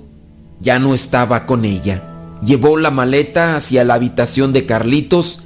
ya 0.60 0.80
no 0.80 0.94
estaba 0.94 1.46
con 1.46 1.66
ella. 1.66 2.04
Llevó 2.46 2.78
la 2.78 2.92
maleta 2.92 3.56
hacia 3.56 3.84
la 3.84 3.96
habitación 3.96 4.54
de 4.54 4.66
Carlitos 4.66 5.43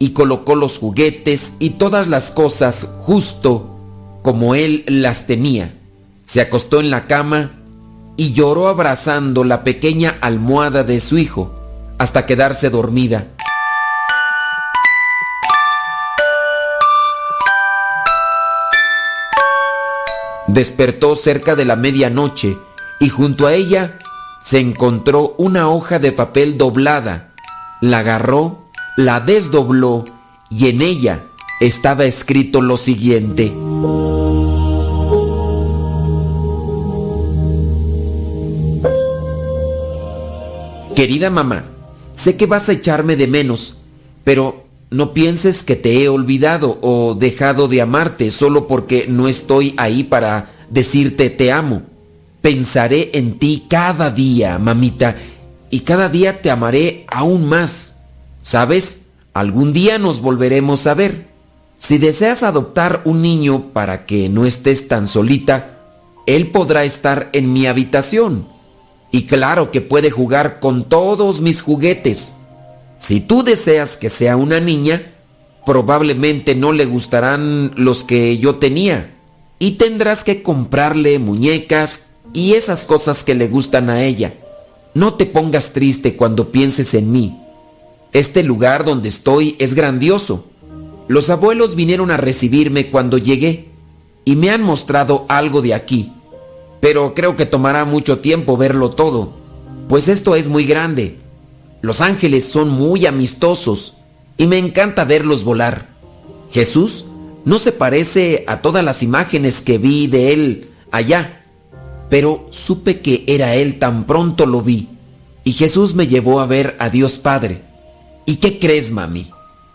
y 0.00 0.10
colocó 0.10 0.56
los 0.56 0.78
juguetes 0.78 1.52
y 1.60 1.70
todas 1.70 2.08
las 2.08 2.30
cosas 2.30 2.88
justo 3.02 3.76
como 4.22 4.56
él 4.56 4.82
las 4.88 5.26
tenía. 5.26 5.74
Se 6.24 6.40
acostó 6.40 6.80
en 6.80 6.90
la 6.90 7.06
cama 7.06 7.52
y 8.16 8.32
lloró 8.32 8.68
abrazando 8.68 9.44
la 9.44 9.62
pequeña 9.62 10.16
almohada 10.22 10.84
de 10.84 11.00
su 11.00 11.18
hijo 11.18 11.54
hasta 11.98 12.24
quedarse 12.24 12.70
dormida. 12.70 13.26
Despertó 20.46 21.14
cerca 21.14 21.54
de 21.54 21.66
la 21.66 21.76
medianoche 21.76 22.56
y 23.00 23.10
junto 23.10 23.46
a 23.46 23.52
ella 23.52 23.98
se 24.42 24.60
encontró 24.60 25.34
una 25.36 25.68
hoja 25.68 25.98
de 25.98 26.12
papel 26.12 26.56
doblada. 26.56 27.34
La 27.82 27.98
agarró, 27.98 28.69
la 28.96 29.20
desdobló 29.20 30.04
y 30.48 30.68
en 30.68 30.82
ella 30.82 31.24
estaba 31.60 32.04
escrito 32.04 32.60
lo 32.60 32.76
siguiente. 32.76 33.52
Querida 40.94 41.30
mamá, 41.30 41.64
sé 42.14 42.36
que 42.36 42.46
vas 42.46 42.68
a 42.68 42.72
echarme 42.72 43.16
de 43.16 43.26
menos, 43.26 43.76
pero 44.24 44.66
no 44.90 45.14
pienses 45.14 45.62
que 45.62 45.76
te 45.76 46.02
he 46.02 46.08
olvidado 46.08 46.78
o 46.82 47.14
dejado 47.14 47.68
de 47.68 47.80
amarte 47.80 48.30
solo 48.30 48.66
porque 48.66 49.06
no 49.08 49.28
estoy 49.28 49.74
ahí 49.76 50.02
para 50.02 50.50
decirte 50.68 51.30
te 51.30 51.52
amo. 51.52 51.82
Pensaré 52.42 53.10
en 53.14 53.38
ti 53.38 53.66
cada 53.68 54.10
día, 54.10 54.58
mamita, 54.58 55.16
y 55.70 55.80
cada 55.80 56.08
día 56.08 56.42
te 56.42 56.50
amaré 56.50 57.04
aún 57.06 57.48
más. 57.48 57.89
¿Sabes? 58.42 59.02
Algún 59.32 59.72
día 59.72 59.98
nos 59.98 60.20
volveremos 60.20 60.86
a 60.86 60.94
ver. 60.94 61.26
Si 61.78 61.98
deseas 61.98 62.42
adoptar 62.42 63.02
un 63.04 63.22
niño 63.22 63.70
para 63.72 64.04
que 64.06 64.28
no 64.28 64.44
estés 64.44 64.88
tan 64.88 65.08
solita, 65.08 65.78
él 66.26 66.48
podrá 66.48 66.84
estar 66.84 67.30
en 67.32 67.52
mi 67.52 67.66
habitación. 67.66 68.46
Y 69.10 69.24
claro 69.24 69.70
que 69.70 69.80
puede 69.80 70.10
jugar 70.10 70.60
con 70.60 70.84
todos 70.84 71.40
mis 71.40 71.62
juguetes. 71.62 72.32
Si 72.98 73.20
tú 73.20 73.42
deseas 73.42 73.96
que 73.96 74.10
sea 74.10 74.36
una 74.36 74.60
niña, 74.60 75.02
probablemente 75.64 76.54
no 76.54 76.72
le 76.72 76.84
gustarán 76.84 77.72
los 77.76 78.04
que 78.04 78.38
yo 78.38 78.56
tenía. 78.56 79.10
Y 79.58 79.72
tendrás 79.72 80.22
que 80.22 80.42
comprarle 80.42 81.18
muñecas 81.18 82.02
y 82.32 82.54
esas 82.54 82.84
cosas 82.84 83.24
que 83.24 83.34
le 83.34 83.48
gustan 83.48 83.90
a 83.90 84.04
ella. 84.04 84.32
No 84.94 85.14
te 85.14 85.26
pongas 85.26 85.72
triste 85.72 86.16
cuando 86.16 86.50
pienses 86.50 86.94
en 86.94 87.10
mí. 87.10 87.36
Este 88.12 88.42
lugar 88.42 88.84
donde 88.84 89.08
estoy 89.08 89.56
es 89.58 89.74
grandioso. 89.74 90.46
Los 91.06 91.30
abuelos 91.30 91.76
vinieron 91.76 92.10
a 92.10 92.16
recibirme 92.16 92.88
cuando 92.90 93.18
llegué 93.18 93.68
y 94.24 94.36
me 94.36 94.50
han 94.50 94.62
mostrado 94.62 95.26
algo 95.28 95.62
de 95.62 95.74
aquí. 95.74 96.12
Pero 96.80 97.14
creo 97.14 97.36
que 97.36 97.46
tomará 97.46 97.84
mucho 97.84 98.18
tiempo 98.18 98.56
verlo 98.56 98.90
todo, 98.90 99.32
pues 99.88 100.08
esto 100.08 100.34
es 100.34 100.48
muy 100.48 100.64
grande. 100.64 101.18
Los 101.82 102.00
ángeles 102.00 102.44
son 102.44 102.68
muy 102.68 103.06
amistosos 103.06 103.94
y 104.36 104.46
me 104.46 104.58
encanta 104.58 105.04
verlos 105.04 105.44
volar. 105.44 105.88
Jesús 106.52 107.04
no 107.44 107.58
se 107.58 107.72
parece 107.72 108.44
a 108.46 108.60
todas 108.60 108.84
las 108.84 109.02
imágenes 109.02 109.60
que 109.60 109.78
vi 109.78 110.06
de 110.06 110.32
él 110.32 110.70
allá, 110.90 111.44
pero 112.08 112.48
supe 112.50 113.00
que 113.00 113.24
era 113.26 113.54
él 113.54 113.78
tan 113.78 114.04
pronto 114.04 114.46
lo 114.46 114.62
vi 114.62 114.88
y 115.44 115.52
Jesús 115.52 115.94
me 115.94 116.06
llevó 116.06 116.40
a 116.40 116.46
ver 116.46 116.76
a 116.78 116.90
Dios 116.90 117.18
Padre. 117.18 117.69
¿Y 118.30 118.36
qué 118.36 118.60
crees, 118.60 118.92
mami? 118.92 119.26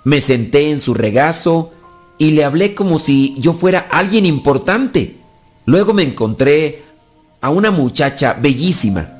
Me 0.06 0.22
senté 0.22 0.72
en 0.72 0.80
su 0.80 0.94
regazo 0.94 1.74
y 2.18 2.32
le 2.32 2.46
hablé 2.46 2.74
como 2.74 3.00
si 3.00 3.36
yo 3.38 3.52
fuera 3.52 3.80
alguien 3.92 4.26
importante. 4.26 5.18
Luego 5.66 5.94
me 5.94 6.04
encontré 6.04 6.84
a 7.42 7.50
una 7.50 7.70
muchacha 7.70 8.34
bellísima. 8.42 9.12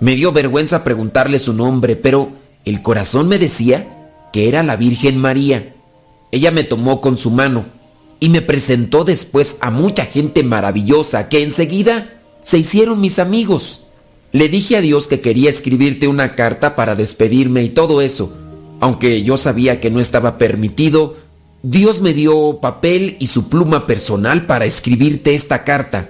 Me 0.00 0.16
dio 0.16 0.32
vergüenza 0.32 0.82
preguntarle 0.82 1.38
su 1.38 1.52
nombre, 1.52 1.94
pero 1.94 2.32
el 2.64 2.82
corazón 2.82 3.28
me 3.28 3.38
decía 3.38 4.10
que 4.32 4.48
era 4.48 4.64
la 4.64 4.74
Virgen 4.74 5.18
María. 5.18 5.72
Ella 6.32 6.50
me 6.50 6.64
tomó 6.64 7.00
con 7.00 7.16
su 7.16 7.30
mano 7.30 7.66
y 8.18 8.28
me 8.28 8.42
presentó 8.42 9.04
después 9.04 9.56
a 9.60 9.70
mucha 9.70 10.04
gente 10.04 10.42
maravillosa 10.42 11.28
que 11.28 11.44
enseguida 11.44 12.20
se 12.42 12.58
hicieron 12.58 13.00
mis 13.00 13.20
amigos. 13.20 13.84
Le 14.32 14.48
dije 14.48 14.76
a 14.76 14.80
Dios 14.80 15.06
que 15.06 15.20
quería 15.20 15.48
escribirte 15.48 16.08
una 16.08 16.34
carta 16.34 16.74
para 16.74 16.96
despedirme 16.96 17.62
y 17.62 17.68
todo 17.68 18.00
eso. 18.00 18.39
Aunque 18.80 19.22
yo 19.22 19.36
sabía 19.36 19.80
que 19.80 19.90
no 19.90 20.00
estaba 20.00 20.38
permitido, 20.38 21.16
Dios 21.62 22.00
me 22.00 22.14
dio 22.14 22.58
papel 22.60 23.16
y 23.20 23.26
su 23.26 23.48
pluma 23.48 23.86
personal 23.86 24.46
para 24.46 24.64
escribirte 24.64 25.34
esta 25.34 25.64
carta. 25.64 26.08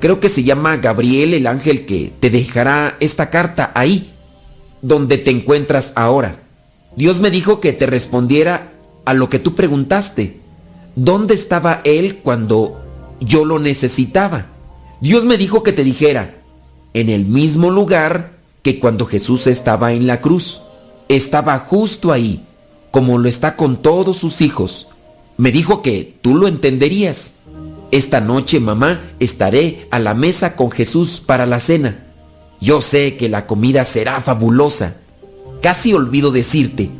Creo 0.00 0.18
que 0.18 0.28
se 0.28 0.42
llama 0.42 0.76
Gabriel 0.78 1.34
el 1.34 1.46
ángel 1.46 1.86
que 1.86 2.12
te 2.18 2.30
dejará 2.30 2.96
esta 3.00 3.30
carta 3.30 3.70
ahí, 3.74 4.10
donde 4.82 5.18
te 5.18 5.30
encuentras 5.30 5.92
ahora. 5.94 6.36
Dios 6.96 7.20
me 7.20 7.30
dijo 7.30 7.60
que 7.60 7.72
te 7.72 7.86
respondiera 7.86 8.72
a 9.04 9.14
lo 9.14 9.30
que 9.30 9.38
tú 9.38 9.54
preguntaste. 9.54 10.40
¿Dónde 10.96 11.34
estaba 11.34 11.80
Él 11.84 12.16
cuando 12.16 12.80
yo 13.20 13.44
lo 13.44 13.58
necesitaba? 13.58 14.46
Dios 15.00 15.24
me 15.24 15.36
dijo 15.36 15.62
que 15.62 15.72
te 15.72 15.84
dijera, 15.84 16.34
en 16.94 17.08
el 17.08 17.24
mismo 17.24 17.70
lugar 17.70 18.32
que 18.62 18.78
cuando 18.80 19.06
Jesús 19.06 19.46
estaba 19.46 19.92
en 19.92 20.06
la 20.06 20.20
cruz. 20.20 20.62
Estaba 21.10 21.58
justo 21.58 22.12
ahí, 22.12 22.40
como 22.92 23.18
lo 23.18 23.28
está 23.28 23.56
con 23.56 23.82
todos 23.82 24.18
sus 24.18 24.40
hijos. 24.40 24.86
Me 25.36 25.50
dijo 25.50 25.82
que 25.82 26.14
tú 26.22 26.36
lo 26.36 26.46
entenderías. 26.46 27.34
Esta 27.90 28.20
noche, 28.20 28.60
mamá, 28.60 29.00
estaré 29.18 29.88
a 29.90 29.98
la 29.98 30.14
mesa 30.14 30.54
con 30.54 30.70
Jesús 30.70 31.20
para 31.26 31.46
la 31.46 31.58
cena. 31.58 32.06
Yo 32.60 32.80
sé 32.80 33.16
que 33.16 33.28
la 33.28 33.48
comida 33.48 33.84
será 33.84 34.20
fabulosa. 34.20 34.98
Casi 35.60 35.92
olvido 35.92 36.30
decirte, 36.30 36.90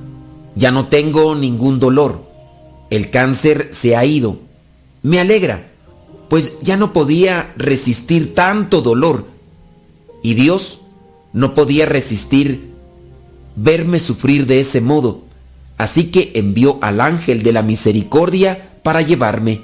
ya 0.56 0.72
no 0.72 0.88
tengo 0.88 1.36
ningún 1.36 1.78
dolor. 1.78 2.24
El 2.90 3.10
cáncer 3.10 3.68
se 3.70 3.94
ha 3.94 4.04
ido. 4.04 4.38
Me 5.02 5.20
alegra, 5.20 5.68
pues 6.28 6.58
ya 6.62 6.76
no 6.76 6.92
podía 6.92 7.52
resistir 7.56 8.34
tanto 8.34 8.82
dolor. 8.82 9.24
Y 10.20 10.34
Dios 10.34 10.80
no 11.32 11.54
podía 11.54 11.86
resistir 11.86 12.69
verme 13.56 13.98
sufrir 13.98 14.46
de 14.46 14.60
ese 14.60 14.80
modo. 14.80 15.22
Así 15.78 16.10
que 16.10 16.32
envió 16.34 16.78
al 16.82 17.00
ángel 17.00 17.42
de 17.42 17.52
la 17.52 17.62
misericordia 17.62 18.70
para 18.82 19.02
llevarme. 19.02 19.62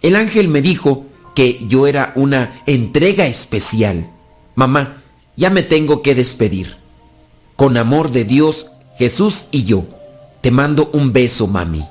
El 0.00 0.16
ángel 0.16 0.48
me 0.48 0.62
dijo 0.62 1.06
que 1.34 1.60
yo 1.68 1.86
era 1.86 2.12
una 2.16 2.62
entrega 2.66 3.26
especial. 3.26 4.10
Mamá, 4.54 5.02
ya 5.36 5.50
me 5.50 5.62
tengo 5.62 6.02
que 6.02 6.14
despedir. 6.14 6.76
Con 7.56 7.76
amor 7.76 8.10
de 8.10 8.24
Dios, 8.24 8.66
Jesús 8.98 9.44
y 9.50 9.64
yo, 9.64 9.84
te 10.40 10.50
mando 10.50 10.90
un 10.92 11.12
beso, 11.12 11.46
mami. 11.46 11.84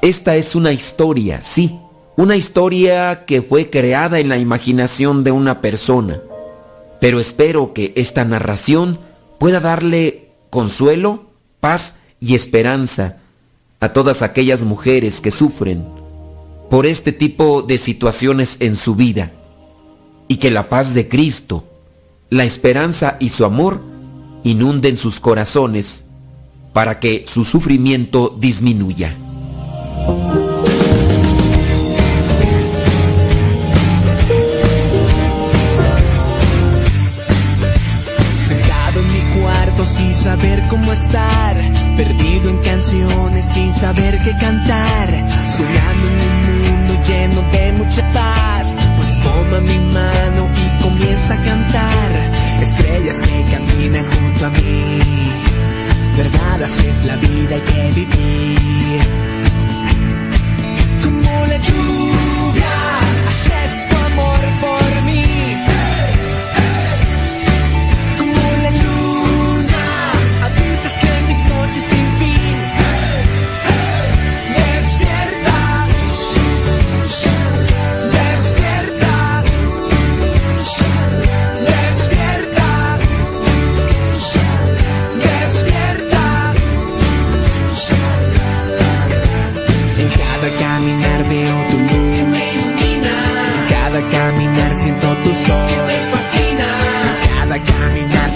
Esta 0.00 0.36
es 0.36 0.54
una 0.54 0.72
historia, 0.72 1.42
sí, 1.42 1.78
una 2.16 2.36
historia 2.36 3.24
que 3.24 3.42
fue 3.42 3.70
creada 3.70 4.20
en 4.20 4.28
la 4.28 4.38
imaginación 4.38 5.24
de 5.24 5.32
una 5.32 5.60
persona. 5.60 6.20
Pero 7.00 7.20
espero 7.20 7.72
que 7.72 7.92
esta 7.96 8.24
narración 8.24 8.98
pueda 9.38 9.60
darle 9.60 10.11
consuelo, 10.52 11.30
paz 11.60 11.94
y 12.20 12.34
esperanza 12.34 13.22
a 13.80 13.94
todas 13.94 14.20
aquellas 14.20 14.64
mujeres 14.64 15.22
que 15.22 15.30
sufren 15.30 15.82
por 16.68 16.84
este 16.84 17.10
tipo 17.10 17.62
de 17.62 17.78
situaciones 17.78 18.58
en 18.60 18.76
su 18.76 18.94
vida 18.94 19.32
y 20.28 20.36
que 20.36 20.50
la 20.50 20.68
paz 20.68 20.92
de 20.92 21.08
Cristo, 21.08 21.64
la 22.28 22.44
esperanza 22.44 23.16
y 23.18 23.30
su 23.30 23.46
amor 23.46 23.80
inunden 24.44 24.98
sus 24.98 25.20
corazones 25.20 26.04
para 26.74 27.00
que 27.00 27.24
su 27.26 27.46
sufrimiento 27.46 28.36
disminuya. 28.38 29.16
Y 39.82 40.14
saber 40.14 40.62
cómo 40.68 40.92
estar. 40.92 41.56
Perdido 41.96 42.50
en 42.50 42.58
canciones 42.58 43.44
sin 43.44 43.72
saber 43.72 44.20
qué 44.22 44.36
cantar. 44.36 45.28
Soñando 45.56 46.08
en 46.08 46.20
un 46.20 46.44
mundo 46.46 47.02
lleno 47.06 47.42
de 47.50 47.72
mucha 47.72 48.12
paz. 48.12 48.76
Pues 48.96 49.20
toma 49.22 49.60
mi 49.60 49.78
mano 49.92 50.50
y 50.54 50.82
comienza 50.82 51.34
a 51.34 51.42
cantar. 51.42 52.30
Estrellas 52.60 53.22
que 53.22 53.44
caminan 53.50 54.04
junto 54.04 54.46
a 54.46 54.50
mí. 54.50 54.98
Verdad, 56.16 56.62
así 56.62 56.86
es 56.86 57.04
la 57.04 57.16
vida, 57.16 57.56
que 57.64 57.92
vivir. 57.92 59.02
Como 61.02 61.46
la 61.46 61.56
lluvia, 61.56 62.74
haces 63.28 63.88
tu 63.88 63.96
amor 63.96 64.40
por 64.60 65.01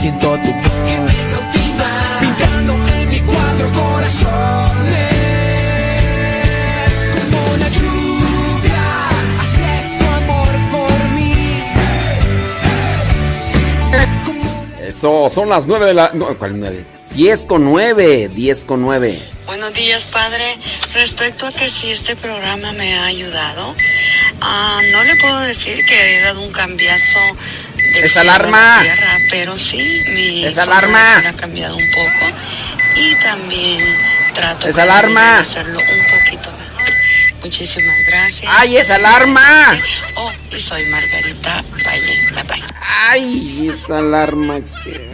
siento 0.06 0.38
tu 0.38 0.52
voz. 0.52 1.12
Pintando 2.20 2.74
en 2.88 3.08
mi 3.08 3.20
cuadro 3.20 3.70
corazones. 3.72 5.12
Como 7.14 7.56
la 7.56 7.68
lluvia. 7.68 8.84
Haces 9.40 9.98
tu 9.98 10.04
amor 10.04 10.52
por 10.70 10.98
mí. 11.16 11.34
Eso, 14.88 15.28
son 15.28 15.48
las 15.48 15.66
9 15.66 15.86
de 15.86 15.94
la. 15.94 16.10
No, 16.14 16.26
¿cuál 16.38 16.58
9? 16.60 16.84
10 17.14 17.46
con 17.46 17.64
9. 17.64 18.28
10 18.28 18.64
con 18.64 18.82
9. 18.82 19.22
Buenos 19.46 19.74
días, 19.74 20.06
padre. 20.06 20.56
Respecto 20.94 21.46
a 21.46 21.52
que 21.52 21.68
si 21.68 21.90
este 21.90 22.14
programa 22.14 22.72
me 22.72 22.94
ha 22.94 23.06
ayudado, 23.06 23.74
ah, 24.40 24.80
no 24.92 25.04
le 25.04 25.16
puedo 25.16 25.40
decir 25.40 25.78
que 25.88 26.18
he 26.18 26.20
dado 26.22 26.42
un 26.42 26.52
cambiazo 26.52 27.18
del 27.97 28.05
¡Esa 28.05 28.20
cielo 28.20 28.20
a 28.20 28.24
la 28.24 28.35
alarma! 28.35 28.82
tierra, 28.82 29.18
pero 29.31 29.59
sí 29.59 30.02
mi 30.14 30.44
¡Esa 30.44 30.64
forma 30.64 30.81
de 30.81 30.86
alarma! 30.86 31.28
ha 31.28 31.32
cambiado 31.35 31.77
un 31.77 31.90
poco 31.93 32.36
y 32.97 33.14
también 33.23 33.79
trato 34.35 34.69
¡Esa 34.69 34.80
cada 34.87 34.98
alarma! 35.01 35.32
de 35.37 35.38
hacerlo 35.43 35.79
un 35.80 36.19
poquito 36.20 36.51
mejor. 36.53 36.95
Muchísimas 37.43 37.96
gracias. 38.09 38.53
¡Ay, 38.56 38.77
esa 38.77 38.96
alarma! 38.96 39.79
Oh, 40.16 40.32
y 40.54 40.61
soy 40.61 40.85
Margarita 40.87 41.64
Valle. 41.87 42.30
Bye 42.35 42.43
bye. 42.45 42.62
¡Ay, 43.11 43.69
esa 43.72 43.98
alarma! 43.98 44.61
que- 44.85 45.11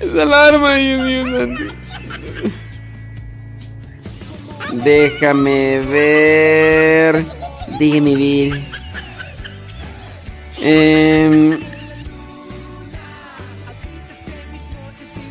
Esa 0.00 0.22
alarma, 0.22 0.74
Dios 0.76 1.00
mío. 1.00 1.48
Déjame 4.72 5.78
ver. 5.80 7.24
Déjame 7.78 8.14
ver. 8.16 8.77
Em, 10.60 11.58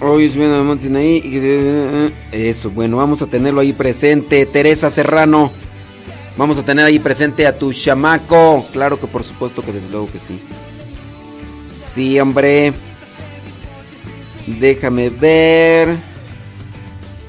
hoy 0.02 0.26
es 0.26 0.36
bueno 0.38 0.56
de 0.58 0.64
Montsinaí 0.64 1.18
y 1.18 1.22
que- 1.32 2.12
Eso, 2.32 2.70
bueno, 2.72 2.98
vamos 2.98 3.22
a 3.22 3.28
tenerlo 3.28 3.62
ahí 3.62 3.74
presente. 3.74 4.46
Teresa 4.46 4.90
Serrano. 4.90 5.52
Vamos 6.38 6.60
a 6.60 6.64
tener 6.64 6.86
ahí 6.86 7.00
presente 7.00 7.48
a 7.48 7.58
tu 7.58 7.74
chamaco. 7.74 8.66
Claro 8.72 9.00
que 9.00 9.08
por 9.08 9.24
supuesto 9.24 9.62
que 9.64 9.72
desde 9.72 9.90
luego 9.90 10.10
que 10.12 10.20
sí. 10.20 10.40
Sí, 11.74 12.20
hombre. 12.20 12.74
Déjame 14.46 15.10
ver. 15.10 15.98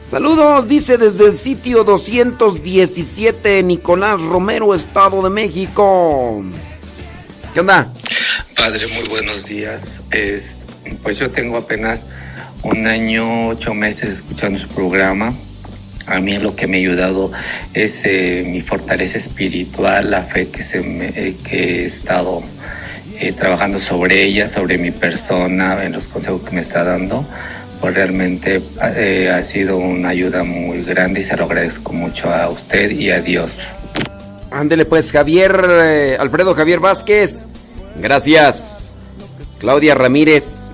Saludos, 0.05 0.69
dice 0.69 0.97
desde 0.99 1.27
el 1.27 1.35
sitio 1.35 1.85
217 1.85 3.63
Nicolás 3.63 4.21
Romero, 4.23 4.75
Estado 4.75 5.23
de 5.23 5.31
México. 5.31 6.43
¿Qué 7.59 7.63
onda? 7.63 7.89
Padre, 8.57 8.87
muy 8.87 9.09
buenos 9.09 9.45
días. 9.47 9.83
Es, 10.13 10.57
pues 11.03 11.19
yo 11.19 11.29
tengo 11.29 11.57
apenas 11.57 11.99
un 12.63 12.87
año, 12.87 13.49
ocho 13.49 13.75
meses 13.75 14.11
escuchando 14.11 14.61
su 14.61 14.69
programa. 14.69 15.35
A 16.07 16.21
mí 16.21 16.39
lo 16.39 16.55
que 16.55 16.69
me 16.69 16.77
ha 16.77 16.81
ayudado 16.83 17.33
es 17.75 18.01
eh, 18.05 18.45
mi 18.47 18.61
fortaleza 18.61 19.19
espiritual, 19.19 20.09
la 20.09 20.23
fe 20.23 20.51
que, 20.51 20.63
se 20.63 20.81
me- 20.85 21.09
eh, 21.17 21.35
he 21.51 21.87
estado 21.87 22.45
eh, 23.19 23.33
trabajando 23.33 23.81
sobre 23.81 24.23
ella, 24.23 24.49
sobre 24.49 24.79
mi 24.79 24.93
persona, 24.93 25.83
en 25.85 25.91
los 25.95 26.07
consejos 26.07 26.45
que 26.45 26.53
me 26.55 26.61
está 26.61 26.85
dando. 26.85 27.27
Pues 27.81 27.93
realmente 27.93 28.63
eh, 28.95 29.33
ha 29.35 29.43
sido 29.43 29.79
una 29.79 30.11
ayuda 30.11 30.45
muy 30.45 30.85
grande 30.85 31.23
y 31.23 31.25
se 31.25 31.37
lo 31.37 31.47
agradezco 31.47 31.93
mucho 31.93 32.33
a 32.33 32.51
usted 32.51 32.93
y 32.93 33.11
a 33.11 33.21
Dios. 33.21 33.51
Ándele 34.51 34.85
pues, 34.85 35.13
Javier, 35.13 35.65
eh, 35.69 36.17
Alfredo 36.19 36.55
Javier 36.55 36.81
Vázquez. 36.81 37.47
Gracias. 37.97 38.95
Claudia 39.59 39.95
Ramírez. 39.95 40.71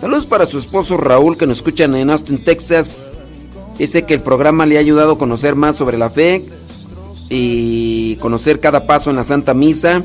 Saludos 0.00 0.26
para 0.26 0.46
su 0.46 0.58
esposo 0.58 0.96
Raúl 0.96 1.36
que 1.36 1.46
nos 1.46 1.58
escuchan 1.58 1.94
en 1.94 2.10
Austin, 2.10 2.42
Texas. 2.44 3.12
Dice 3.78 4.04
que 4.04 4.14
el 4.14 4.20
programa 4.20 4.66
le 4.66 4.76
ha 4.76 4.80
ayudado 4.80 5.12
a 5.12 5.18
conocer 5.18 5.54
más 5.54 5.76
sobre 5.76 5.98
la 5.98 6.10
fe 6.10 6.44
y 7.28 8.16
conocer 8.16 8.60
cada 8.60 8.86
paso 8.86 9.10
en 9.10 9.16
la 9.16 9.24
Santa 9.24 9.54
Misa. 9.54 10.02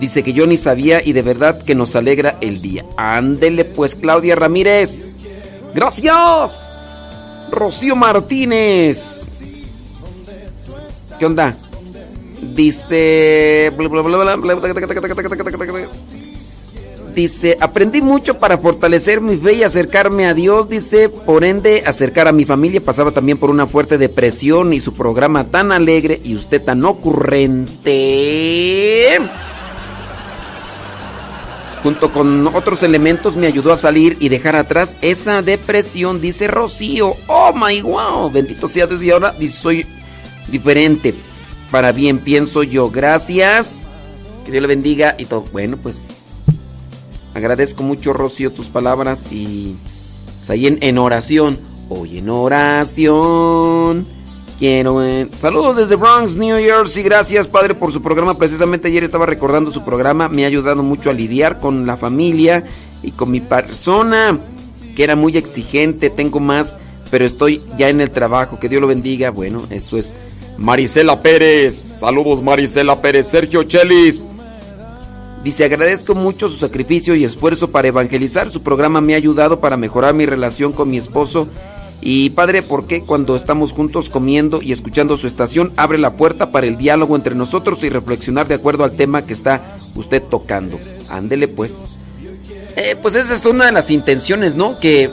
Dice 0.00 0.22
que 0.22 0.32
yo 0.32 0.46
ni 0.46 0.56
sabía 0.56 1.02
y 1.04 1.12
de 1.12 1.22
verdad 1.22 1.62
que 1.62 1.74
nos 1.74 1.96
alegra 1.96 2.36
el 2.40 2.62
día. 2.62 2.84
Ándele 2.96 3.64
pues, 3.64 3.96
Claudia 3.96 4.36
Ramírez. 4.36 5.18
Gracias. 5.74 6.96
Rocío 7.50 7.96
Martínez. 7.96 9.28
¿Qué 11.18 11.26
onda? 11.26 11.56
Dice... 12.42 13.72
Dice, 17.14 17.56
aprendí 17.60 18.00
mucho 18.00 18.38
para 18.38 18.58
fortalecer 18.58 19.20
mi 19.20 19.36
fe 19.36 19.54
y 19.54 19.64
acercarme 19.64 20.26
a 20.26 20.34
Dios. 20.34 20.68
Dice, 20.68 21.08
por 21.08 21.42
ende, 21.42 21.82
acercar 21.84 22.28
a 22.28 22.32
mi 22.32 22.44
familia. 22.44 22.80
Pasaba 22.80 23.10
también 23.10 23.38
por 23.38 23.50
una 23.50 23.66
fuerte 23.66 23.98
depresión 23.98 24.72
y 24.72 24.78
su 24.78 24.94
programa 24.94 25.42
tan 25.44 25.72
alegre 25.72 26.20
y 26.22 26.36
usted 26.36 26.62
tan 26.62 26.84
ocurrente. 26.84 27.98
Junto 31.82 32.12
con 32.12 32.46
otros 32.48 32.84
elementos 32.84 33.36
me 33.36 33.48
ayudó 33.48 33.72
a 33.72 33.76
salir 33.76 34.16
y 34.20 34.28
dejar 34.28 34.54
atrás 34.54 34.96
esa 35.00 35.42
depresión, 35.42 36.20
dice 36.20 36.46
Rocío. 36.46 37.14
Oh 37.26 37.52
my 37.52 37.80
wow, 37.82 38.30
bendito 38.30 38.68
sea 38.68 38.86
Dios 38.86 39.02
y 39.02 39.10
ahora 39.10 39.34
dice, 39.36 39.58
soy 39.58 39.86
diferente. 40.48 41.14
Para 41.70 41.92
bien 41.92 42.18
pienso 42.18 42.62
yo. 42.62 42.90
Gracias. 42.90 43.86
Que 44.44 44.52
Dios 44.52 44.62
le 44.62 44.68
bendiga 44.68 45.14
y 45.18 45.26
todo. 45.26 45.44
Bueno, 45.52 45.76
pues 45.82 46.40
agradezco 47.34 47.82
mucho 47.82 48.12
Rocío 48.12 48.50
tus 48.50 48.66
palabras 48.66 49.26
y 49.30 49.76
pues, 50.38 50.50
ahí 50.50 50.66
en, 50.66 50.98
oración. 50.98 51.58
Hoy 51.88 52.18
en 52.18 52.30
oración. 52.30 54.06
Quiero. 54.58 55.04
eh, 55.04 55.28
Saludos 55.36 55.76
desde 55.76 55.96
Bronx, 55.96 56.36
New 56.36 56.56
Jersey. 56.58 57.02
Gracias, 57.02 57.46
padre, 57.46 57.74
por 57.74 57.92
su 57.92 58.02
programa. 58.02 58.36
Precisamente 58.36 58.88
ayer 58.88 59.04
estaba 59.04 59.26
recordando 59.26 59.70
su 59.70 59.84
programa. 59.84 60.28
Me 60.28 60.44
ha 60.44 60.48
ayudado 60.48 60.82
mucho 60.82 61.10
a 61.10 61.12
lidiar 61.12 61.60
con 61.60 61.86
la 61.86 61.96
familia 61.96 62.64
y 63.02 63.12
con 63.12 63.30
mi 63.30 63.40
persona, 63.40 64.38
que 64.96 65.04
era 65.04 65.14
muy 65.14 65.36
exigente. 65.36 66.10
Tengo 66.10 66.40
más, 66.40 66.76
pero 67.10 67.24
estoy 67.24 67.62
ya 67.76 67.88
en 67.88 68.00
el 68.00 68.10
trabajo. 68.10 68.58
Que 68.58 68.68
Dios 68.68 68.80
lo 68.80 68.88
bendiga. 68.88 69.30
Bueno, 69.30 69.62
eso 69.70 69.96
es. 69.96 70.14
Marisela 70.58 71.22
Pérez. 71.22 71.74
Saludos, 72.00 72.42
Marisela 72.42 73.00
Pérez. 73.00 73.28
Sergio 73.28 73.62
Chelis. 73.62 74.26
Dice, 75.44 75.64
agradezco 75.64 76.14
mucho 76.14 76.48
su 76.48 76.58
sacrificio 76.58 77.14
y 77.14 77.24
esfuerzo 77.24 77.70
para 77.70 77.88
evangelizar. 77.88 78.50
Su 78.50 78.62
programa 78.62 79.00
me 79.00 79.14
ha 79.14 79.16
ayudado 79.16 79.60
para 79.60 79.76
mejorar 79.76 80.14
mi 80.14 80.26
relación 80.26 80.72
con 80.72 80.90
mi 80.90 80.96
esposo. 80.96 81.48
Y 82.00 82.30
padre, 82.30 82.62
¿por 82.62 82.86
qué 82.86 83.02
cuando 83.02 83.34
estamos 83.36 83.72
juntos 83.72 84.08
comiendo 84.08 84.60
y 84.60 84.72
escuchando 84.72 85.16
su 85.16 85.26
estación 85.26 85.72
abre 85.76 85.98
la 85.98 86.14
puerta 86.14 86.50
para 86.50 86.66
el 86.66 86.76
diálogo 86.76 87.16
entre 87.16 87.34
nosotros 87.34 87.82
y 87.82 87.88
reflexionar 87.88 88.46
de 88.46 88.54
acuerdo 88.54 88.84
al 88.84 88.92
tema 88.92 89.26
que 89.26 89.32
está 89.32 89.78
usted 89.94 90.22
tocando? 90.22 90.78
Ándele 91.08 91.48
pues. 91.48 91.80
Eh, 92.76 92.96
pues 93.00 93.14
esa 93.14 93.34
es 93.34 93.44
una 93.44 93.66
de 93.66 93.72
las 93.72 93.90
intenciones, 93.90 94.54
¿no? 94.54 94.78
Que, 94.78 95.10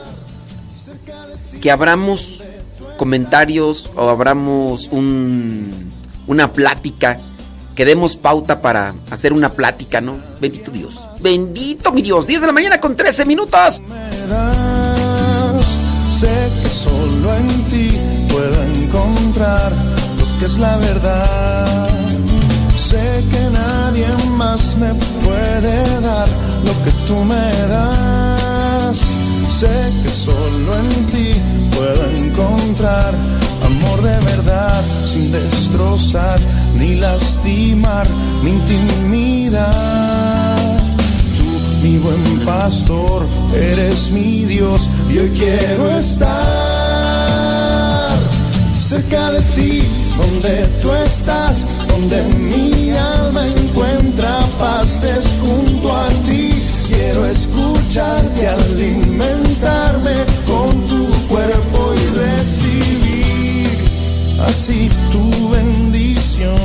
que 1.62 1.72
abramos 1.72 2.44
comentarios 2.98 3.90
o 3.96 4.10
abramos 4.10 4.88
un, 4.92 5.92
una 6.28 6.52
plática, 6.52 7.18
que 7.76 7.86
demos 7.86 8.16
pauta 8.16 8.62
para 8.62 8.96
hacer 9.12 9.34
una 9.34 9.50
plática, 9.50 10.00
¿no? 10.00 10.18
Bendito 10.40 10.72
Dios. 10.72 11.00
Bendito 11.20 11.92
mi 11.92 12.02
Dios. 12.02 12.26
10 12.26 12.42
de 12.42 12.48
la 12.48 12.54
mañana 12.54 12.80
con 12.80 12.96
13 12.96 13.26
minutos. 13.26 13.82
Sé 16.20 16.28
que 16.62 16.70
solo 16.70 17.36
en 17.36 17.64
ti 17.66 17.90
puedo 18.30 18.64
encontrar 18.64 19.72
lo 19.72 20.40
que 20.40 20.46
es 20.46 20.58
la 20.58 20.78
verdad. 20.78 21.90
Sé 22.78 23.24
que 23.32 23.50
nadie 23.52 24.08
más 24.38 24.78
me 24.78 24.94
puede 25.26 26.02
dar 26.02 26.28
lo 26.64 26.84
que 26.84 26.92
tú 27.08 27.24
me 27.26 27.52
das. 27.68 28.98
Sé 29.60 29.92
que 30.04 30.10
solo 30.10 30.76
en 30.78 31.06
ti 31.12 31.32
puedo 31.76 32.10
encontrar 32.12 33.14
amor 33.66 34.02
de 34.02 34.18
verdad 34.26 34.82
sin 35.06 35.32
destrozar 35.32 36.40
ni 36.78 36.96
lastimar 36.96 38.08
mi 38.44 38.52
intimidad. 38.52 39.66
Tú, 41.38 41.44
mi 41.84 41.98
buen 41.98 42.40
pastor, 42.46 43.26
eres 43.54 44.12
mi 44.12 44.46
Dios 44.46 44.90
y 45.10 45.18
hoy 45.20 45.30
quiero 45.30 45.98
estar 45.98 46.46
cerca 48.80 49.32
de 49.32 49.42
ti, 49.56 49.82
donde 50.18 50.68
tú 50.82 50.94
estás, 50.94 51.68
donde 51.88 52.24
mi 52.24 52.92
alma 52.92 53.48
encuentra 53.48 54.40
paz, 54.60 55.04
es 55.04 55.28
junto 55.42 55.96
a 55.96 56.08
ti. 56.28 56.54
Quiero 56.88 57.26
escucharte, 57.26 58.48
alimentarme 58.48 60.35
así 64.40 64.90
tu 65.12 65.50
bendición 65.50 66.56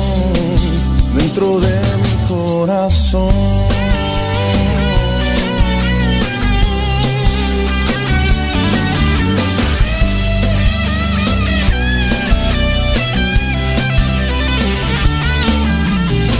dentro 1.15 1.59
de 1.59 1.79
mi 2.03 2.27
corazón. 2.27 3.33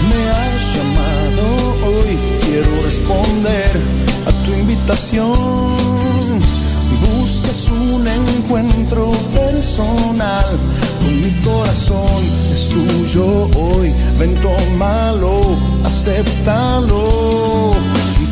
Me 0.10 0.30
has 0.30 0.76
llamado 0.76 1.44
hoy, 1.88 2.18
quiero 2.46 2.82
responder 2.84 3.72
a 4.28 4.32
tu 4.46 4.54
invitación. 4.54 6.02
Buscas 7.02 7.70
un 7.70 8.08
encuentro 8.08 9.12
personal 9.34 10.60
con 11.02 11.22
mi 11.22 11.32
corazón, 11.44 12.24
es 12.54 12.70
tuyo 12.70 13.50
hoy. 13.58 13.94
Ven, 14.18 14.36
tómalo, 14.36 15.42
acéptalo. 15.84 17.72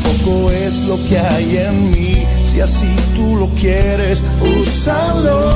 Poco 0.02 0.50
es 0.50 0.76
lo 0.88 0.96
que 1.08 1.18
hay 1.18 1.56
en 1.58 1.90
mí, 1.90 2.26
si 2.44 2.60
así 2.60 2.88
tú 3.14 3.36
lo 3.36 3.48
quieres, 3.60 4.24
úsalo 4.60 5.50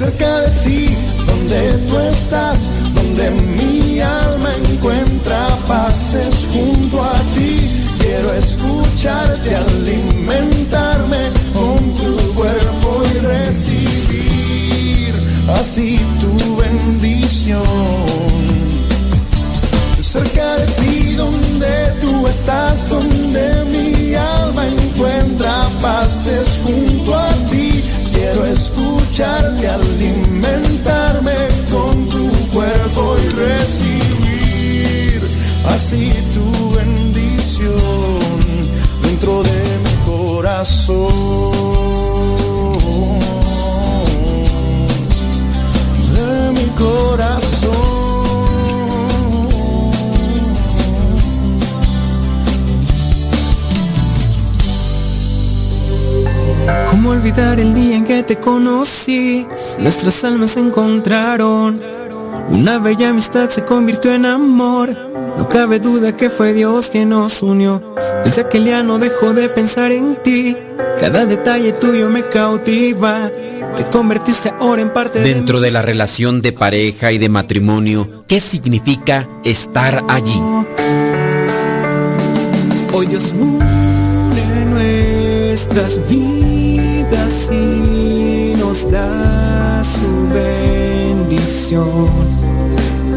cerca 0.00 0.40
de 0.40 0.50
ti, 0.64 0.88
donde 1.26 1.72
tú 1.88 1.98
estás, 1.98 2.66
donde 2.94 3.30
mi 3.54 4.00
alma 4.00 4.48
encuentra 4.72 5.46
paz, 5.68 6.14
es 6.14 6.46
junto 6.54 7.04
a 7.04 7.12
ti. 7.34 7.60
Quiero 7.98 8.32
escucharte, 8.32 9.56
alimentarme 9.56 10.89
así 15.54 15.98
tu 16.20 16.56
bendición. 16.56 17.62
Cerca 20.00 20.56
de 20.56 20.66
ti, 20.66 21.14
donde 21.14 21.92
tú 22.00 22.26
estás, 22.26 22.88
donde 22.88 23.64
mi 23.66 24.14
alma 24.14 24.66
encuentra 24.66 25.68
paz, 25.80 26.26
es 26.26 26.60
junto 26.64 27.16
a 27.16 27.32
ti. 27.50 27.70
Quiero 28.12 28.44
escucharte, 28.46 29.68
alimentarme 29.68 31.36
con 31.70 32.08
tu 32.08 32.30
cuerpo 32.52 33.16
y 33.24 33.28
recibir 33.28 35.22
así 35.68 36.12
tu 36.34 36.70
bendición 36.76 37.76
dentro 39.04 39.42
de 39.44 39.78
mi 39.84 39.94
corazón. 40.10 41.10
Corazón. 46.80 47.70
¿Cómo 56.90 57.10
olvidar 57.10 57.60
el 57.60 57.74
día 57.74 57.96
en 57.96 58.04
que 58.04 58.22
te 58.22 58.36
conocí? 58.38 59.46
Nuestras 59.78 60.24
almas 60.24 60.52
se 60.52 60.60
encontraron. 60.60 61.80
Una 62.50 62.78
bella 62.78 63.10
amistad 63.10 63.48
se 63.50 63.64
convirtió 63.64 64.12
en 64.12 64.26
amor. 64.26 64.88
No 65.36 65.48
cabe 65.48 65.78
duda 65.78 66.16
que 66.16 66.30
fue 66.30 66.52
Dios 66.52 66.90
quien 66.90 67.10
nos 67.10 67.42
unió. 67.42 67.82
Desde 68.24 68.42
aquel 68.42 68.64
día 68.64 68.82
no 68.82 68.98
dejo 68.98 69.32
de 69.32 69.48
pensar 69.48 69.92
en 69.92 70.16
ti. 70.16 70.56
Cada 71.00 71.26
detalle 71.26 71.72
tuyo 71.72 72.08
me 72.10 72.22
cautiva. 72.26 73.30
Te 73.76 73.84
convertiste 73.84 74.52
ahora 74.58 74.82
en 74.82 74.92
parte 74.92 75.20
de 75.20 75.34
Dentro 75.34 75.60
de 75.60 75.70
la 75.70 75.82
relación 75.82 76.42
de 76.42 76.52
pareja 76.52 77.12
y 77.12 77.18
de 77.18 77.28
matrimonio, 77.28 78.24
¿qué 78.26 78.40
significa 78.40 79.28
estar 79.44 80.04
allí? 80.08 80.40
Hoy 82.92 83.06
Dios 83.06 83.32
une 83.32 83.80
nuestras 84.66 86.08
vidas 86.08 87.48
y 87.52 88.54
nos 88.58 88.90
da 88.90 89.82
su 89.84 90.34
bendición. 90.34 91.88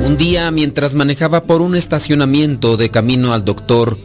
Un 0.05 0.17
día, 0.17 0.51
mientras 0.51 0.95
manejaba 0.95 1.43
por 1.43 1.61
un 1.61 1.75
estacionamiento 1.75 2.77
de 2.77 2.91
camino 2.91 3.33
al 3.33 3.45
doctor, 3.45 3.97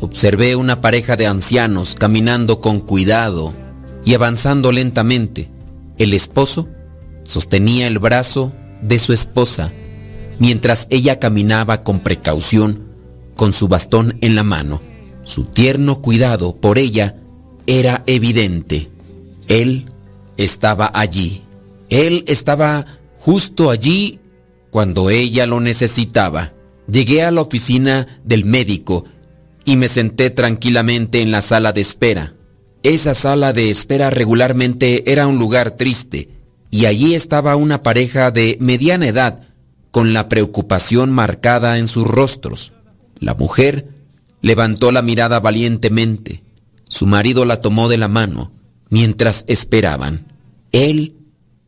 observé 0.00 0.56
una 0.56 0.80
pareja 0.80 1.16
de 1.16 1.26
ancianos 1.26 1.94
caminando 1.98 2.60
con 2.60 2.80
cuidado 2.80 3.52
y 4.04 4.14
avanzando 4.14 4.72
lentamente. 4.72 5.48
El 5.98 6.12
esposo 6.12 6.68
sostenía 7.24 7.86
el 7.86 7.98
brazo 7.98 8.52
de 8.82 8.98
su 8.98 9.12
esposa, 9.12 9.72
mientras 10.38 10.86
ella 10.90 11.18
caminaba 11.18 11.82
con 11.82 12.00
precaución 12.00 12.94
con 13.36 13.52
su 13.52 13.68
bastón 13.68 14.18
en 14.20 14.34
la 14.34 14.42
mano. 14.42 14.80
Su 15.22 15.44
tierno 15.44 16.00
cuidado 16.02 16.56
por 16.56 16.78
ella 16.78 17.16
era 17.66 18.02
evidente. 18.06 18.88
Él 19.48 19.86
estaba 20.36 20.90
allí. 20.92 21.42
Él 21.90 22.24
estaba 22.26 22.86
justo 23.18 23.70
allí 23.70 24.20
cuando 24.70 25.10
ella 25.10 25.46
lo 25.46 25.60
necesitaba. 25.60 26.52
Llegué 26.90 27.22
a 27.22 27.30
la 27.30 27.40
oficina 27.40 28.20
del 28.24 28.44
médico 28.44 29.04
y 29.64 29.76
me 29.76 29.88
senté 29.88 30.30
tranquilamente 30.30 31.22
en 31.22 31.30
la 31.30 31.40
sala 31.40 31.72
de 31.72 31.80
espera. 31.80 32.34
Esa 32.84 33.14
sala 33.14 33.54
de 33.54 33.70
espera 33.70 34.10
regularmente 34.10 35.10
era 35.10 35.26
un 35.26 35.38
lugar 35.38 35.72
triste 35.72 36.28
y 36.70 36.84
allí 36.84 37.14
estaba 37.14 37.56
una 37.56 37.82
pareja 37.82 38.30
de 38.30 38.58
mediana 38.60 39.06
edad 39.06 39.40
con 39.90 40.12
la 40.12 40.28
preocupación 40.28 41.10
marcada 41.10 41.78
en 41.78 41.88
sus 41.88 42.06
rostros. 42.06 42.72
La 43.20 43.34
mujer 43.34 43.88
levantó 44.42 44.92
la 44.92 45.00
mirada 45.00 45.40
valientemente. 45.40 46.42
Su 46.86 47.06
marido 47.06 47.46
la 47.46 47.62
tomó 47.62 47.88
de 47.88 47.96
la 47.96 48.08
mano 48.08 48.52
mientras 48.90 49.46
esperaban. 49.46 50.26
Él 50.70 51.14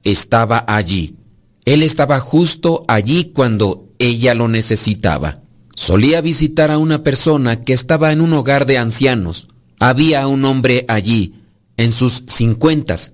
estaba 0.05 0.67
allí. 0.69 1.17
Él 1.65 1.83
estaba 1.83 2.21
justo 2.21 2.85
allí 2.89 3.33
cuando 3.33 3.89
ella 3.99 4.35
lo 4.35 4.49
necesitaba. 4.49 5.41
Solía 5.75 6.21
visitar 6.21 6.71
a 6.71 6.77
una 6.77 7.03
persona 7.03 7.65
que 7.65 7.73
estaba 7.73 8.13
en 8.13 8.21
un 8.21 8.35
hogar 8.35 8.67
de 8.67 8.77
ancianos. 8.77 9.49
Había 9.79 10.27
un 10.27 10.45
hombre 10.45 10.85
allí, 10.89 11.43
en 11.77 11.93
sus 11.93 12.25
cincuentas, 12.29 13.13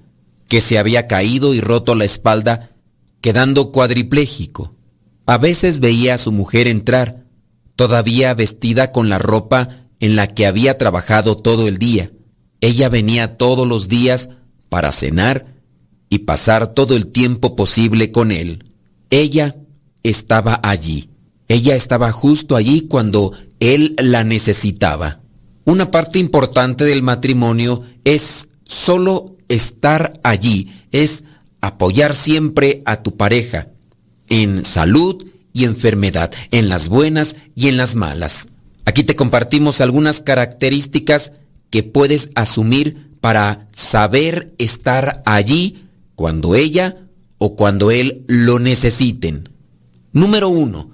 que 0.48 0.60
se 0.60 0.78
había 0.78 1.06
caído 1.06 1.54
y 1.54 1.60
roto 1.60 1.94
la 1.94 2.04
espalda, 2.04 2.70
quedando 3.20 3.72
cuadripléjico. 3.72 4.74
A 5.26 5.38
veces 5.38 5.80
veía 5.80 6.14
a 6.14 6.18
su 6.18 6.32
mujer 6.32 6.68
entrar, 6.68 7.24
todavía 7.74 8.34
vestida 8.34 8.92
con 8.92 9.08
la 9.08 9.18
ropa 9.18 9.86
en 9.98 10.16
la 10.16 10.26
que 10.26 10.46
había 10.46 10.78
trabajado 10.78 11.36
todo 11.36 11.68
el 11.68 11.78
día. 11.78 12.12
Ella 12.60 12.88
venía 12.88 13.38
todos 13.38 13.66
los 13.66 13.88
días 13.88 14.28
para 14.68 14.92
cenar 14.92 15.46
y 16.08 16.20
pasar 16.20 16.74
todo 16.74 16.96
el 16.96 17.06
tiempo 17.06 17.56
posible 17.56 18.12
con 18.12 18.30
él. 18.30 18.72
Ella 19.10 19.56
estaba 20.02 20.60
allí. 20.62 21.08
Ella 21.48 21.76
estaba 21.76 22.12
justo 22.12 22.56
allí 22.56 22.82
cuando 22.82 23.32
él 23.60 23.94
la 23.98 24.22
necesitaba. 24.22 25.21
Una 25.64 25.90
parte 25.90 26.18
importante 26.18 26.84
del 26.84 27.02
matrimonio 27.02 27.82
es 28.04 28.48
solo 28.64 29.36
estar 29.48 30.20
allí, 30.24 30.72
es 30.90 31.24
apoyar 31.60 32.14
siempre 32.14 32.82
a 32.84 33.02
tu 33.02 33.16
pareja, 33.16 33.68
en 34.28 34.64
salud 34.64 35.24
y 35.52 35.64
enfermedad, 35.64 36.32
en 36.50 36.68
las 36.68 36.88
buenas 36.88 37.36
y 37.54 37.68
en 37.68 37.76
las 37.76 37.94
malas. 37.94 38.48
Aquí 38.84 39.04
te 39.04 39.14
compartimos 39.14 39.80
algunas 39.80 40.20
características 40.20 41.32
que 41.70 41.82
puedes 41.82 42.30
asumir 42.34 43.12
para 43.20 43.68
saber 43.74 44.52
estar 44.58 45.22
allí 45.24 45.86
cuando 46.16 46.56
ella 46.56 46.96
o 47.38 47.54
cuando 47.54 47.90
él 47.90 48.24
lo 48.26 48.58
necesiten. 48.58 49.48
Número 50.12 50.48
uno, 50.48 50.90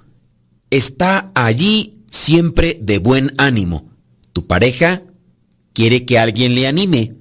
está 0.69 1.31
allí 1.33 2.03
siempre 2.09 2.77
de 2.79 2.99
buen 2.99 3.33
ánimo. 3.37 3.88
Tu 4.33 4.47
pareja 4.47 5.01
quiere 5.73 6.05
que 6.05 6.19
alguien 6.19 6.55
le 6.55 6.67
anime. 6.67 7.15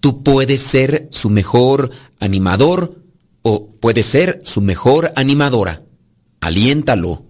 Tú 0.00 0.22
puedes 0.22 0.60
ser 0.60 1.08
su 1.10 1.30
mejor 1.30 1.90
animador 2.18 3.02
o 3.42 3.70
puedes 3.80 4.06
ser 4.06 4.40
su 4.44 4.60
mejor 4.60 5.12
animadora. 5.16 5.82
Aliéntalo 6.40 7.24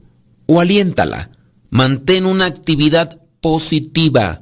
o 0.47 0.61
aliéntala. 0.61 1.31
Mantén 1.71 2.27
una 2.27 2.47
actividad 2.47 3.21
positiva. 3.41 4.41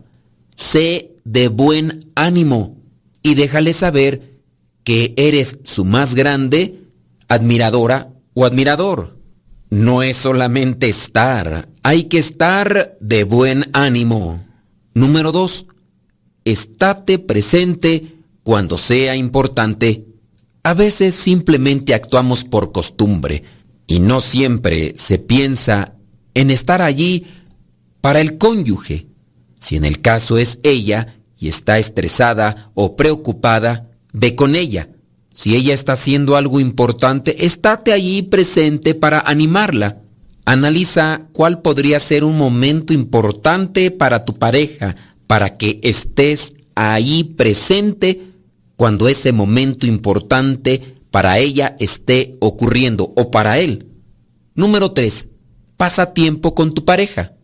Sé 0.56 1.12
de 1.24 1.48
buen 1.48 2.10
ánimo 2.14 2.78
y 3.22 3.34
déjale 3.34 3.72
saber 3.72 4.40
que 4.84 5.12
eres 5.16 5.58
su 5.64 5.84
más 5.84 6.14
grande 6.14 6.80
admiradora 7.28 8.08
o 8.34 8.46
admirador. 8.46 9.18
No 9.70 10.02
es 10.02 10.16
solamente 10.16 10.88
estar, 10.88 11.68
hay 11.82 12.04
que 12.04 12.18
estar 12.18 12.96
de 13.00 13.24
buen 13.24 13.68
ánimo. 13.74 14.47
Número 14.98 15.30
dos, 15.30 15.66
estate 16.44 17.20
presente 17.20 18.16
cuando 18.42 18.78
sea 18.78 19.14
importante. 19.14 20.06
A 20.64 20.74
veces 20.74 21.14
simplemente 21.14 21.94
actuamos 21.94 22.42
por 22.42 22.72
costumbre 22.72 23.44
y 23.86 24.00
no 24.00 24.20
siempre 24.20 24.94
se 24.96 25.20
piensa 25.20 25.94
en 26.34 26.50
estar 26.50 26.82
allí 26.82 27.28
para 28.00 28.20
el 28.20 28.38
cónyuge. 28.38 29.06
Si 29.60 29.76
en 29.76 29.84
el 29.84 30.00
caso 30.00 30.36
es 30.36 30.58
ella 30.64 31.20
y 31.38 31.46
está 31.46 31.78
estresada 31.78 32.72
o 32.74 32.96
preocupada, 32.96 33.92
ve 34.12 34.34
con 34.34 34.56
ella. 34.56 34.88
Si 35.32 35.54
ella 35.54 35.74
está 35.74 35.92
haciendo 35.92 36.34
algo 36.34 36.58
importante, 36.58 37.46
estate 37.46 37.92
allí 37.92 38.22
presente 38.22 38.96
para 38.96 39.20
animarla. 39.20 40.02
Analiza 40.48 41.28
cuál 41.34 41.60
podría 41.60 42.00
ser 42.00 42.24
un 42.24 42.38
momento 42.38 42.94
importante 42.94 43.90
para 43.90 44.24
tu 44.24 44.38
pareja, 44.38 44.96
para 45.26 45.58
que 45.58 45.78
estés 45.82 46.54
ahí 46.74 47.22
presente 47.22 48.32
cuando 48.74 49.08
ese 49.08 49.32
momento 49.32 49.86
importante 49.86 50.96
para 51.10 51.38
ella 51.38 51.76
esté 51.78 52.38
ocurriendo 52.40 53.12
o 53.14 53.30
para 53.30 53.58
él. 53.58 53.88
Número 54.54 54.92
3. 54.92 55.28
Pasa 55.76 56.14
tiempo 56.14 56.54
con 56.54 56.72
tu 56.72 56.82
pareja. 56.86 57.34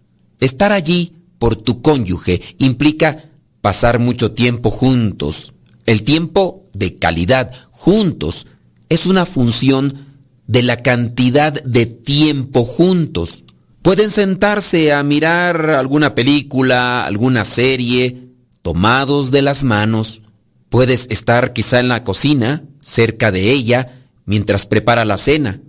Estar 0.40 0.72
allí 0.72 1.12
por 1.38 1.56
tu 1.56 1.82
cónyuge 1.82 2.40
implica 2.56 3.30
pasar 3.60 3.98
mucho 3.98 4.32
tiempo 4.32 4.70
juntos. 4.70 5.52
El 5.84 6.04
tiempo 6.04 6.70
de 6.72 6.96
calidad 6.96 7.52
juntos 7.70 8.46
es 8.88 9.04
una 9.04 9.26
función 9.26 10.13
de 10.46 10.62
la 10.62 10.82
cantidad 10.82 11.52
de 11.52 11.86
tiempo 11.86 12.64
juntos. 12.64 13.44
Pueden 13.82 14.10
sentarse 14.10 14.92
a 14.92 15.02
mirar 15.02 15.70
alguna 15.70 16.14
película, 16.14 17.04
alguna 17.04 17.44
serie, 17.44 18.28
tomados 18.62 19.30
de 19.30 19.42
las 19.42 19.64
manos. 19.64 20.22
Puedes 20.68 21.06
estar 21.10 21.52
quizá 21.52 21.80
en 21.80 21.88
la 21.88 22.02
cocina, 22.02 22.64
cerca 22.80 23.30
de 23.30 23.50
ella, 23.50 24.02
mientras 24.24 24.66
prepara 24.66 25.04
la 25.04 25.18
cena. 25.18 25.60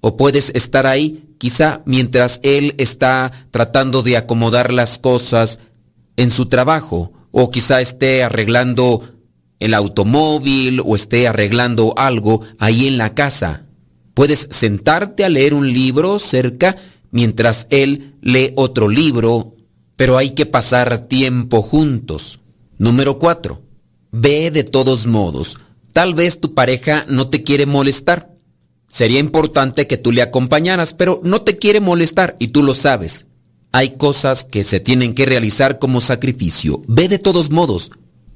O 0.00 0.16
puedes 0.16 0.50
estar 0.54 0.86
ahí 0.86 1.30
quizá 1.38 1.82
mientras 1.86 2.40
él 2.42 2.74
está 2.78 3.32
tratando 3.50 4.02
de 4.02 4.16
acomodar 4.16 4.72
las 4.72 4.98
cosas 4.98 5.58
en 6.16 6.30
su 6.30 6.46
trabajo, 6.46 7.12
o 7.30 7.50
quizá 7.50 7.80
esté 7.80 8.22
arreglando 8.22 9.02
el 9.58 9.74
automóvil 9.74 10.82
o 10.84 10.96
esté 10.96 11.28
arreglando 11.28 11.94
algo 11.96 12.42
ahí 12.58 12.86
en 12.86 12.98
la 12.98 13.14
casa. 13.14 13.66
Puedes 14.14 14.48
sentarte 14.50 15.24
a 15.24 15.28
leer 15.28 15.54
un 15.54 15.72
libro 15.72 16.18
cerca 16.18 16.76
mientras 17.10 17.66
él 17.70 18.14
lee 18.20 18.52
otro 18.56 18.88
libro, 18.88 19.54
pero 19.96 20.16
hay 20.16 20.30
que 20.30 20.46
pasar 20.46 21.06
tiempo 21.06 21.62
juntos. 21.62 22.40
Número 22.78 23.18
4. 23.18 23.60
Ve 24.12 24.50
de 24.50 24.64
todos 24.64 25.06
modos. 25.06 25.56
Tal 25.92 26.14
vez 26.14 26.40
tu 26.40 26.54
pareja 26.54 27.04
no 27.08 27.28
te 27.28 27.42
quiere 27.42 27.66
molestar. 27.66 28.30
Sería 28.88 29.20
importante 29.20 29.86
que 29.86 29.98
tú 29.98 30.12
le 30.12 30.22
acompañaras, 30.22 30.94
pero 30.94 31.20
no 31.22 31.42
te 31.42 31.56
quiere 31.56 31.80
molestar 31.80 32.36
y 32.38 32.48
tú 32.48 32.62
lo 32.62 32.74
sabes. 32.74 33.26
Hay 33.72 33.90
cosas 33.90 34.44
que 34.44 34.64
se 34.64 34.80
tienen 34.80 35.14
que 35.14 35.26
realizar 35.26 35.78
como 35.78 36.00
sacrificio. 36.00 36.82
Ve 36.88 37.08
de 37.08 37.18
todos 37.18 37.50
modos. 37.50 37.90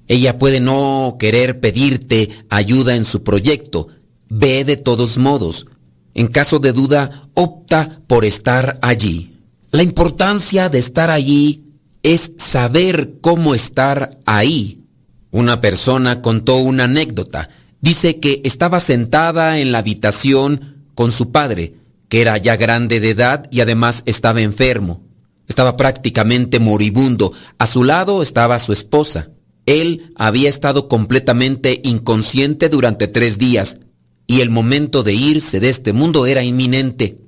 Ella 0.07 0.39
puede 0.39 0.61
no 0.61 1.17
querer 1.19 1.61
pedirte 1.61 2.31
ayuda 2.51 2.94
en 2.94 3.05
su 3.05 3.25
proyecto. 3.25 3.89
Ve 4.36 4.64
de 4.64 4.76
todos 4.76 5.16
modos. 5.16 5.64
En 6.12 6.26
caso 6.26 6.58
de 6.58 6.72
duda, 6.72 7.28
opta 7.34 8.00
por 8.08 8.24
estar 8.24 8.80
allí. 8.82 9.38
La 9.70 9.84
importancia 9.84 10.68
de 10.68 10.78
estar 10.78 11.08
allí 11.08 11.76
es 12.02 12.32
saber 12.38 13.20
cómo 13.20 13.54
estar 13.54 14.10
ahí. 14.26 14.82
Una 15.30 15.60
persona 15.60 16.20
contó 16.20 16.56
una 16.56 16.84
anécdota. 16.84 17.48
Dice 17.80 18.18
que 18.18 18.40
estaba 18.42 18.80
sentada 18.80 19.60
en 19.60 19.70
la 19.70 19.78
habitación 19.78 20.88
con 20.96 21.12
su 21.12 21.30
padre, 21.30 21.76
que 22.08 22.20
era 22.20 22.36
ya 22.36 22.56
grande 22.56 22.98
de 22.98 23.10
edad 23.10 23.46
y 23.52 23.60
además 23.60 24.02
estaba 24.04 24.40
enfermo. 24.40 25.04
Estaba 25.46 25.76
prácticamente 25.76 26.58
moribundo. 26.58 27.32
A 27.58 27.68
su 27.68 27.84
lado 27.84 28.20
estaba 28.20 28.58
su 28.58 28.72
esposa. 28.72 29.28
Él 29.64 30.12
había 30.16 30.48
estado 30.48 30.88
completamente 30.88 31.80
inconsciente 31.84 32.68
durante 32.68 33.06
tres 33.06 33.38
días 33.38 33.78
y 34.27 34.41
el 34.41 34.51
momento 34.51 35.03
de 35.03 35.15
irse 35.15 35.61
de 35.61 35.69
este 35.69 35.93
mundo 35.93 36.27
era 36.27 36.43
inminente. 36.43 37.19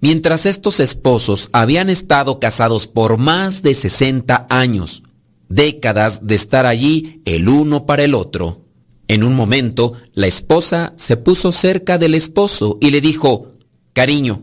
Mientras 0.00 0.46
estos 0.46 0.80
esposos 0.80 1.48
habían 1.52 1.88
estado 1.88 2.40
casados 2.40 2.86
por 2.86 3.18
más 3.18 3.62
de 3.62 3.74
60 3.74 4.46
años, 4.50 5.02
décadas 5.48 6.26
de 6.26 6.34
estar 6.34 6.66
allí 6.66 7.22
el 7.24 7.48
uno 7.48 7.86
para 7.86 8.04
el 8.04 8.14
otro. 8.14 8.62
En 9.08 9.24
un 9.24 9.34
momento, 9.34 9.92
la 10.14 10.26
esposa 10.26 10.94
se 10.96 11.16
puso 11.16 11.52
cerca 11.52 11.98
del 11.98 12.14
esposo 12.14 12.78
y 12.80 12.90
le 12.90 13.00
dijo, 13.00 13.52
Cariño, 13.92 14.42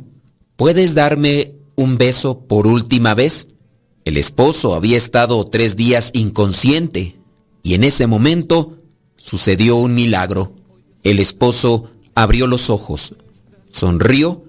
¿puedes 0.55 0.93
darme 0.93 1.55
un 1.75 1.97
beso 1.97 2.41
por 2.41 2.67
última 2.67 3.15
vez? 3.15 3.47
El 4.05 4.17
esposo 4.17 4.75
había 4.75 4.97
estado 4.97 5.43
tres 5.45 5.75
días 5.75 6.11
inconsciente 6.13 7.19
y 7.63 7.73
en 7.73 7.83
ese 7.83 8.07
momento 8.07 8.77
sucedió 9.17 9.75
un 9.75 9.93
milagro. 9.93 10.55
El 11.03 11.19
esposo 11.19 11.89
abrió 12.19 12.47
los 12.47 12.69
ojos, 12.69 13.15
sonrió 13.71 14.43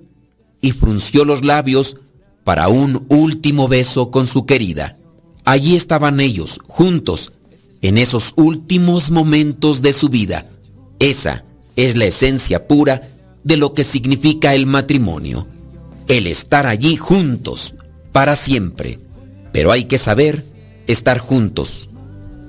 y 0.60 0.72
frunció 0.72 1.24
los 1.24 1.44
labios 1.44 1.96
para 2.42 2.66
un 2.66 3.06
último 3.08 3.68
beso 3.68 4.10
con 4.10 4.26
su 4.26 4.44
querida. 4.44 4.98
Allí 5.44 5.76
estaban 5.76 6.18
ellos, 6.18 6.58
juntos, 6.66 7.32
en 7.80 7.96
esos 7.96 8.32
últimos 8.34 9.12
momentos 9.12 9.82
de 9.82 9.92
su 9.92 10.08
vida. 10.08 10.50
Esa 10.98 11.44
es 11.76 11.96
la 11.96 12.06
esencia 12.06 12.66
pura 12.66 13.02
de 13.44 13.56
lo 13.56 13.72
que 13.72 13.84
significa 13.84 14.52
el 14.52 14.66
matrimonio. 14.66 15.46
El 16.08 16.26
estar 16.26 16.66
allí 16.66 16.96
juntos, 16.96 17.76
para 18.10 18.34
siempre. 18.34 18.98
Pero 19.52 19.70
hay 19.70 19.84
que 19.84 19.98
saber 19.98 20.44
estar 20.88 21.18
juntos. 21.18 21.88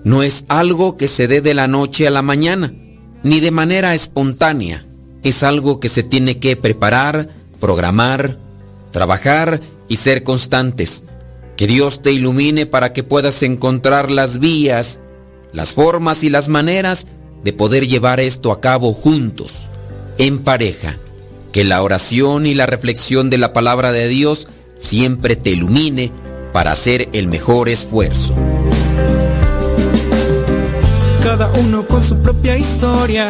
No 0.03 0.23
es 0.23 0.45
algo 0.47 0.97
que 0.97 1.07
se 1.07 1.27
dé 1.27 1.41
de 1.41 1.53
la 1.53 1.67
noche 1.67 2.07
a 2.07 2.09
la 2.09 2.23
mañana, 2.23 2.73
ni 3.21 3.39
de 3.39 3.51
manera 3.51 3.93
espontánea. 3.93 4.83
Es 5.23 5.43
algo 5.43 5.79
que 5.79 5.89
se 5.89 6.03
tiene 6.03 6.39
que 6.39 6.55
preparar, 6.55 7.29
programar, 7.59 8.37
trabajar 8.91 9.61
y 9.87 9.97
ser 9.97 10.23
constantes. 10.23 11.03
Que 11.57 11.67
Dios 11.67 12.01
te 12.01 12.11
ilumine 12.11 12.65
para 12.65 12.93
que 12.93 13.03
puedas 13.03 13.43
encontrar 13.43 14.09
las 14.09 14.39
vías, 14.39 14.99
las 15.53 15.73
formas 15.73 16.23
y 16.23 16.29
las 16.29 16.49
maneras 16.49 17.07
de 17.43 17.53
poder 17.53 17.87
llevar 17.87 18.19
esto 18.19 18.51
a 18.51 18.61
cabo 18.61 18.93
juntos, 18.93 19.69
en 20.17 20.39
pareja. 20.39 20.95
Que 21.51 21.63
la 21.63 21.83
oración 21.83 22.45
y 22.45 22.53
la 22.53 22.65
reflexión 22.65 23.29
de 23.29 23.37
la 23.37 23.53
palabra 23.53 23.91
de 23.91 24.07
Dios 24.07 24.47
siempre 24.77 25.35
te 25.35 25.51
ilumine 25.51 26.11
para 26.53 26.71
hacer 26.71 27.09
el 27.13 27.27
mejor 27.27 27.69
esfuerzo. 27.69 28.33
Cada 31.23 31.51
uno 31.59 31.85
con 31.85 32.03
su 32.03 32.17
propia 32.21 32.57
historia, 32.57 33.29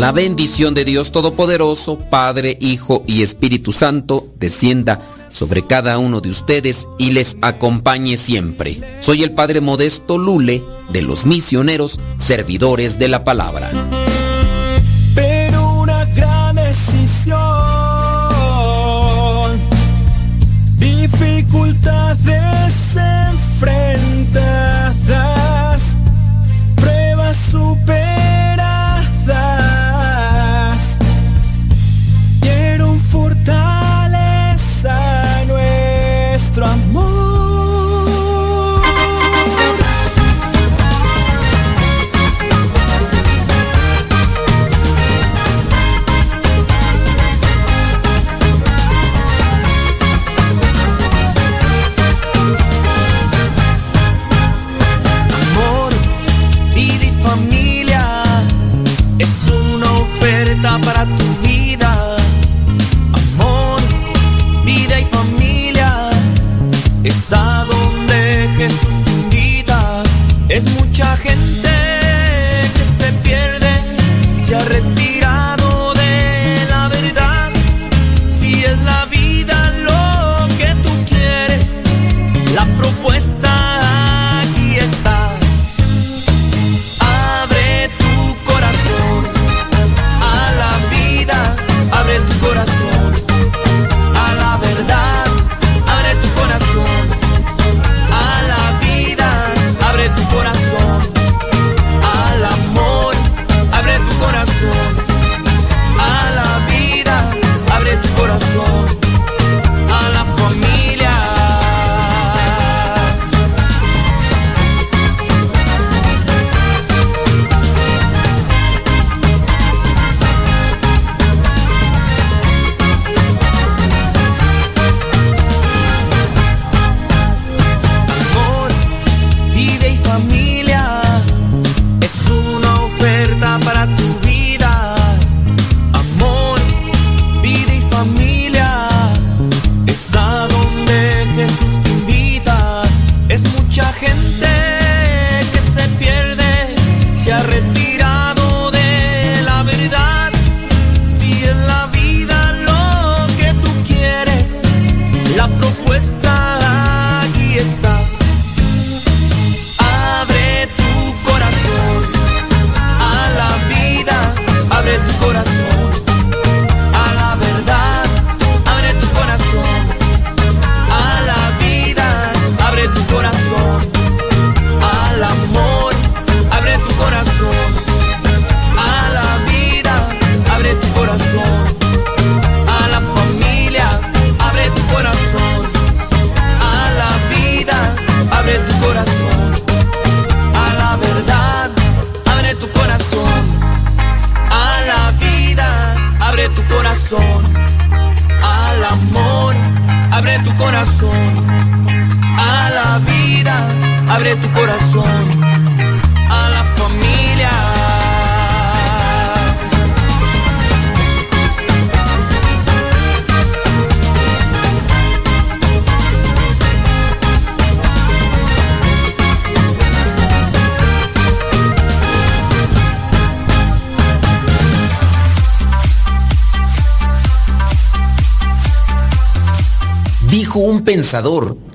La 0.00 0.12
bendición 0.12 0.72
de 0.72 0.86
Dios 0.86 1.12
Todopoderoso, 1.12 1.98
Padre, 1.98 2.56
Hijo 2.58 3.04
y 3.06 3.20
Espíritu 3.20 3.70
Santo, 3.70 4.28
descienda 4.38 5.02
sobre 5.28 5.66
cada 5.66 5.98
uno 5.98 6.22
de 6.22 6.30
ustedes 6.30 6.88
y 6.96 7.10
les 7.10 7.36
acompañe 7.42 8.16
siempre. 8.16 8.80
Soy 9.00 9.22
el 9.22 9.32
Padre 9.32 9.60
Modesto 9.60 10.16
Lule 10.16 10.62
de 10.90 11.02
los 11.02 11.26
misioneros, 11.26 12.00
servidores 12.16 12.98
de 12.98 13.08
la 13.08 13.24
palabra. 13.24 13.70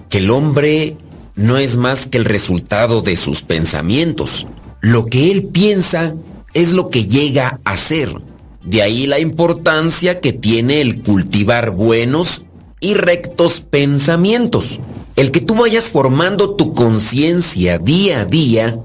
Que 0.09 0.19
el 0.19 0.31
hombre 0.31 0.97
no 1.35 1.57
es 1.57 1.75
más 1.75 2.07
que 2.07 2.17
el 2.17 2.25
resultado 2.25 3.01
de 3.01 3.17
sus 3.17 3.41
pensamientos. 3.41 4.47
Lo 4.81 5.05
que 5.05 5.31
él 5.31 5.45
piensa 5.45 6.15
es 6.53 6.71
lo 6.71 6.89
que 6.89 7.05
llega 7.05 7.59
a 7.65 7.77
ser. 7.77 8.13
De 8.63 8.81
ahí 8.81 9.05
la 9.05 9.19
importancia 9.19 10.21
que 10.21 10.33
tiene 10.33 10.81
el 10.81 11.01
cultivar 11.01 11.71
buenos 11.71 12.43
y 12.79 12.93
rectos 12.93 13.61
pensamientos. 13.61 14.79
El 15.15 15.31
que 15.31 15.41
tú 15.41 15.55
vayas 15.55 15.89
formando 15.89 16.55
tu 16.55 16.73
conciencia 16.73 17.77
día 17.77 18.21
a 18.21 18.25
día 18.25 18.79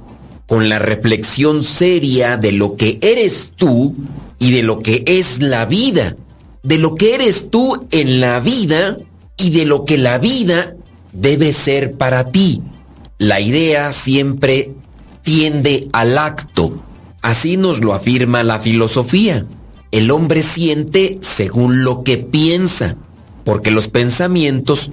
con 0.47 0.69
la 0.69 0.79
reflexión 0.79 1.63
seria 1.63 2.37
de 2.37 2.53
lo 2.53 2.77
que 2.77 2.99
eres 3.03 3.53
tú 3.57 3.95
y 4.39 4.53
de 4.53 4.63
lo 4.63 4.81
que 4.81 5.05
es 5.07 5.41
la 5.41 5.65
vida. 5.65 6.17
De 6.63 6.79
lo 6.79 6.95
que 6.95 7.15
eres 7.15 7.51
tú 7.51 7.87
en 7.91 8.21
la 8.21 8.41
vida 8.41 8.99
y 9.41 9.51
de 9.51 9.65
lo 9.65 9.85
que 9.85 9.97
la 9.97 10.19
vida 10.19 10.77
debe 11.13 11.53
ser 11.53 11.95
para 11.95 12.29
ti. 12.29 12.63
La 13.19 13.41
idea 13.41 13.93
siempre 13.93 14.73
tiende 15.23 15.89
al 15.93 16.19
acto. 16.19 16.75
Así 17.23 17.57
nos 17.57 17.81
lo 17.81 17.95
afirma 17.95 18.43
la 18.43 18.59
filosofía. 18.59 19.47
El 19.91 20.11
hombre 20.11 20.43
siente 20.43 21.19
según 21.21 21.85
lo 21.85 22.05
que 22.05 22.19
piensa, 22.19 22.97
porque 23.45 23.71
los 23.71 23.89
pensamientos 23.89 24.91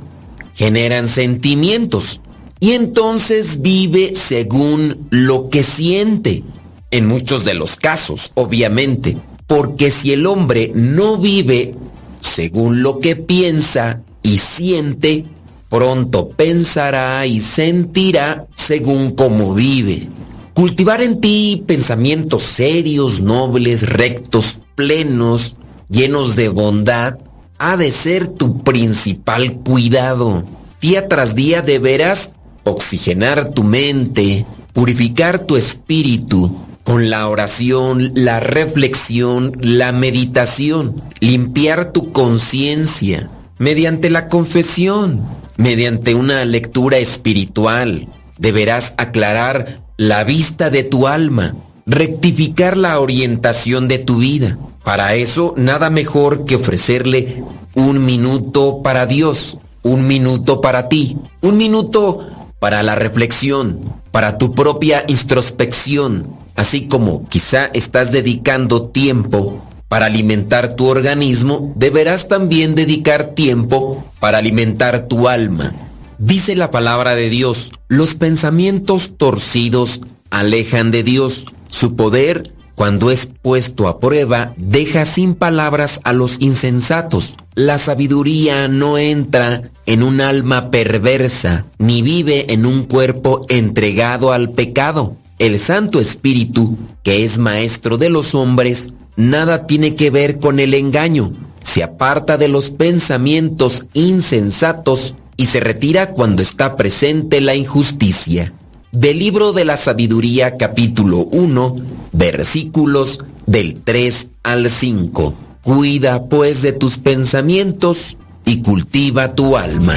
generan 0.55 1.07
sentimientos 1.07 2.21
y 2.59 2.71
entonces 2.71 3.61
vive 3.61 4.15
según 4.15 5.07
lo 5.11 5.49
que 5.49 5.63
siente. 5.63 6.43
En 6.89 7.05
muchos 7.05 7.43
de 7.43 7.53
los 7.53 7.75
casos, 7.75 8.31
obviamente, 8.35 9.17
porque 9.45 9.91
si 9.91 10.13
el 10.13 10.25
hombre 10.25 10.71
no 10.73 11.17
vive 11.17 11.75
según 12.21 12.81
lo 12.81 12.99
que 12.99 13.17
piensa 13.17 14.03
y 14.27 14.39
siente, 14.39 15.25
Pronto 15.69 16.29
pensará 16.29 17.25
y 17.25 17.39
sentirá 17.39 18.47
según 18.55 19.11
como 19.11 19.53
vive. 19.53 20.07
Cultivar 20.53 21.01
en 21.01 21.19
ti 21.19 21.63
pensamientos 21.67 22.43
serios, 22.43 23.21
nobles, 23.21 23.87
rectos, 23.87 24.59
plenos, 24.75 25.55
llenos 25.89 26.35
de 26.37 26.47
bondad, 26.47 27.17
ha 27.59 27.75
de 27.75 27.91
ser 27.91 28.27
tu 28.27 28.63
principal 28.63 29.57
cuidado. 29.57 30.43
Día 30.79 31.09
tras 31.09 31.35
día 31.35 31.61
deberás 31.61 32.31
oxigenar 32.63 33.51
tu 33.51 33.63
mente, 33.63 34.45
purificar 34.71 35.39
tu 35.39 35.57
espíritu 35.57 36.55
con 36.85 37.09
la 37.09 37.27
oración, 37.27 38.11
la 38.15 38.39
reflexión, 38.39 39.51
la 39.59 39.91
meditación, 39.91 40.95
limpiar 41.19 41.91
tu 41.91 42.13
conciencia 42.13 43.29
mediante 43.59 44.09
la 44.09 44.27
confesión, 44.27 45.23
mediante 45.57 46.15
una 46.15 46.45
lectura 46.45 46.97
espiritual. 46.97 48.07
Deberás 48.37 48.93
aclarar 48.97 49.81
la 49.97 50.23
vista 50.23 50.69
de 50.69 50.83
tu 50.83 51.07
alma, 51.07 51.55
rectificar 51.85 52.77
la 52.77 52.99
orientación 52.99 53.87
de 53.87 53.99
tu 53.99 54.17
vida. 54.17 54.57
Para 54.83 55.15
eso, 55.15 55.53
nada 55.57 55.89
mejor 55.89 56.45
que 56.45 56.55
ofrecerle 56.55 57.43
un 57.75 58.05
minuto 58.05 58.81
para 58.83 59.05
Dios, 59.05 59.57
un 59.83 60.07
minuto 60.07 60.61
para 60.61 60.87
ti, 60.87 61.17
un 61.41 61.57
minuto 61.57 62.27
para 62.59 62.83
la 62.83 62.95
reflexión, 62.95 63.79
para 64.11 64.37
tu 64.37 64.53
propia 64.53 65.03
introspección, 65.07 66.27
así 66.55 66.87
como 66.87 67.27
quizá 67.27 67.65
estás 67.73 68.11
dedicando 68.11 68.89
tiempo 68.89 69.63
para 69.87 70.07
alimentar 70.07 70.75
tu 70.75 70.87
organismo, 70.87 71.73
deberás 71.75 72.27
también 72.27 72.75
dedicar 72.75 73.35
tiempo 73.35 74.03
para 74.19 74.39
alimentar 74.39 75.07
tu 75.07 75.27
alma. 75.27 75.71
Dice 76.17 76.55
la 76.55 76.71
palabra 76.71 77.15
de 77.15 77.29
Dios, 77.29 77.71
los 77.87 78.15
pensamientos 78.15 79.17
torcidos 79.17 80.01
alejan 80.29 80.91
de 80.91 81.03
Dios. 81.03 81.45
Su 81.69 81.95
poder, 81.95 82.43
cuando 82.75 83.11
es 83.11 83.29
puesto 83.41 83.87
a 83.87 83.99
prueba, 83.99 84.53
deja 84.57 85.05
sin 85.05 85.35
palabras 85.35 85.99
a 86.03 86.13
los 86.13 86.37
insensatos. 86.39 87.35
La 87.55 87.77
sabiduría 87.77 88.67
no 88.67 88.97
entra 88.97 89.71
en 89.85 90.03
un 90.03 90.21
alma 90.21 90.69
perversa, 90.69 91.65
ni 91.77 92.01
vive 92.01 92.51
en 92.51 92.65
un 92.65 92.85
cuerpo 92.85 93.45
entregado 93.49 94.31
al 94.31 94.51
pecado. 94.51 95.15
El 95.39 95.59
Santo 95.59 95.99
Espíritu, 95.99 96.77
que 97.03 97.23
es 97.23 97.37
maestro 97.37 97.97
de 97.97 98.09
los 98.09 98.33
hombres, 98.33 98.91
nada 99.17 99.65
tiene 99.67 99.95
que 99.95 100.09
ver 100.09 100.39
con 100.39 100.61
el 100.61 100.73
engaño. 100.73 101.33
Se 101.61 101.83
aparta 101.83 102.37
de 102.37 102.47
los 102.47 102.69
pensamientos 102.69 103.87
insensatos 103.93 105.15
y 105.35 105.47
se 105.47 105.59
retira 105.59 106.11
cuando 106.11 106.41
está 106.41 106.77
presente 106.77 107.41
la 107.41 107.55
injusticia. 107.55 108.53
Del 108.93 109.19
libro 109.19 109.51
de 109.51 109.65
la 109.65 109.75
sabiduría 109.75 110.55
capítulo 110.55 111.27
1, 111.31 111.73
versículos 112.13 113.19
del 113.45 113.81
3 113.83 114.27
al 114.43 114.69
5. 114.69 115.33
Cuida 115.61 116.23
pues 116.29 116.61
de 116.61 116.71
tus 116.71 116.97
pensamientos 116.97 118.17
y 118.45 118.61
cultiva 118.61 119.35
tu 119.35 119.57
alma. 119.57 119.95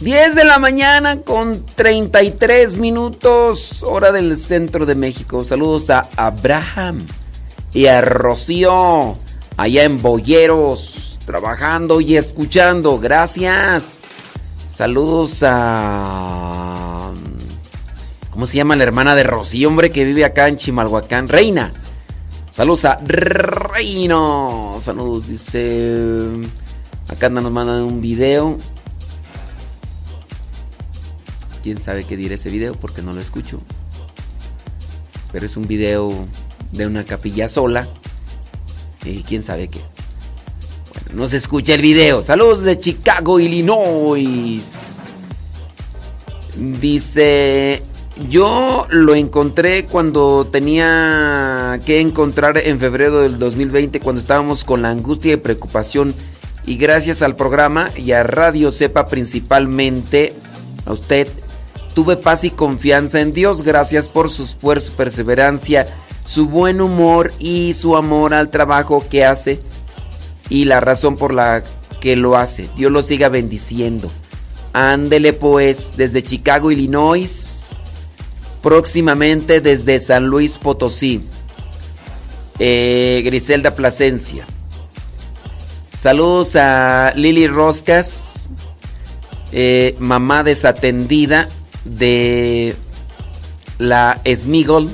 10 0.00 0.34
de 0.36 0.44
la 0.44 0.60
mañana 0.60 1.22
con 1.22 1.66
33 1.74 2.78
minutos, 2.78 3.82
hora 3.82 4.12
del 4.12 4.36
centro 4.36 4.86
de 4.86 4.94
México. 4.94 5.44
Saludos 5.44 5.90
a 5.90 6.08
Abraham 6.14 7.04
y 7.74 7.86
a 7.86 8.00
Rocío, 8.00 9.18
allá 9.56 9.82
en 9.82 10.00
Boyeros, 10.00 11.18
trabajando 11.26 12.00
y 12.00 12.16
escuchando. 12.16 13.00
Gracias. 13.00 14.02
Saludos 14.68 15.42
a... 15.44 17.10
¿Cómo 18.30 18.46
se 18.46 18.58
llama 18.58 18.76
la 18.76 18.84
hermana 18.84 19.16
de 19.16 19.24
Rocío, 19.24 19.66
hombre, 19.66 19.90
que 19.90 20.04
vive 20.04 20.24
acá 20.24 20.46
en 20.46 20.58
Chimalhuacán? 20.58 21.26
Reina. 21.26 21.72
Saludos 22.58 22.86
a 22.86 22.96
Reino. 22.96 24.80
Saludos, 24.82 25.28
dice... 25.28 26.26
Acá 27.06 27.28
nos 27.28 27.52
mandan 27.52 27.82
un 27.82 28.00
video. 28.00 28.58
Quién 31.62 31.80
sabe 31.80 32.02
qué 32.02 32.16
dirá 32.16 32.34
ese 32.34 32.50
video 32.50 32.74
porque 32.74 33.00
no 33.00 33.12
lo 33.12 33.20
escucho. 33.20 33.60
Pero 35.30 35.46
es 35.46 35.56
un 35.56 35.68
video 35.68 36.12
de 36.72 36.88
una 36.88 37.04
capilla 37.04 37.46
sola. 37.46 37.86
Y 39.04 39.22
quién 39.22 39.44
sabe 39.44 39.68
qué. 39.68 39.80
No 41.14 41.28
se 41.28 41.36
escucha 41.36 41.74
el 41.74 41.82
video. 41.82 42.24
Saludos 42.24 42.62
de 42.62 42.76
Chicago, 42.76 43.38
Illinois. 43.38 44.64
Dice, 46.56 47.84
yo 48.28 48.86
lo 48.90 49.14
encontré 49.14 49.84
cuando 49.84 50.46
tenía 50.46 51.80
que 51.86 52.00
encontrar 52.00 52.58
en 52.58 52.80
febrero 52.80 53.20
del 53.22 53.38
2020, 53.38 54.00
cuando 54.00 54.20
estábamos 54.20 54.64
con 54.64 54.82
la 54.82 54.90
angustia 54.90 55.34
y 55.34 55.36
preocupación. 55.36 56.14
Y 56.66 56.76
gracias 56.76 57.22
al 57.22 57.36
programa 57.36 57.90
y 57.96 58.12
a 58.12 58.22
Radio 58.24 58.70
Sepa 58.70 59.06
principalmente, 59.06 60.34
a 60.84 60.92
usted, 60.92 61.28
tuve 61.94 62.16
paz 62.16 62.44
y 62.44 62.50
confianza 62.50 63.20
en 63.20 63.32
Dios. 63.32 63.62
Gracias 63.62 64.08
por 64.08 64.30
su 64.30 64.42
esfuerzo, 64.42 64.92
perseverancia, 64.94 65.86
su 66.24 66.46
buen 66.46 66.80
humor 66.80 67.32
y 67.38 67.72
su 67.72 67.96
amor 67.96 68.34
al 68.34 68.50
trabajo 68.50 69.06
que 69.08 69.24
hace 69.24 69.60
y 70.50 70.64
la 70.64 70.80
razón 70.80 71.16
por 71.16 71.32
la 71.32 71.62
que 72.00 72.16
lo 72.16 72.36
hace. 72.36 72.68
Dios 72.76 72.92
lo 72.92 73.02
siga 73.02 73.28
bendiciendo. 73.28 74.10
Ándele 74.72 75.32
pues 75.32 75.92
desde 75.96 76.22
Chicago, 76.22 76.70
Illinois, 76.70 77.57
próximamente 78.62 79.60
desde 79.60 79.98
San 79.98 80.26
Luis 80.26 80.58
Potosí. 80.58 81.22
Eh, 82.58 83.22
Griselda 83.24 83.74
Plasencia. 83.74 84.46
Saludos 86.00 86.54
a 86.54 87.12
Lili 87.16 87.48
Roscas, 87.48 88.50
eh, 89.50 89.96
mamá 89.98 90.44
desatendida 90.44 91.48
de 91.84 92.76
la 93.78 94.20
Smigol, 94.24 94.90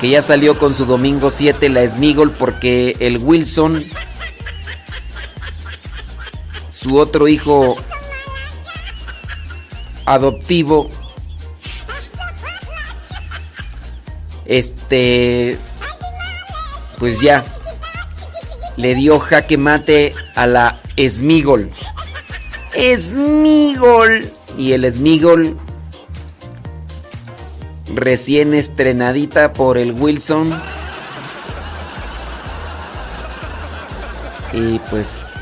que 0.00 0.08
ya 0.08 0.22
salió 0.22 0.58
con 0.58 0.74
su 0.74 0.86
domingo 0.86 1.30
7, 1.30 1.68
la 1.68 1.86
Smigol, 1.86 2.30
porque 2.30 2.96
el 3.00 3.18
Wilson, 3.18 3.84
su 6.70 6.96
otro 6.96 7.28
hijo 7.28 7.76
adoptivo, 10.06 10.90
este, 14.48 15.58
pues 16.98 17.20
ya, 17.20 17.44
le 18.76 18.94
dio 18.94 19.20
jaque 19.20 19.56
mate 19.56 20.14
a 20.34 20.46
la 20.46 20.80
Smigol. 20.98 21.70
Smigol. 22.74 24.32
Y 24.56 24.72
el 24.72 24.90
Smigol 24.90 25.56
recién 27.94 28.54
estrenadita 28.54 29.52
por 29.52 29.78
el 29.78 29.92
Wilson. 29.92 30.50
Y 34.52 34.78
pues... 34.90 35.34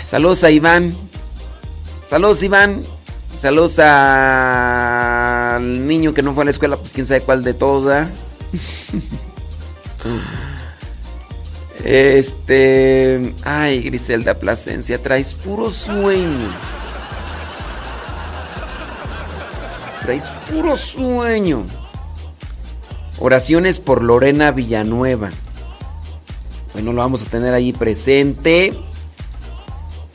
Saludos 0.00 0.44
a 0.44 0.50
Iván. 0.50 0.94
Saludos 2.04 2.42
Iván. 2.42 2.82
Saludos 3.42 3.80
al 3.80 5.88
niño 5.88 6.14
que 6.14 6.22
no 6.22 6.32
fue 6.32 6.42
a 6.42 6.44
la 6.44 6.52
escuela, 6.52 6.76
pues 6.76 6.92
quién 6.92 7.06
sabe 7.06 7.22
cuál 7.22 7.42
de 7.42 7.54
todos, 7.54 7.86
¿verdad? 7.86 8.08
Este. 11.84 13.34
Ay, 13.42 13.82
Griselda 13.82 14.34
Plasencia, 14.34 15.02
traes 15.02 15.34
puro 15.34 15.72
sueño. 15.72 16.54
Traes 20.02 20.28
puro 20.48 20.76
sueño. 20.76 21.66
Oraciones 23.18 23.80
por 23.80 24.04
Lorena 24.04 24.52
Villanueva. 24.52 25.30
Bueno, 26.74 26.92
lo 26.92 27.00
vamos 27.00 27.22
a 27.22 27.26
tener 27.28 27.52
ahí 27.52 27.72
presente. 27.72 28.72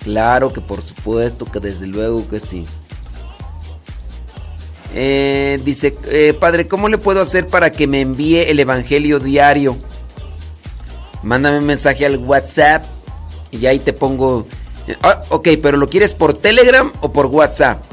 Claro 0.02 0.54
que 0.54 0.62
por 0.62 0.82
supuesto 0.82 1.44
que 1.44 1.60
desde 1.60 1.88
luego 1.88 2.26
que 2.30 2.40
sí. 2.40 2.66
Eh, 5.00 5.60
dice, 5.64 5.96
eh, 6.06 6.34
padre, 6.40 6.68
¿cómo 6.68 6.90
le 6.90 6.98
puedo 6.98 7.22
hacer 7.22 7.46
para 7.48 7.72
que 7.72 7.86
me 7.86 8.02
envíe 8.02 8.40
el 8.50 8.60
Evangelio 8.60 9.20
diario? 9.20 9.78
Mándame 11.22 11.60
un 11.60 11.66
mensaje 11.68 12.04
al 12.04 12.18
WhatsApp 12.18 12.84
y 13.52 13.68
ahí 13.68 13.78
te 13.78 13.94
pongo... 13.94 14.48
Ah, 15.04 15.22
ok, 15.30 15.50
pero 15.62 15.78
¿lo 15.78 15.88
quieres 15.88 16.16
por 16.16 16.34
Telegram 16.34 16.92
o 17.02 17.12
por 17.14 17.28
WhatsApp? 17.28 17.84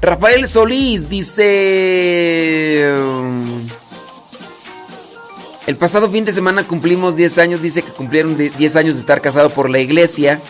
Rafael 0.00 0.48
Solís 0.48 1.10
dice... 1.10 2.86
um, 2.98 3.66
El 5.66 5.76
pasado 5.76 6.08
fin 6.08 6.24
de 6.24 6.32
semana 6.32 6.66
cumplimos 6.66 7.16
10 7.16 7.36
años, 7.38 7.60
dice 7.60 7.82
que 7.82 7.90
cumplieron 7.92 8.38
de- 8.38 8.48
10 8.48 8.76
años 8.76 8.94
de 8.94 9.00
estar 9.02 9.20
casado 9.20 9.50
por 9.50 9.68
la 9.68 9.80
iglesia. 9.80 10.40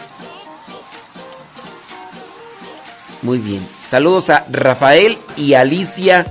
Muy 3.24 3.38
bien. 3.38 3.66
Saludos 3.86 4.28
a 4.28 4.44
Rafael 4.50 5.16
y 5.36 5.54
Alicia 5.54 6.26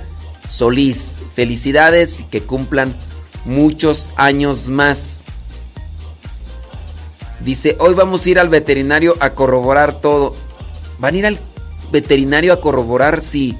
Solís. 0.48 1.22
Felicidades 1.34 2.20
y 2.20 2.24
que 2.24 2.44
cumplan 2.44 2.94
muchos 3.44 4.10
años 4.16 4.68
más. 4.68 5.24
Dice, 7.40 7.76
hoy 7.80 7.94
vamos 7.94 8.24
a 8.24 8.30
ir 8.30 8.38
al 8.38 8.48
veterinario 8.48 9.16
a 9.18 9.30
corroborar 9.30 10.00
todo. 10.00 10.36
¿Van 11.00 11.16
a 11.16 11.18
ir 11.18 11.26
al 11.26 11.38
veterinario 11.90 12.52
a 12.52 12.60
corroborar 12.60 13.20
si... 13.20 13.56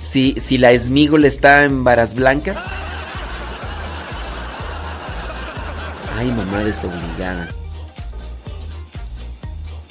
Si, 0.00 0.36
si 0.38 0.58
la 0.58 0.70
esmígol 0.70 1.24
está 1.24 1.64
en 1.64 1.82
varas 1.82 2.14
blancas? 2.14 2.58
Ay, 6.16 6.30
mamá 6.30 6.62
desobligada. 6.62 7.48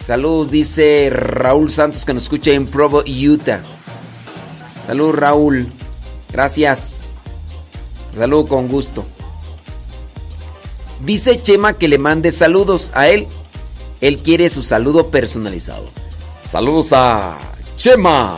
Salud, 0.05 0.47
dice 0.47 1.09
Raúl 1.09 1.71
Santos 1.71 2.05
que 2.05 2.13
nos 2.13 2.23
escucha 2.23 2.51
en 2.51 2.67
Provo, 2.67 3.03
Utah. 3.07 3.61
Salud, 4.85 5.11
Raúl. 5.11 5.71
Gracias. 6.31 7.01
Salud 8.15 8.47
con 8.47 8.67
gusto. 8.67 9.03
Dice 11.03 11.41
Chema 11.41 11.73
que 11.73 11.87
le 11.87 11.97
mande 11.97 12.29
saludos 12.29 12.91
a 12.93 13.07
él. 13.07 13.27
Él 13.99 14.19
quiere 14.19 14.49
su 14.49 14.61
saludo 14.61 15.09
personalizado. 15.09 15.89
Saludos 16.45 16.89
a 16.91 17.39
Chema. 17.75 18.37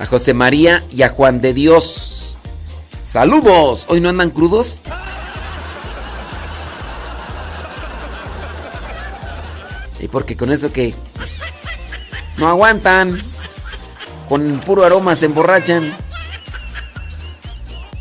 A 0.00 0.06
José 0.06 0.32
María 0.32 0.84
y 0.90 1.02
a 1.02 1.10
Juan 1.10 1.42
de 1.42 1.52
Dios. 1.52 2.38
Saludos. 3.06 3.84
¿Hoy 3.88 4.00
no 4.00 4.08
andan 4.08 4.30
crudos? 4.30 4.80
Y 10.00 10.08
porque 10.08 10.36
con 10.36 10.52
eso 10.52 10.72
que 10.72 10.94
no 12.38 12.48
aguantan. 12.48 13.20
Con 14.28 14.60
puro 14.60 14.84
aroma 14.84 15.16
se 15.16 15.26
emborrachan. 15.26 15.94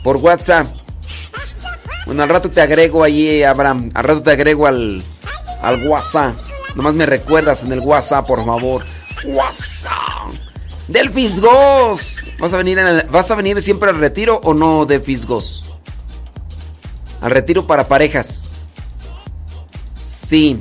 Por 0.04 0.18
WhatsApp. 0.18 0.68
Bueno, 2.06 2.24
al 2.24 2.30
rato 2.30 2.50
te 2.50 2.62
agrego 2.62 3.04
ahí, 3.04 3.44
Abraham. 3.44 3.92
Al 3.94 4.04
rato 4.04 4.22
te 4.22 4.32
agrego 4.32 4.68
al, 4.68 5.04
al 5.62 5.88
WhatsApp. 5.88 6.36
Nomás 6.76 6.94
me 6.94 7.06
recuerdas 7.06 7.64
en 7.64 7.72
el 7.72 7.80
WhatsApp, 7.80 8.28
por 8.28 8.46
favor. 8.46 8.84
WhatsApp. 9.26 10.34
Del 10.88 11.10
Fisgos. 11.10 12.26
¿Vas 12.40 12.54
a 12.54 12.58
venir, 12.58 12.80
¿Vas 13.10 13.32
a 13.32 13.36
venir 13.36 13.62
siempre 13.62 13.90
al 13.90 14.00
retiro 14.00 14.40
o 14.44 14.54
no 14.54 14.86
de 14.86 15.00
Fisgos? 15.00 15.66
Al 17.22 17.32
retiro 17.32 17.66
para 17.66 17.88
parejas. 17.88 18.50
Sí. 20.04 20.60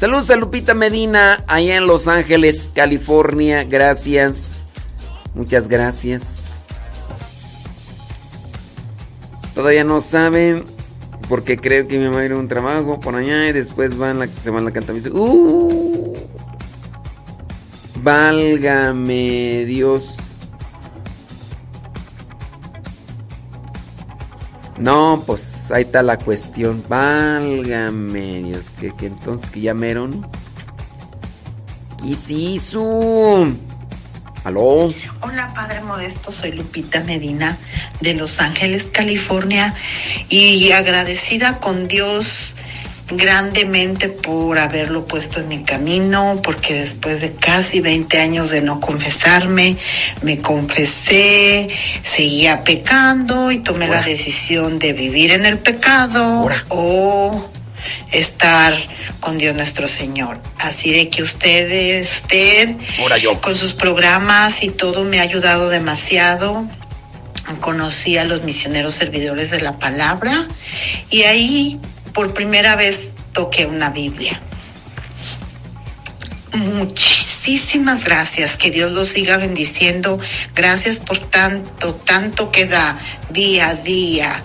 Saludos 0.00 0.30
a 0.30 0.36
Lupita 0.36 0.72
Medina, 0.72 1.44
allá 1.46 1.76
en 1.76 1.86
Los 1.86 2.08
Ángeles, 2.08 2.70
California. 2.74 3.64
Gracias. 3.64 4.64
Muchas 5.34 5.68
gracias. 5.68 6.64
Todavía 9.54 9.84
no 9.84 10.00
saben. 10.00 10.64
porque 11.28 11.58
creo 11.58 11.86
que 11.86 11.98
mi 11.98 12.06
mamá 12.06 12.24
ir 12.24 12.32
a 12.32 12.38
un 12.38 12.48
trabajo 12.48 12.98
por 12.98 13.14
allá 13.14 13.46
y 13.46 13.52
después 13.52 13.98
van 13.98 14.26
se 14.42 14.48
van 14.48 14.64
la 14.64 14.70
canta. 14.70 14.94
Me 14.94 15.00
dice, 15.00 15.10
¡Uh! 15.10 16.14
Válgame 18.02 19.66
Dios. 19.66 20.16
No, 24.80 25.22
pues 25.26 25.70
ahí 25.70 25.82
está 25.82 26.02
la 26.02 26.16
cuestión. 26.16 26.82
Válgame 26.88 28.42
Dios. 28.42 28.70
Que, 28.80 28.94
que 28.96 29.06
entonces 29.06 29.50
que 29.50 29.60
llamaron. 29.60 30.26
¿Qué 32.02 32.14
se 32.14 32.32
hizo? 32.32 33.46
¿Aló? 34.42 34.94
Hola, 35.20 35.52
Padre 35.54 35.82
Modesto, 35.82 36.32
soy 36.32 36.52
Lupita 36.52 37.00
Medina 37.04 37.58
de 38.00 38.14
Los 38.14 38.40
Ángeles, 38.40 38.88
California, 38.90 39.74
y 40.30 40.72
agradecida 40.72 41.58
con 41.58 41.86
Dios 41.86 42.56
grandemente 43.12 44.08
por 44.08 44.58
haberlo 44.58 45.04
puesto 45.04 45.40
en 45.40 45.48
mi 45.48 45.62
camino, 45.64 46.40
porque 46.42 46.74
después 46.74 47.20
de 47.20 47.32
casi 47.34 47.80
20 47.80 48.20
años 48.20 48.50
de 48.50 48.60
no 48.60 48.80
confesarme, 48.80 49.76
me 50.22 50.38
confesé, 50.38 51.68
seguía 52.04 52.62
pecando 52.62 53.50
y 53.50 53.58
tomé 53.58 53.88
la 53.88 54.02
decisión 54.02 54.78
de 54.78 54.92
vivir 54.92 55.32
en 55.32 55.46
el 55.46 55.58
pecado 55.58 56.48
o 56.68 57.50
estar 58.12 58.78
con 59.20 59.38
Dios 59.38 59.54
nuestro 59.54 59.86
Señor. 59.88 60.40
Así 60.58 60.92
de 60.92 61.08
que 61.08 61.22
ustedes, 61.22 62.22
usted, 62.22 62.76
yo. 63.20 63.40
con 63.40 63.54
sus 63.54 63.74
programas 63.74 64.62
y 64.62 64.68
todo 64.68 65.04
me 65.04 65.20
ha 65.20 65.22
ayudado 65.22 65.68
demasiado. 65.68 66.66
Conocí 67.60 68.16
a 68.16 68.24
los 68.24 68.44
misioneros 68.44 68.94
servidores 68.94 69.50
de 69.50 69.60
la 69.60 69.78
palabra 69.78 70.46
y 71.10 71.22
ahí 71.22 71.80
por 72.12 72.32
primera 72.32 72.76
vez 72.76 73.00
toqué 73.32 73.66
una 73.66 73.90
Biblia. 73.90 74.40
Muchísimas 76.52 78.04
gracias, 78.04 78.56
que 78.56 78.70
Dios 78.70 78.92
los 78.92 79.08
siga 79.08 79.36
bendiciendo. 79.36 80.18
Gracias 80.54 80.98
por 80.98 81.18
tanto, 81.18 81.94
tanto 81.94 82.50
que 82.50 82.66
da 82.66 82.98
día 83.30 83.68
a 83.70 83.74
día. 83.74 84.42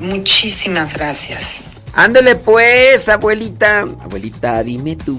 Muchísimas 0.00 0.92
gracias. 0.92 1.42
Ándele 1.94 2.34
pues, 2.36 3.08
abuelita. 3.08 3.80
Abuelita, 3.80 4.62
dime 4.62 4.96
tú. 4.96 5.18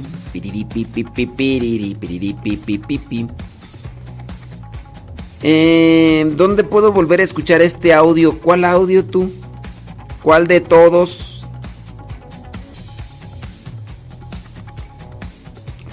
Eh, 5.42 6.32
¿Dónde 6.36 6.64
puedo 6.64 6.92
volver 6.92 7.20
a 7.20 7.24
escuchar 7.24 7.62
este 7.62 7.94
audio? 7.94 8.40
¿Cuál 8.40 8.64
audio 8.64 9.04
tú? 9.04 9.32
¿Cuál 10.22 10.46
de 10.48 10.62
todos? 10.62 11.37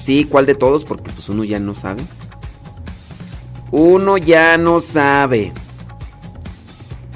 Sí, 0.05 0.27
¿cuál 0.27 0.45
de 0.45 0.55
todos? 0.55 0.85
Porque 0.85 1.11
pues 1.11 1.31
uno 1.31 1.45
ya 1.45 1.59
no 1.59 1.75
sabe. 1.75 2.03
Uno 3.71 4.19
ya 4.19 4.59
no 4.59 4.79
sabe. 4.81 5.51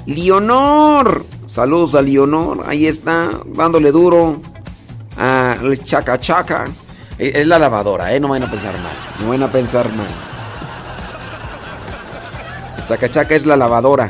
Leonor. 0.07 1.23
Saludos 1.45 1.93
a 1.93 2.01
Leonor. 2.01 2.63
Ahí 2.65 2.87
está, 2.87 3.29
dándole 3.45 3.91
duro 3.91 4.41
al 5.17 5.83
chaca 5.83 6.19
chaca. 6.19 6.65
Eh, 7.19 7.31
Es 7.35 7.45
la 7.45 7.59
lavadora, 7.59 8.11
¿eh? 8.15 8.19
No 8.19 8.29
van 8.29 8.41
a 8.41 8.49
pensar 8.49 8.73
mal. 8.73 8.93
No 9.21 9.29
van 9.29 9.43
a 9.43 9.51
pensar 9.51 9.87
mal. 9.95 10.07
Chaca 12.87 13.07
chaca 13.07 13.35
es 13.35 13.45
la 13.45 13.55
lavadora. 13.55 14.09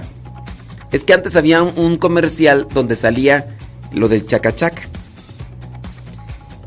Es 0.94 1.04
que 1.04 1.14
antes 1.14 1.36
había 1.36 1.62
un, 1.64 1.74
un 1.76 1.98
comercial 1.98 2.66
donde 2.74 2.96
salía 2.96 3.58
lo 3.92 4.08
del 4.08 4.26
chaca 4.26 4.56
chaca. 4.56 4.84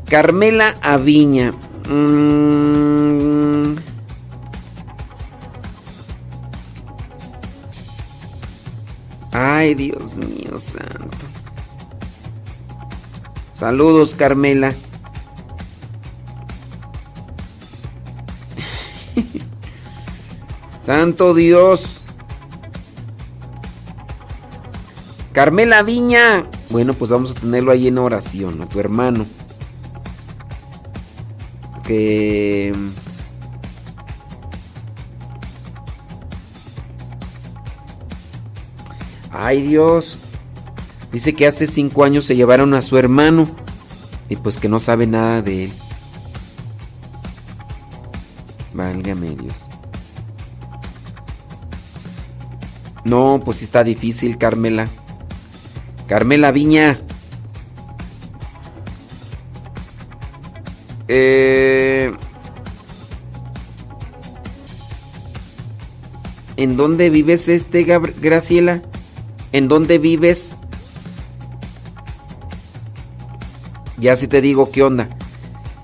Carmela 0.07 0.75
Aviña. 0.83 1.55
Mm. 1.89 3.75
Ay, 9.31 9.73
Dios 9.75 10.17
mío 10.17 10.59
santo. 10.59 11.17
Saludos, 13.53 14.13
Carmela. 14.15 14.73
Santo 20.81 21.33
Dios. 21.33 22.01
Carmela 25.31 25.81
Viña. 25.81 26.43
Bueno, 26.69 26.93
pues 26.93 27.09
vamos 27.09 27.31
a 27.31 27.35
tenerlo 27.35 27.71
ahí 27.71 27.87
en 27.87 27.97
oración, 27.97 28.61
a 28.61 28.69
tu 28.69 28.79
hermano. 28.79 29.25
Que... 31.83 32.73
Ay 39.31 39.61
Dios. 39.61 40.17
Dice 41.11 41.33
que 41.33 41.45
hace 41.45 41.67
cinco 41.67 42.03
años 42.03 42.25
se 42.25 42.35
llevaron 42.35 42.73
a 42.73 42.81
su 42.81 42.97
hermano. 42.97 43.47
Y 44.29 44.35
pues 44.35 44.57
que 44.57 44.69
no 44.69 44.79
sabe 44.79 45.05
nada 45.05 45.41
de 45.41 45.65
él. 45.65 45.73
Válgame 48.73 49.31
Dios. 49.31 49.55
No, 53.03 53.41
pues 53.43 53.61
está 53.61 53.83
difícil, 53.83 54.37
Carmela. 54.37 54.87
Carmela 56.07 56.51
Viña. 56.51 56.97
Eh, 61.07 62.13
¿En 66.57 66.77
dónde 66.77 67.09
vives 67.09 67.49
este, 67.49 67.83
Graciela? 67.83 68.81
¿En 69.51 69.67
dónde 69.67 69.97
vives? 69.97 70.55
Ya 73.97 74.15
si 74.15 74.27
te 74.27 74.41
digo 74.41 74.71
qué 74.71 74.83
onda. 74.83 75.09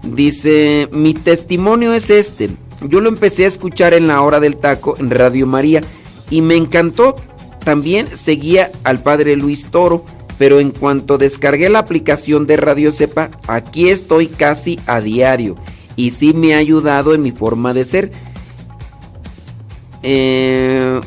Dice, 0.03 0.89
mi 0.91 1.13
testimonio 1.13 1.93
es 1.93 2.09
este. 2.09 2.49
Yo 2.87 3.01
lo 3.01 3.09
empecé 3.09 3.45
a 3.45 3.47
escuchar 3.47 3.93
en 3.93 4.07
la 4.07 4.21
hora 4.21 4.39
del 4.39 4.57
taco 4.57 4.95
en 4.99 5.09
Radio 5.09 5.45
María 5.47 5.81
y 6.29 6.41
me 6.41 6.55
encantó. 6.55 7.15
También 7.63 8.07
seguía 8.15 8.71
al 8.83 9.03
padre 9.03 9.35
Luis 9.35 9.65
Toro, 9.65 10.05
pero 10.39 10.59
en 10.61 10.71
cuanto 10.71 11.19
descargué 11.19 11.69
la 11.69 11.79
aplicación 11.79 12.47
de 12.47 12.57
Radio 12.57 12.91
Cepa, 12.91 13.29
aquí 13.45 13.89
estoy 13.89 14.27
casi 14.27 14.79
a 14.87 15.01
diario 15.01 15.55
y 15.97 16.11
sí 16.11 16.33
me 16.33 16.55
ha 16.55 16.59
ayudado 16.59 17.13
en 17.13 17.21
mi 17.21 17.33
forma 17.33 17.73
de 17.73 17.83
ser. 17.83 18.11
Eh, 20.01 20.99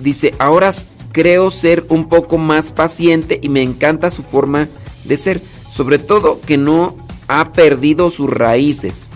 dice, 0.00 0.34
ahora 0.40 0.72
creo 1.12 1.52
ser 1.52 1.86
un 1.88 2.08
poco 2.08 2.36
más 2.36 2.72
paciente 2.72 3.38
y 3.40 3.48
me 3.48 3.62
encanta 3.62 4.10
su 4.10 4.24
forma 4.24 4.68
de 5.04 5.16
ser, 5.16 5.40
sobre 5.70 6.00
todo 6.00 6.40
que 6.40 6.56
no 6.58 6.96
ha 7.28 7.52
perdido 7.52 8.10
sus 8.10 8.28
raíces. 8.28 9.10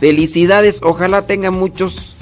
Felicidades, 0.00 0.80
ojalá 0.82 1.28
tenga 1.28 1.52
muchos 1.52 2.16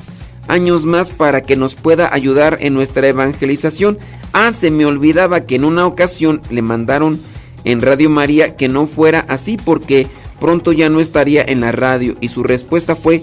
años 0.48 0.84
más 0.84 1.10
para 1.10 1.40
que 1.40 1.56
nos 1.56 1.76
pueda 1.76 2.12
ayudar 2.12 2.58
en 2.60 2.74
nuestra 2.74 3.08
evangelización. 3.08 3.98
Ah, 4.32 4.52
se 4.52 4.70
me 4.70 4.86
olvidaba 4.86 5.42
que 5.42 5.56
en 5.56 5.64
una 5.64 5.86
ocasión 5.86 6.40
le 6.50 6.62
mandaron 6.62 7.20
en 7.64 7.80
Radio 7.80 8.10
María 8.10 8.56
que 8.56 8.68
no 8.68 8.86
fuera 8.86 9.24
así 9.28 9.56
porque 9.56 10.06
pronto 10.40 10.72
ya 10.72 10.88
no 10.88 11.00
estaría 11.00 11.44
en 11.44 11.60
la 11.60 11.70
radio 11.70 12.16
y 12.20 12.28
su 12.28 12.42
respuesta 12.42 12.96
fue, 12.96 13.22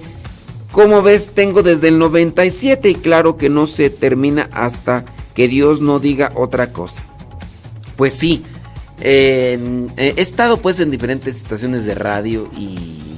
como 0.72 1.02
ves, 1.02 1.32
tengo 1.34 1.64
desde 1.64 1.90
el 1.90 2.00
97 2.00 2.90
y 2.90 2.96
claro 2.96 3.38
que 3.38 3.50
no 3.50 3.68
se 3.68 3.90
termina 3.90 4.50
hasta 4.54 5.06
que 5.34 5.48
Dios 5.48 5.82
no 5.82 6.00
diga 6.00 6.32
otra 6.36 6.72
cosa. 6.72 7.04
Pues 7.98 8.14
sí, 8.14 8.44
he 9.02 9.58
estado 10.16 10.58
pues 10.58 10.80
en 10.80 10.92
diferentes 10.92 11.36
estaciones 11.36 11.86
de 11.86 11.96
radio 11.96 12.50
y... 12.56 13.09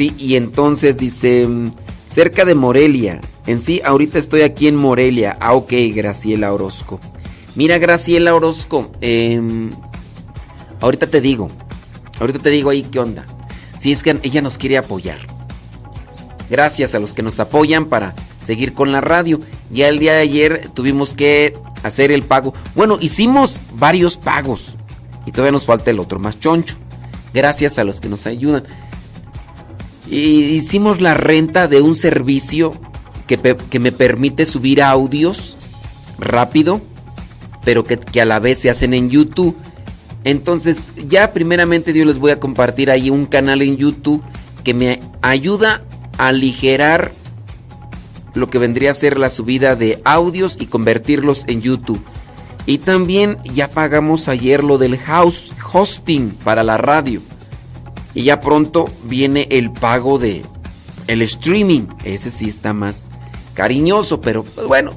Y 0.00 0.36
entonces 0.36 0.96
dice, 0.96 1.46
mm, 1.46 1.72
cerca 2.10 2.44
de 2.44 2.54
Morelia. 2.54 3.20
En 3.46 3.60
sí, 3.60 3.80
ahorita 3.84 4.18
estoy 4.18 4.42
aquí 4.42 4.68
en 4.68 4.76
Morelia. 4.76 5.36
Ah, 5.40 5.54
ok, 5.54 5.72
Graciela 5.94 6.52
Orozco. 6.52 7.00
Mira, 7.54 7.78
Graciela 7.78 8.34
Orozco, 8.34 8.90
em, 9.00 9.70
ahorita 10.80 11.08
te 11.08 11.20
digo, 11.20 11.50
ahorita 12.20 12.38
te 12.38 12.50
digo 12.50 12.70
ahí 12.70 12.82
qué 12.82 13.00
onda. 13.00 13.26
Si 13.78 13.92
es 13.92 14.02
que 14.02 14.18
ella 14.22 14.40
nos 14.40 14.56
quiere 14.56 14.78
apoyar. 14.78 15.18
Gracias 16.48 16.94
a 16.94 16.98
los 16.98 17.14
que 17.14 17.22
nos 17.22 17.38
apoyan 17.40 17.86
para 17.86 18.14
seguir 18.42 18.72
con 18.72 18.92
la 18.92 19.00
radio. 19.00 19.40
Ya 19.70 19.88
el 19.88 19.98
día 19.98 20.14
de 20.14 20.20
ayer 20.20 20.68
tuvimos 20.74 21.14
que 21.14 21.54
hacer 21.82 22.10
el 22.12 22.22
pago. 22.22 22.54
Bueno, 22.74 22.98
hicimos 23.00 23.58
varios 23.74 24.16
pagos 24.16 24.76
y 25.26 25.32
todavía 25.32 25.52
nos 25.52 25.66
falta 25.66 25.90
el 25.90 26.00
otro 26.00 26.18
más 26.18 26.38
choncho. 26.40 26.76
Gracias 27.32 27.78
a 27.78 27.84
los 27.84 28.00
que 28.00 28.08
nos 28.08 28.26
ayudan. 28.26 28.64
Hicimos 30.10 31.00
la 31.00 31.14
renta 31.14 31.68
de 31.68 31.80
un 31.80 31.94
servicio 31.94 32.74
que, 33.26 33.38
que 33.38 33.78
me 33.78 33.92
permite 33.92 34.44
subir 34.44 34.82
audios 34.82 35.56
rápido, 36.18 36.80
pero 37.64 37.84
que, 37.84 37.96
que 37.98 38.20
a 38.20 38.24
la 38.24 38.40
vez 38.40 38.58
se 38.58 38.70
hacen 38.70 38.92
en 38.92 39.08
YouTube. 39.08 39.56
Entonces, 40.24 40.92
ya 41.08 41.32
primeramente 41.32 41.92
Dios 41.92 42.06
les 42.06 42.18
voy 42.18 42.32
a 42.32 42.40
compartir 42.40 42.90
ahí 42.90 43.08
un 43.08 43.26
canal 43.26 43.62
en 43.62 43.76
YouTube 43.76 44.22
que 44.64 44.74
me 44.74 45.00
ayuda 45.22 45.82
a 46.18 46.28
aligerar 46.28 47.12
lo 48.34 48.50
que 48.50 48.58
vendría 48.58 48.90
a 48.90 48.94
ser 48.94 49.18
la 49.18 49.30
subida 49.30 49.76
de 49.76 50.00
audios 50.04 50.56
y 50.60 50.66
convertirlos 50.66 51.44
en 51.46 51.62
YouTube. 51.62 52.00
Y 52.66 52.78
también 52.78 53.38
ya 53.54 53.68
pagamos 53.68 54.28
ayer 54.28 54.62
lo 54.62 54.78
del 54.78 54.98
house 54.98 55.52
hosting 55.72 56.30
para 56.44 56.62
la 56.62 56.76
radio. 56.76 57.20
Y 58.14 58.24
ya 58.24 58.40
pronto 58.40 58.86
viene 59.04 59.46
el 59.50 59.70
pago 59.70 60.18
de 60.18 60.42
el 61.06 61.22
streaming. 61.22 61.86
Ese 62.04 62.30
sí 62.30 62.48
está 62.48 62.72
más 62.72 63.10
cariñoso, 63.54 64.20
pero 64.20 64.42
pues, 64.42 64.66
bueno, 64.66 64.92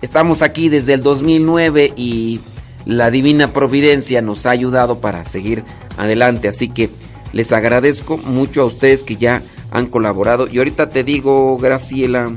estamos 0.00 0.42
aquí 0.42 0.68
desde 0.68 0.94
el 0.94 1.02
2009 1.02 1.92
y 1.96 2.40
la 2.84 3.10
divina 3.10 3.48
providencia 3.48 4.22
nos 4.22 4.46
ha 4.46 4.50
ayudado 4.50 5.00
para 5.00 5.24
seguir 5.24 5.64
adelante. 5.96 6.48
Así 6.48 6.68
que 6.68 6.90
les 7.32 7.52
agradezco 7.52 8.18
mucho 8.18 8.62
a 8.62 8.66
ustedes 8.66 9.02
que 9.02 9.16
ya 9.16 9.42
han 9.70 9.86
colaborado. 9.86 10.48
Y 10.48 10.58
ahorita 10.58 10.90
te 10.90 11.04
digo, 11.04 11.56
Graciela, 11.58 12.30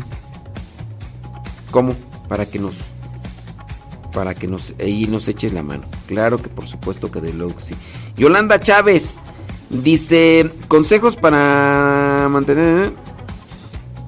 ¿cómo? 1.72 1.93
Para 2.27 2.45
que 2.45 2.59
nos 2.59 2.75
para 4.14 4.34
que 4.34 4.48
nos 4.48 4.74
ahí 4.80 5.08
nos 5.08 5.27
eches 5.27 5.51
la 5.51 5.61
mano. 5.61 5.84
Claro 6.08 6.42
que 6.42 6.48
por 6.48 6.66
supuesto 6.66 7.11
que 7.11 7.19
de 7.19 7.34
luego 7.34 7.59
sí. 7.59 7.75
Yolanda 8.16 8.59
Chávez 8.61 9.22
dice 9.69 10.50
consejos 10.68 11.16
para 11.16 12.27
mantener 12.30 12.92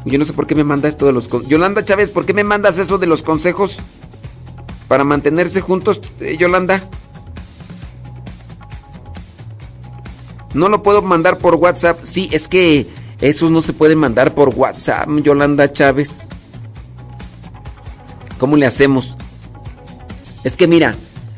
yo 0.08 0.18
no 0.18 0.26
sé 0.26 0.34
por 0.34 0.48
qué 0.48 0.56
me 0.56 0.64
manda 0.64 0.88
esto 0.88 1.06
de 1.06 1.12
los 1.12 1.28
Yolanda 1.48 1.84
Chávez, 1.84 2.12
¿por 2.12 2.26
qué 2.26 2.34
me 2.34 2.46
mandas 2.46 2.78
eso 2.78 2.98
de 2.98 3.08
los 3.08 3.24
consejos 3.24 3.78
para 4.88 5.04
mantenerse 5.04 5.60
juntos, 5.60 6.00
eh, 6.22 6.38
Yolanda? 6.40 6.90
No 10.54 10.70
lo 10.70 10.82
puedo 10.82 11.02
mandar 11.02 11.38
por 11.38 11.56
WhatsApp. 11.56 12.00
Sí, 12.04 12.30
es 12.32 12.48
que 12.48 12.88
esos 13.20 13.52
no 13.52 13.62
se 13.62 13.74
pueden 13.74 14.00
mandar 14.00 14.34
por 14.34 14.50
WhatsApp, 14.50 15.10
Yolanda 15.22 15.72
Chávez. 15.74 16.30
¿Cómo 18.40 18.56
le 18.56 18.66
hacemos? 18.66 19.18
Es 20.46 20.56
que 20.56 20.68
mira, 20.68 20.96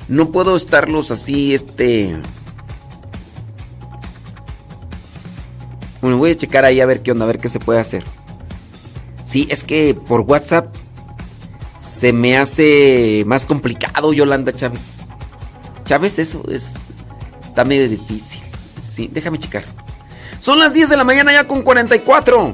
no 0.07 0.29
puedo 0.29 0.55
estarlos 0.55 1.09
así, 1.09 1.55
este... 1.55 2.17
Bueno, 6.01 6.17
voy 6.17 6.31
a 6.31 6.35
checar 6.35 6.65
ahí 6.65 6.79
a 6.79 6.85
ver 6.85 7.01
qué 7.01 7.11
onda, 7.11 7.25
a 7.25 7.27
ver 7.27 7.39
qué 7.39 7.49
se 7.49 7.59
puede 7.59 7.79
hacer. 7.79 8.03
Sí, 9.25 9.47
es 9.49 9.63
que 9.63 9.93
por 9.93 10.21
WhatsApp 10.21 10.73
se 11.85 12.13
me 12.13 12.37
hace 12.37 13.23
más 13.27 13.45
complicado, 13.45 14.13
Yolanda 14.13 14.51
Chávez. 14.53 15.07
Chávez, 15.85 16.19
eso 16.19 16.43
es... 16.49 16.77
Está 17.45 17.63
medio 17.63 17.89
difícil. 17.89 18.41
Sí, 18.81 19.09
déjame 19.11 19.37
checar. 19.39 19.65
Son 20.39 20.57
las 20.59 20.73
10 20.73 20.89
de 20.89 20.97
la 20.97 21.03
mañana 21.03 21.33
ya 21.33 21.45
con 21.45 21.61
44. 21.61 22.53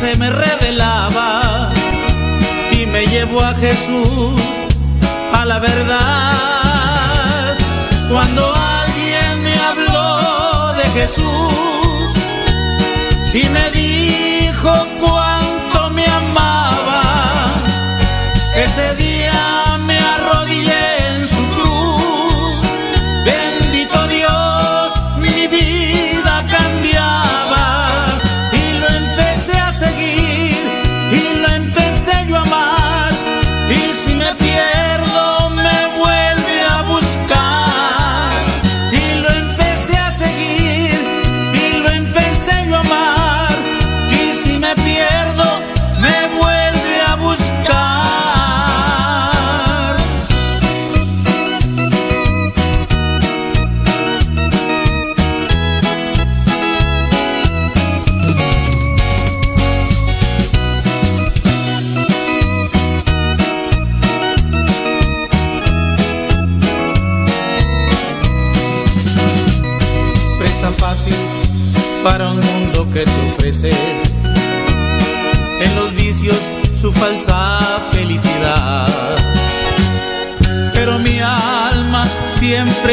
se 0.00 0.16
me 0.16 0.30
revelaba 0.30 1.70
y 2.72 2.86
me 2.86 3.06
llevó 3.06 3.42
a 3.42 3.54
Jesús, 3.54 4.40
a 5.32 5.44
la 5.44 5.58
verdad. 5.58 7.58
Cuando 8.10 8.54
alguien 8.82 9.42
me 9.42 9.54
habló 9.68 10.72
de 10.72 10.84
Jesús 11.00 12.14
y 13.34 13.44
me 13.50 13.70
dijo 13.70 14.72
cuánto 14.98 15.19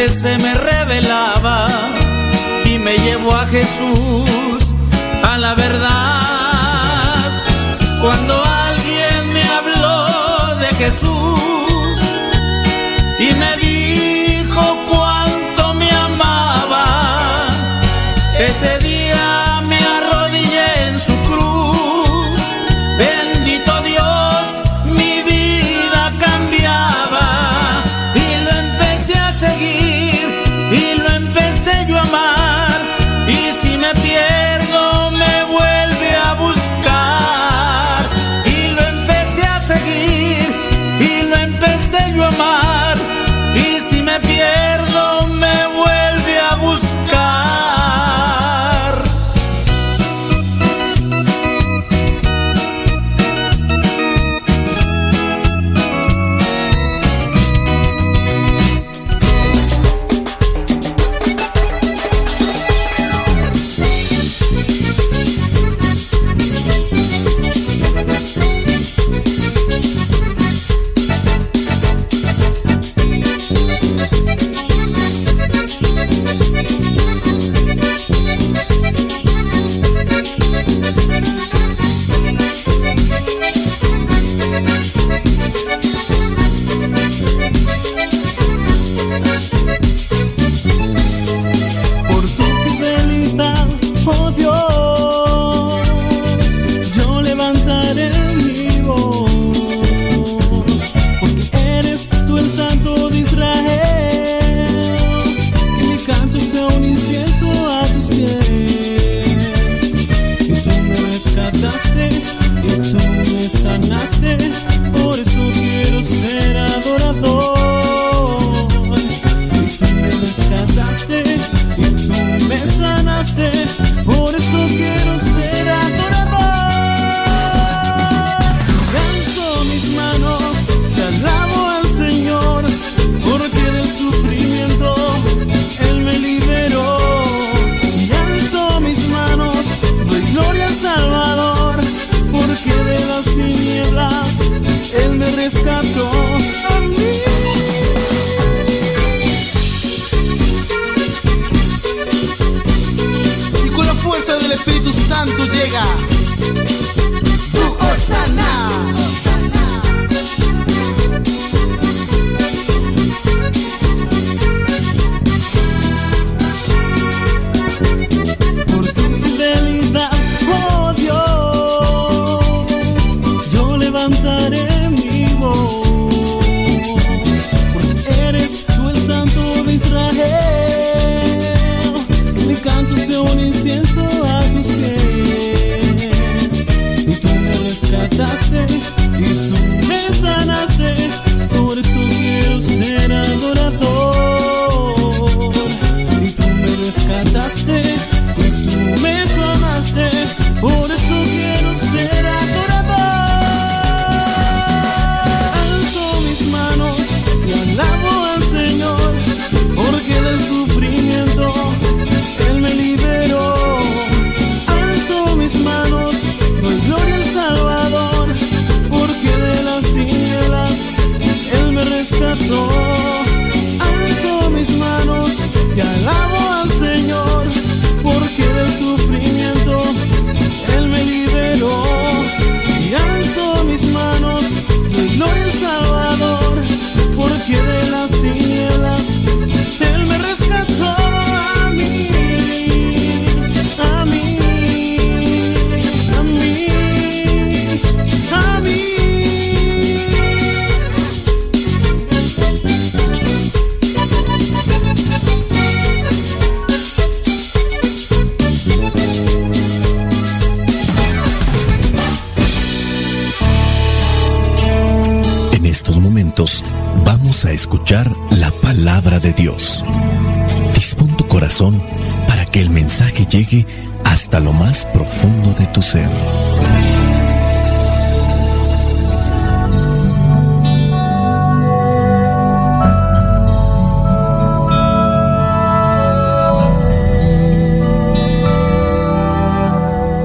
se 0.05 0.37
me 0.37 0.53
revelaba 0.53 1.67
y 2.65 2.77
me 2.77 2.97
llevó 2.99 3.33
a 3.33 3.47
Jesús, 3.47 4.75
a 5.23 5.37
la 5.39 5.55
verdad. 5.55 6.36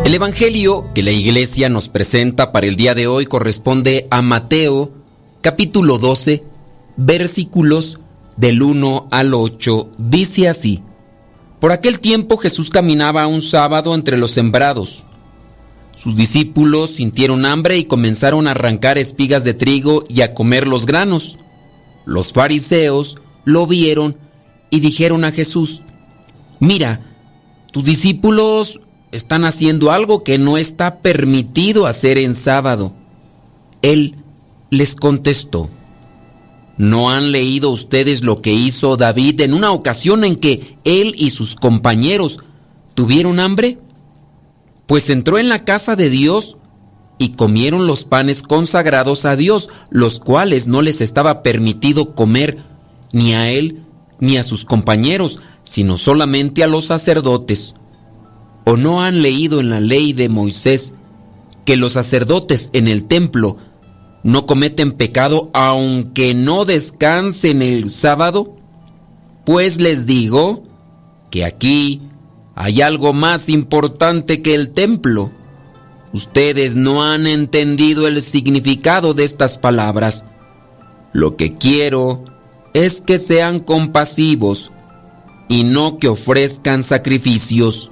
El 0.04 0.14
Evangelio 0.14 0.84
que 0.94 1.02
la 1.02 1.10
iglesia 1.10 1.68
nos 1.68 1.88
presenta 1.88 2.50
para 2.50 2.66
el 2.66 2.76
día 2.76 2.94
de 2.94 3.06
hoy 3.06 3.26
corresponde 3.26 4.06
a 4.10 4.22
Mateo 4.22 4.90
capítulo 5.42 5.98
12 5.98 6.44
versículos 6.96 7.98
del 8.38 8.62
1 8.62 9.08
al 9.10 9.34
8. 9.34 9.90
Dice 9.98 10.48
así, 10.48 10.82
Por 11.60 11.72
aquel 11.72 12.00
tiempo 12.00 12.38
Jesús 12.38 12.70
caminaba 12.70 13.26
un 13.26 13.42
sábado 13.42 13.94
entre 13.94 14.16
los 14.16 14.30
sembrados. 14.30 15.04
Sus 15.94 16.16
discípulos 16.16 16.90
sintieron 16.90 17.44
hambre 17.44 17.76
y 17.76 17.84
comenzaron 17.84 18.48
a 18.48 18.52
arrancar 18.52 18.98
espigas 18.98 19.44
de 19.44 19.54
trigo 19.54 20.04
y 20.08 20.22
a 20.22 20.34
comer 20.34 20.66
los 20.66 20.86
granos. 20.86 21.38
Los 22.06 22.32
fariseos 22.32 23.18
lo 23.44 23.66
vieron 23.66 24.16
y 24.70 24.80
dijeron 24.80 25.24
a 25.24 25.32
Jesús, 25.32 25.82
Mira, 26.60 27.00
tus 27.72 27.84
discípulos 27.84 28.80
están 29.10 29.44
haciendo 29.44 29.92
algo 29.92 30.24
que 30.24 30.38
no 30.38 30.56
está 30.56 31.00
permitido 31.00 31.86
hacer 31.86 32.18
en 32.18 32.34
sábado. 32.34 32.94
Él 33.82 34.14
les 34.70 34.94
contestó, 34.94 35.68
¿no 36.78 37.10
han 37.10 37.32
leído 37.32 37.70
ustedes 37.70 38.22
lo 38.22 38.36
que 38.36 38.54
hizo 38.54 38.96
David 38.96 39.42
en 39.42 39.52
una 39.52 39.72
ocasión 39.72 40.24
en 40.24 40.36
que 40.36 40.78
él 40.84 41.14
y 41.18 41.30
sus 41.30 41.54
compañeros 41.54 42.38
tuvieron 42.94 43.38
hambre? 43.38 43.78
Pues 44.86 45.10
entró 45.10 45.38
en 45.38 45.48
la 45.48 45.64
casa 45.64 45.96
de 45.96 46.10
Dios 46.10 46.56
y 47.18 47.30
comieron 47.30 47.86
los 47.86 48.04
panes 48.04 48.42
consagrados 48.42 49.24
a 49.24 49.36
Dios, 49.36 49.68
los 49.90 50.18
cuales 50.18 50.66
no 50.66 50.82
les 50.82 51.00
estaba 51.00 51.42
permitido 51.42 52.14
comer 52.14 52.58
ni 53.12 53.34
a 53.34 53.50
él 53.50 53.82
ni 54.18 54.36
a 54.36 54.42
sus 54.42 54.64
compañeros, 54.64 55.40
sino 55.64 55.98
solamente 55.98 56.64
a 56.64 56.66
los 56.66 56.86
sacerdotes. 56.86 57.74
¿O 58.64 58.76
no 58.76 59.02
han 59.02 59.22
leído 59.22 59.60
en 59.60 59.70
la 59.70 59.80
ley 59.80 60.12
de 60.12 60.28
Moisés 60.28 60.92
que 61.64 61.76
los 61.76 61.94
sacerdotes 61.94 62.70
en 62.72 62.88
el 62.88 63.04
templo 63.04 63.56
no 64.22 64.46
cometen 64.46 64.92
pecado 64.92 65.50
aunque 65.52 66.34
no 66.34 66.64
descansen 66.64 67.62
el 67.62 67.90
sábado? 67.90 68.56
Pues 69.44 69.80
les 69.80 70.06
digo 70.06 70.64
que 71.30 71.44
aquí 71.44 72.00
hay 72.54 72.82
algo 72.82 73.12
más 73.12 73.48
importante 73.48 74.42
que 74.42 74.54
el 74.54 74.70
templo. 74.70 75.30
Ustedes 76.12 76.76
no 76.76 77.02
han 77.02 77.26
entendido 77.26 78.06
el 78.06 78.20
significado 78.22 79.14
de 79.14 79.24
estas 79.24 79.56
palabras. 79.56 80.24
Lo 81.12 81.36
que 81.36 81.56
quiero 81.56 82.24
es 82.74 83.00
que 83.00 83.18
sean 83.18 83.60
compasivos 83.60 84.70
y 85.48 85.64
no 85.64 85.98
que 85.98 86.08
ofrezcan 86.08 86.82
sacrificios. 86.82 87.90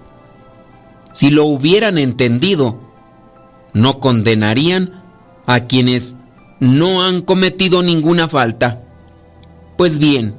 Si 1.12 1.30
lo 1.30 1.47
hubieran 1.47 1.98
entendido, 1.98 2.80
no 3.72 4.00
condenarían 4.00 5.02
a 5.47 5.60
quienes 5.60 6.16
no 6.60 7.02
han 7.02 7.22
cometido 7.22 7.82
ninguna 7.82 8.28
falta. 8.28 8.82
Pues 9.76 9.98
bien, 9.98 10.34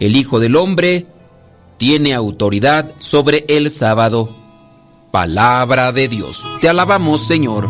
el 0.00 0.16
Hijo 0.16 0.40
del 0.40 0.56
Hombre 0.56 1.06
tiene 1.82 2.14
autoridad 2.14 2.86
sobre 3.00 3.44
el 3.48 3.68
sábado. 3.68 4.32
Palabra 5.10 5.90
de 5.90 6.06
Dios. 6.06 6.44
Te 6.60 6.68
alabamos, 6.68 7.26
Señor. 7.26 7.68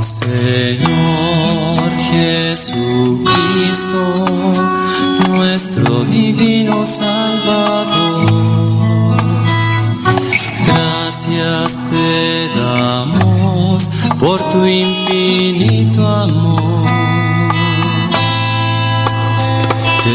Señor 0.00 1.90
Jesucristo, 2.12 3.98
nuestro 5.28 6.04
divino 6.04 6.86
Salvador, 6.86 8.30
gracias 10.64 11.80
te 11.90 12.48
damos 12.60 13.90
por 14.20 14.40
tu 14.52 14.64
infinito 14.64 16.06
amor. 16.06 16.62
Te 20.04 20.14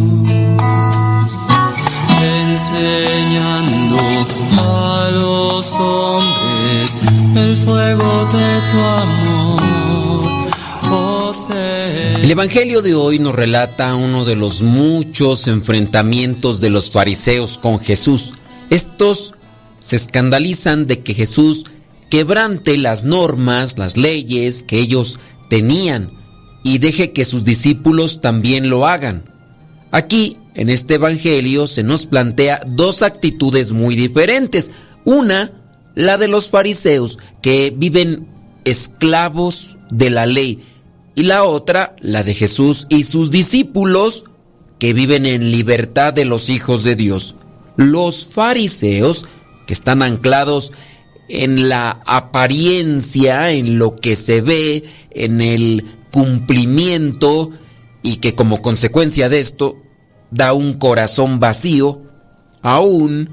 El 12.21 12.31
Evangelio 12.31 12.81
de 12.81 12.95
hoy 12.95 13.19
nos 13.19 13.35
relata 13.35 13.95
uno 13.95 14.23
de 14.23 14.35
los 14.35 14.61
muchos 14.61 15.47
enfrentamientos 15.47 16.61
de 16.61 16.69
los 16.69 16.91
fariseos 16.91 17.57
con 17.57 17.79
Jesús. 17.79 18.33
Estos 18.69 19.33
se 19.81 19.97
escandalizan 19.97 20.87
de 20.87 20.99
que 20.99 21.13
Jesús 21.13 21.65
quebrante 22.09 22.77
las 22.77 23.03
normas, 23.03 23.77
las 23.77 23.97
leyes 23.97 24.63
que 24.63 24.79
ellos 24.79 25.19
tenían 25.49 26.11
y 26.63 26.77
deje 26.77 27.11
que 27.11 27.25
sus 27.25 27.43
discípulos 27.43 28.21
también 28.21 28.69
lo 28.69 28.87
hagan. 28.87 29.25
Aquí, 29.91 30.37
en 30.53 30.69
este 30.69 30.93
Evangelio, 30.95 31.67
se 31.67 31.83
nos 31.83 32.05
plantea 32.05 32.61
dos 32.67 33.01
actitudes 33.01 33.73
muy 33.73 33.95
diferentes. 33.95 34.71
Una, 35.03 35.51
la 35.95 36.17
de 36.17 36.29
los 36.29 36.49
fariseos, 36.49 37.19
que 37.41 37.73
viven 37.75 38.30
esclavos 38.65 39.77
de 39.89 40.09
la 40.09 40.25
ley. 40.25 40.63
Y 41.15 41.23
la 41.23 41.43
otra, 41.43 41.95
la 41.99 42.23
de 42.23 42.33
Jesús 42.33 42.87
y 42.89 43.03
sus 43.03 43.31
discípulos, 43.31 44.23
que 44.79 44.93
viven 44.93 45.25
en 45.25 45.51
libertad 45.51 46.13
de 46.13 46.25
los 46.25 46.49
hijos 46.49 46.83
de 46.83 46.95
Dios. 46.95 47.35
Los 47.75 48.27
fariseos, 48.27 49.27
que 49.67 49.73
están 49.73 50.01
anclados 50.01 50.71
en 51.29 51.69
la 51.69 52.01
apariencia, 52.05 53.51
en 53.51 53.77
lo 53.77 53.95
que 53.95 54.15
se 54.15 54.41
ve, 54.41 54.85
en 55.11 55.41
el 55.41 55.85
cumplimiento, 56.11 57.51
y 58.03 58.17
que 58.17 58.35
como 58.35 58.61
consecuencia 58.61 59.29
de 59.29 59.39
esto 59.39 59.77
da 60.31 60.53
un 60.53 60.73
corazón 60.73 61.39
vacío, 61.39 62.01
aún 62.61 63.29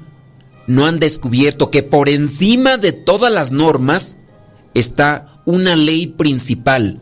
no 0.67 0.85
han 0.85 0.99
descubierto 0.99 1.71
que 1.71 1.81
por 1.81 2.09
encima 2.09 2.77
de 2.77 2.91
todas 2.91 3.31
las 3.31 3.51
normas 3.51 4.18
está 4.73 5.41
una 5.45 5.75
ley 5.75 6.07
principal, 6.07 6.99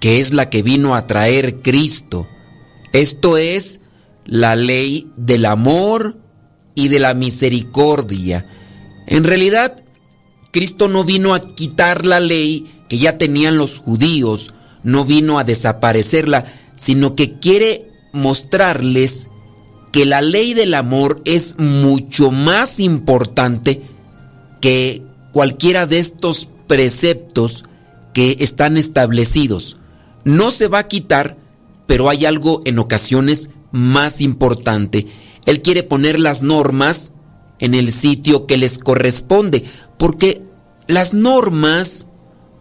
que 0.00 0.20
es 0.20 0.32
la 0.32 0.50
que 0.50 0.62
vino 0.62 0.94
a 0.94 1.06
traer 1.06 1.60
Cristo. 1.62 2.28
Esto 2.92 3.36
es 3.36 3.80
la 4.24 4.56
ley 4.56 5.10
del 5.16 5.46
amor 5.46 6.18
y 6.74 6.88
de 6.88 7.00
la 7.00 7.14
misericordia. 7.14 8.46
En 9.06 9.24
realidad, 9.24 9.82
Cristo 10.52 10.88
no 10.88 11.04
vino 11.04 11.34
a 11.34 11.54
quitar 11.54 12.06
la 12.06 12.20
ley 12.20 12.66
que 12.88 12.98
ya 12.98 13.18
tenían 13.18 13.58
los 13.58 13.78
judíos, 13.78 14.54
no 14.82 15.04
vino 15.04 15.38
a 15.38 15.44
desaparecerla, 15.44 16.44
sino 16.76 17.14
que 17.14 17.38
quiere 17.38 17.90
mostrarles 18.12 19.28
que 19.92 20.06
la 20.06 20.20
ley 20.20 20.54
del 20.54 20.74
amor 20.74 21.20
es 21.24 21.58
mucho 21.58 22.30
más 22.30 22.80
importante 22.80 23.82
que 24.60 25.02
cualquiera 25.32 25.86
de 25.86 25.98
estos 25.98 26.48
preceptos 26.66 27.64
que 28.12 28.36
están 28.40 28.76
establecidos. 28.76 29.76
No 30.24 30.50
se 30.50 30.68
va 30.68 30.80
a 30.80 30.88
quitar, 30.88 31.36
pero 31.86 32.08
hay 32.08 32.24
algo 32.24 32.60
en 32.64 32.78
ocasiones 32.78 33.50
más 33.72 34.20
importante. 34.20 35.06
Él 35.44 35.62
quiere 35.62 35.82
poner 35.82 36.18
las 36.18 36.42
normas 36.42 37.12
en 37.58 37.74
el 37.74 37.92
sitio 37.92 38.46
que 38.46 38.56
les 38.56 38.78
corresponde, 38.78 39.64
porque 39.98 40.42
las 40.86 41.14
normas 41.14 42.08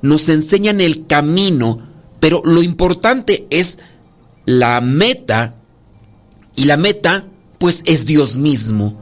nos 0.02 0.30
enseñan 0.30 0.82
el 0.82 1.08
camino, 1.08 1.80
pero 2.20 2.42
lo 2.46 2.62
importante 2.62 3.48
es 3.50 3.80
la 4.46 4.80
meta, 4.82 5.56
y 6.56 6.66
la 6.66 6.78
meta 6.78 7.26
pues 7.58 7.82
es 7.86 8.06
Dios 8.06 8.38
mismo, 8.38 9.02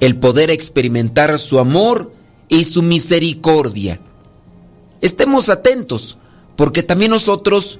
el 0.00 0.16
poder 0.16 0.50
experimentar 0.50 1.38
su 1.38 1.58
amor 1.58 2.12
y 2.48 2.64
su 2.64 2.82
misericordia. 2.82 4.00
Estemos 5.00 5.48
atentos, 5.48 6.18
porque 6.56 6.82
también 6.82 7.10
nosotros 7.10 7.78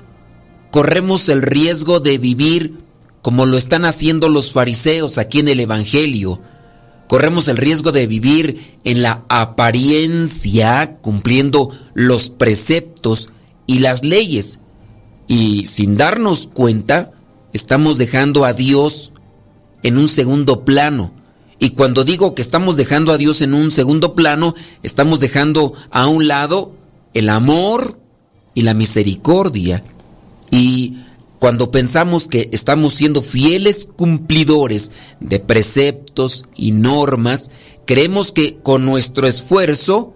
corremos 0.70 1.28
el 1.28 1.42
riesgo 1.42 2.00
de 2.00 2.18
vivir 2.18 2.78
como 3.22 3.46
lo 3.46 3.58
están 3.58 3.84
haciendo 3.84 4.28
los 4.28 4.52
fariseos 4.52 5.18
aquí 5.18 5.40
en 5.40 5.48
el 5.48 5.60
Evangelio. 5.60 6.40
Corremos 7.08 7.48
el 7.48 7.56
riesgo 7.56 7.90
de 7.90 8.06
vivir 8.06 8.78
en 8.84 9.02
la 9.02 9.24
apariencia, 9.28 10.94
cumpliendo 11.00 11.70
los 11.94 12.28
preceptos 12.28 13.28
y 13.66 13.80
las 13.80 14.04
leyes. 14.04 14.58
Y 15.26 15.66
sin 15.66 15.96
darnos 15.96 16.48
cuenta, 16.52 17.12
estamos 17.52 17.98
dejando 17.98 18.44
a 18.44 18.52
Dios 18.52 19.12
en 19.82 19.98
un 19.98 20.08
segundo 20.08 20.64
plano. 20.64 21.12
Y 21.58 21.70
cuando 21.70 22.04
digo 22.04 22.34
que 22.34 22.42
estamos 22.42 22.76
dejando 22.76 23.12
a 23.12 23.18
Dios 23.18 23.42
en 23.42 23.52
un 23.52 23.72
segundo 23.72 24.14
plano, 24.14 24.54
estamos 24.82 25.18
dejando 25.18 25.74
a 25.90 26.06
un 26.06 26.28
lado 26.28 26.77
el 27.18 27.28
amor 27.28 27.98
y 28.54 28.62
la 28.62 28.74
misericordia. 28.74 29.84
Y 30.50 30.98
cuando 31.38 31.70
pensamos 31.70 32.26
que 32.26 32.48
estamos 32.52 32.94
siendo 32.94 33.22
fieles 33.22 33.86
cumplidores 33.96 34.92
de 35.20 35.38
preceptos 35.40 36.46
y 36.56 36.72
normas, 36.72 37.50
creemos 37.84 38.32
que 38.32 38.58
con 38.58 38.84
nuestro 38.84 39.26
esfuerzo 39.26 40.14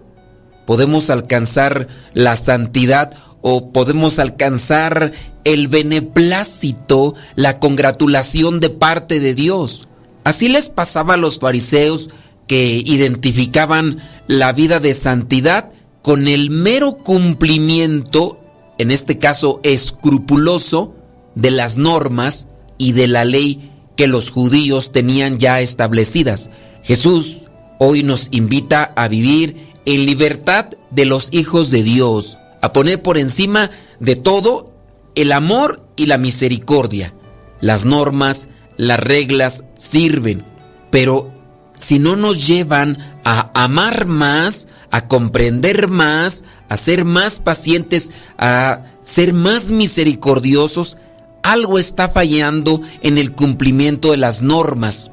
podemos 0.65 1.09
alcanzar 1.09 1.87
la 2.13 2.35
santidad 2.35 3.13
o 3.41 3.71
podemos 3.71 4.19
alcanzar 4.19 5.11
el 5.43 5.67
beneplácito, 5.67 7.15
la 7.35 7.59
congratulación 7.59 8.59
de 8.59 8.69
parte 8.69 9.19
de 9.19 9.35
Dios. 9.35 9.87
Así 10.23 10.47
les 10.47 10.69
pasaba 10.69 11.15
a 11.15 11.17
los 11.17 11.39
fariseos 11.39 12.09
que 12.47 12.81
identificaban 12.85 14.01
la 14.27 14.53
vida 14.53 14.79
de 14.79 14.93
santidad 14.93 15.71
con 16.03 16.27
el 16.27 16.51
mero 16.51 16.97
cumplimiento, 16.97 18.39
en 18.77 18.91
este 18.91 19.17
caso 19.17 19.59
escrupuloso, 19.63 20.93
de 21.33 21.49
las 21.49 21.77
normas 21.77 22.49
y 22.77 22.91
de 22.91 23.07
la 23.07 23.25
ley 23.25 23.71
que 23.95 24.05
los 24.05 24.29
judíos 24.29 24.91
tenían 24.91 25.39
ya 25.39 25.61
establecidas. 25.61 26.51
Jesús 26.83 27.43
hoy 27.79 28.03
nos 28.03 28.27
invita 28.31 28.91
a 28.95 29.07
vivir 29.07 29.71
en 29.85 30.05
libertad 30.05 30.69
de 30.91 31.05
los 31.05 31.29
hijos 31.31 31.71
de 31.71 31.83
Dios 31.83 32.37
a 32.61 32.73
poner 32.73 33.01
por 33.01 33.17
encima 33.17 33.71
de 33.99 34.15
todo 34.15 34.73
el 35.15 35.31
amor 35.31 35.85
y 35.95 36.05
la 36.07 36.17
misericordia. 36.17 37.13
Las 37.61 37.85
normas, 37.85 38.49
las 38.77 38.99
reglas 38.99 39.63
sirven, 39.77 40.45
pero 40.91 41.31
si 41.77 41.99
no 41.99 42.15
nos 42.15 42.47
llevan 42.47 42.97
a 43.23 43.51
amar 43.53 44.05
más, 44.05 44.67
a 44.91 45.07
comprender 45.07 45.87
más, 45.87 46.43
a 46.69 46.77
ser 46.77 47.05
más 47.05 47.39
pacientes, 47.39 48.11
a 48.37 48.85
ser 49.01 49.33
más 49.33 49.69
misericordiosos, 49.69 50.97
algo 51.41 51.79
está 51.79 52.09
fallando 52.09 52.81
en 53.01 53.17
el 53.17 53.33
cumplimiento 53.33 54.11
de 54.11 54.17
las 54.17 54.41
normas. 54.41 55.11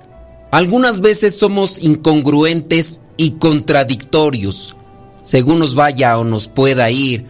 Algunas 0.51 1.01
veces 1.01 1.39
somos 1.39 1.79
incongruentes 1.81 3.01
y 3.17 3.33
contradictorios, 3.33 4.77
según 5.23 5.59
nos 5.59 5.75
vaya 5.75 6.19
o 6.19 6.25
nos 6.25 6.49
pueda 6.49 6.91
ir 6.91 7.27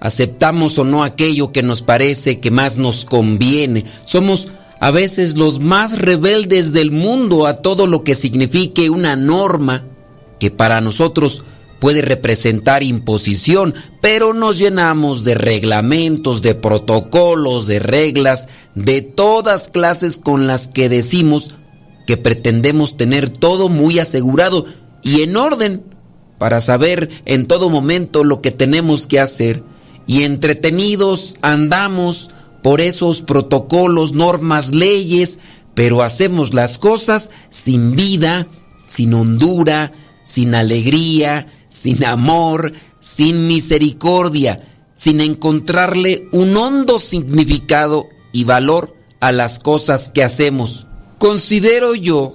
aceptamos 0.00 0.78
o 0.78 0.84
no 0.84 1.02
aquello 1.02 1.52
que 1.52 1.62
nos 1.62 1.82
parece 1.82 2.40
que 2.40 2.50
más 2.50 2.78
nos 2.78 3.04
conviene. 3.04 3.84
Somos 4.04 4.48
a 4.80 4.90
veces 4.90 5.36
los 5.36 5.60
más 5.60 5.98
rebeldes 5.98 6.72
del 6.72 6.90
mundo 6.90 7.46
a 7.46 7.62
todo 7.62 7.86
lo 7.86 8.04
que 8.04 8.14
signifique 8.14 8.90
una 8.90 9.16
norma 9.16 9.84
que 10.38 10.50
para 10.50 10.80
nosotros 10.80 11.44
puede 11.80 12.02
representar 12.02 12.82
imposición, 12.82 13.74
pero 14.00 14.34
nos 14.34 14.58
llenamos 14.58 15.24
de 15.24 15.34
reglamentos, 15.34 16.42
de 16.42 16.54
protocolos, 16.54 17.66
de 17.66 17.78
reglas, 17.78 18.48
de 18.74 19.02
todas 19.02 19.68
clases 19.68 20.18
con 20.18 20.46
las 20.46 20.68
que 20.68 20.88
decimos 20.88 21.54
que 22.06 22.16
pretendemos 22.16 22.96
tener 22.96 23.28
todo 23.28 23.68
muy 23.68 23.98
asegurado 23.98 24.64
y 25.02 25.22
en 25.22 25.36
orden 25.36 25.82
para 26.38 26.60
saber 26.60 27.10
en 27.26 27.46
todo 27.46 27.68
momento 27.68 28.24
lo 28.24 28.40
que 28.40 28.50
tenemos 28.50 29.06
que 29.06 29.20
hacer. 29.20 29.62
Y 30.06 30.22
entretenidos 30.22 31.36
andamos 31.42 32.30
por 32.62 32.80
esos 32.80 33.22
protocolos, 33.22 34.14
normas, 34.14 34.74
leyes, 34.74 35.38
pero 35.74 36.02
hacemos 36.02 36.54
las 36.54 36.78
cosas 36.78 37.30
sin 37.50 37.94
vida, 37.94 38.46
sin 38.86 39.14
hondura, 39.14 39.92
sin 40.22 40.54
alegría, 40.54 41.46
sin 41.68 42.04
amor, 42.04 42.72
sin 43.00 43.46
misericordia, 43.46 44.60
sin 44.94 45.20
encontrarle 45.20 46.26
un 46.32 46.56
hondo 46.56 46.98
significado 46.98 48.08
y 48.32 48.44
valor 48.44 48.96
a 49.20 49.32
las 49.32 49.58
cosas 49.58 50.10
que 50.10 50.24
hacemos. 50.24 50.86
Considero 51.18 51.94
yo 51.94 52.34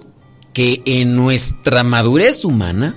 que 0.53 0.81
en 0.85 1.15
nuestra 1.15 1.83
madurez 1.83 2.45
humana, 2.45 2.95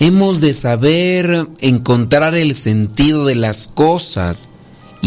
Hemos 0.00 0.40
de 0.40 0.52
saber 0.52 1.48
encontrar 1.58 2.36
el 2.36 2.54
sentido 2.54 3.26
de 3.26 3.34
las 3.34 3.66
cosas 3.66 4.48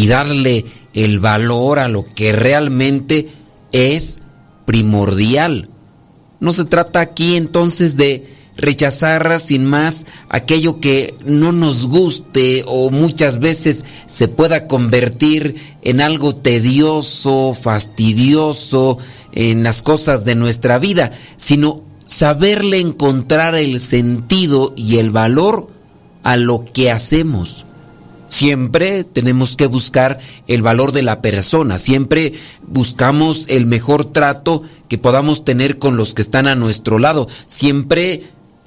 y 0.01 0.07
darle 0.07 0.65
el 0.95 1.19
valor 1.19 1.77
a 1.77 1.87
lo 1.87 2.03
que 2.03 2.31
realmente 2.31 3.29
es 3.71 4.19
primordial. 4.65 5.69
No 6.39 6.53
se 6.53 6.65
trata 6.65 7.01
aquí 7.01 7.35
entonces 7.35 7.97
de 7.97 8.25
rechazar 8.57 9.39
sin 9.39 9.63
más 9.63 10.07
aquello 10.27 10.79
que 10.79 11.13
no 11.23 11.51
nos 11.51 11.85
guste 11.85 12.63
o 12.65 12.89
muchas 12.89 13.37
veces 13.37 13.85
se 14.07 14.27
pueda 14.27 14.65
convertir 14.65 15.55
en 15.83 16.01
algo 16.01 16.35
tedioso, 16.35 17.55
fastidioso 17.59 18.97
en 19.33 19.61
las 19.61 19.83
cosas 19.83 20.25
de 20.25 20.33
nuestra 20.33 20.79
vida, 20.79 21.11
sino 21.37 21.83
saberle 22.07 22.79
encontrar 22.79 23.53
el 23.53 23.79
sentido 23.79 24.73
y 24.75 24.97
el 24.97 25.11
valor 25.11 25.69
a 26.23 26.37
lo 26.37 26.65
que 26.65 26.89
hacemos. 26.89 27.65
Siempre 28.31 29.03
tenemos 29.03 29.57
que 29.57 29.67
buscar 29.67 30.19
el 30.47 30.61
valor 30.61 30.93
de 30.93 31.01
la 31.01 31.21
persona, 31.21 31.77
siempre 31.77 32.31
buscamos 32.65 33.43
el 33.49 33.65
mejor 33.65 34.05
trato 34.05 34.63
que 34.87 34.97
podamos 34.97 35.43
tener 35.43 35.79
con 35.79 35.97
los 35.97 36.13
que 36.13 36.21
están 36.21 36.47
a 36.47 36.55
nuestro 36.55 36.97
lado, 36.97 37.27
siempre 37.45 38.23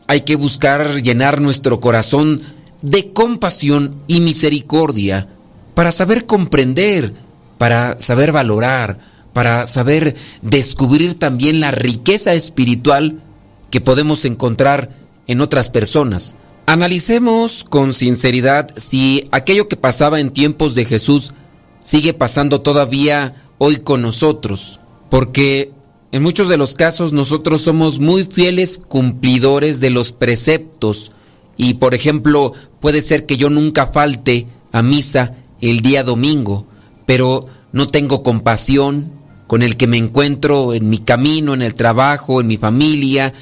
hay 0.06 0.20
que 0.20 0.36
buscar 0.36 1.00
llenar 1.00 1.40
nuestro 1.40 1.80
corazón 1.80 2.42
de 2.82 3.14
compasión 3.14 4.02
y 4.06 4.20
misericordia 4.20 5.28
para 5.72 5.92
saber 5.92 6.26
comprender, 6.26 7.14
para 7.56 7.98
saber 8.02 8.32
valorar, 8.32 8.98
para 9.32 9.64
saber 9.64 10.14
descubrir 10.42 11.18
también 11.18 11.60
la 11.60 11.70
riqueza 11.70 12.34
espiritual 12.34 13.22
que 13.70 13.80
podemos 13.80 14.26
encontrar 14.26 14.90
en 15.26 15.40
otras 15.40 15.70
personas. 15.70 16.34
Analicemos 16.66 17.62
con 17.62 17.92
sinceridad 17.92 18.70
si 18.76 19.28
aquello 19.32 19.68
que 19.68 19.76
pasaba 19.76 20.18
en 20.18 20.30
tiempos 20.30 20.74
de 20.74 20.86
Jesús 20.86 21.34
sigue 21.82 22.14
pasando 22.14 22.62
todavía 22.62 23.34
hoy 23.58 23.80
con 23.80 24.00
nosotros, 24.00 24.80
porque 25.10 25.72
en 26.10 26.22
muchos 26.22 26.48
de 26.48 26.56
los 26.56 26.74
casos 26.74 27.12
nosotros 27.12 27.60
somos 27.60 27.98
muy 27.98 28.24
fieles 28.24 28.78
cumplidores 28.78 29.80
de 29.80 29.90
los 29.90 30.12
preceptos. 30.12 31.12
Y 31.58 31.74
por 31.74 31.94
ejemplo 31.94 32.54
puede 32.80 33.02
ser 33.02 33.26
que 33.26 33.36
yo 33.36 33.50
nunca 33.50 33.88
falte 33.88 34.46
a 34.72 34.80
misa 34.80 35.34
el 35.60 35.80
día 35.80 36.02
domingo, 36.02 36.66
pero 37.04 37.46
no 37.72 37.88
tengo 37.88 38.22
compasión 38.22 39.12
con 39.46 39.62
el 39.62 39.76
que 39.76 39.86
me 39.86 39.98
encuentro 39.98 40.72
en 40.72 40.88
mi 40.88 40.98
camino, 40.98 41.52
en 41.52 41.60
el 41.60 41.74
trabajo, 41.74 42.40
en 42.40 42.46
mi 42.46 42.56
familia, 42.56 43.34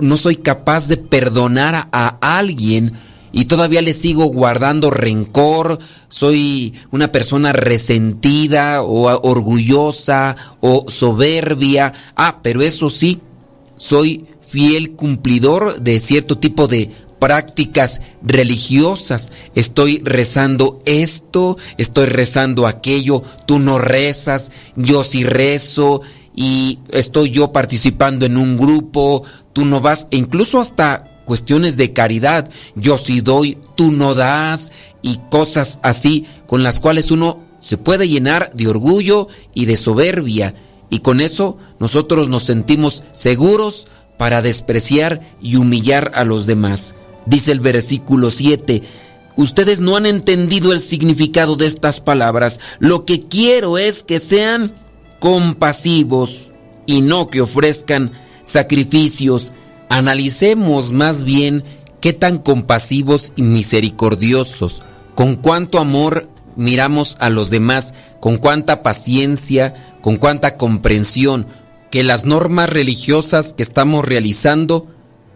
no 0.00 0.16
soy 0.16 0.36
capaz 0.36 0.88
de 0.88 0.96
perdonar 0.96 1.88
a, 1.92 2.18
alguien 2.20 2.92
y 3.30 3.44
todavía 3.44 3.82
le 3.82 3.92
sigo 3.92 4.26
guardando 4.26 4.90
rencor, 4.90 5.78
soy 6.08 6.74
una 6.90 7.12
persona 7.12 7.52
resentida 7.52 8.82
o 8.82 9.04
orgullosa 9.28 10.36
o 10.60 10.86
soberbia. 10.88 11.92
Ah, 12.16 12.40
pero 12.42 12.62
eso 12.62 12.88
sí, 12.90 13.20
soy 13.76 14.26
fiel 14.46 14.92
cumplidor 14.92 15.80
de 15.80 16.00
cierto 16.00 16.38
tipo 16.38 16.68
de 16.68 16.90
prácticas 17.18 18.00
religiosas. 18.22 19.30
Estoy 19.54 20.00
rezando 20.04 20.80
esto, 20.86 21.58
estoy 21.76 22.06
rezando 22.06 22.66
aquello, 22.66 23.22
tú 23.46 23.58
no 23.58 23.78
rezas, 23.78 24.50
yo 24.76 25.02
sí 25.02 25.24
rezo 25.24 26.00
y 26.40 26.78
estoy 26.90 27.30
yo 27.30 27.50
participando 27.50 28.24
en 28.24 28.36
un 28.36 28.56
grupo, 28.56 29.24
tú 29.52 29.64
no 29.64 29.80
vas, 29.80 30.06
e 30.12 30.18
incluso 30.18 30.60
hasta 30.60 31.24
cuestiones 31.24 31.76
de 31.76 31.92
caridad, 31.92 32.48
yo 32.76 32.96
sí 32.96 33.22
doy, 33.22 33.58
tú 33.74 33.90
no 33.90 34.14
das 34.14 34.70
y 35.02 35.18
cosas 35.32 35.80
así 35.82 36.26
con 36.46 36.62
las 36.62 36.78
cuales 36.78 37.10
uno 37.10 37.40
se 37.58 37.76
puede 37.76 38.08
llenar 38.08 38.52
de 38.54 38.68
orgullo 38.68 39.26
y 39.52 39.64
de 39.64 39.76
soberbia 39.76 40.54
y 40.90 41.00
con 41.00 41.20
eso 41.20 41.58
nosotros 41.80 42.28
nos 42.28 42.44
sentimos 42.44 43.02
seguros 43.14 43.88
para 44.16 44.40
despreciar 44.40 45.22
y 45.42 45.56
humillar 45.56 46.12
a 46.14 46.22
los 46.22 46.46
demás. 46.46 46.94
Dice 47.26 47.50
el 47.50 47.58
versículo 47.58 48.30
7, 48.30 48.84
ustedes 49.34 49.80
no 49.80 49.96
han 49.96 50.06
entendido 50.06 50.72
el 50.72 50.80
significado 50.80 51.56
de 51.56 51.66
estas 51.66 52.00
palabras, 52.00 52.60
lo 52.78 53.04
que 53.06 53.26
quiero 53.26 53.76
es 53.76 54.04
que 54.04 54.20
sean 54.20 54.86
compasivos 55.18 56.50
y 56.86 57.02
no 57.02 57.28
que 57.28 57.40
ofrezcan 57.40 58.12
sacrificios. 58.42 59.52
Analicemos 59.88 60.92
más 60.92 61.24
bien 61.24 61.64
qué 62.00 62.12
tan 62.12 62.38
compasivos 62.38 63.32
y 63.36 63.42
misericordiosos, 63.42 64.82
con 65.14 65.36
cuánto 65.36 65.78
amor 65.78 66.28
miramos 66.56 67.16
a 67.20 67.30
los 67.30 67.50
demás, 67.50 67.94
con 68.20 68.38
cuánta 68.38 68.82
paciencia, 68.82 69.96
con 70.00 70.16
cuánta 70.16 70.56
comprensión, 70.56 71.46
que 71.90 72.02
las 72.02 72.24
normas 72.24 72.70
religiosas 72.70 73.52
que 73.52 73.62
estamos 73.62 74.04
realizando 74.04 74.86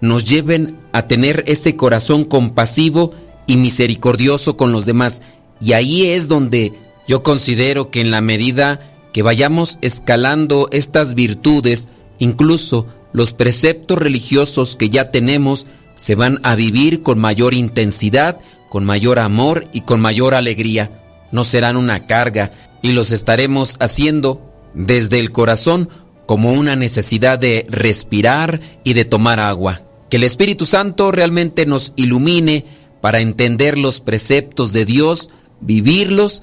nos 0.00 0.24
lleven 0.24 0.78
a 0.92 1.06
tener 1.06 1.44
ese 1.46 1.76
corazón 1.76 2.24
compasivo 2.24 3.12
y 3.46 3.56
misericordioso 3.56 4.56
con 4.56 4.72
los 4.72 4.84
demás. 4.84 5.22
Y 5.60 5.72
ahí 5.72 6.06
es 6.06 6.28
donde 6.28 6.74
yo 7.06 7.22
considero 7.22 7.90
que 7.90 8.00
en 8.00 8.10
la 8.10 8.20
medida 8.20 8.91
que 9.12 9.22
vayamos 9.22 9.78
escalando 9.82 10.68
estas 10.72 11.14
virtudes, 11.14 11.88
incluso 12.18 12.86
los 13.12 13.32
preceptos 13.32 13.98
religiosos 13.98 14.76
que 14.76 14.90
ya 14.90 15.10
tenemos 15.10 15.66
se 15.96 16.14
van 16.14 16.40
a 16.42 16.54
vivir 16.54 17.02
con 17.02 17.18
mayor 17.18 17.54
intensidad, 17.54 18.40
con 18.68 18.84
mayor 18.84 19.18
amor 19.18 19.64
y 19.72 19.82
con 19.82 20.00
mayor 20.00 20.34
alegría. 20.34 21.02
No 21.30 21.44
serán 21.44 21.76
una 21.76 22.06
carga 22.06 22.52
y 22.80 22.92
los 22.92 23.12
estaremos 23.12 23.76
haciendo 23.78 24.50
desde 24.74 25.18
el 25.18 25.30
corazón 25.30 25.88
como 26.26 26.52
una 26.52 26.76
necesidad 26.76 27.38
de 27.38 27.66
respirar 27.68 28.60
y 28.84 28.94
de 28.94 29.04
tomar 29.04 29.40
agua. 29.40 29.82
Que 30.08 30.16
el 30.16 30.24
Espíritu 30.24 30.66
Santo 30.66 31.12
realmente 31.12 31.66
nos 31.66 31.92
ilumine 31.96 32.64
para 33.00 33.20
entender 33.20 33.76
los 33.76 34.00
preceptos 34.00 34.72
de 34.72 34.84
Dios, 34.84 35.30
vivirlos 35.60 36.42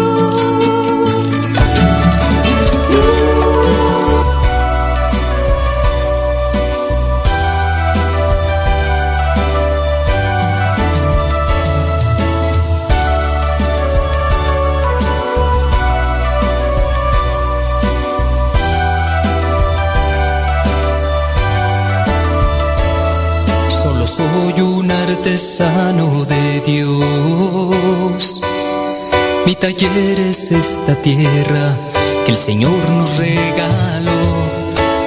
Artesano 25.31 26.25
de 26.25 26.59
Dios. 26.59 28.41
Mi 29.45 29.55
taller 29.55 30.19
es 30.19 30.51
esta 30.51 30.93
tierra 31.01 31.77
que 32.25 32.31
el 32.31 32.37
Señor 32.37 32.89
nos 32.89 33.17
regaló. 33.17 34.11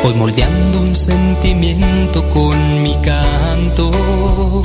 Voy 0.02 0.14
moldeando 0.14 0.80
un 0.80 0.94
sentimiento 0.94 2.26
con 2.30 2.82
mi 2.82 2.94
canto. 3.02 4.62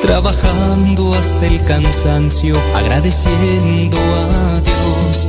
Trabajando 0.00 1.12
hasta 1.12 1.44
el 1.44 1.64
cansancio, 1.64 2.54
agradeciendo 2.76 3.98
a 3.98 4.60
Dios. 4.60 5.28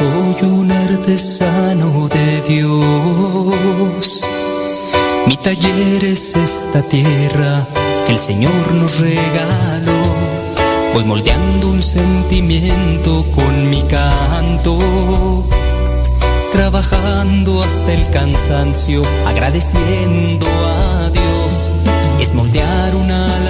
Soy 0.00 0.48
un 0.48 0.72
artesano 0.72 2.08
de 2.08 2.40
Dios. 2.48 4.26
Mi 5.26 5.36
taller 5.36 6.04
es 6.04 6.34
esta 6.36 6.80
tierra 6.80 7.66
que 8.06 8.12
el 8.12 8.18
Señor 8.18 8.72
nos 8.72 8.98
regaló. 8.98 10.02
Voy 10.94 11.04
moldeando 11.04 11.70
un 11.70 11.82
sentimiento 11.82 13.26
con 13.34 13.68
mi 13.68 13.82
canto. 13.82 14.78
Trabajando 16.50 17.62
hasta 17.62 17.92
el 17.92 18.10
cansancio, 18.10 19.02
agradeciendo 19.26 20.46
a 20.46 21.10
Dios. 21.10 21.70
Es 22.20 22.32
moldear 22.32 22.96
una 22.96 23.49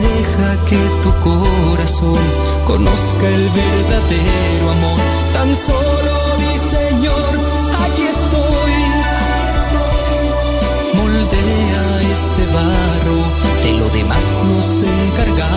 deja 0.00 0.64
que 0.66 0.80
tu 1.02 1.10
corazón 1.22 2.18
conozca 2.66 3.28
el 3.28 3.48
verdadero 3.50 4.70
amor. 4.70 5.00
Tan 5.32 5.54
solo 5.54 6.14
di 6.38 6.58
Señor, 6.58 7.32
aquí 7.84 8.02
estoy. 8.02 8.74
Moldea 10.96 11.84
este 12.12 12.42
barro, 12.56 13.18
de 13.62 13.72
lo 13.78 13.88
demás 13.90 14.24
nos 14.48 14.82
encargamos 14.82 15.53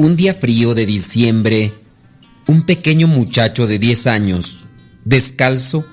Un 0.00 0.16
día 0.16 0.32
frío 0.32 0.72
de 0.72 0.86
diciembre, 0.86 1.74
un 2.46 2.62
pequeño 2.62 3.06
muchacho 3.06 3.66
de 3.66 3.78
10 3.78 4.06
años, 4.06 4.64
descalzo, 5.04 5.84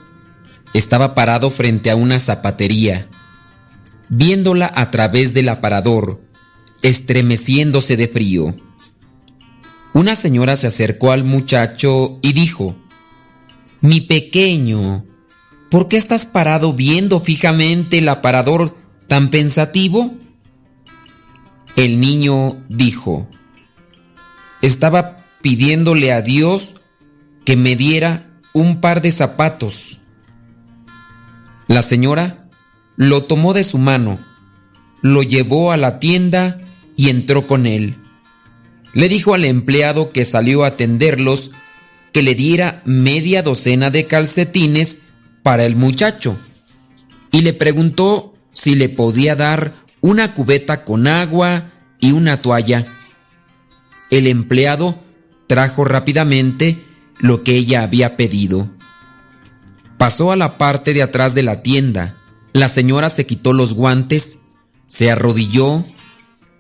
estaba 0.74 1.14
parado 1.14 1.50
frente 1.50 1.92
a 1.92 1.98
una 1.98 2.18
zapatería, 2.22 3.10
viéndola 4.08 4.72
a 4.74 4.92
través 4.92 5.34
del 5.34 5.50
aparador, 5.50 6.22
estremeciéndose 6.84 7.98
de 7.98 8.08
frío. 8.08 8.56
Una 9.94 10.16
señora 10.16 10.56
se 10.56 10.68
acercó 10.68 11.12
al 11.12 11.26
muchacho 11.26 12.20
y 12.22 12.32
dijo, 12.32 12.78
Mi 13.82 14.00
pequeño, 14.00 15.06
¿por 15.70 15.90
qué 15.90 15.98
estás 15.98 16.26
parado 16.26 16.72
viendo 16.72 17.20
fijamente 17.20 17.98
el 17.98 18.08
aparador 18.08 18.74
tan 19.08 19.32
pensativo? 19.32 20.16
El 21.76 22.00
niño 22.00 22.64
dijo, 22.70 23.28
estaba 24.62 25.18
pidiéndole 25.42 26.12
a 26.12 26.22
Dios 26.22 26.76
que 27.46 27.56
me 27.56 27.76
diera 27.76 28.40
un 28.54 28.82
par 28.82 29.02
de 29.02 29.12
zapatos. 29.12 30.00
La 31.68 31.82
señora 31.82 32.50
lo 32.96 33.24
tomó 33.24 33.54
de 33.54 33.64
su 33.64 33.78
mano, 33.78 34.18
lo 35.02 35.24
llevó 35.24 35.72
a 35.72 35.78
la 35.78 36.00
tienda 36.00 36.60
y 36.96 37.10
entró 37.10 37.46
con 37.46 37.66
él. 37.66 37.98
Le 38.94 39.10
dijo 39.10 39.34
al 39.34 39.46
empleado 39.46 40.12
que 40.12 40.26
salió 40.26 40.64
a 40.64 40.68
atenderlos 40.68 41.52
que 42.12 42.24
le 42.24 42.36
diera 42.36 42.82
media 42.86 43.44
docena 43.44 43.92
de 43.92 44.06
calcetines 44.06 45.00
para 45.44 45.66
el 45.66 45.76
muchacho 45.76 46.38
y 47.32 47.42
le 47.42 47.54
preguntó 47.54 48.34
si 48.54 48.76
le 48.76 48.90
podía 48.90 49.36
dar 49.36 49.74
una 50.02 50.34
cubeta 50.34 50.84
con 50.84 51.08
agua 51.08 51.72
y 52.00 52.12
una 52.12 52.42
toalla. 52.42 52.86
El 54.10 54.28
empleado 54.28 55.00
trajo 55.48 55.86
rápidamente 55.86 56.84
lo 57.20 57.44
que 57.44 57.56
ella 57.56 57.84
había 57.84 58.18
pedido. 58.18 58.70
Pasó 59.98 60.32
a 60.32 60.36
la 60.36 60.58
parte 60.58 60.94
de 60.94 61.02
atrás 61.02 61.34
de 61.34 61.44
la 61.44 61.64
tienda. 61.64 62.16
La 62.54 62.68
señora 62.68 63.10
se 63.10 63.26
quitó 63.26 63.54
los 63.54 63.74
guantes, 63.74 64.38
se 64.86 65.12
arrodilló, 65.12 65.84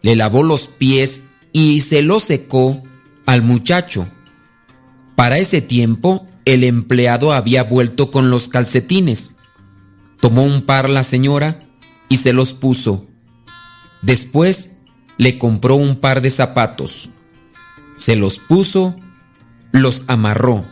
le 0.01 0.15
lavó 0.15 0.43
los 0.43 0.67
pies 0.67 1.23
y 1.53 1.81
se 1.81 2.01
los 2.01 2.23
secó 2.23 2.81
al 3.25 3.41
muchacho. 3.43 4.07
Para 5.15 5.37
ese 5.37 5.61
tiempo, 5.61 6.25
el 6.45 6.63
empleado 6.63 7.33
había 7.33 7.63
vuelto 7.63 8.11
con 8.11 8.29
los 8.29 8.49
calcetines. 8.49 9.33
Tomó 10.19 10.43
un 10.43 10.63
par 10.63 10.89
la 10.89 11.03
señora 11.03 11.59
y 12.09 12.17
se 12.17 12.33
los 12.33 12.53
puso. 12.53 13.07
Después 14.01 14.77
le 15.17 15.37
compró 15.37 15.75
un 15.75 15.97
par 15.97 16.21
de 16.21 16.29
zapatos. 16.29 17.09
Se 17.97 18.15
los 18.15 18.37
puso, 18.37 18.95
los 19.73 20.03
amarró. 20.07 20.63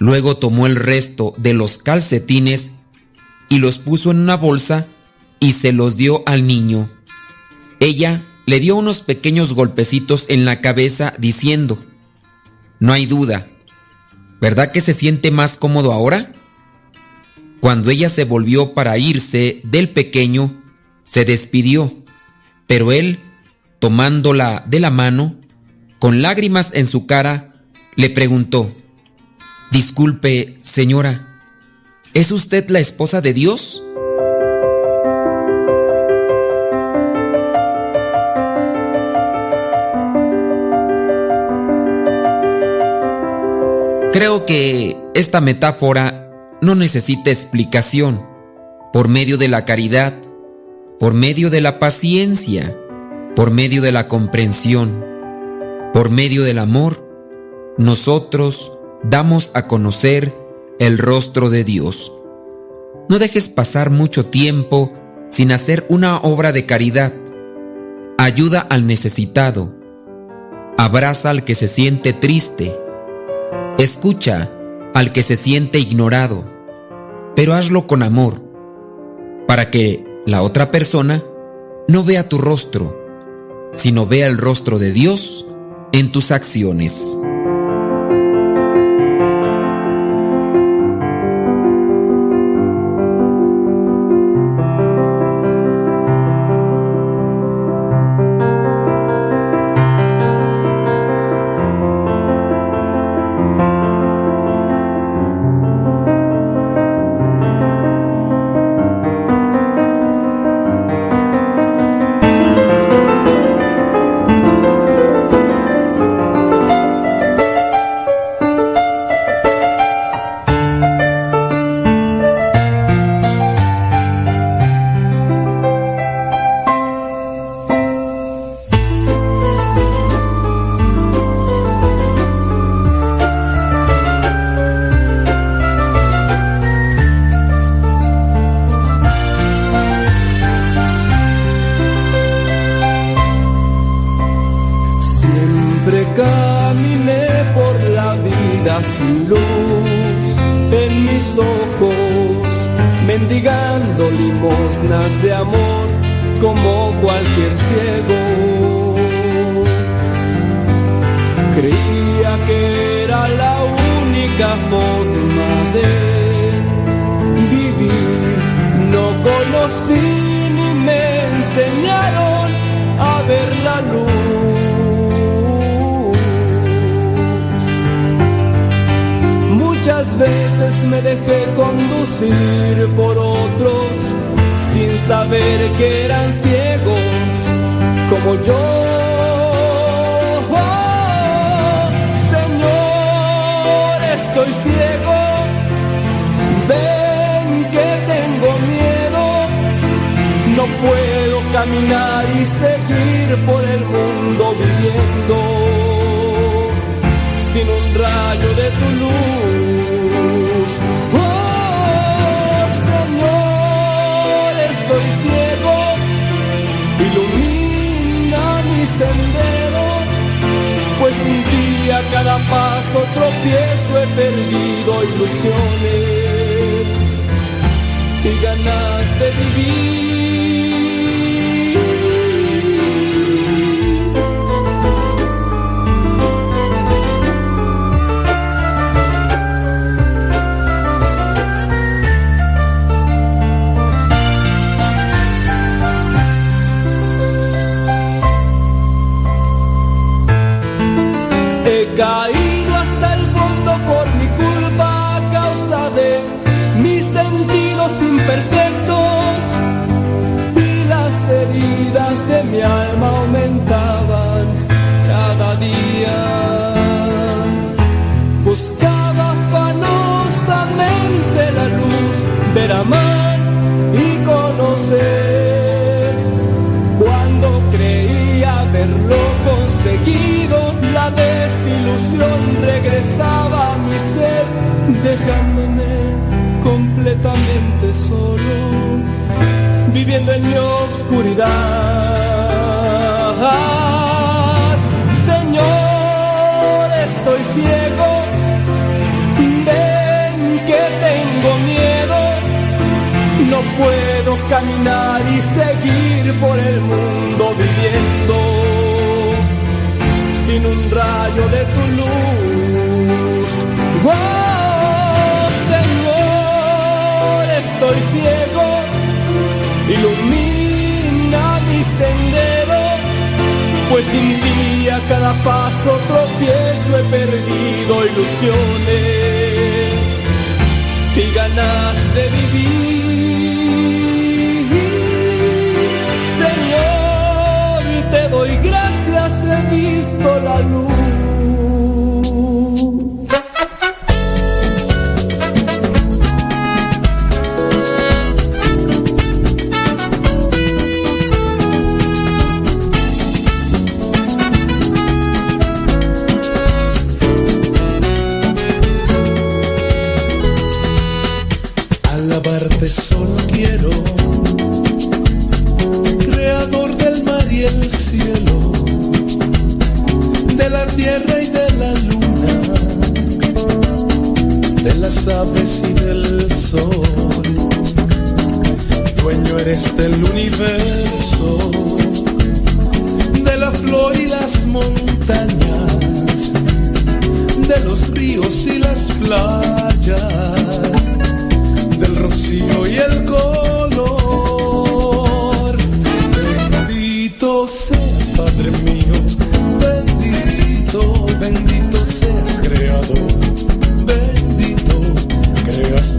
Luego 0.00 0.36
tomó 0.36 0.66
el 0.66 0.74
resto 0.74 1.34
de 1.36 1.54
los 1.54 1.78
calcetines 1.78 2.72
y 3.48 3.58
los 3.58 3.78
puso 3.78 4.10
en 4.10 4.18
una 4.18 4.36
bolsa 4.36 4.86
y 5.38 5.52
se 5.52 5.72
los 5.72 5.96
dio 5.96 6.22
al 6.26 6.46
niño. 6.46 6.90
Ella 7.78 8.22
le 8.46 8.58
dio 8.58 8.76
unos 8.76 9.02
pequeños 9.02 9.54
golpecitos 9.54 10.26
en 10.28 10.44
la 10.46 10.60
cabeza 10.60 11.14
diciendo, 11.18 11.84
No 12.80 12.92
hay 12.94 13.06
duda, 13.06 13.46
¿verdad 14.40 14.72
que 14.72 14.80
se 14.80 14.94
siente 14.94 15.30
más 15.30 15.58
cómodo 15.58 15.92
ahora? 15.92 16.32
Cuando 17.60 17.90
ella 17.90 18.08
se 18.08 18.24
volvió 18.24 18.74
para 18.74 18.96
irse 18.98 19.60
del 19.64 19.90
pequeño, 19.90 20.62
se 21.02 21.24
despidió, 21.24 22.02
pero 22.66 22.92
él, 22.92 23.20
tomándola 23.78 24.64
de 24.66 24.80
la 24.80 24.90
mano, 24.90 25.36
con 25.98 26.22
lágrimas 26.22 26.72
en 26.74 26.86
su 26.86 27.06
cara, 27.06 27.52
le 27.96 28.10
preguntó, 28.10 28.74
Disculpe, 29.70 30.56
señora, 30.60 31.40
¿es 32.12 32.30
usted 32.30 32.68
la 32.70 32.80
esposa 32.80 33.20
de 33.20 33.32
Dios? 33.32 33.82
Creo 44.12 44.46
que 44.46 44.96
esta 45.14 45.40
metáfora 45.40 46.30
no 46.62 46.76
necesita 46.76 47.30
explicación. 47.30 48.24
Por 48.92 49.08
medio 49.08 49.38
de 49.38 49.48
la 49.48 49.64
caridad, 49.64 50.14
por 51.00 51.14
medio 51.14 51.50
de 51.50 51.60
la 51.60 51.80
paciencia, 51.80 52.76
por 53.34 53.50
medio 53.50 53.82
de 53.82 53.90
la 53.90 54.06
comprensión, 54.06 55.04
por 55.94 56.10
medio 56.10 56.42
del 56.42 56.58
amor, 56.58 57.06
nosotros 57.78 58.76
damos 59.04 59.52
a 59.54 59.68
conocer 59.68 60.36
el 60.80 60.98
rostro 60.98 61.50
de 61.50 61.62
Dios. 61.62 62.12
No 63.08 63.20
dejes 63.20 63.48
pasar 63.48 63.90
mucho 63.90 64.26
tiempo 64.26 64.92
sin 65.28 65.52
hacer 65.52 65.86
una 65.88 66.18
obra 66.18 66.50
de 66.50 66.66
caridad. 66.66 67.14
Ayuda 68.18 68.58
al 68.58 68.88
necesitado. 68.88 69.72
Abraza 70.76 71.30
al 71.30 71.44
que 71.44 71.54
se 71.54 71.68
siente 71.68 72.12
triste. 72.12 72.76
Escucha 73.78 74.50
al 74.94 75.12
que 75.12 75.22
se 75.22 75.36
siente 75.36 75.78
ignorado. 75.78 76.44
Pero 77.36 77.54
hazlo 77.54 77.86
con 77.86 78.02
amor, 78.02 78.42
para 79.46 79.70
que 79.70 80.04
la 80.26 80.42
otra 80.42 80.72
persona 80.72 81.22
no 81.86 82.02
vea 82.02 82.28
tu 82.28 82.38
rostro, 82.38 83.00
sino 83.76 84.06
vea 84.06 84.26
el 84.26 84.38
rostro 84.38 84.80
de 84.80 84.90
Dios 84.90 85.46
en 85.94 86.10
tus 86.10 86.32
acciones. 86.32 87.16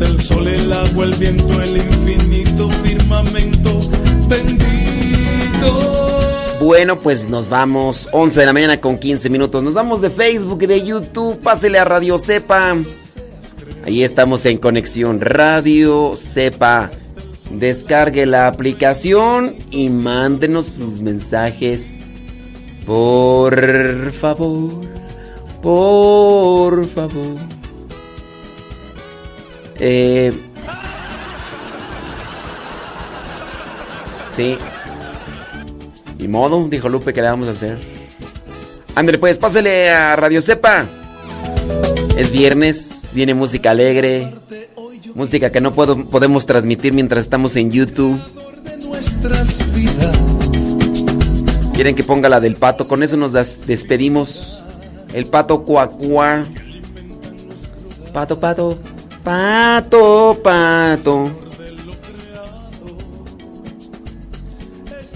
el 0.01 0.19
sol, 0.21 0.47
el 0.47 0.73
agua, 0.73 1.05
el 1.05 1.15
viento, 1.15 1.61
el 1.61 1.77
infinito 1.77 2.69
firmamento 2.69 3.79
bendito. 4.27 4.65
Bueno, 6.61 6.99
pues 6.99 7.29
nos 7.29 7.49
vamos 7.49 8.09
11 8.11 8.39
de 8.39 8.45
la 8.45 8.53
mañana 8.53 8.81
con 8.81 8.97
15 8.97 9.29
minutos. 9.29 9.63
Nos 9.63 9.73
vamos 9.73 10.01
de 10.01 10.09
Facebook 10.09 10.63
y 10.63 10.65
de 10.65 10.83
YouTube. 10.83 11.39
Pásele 11.39 11.79
a 11.79 11.85
Radio 11.85 12.17
Sepa. 12.17 12.75
Ahí 13.85 14.03
estamos 14.03 14.45
en 14.45 14.57
conexión 14.57 15.21
Radio 15.21 16.15
Sepa. 16.17 16.89
Descargue 17.51 18.25
la 18.25 18.47
aplicación 18.47 19.55
y 19.69 19.89
mándenos 19.89 20.65
sus 20.65 21.01
mensajes. 21.01 21.99
Por 22.85 24.11
favor, 24.11 24.69
por 25.61 26.85
favor. 26.87 27.54
Eh, 29.79 30.31
sí. 34.35 34.57
Y 36.19 36.27
modo, 36.27 36.67
dijo 36.67 36.89
Lupe, 36.89 37.13
¿qué 37.13 37.21
le 37.21 37.29
vamos 37.29 37.47
a 37.47 37.51
hacer? 37.51 37.77
Ándale, 38.95 39.17
pues, 39.17 39.37
pásele 39.37 39.89
a 39.89 40.15
Radio 40.15 40.41
Cepa. 40.41 40.85
Es 42.17 42.31
viernes, 42.31 43.09
viene 43.13 43.33
música 43.33 43.71
alegre. 43.71 44.33
Música 45.13 45.51
que 45.51 45.61
no 45.61 45.73
puedo, 45.73 46.05
podemos 46.05 46.45
transmitir 46.45 46.93
mientras 46.93 47.23
estamos 47.23 47.55
en 47.57 47.71
YouTube. 47.71 48.19
Quieren 51.73 51.95
que 51.95 52.03
ponga 52.03 52.29
la 52.29 52.39
del 52.39 52.55
pato. 52.55 52.87
Con 52.87 53.03
eso 53.03 53.17
nos 53.17 53.33
despedimos. 53.33 54.65
El 55.13 55.25
pato 55.25 55.61
cuacuá. 55.61 56.45
Pato, 58.13 58.39
pato. 58.39 58.77
Pato, 59.25 60.39
pato. 60.43 61.31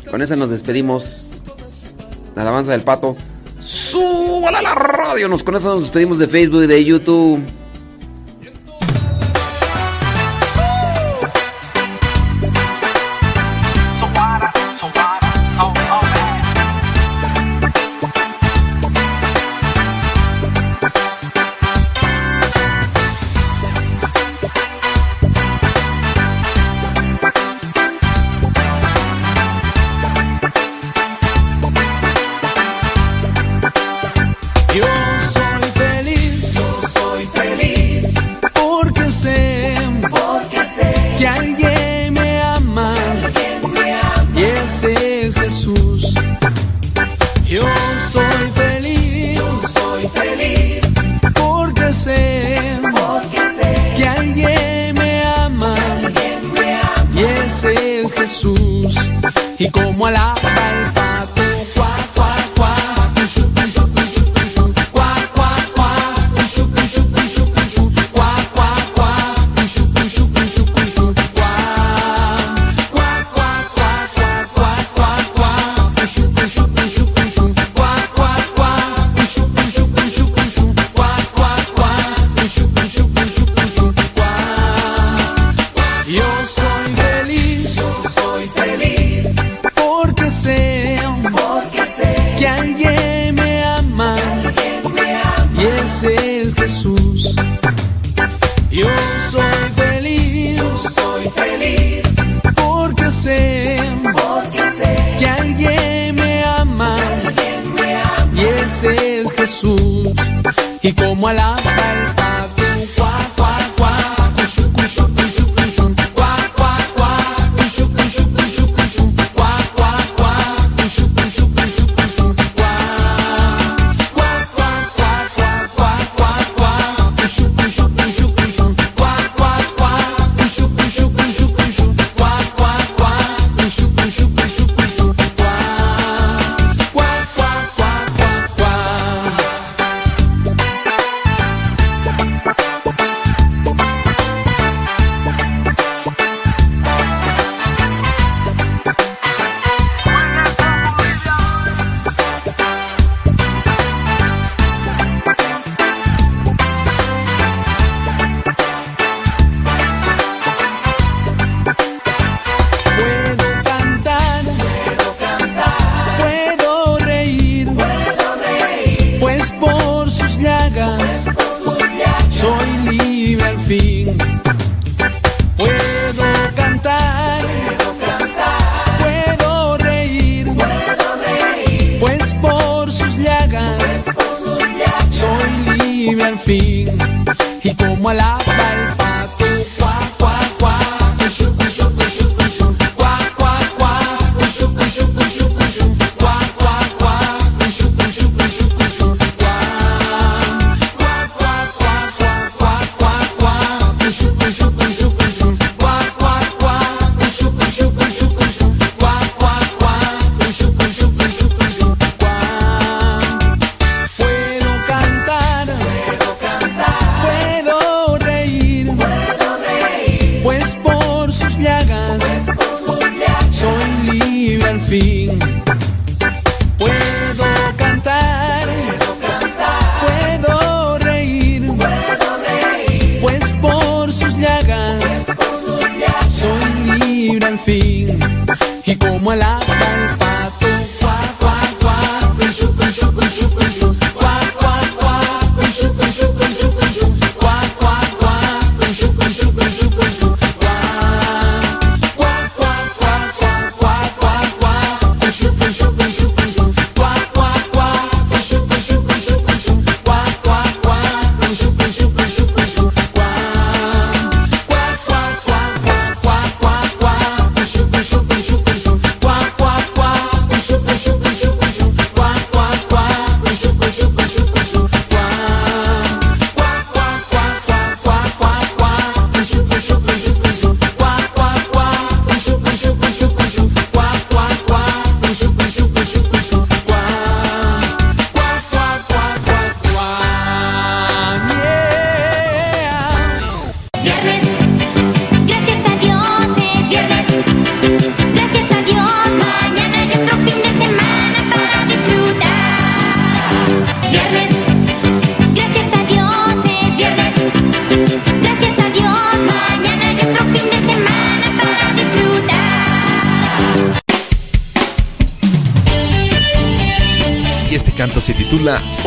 Con 0.10 0.22
eso 0.24 0.36
nos 0.36 0.50
despedimos. 0.50 1.44
La 2.36 2.42
alabanza 2.42 2.72
del 2.72 2.82
pato. 2.82 3.16
Súbala 3.62 4.60
a 4.60 4.62
la 4.64 4.74
radio. 4.74 5.28
Nos, 5.28 5.44
con 5.44 5.56
eso 5.56 5.70
nos 5.70 5.82
despedimos 5.82 6.18
de 6.18 6.28
Facebook 6.28 6.64
y 6.64 6.68
de 6.68 6.84
YouTube. 6.84 7.40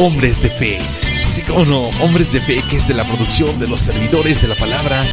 Hombres 0.02 0.42
de 0.42 0.50
Fe. 0.50 0.80
Sí, 1.20 1.42
como 1.42 1.64
no, 1.64 1.88
Hombres 2.00 2.32
de 2.32 2.40
Fe, 2.40 2.60
que 2.68 2.74
es 2.74 2.88
de 2.88 2.94
la 2.94 3.04
producción 3.04 3.60
de 3.60 3.68
los 3.68 3.78
servidores 3.78 4.42
de 4.42 4.48
la 4.48 4.56
palabra 4.56 5.06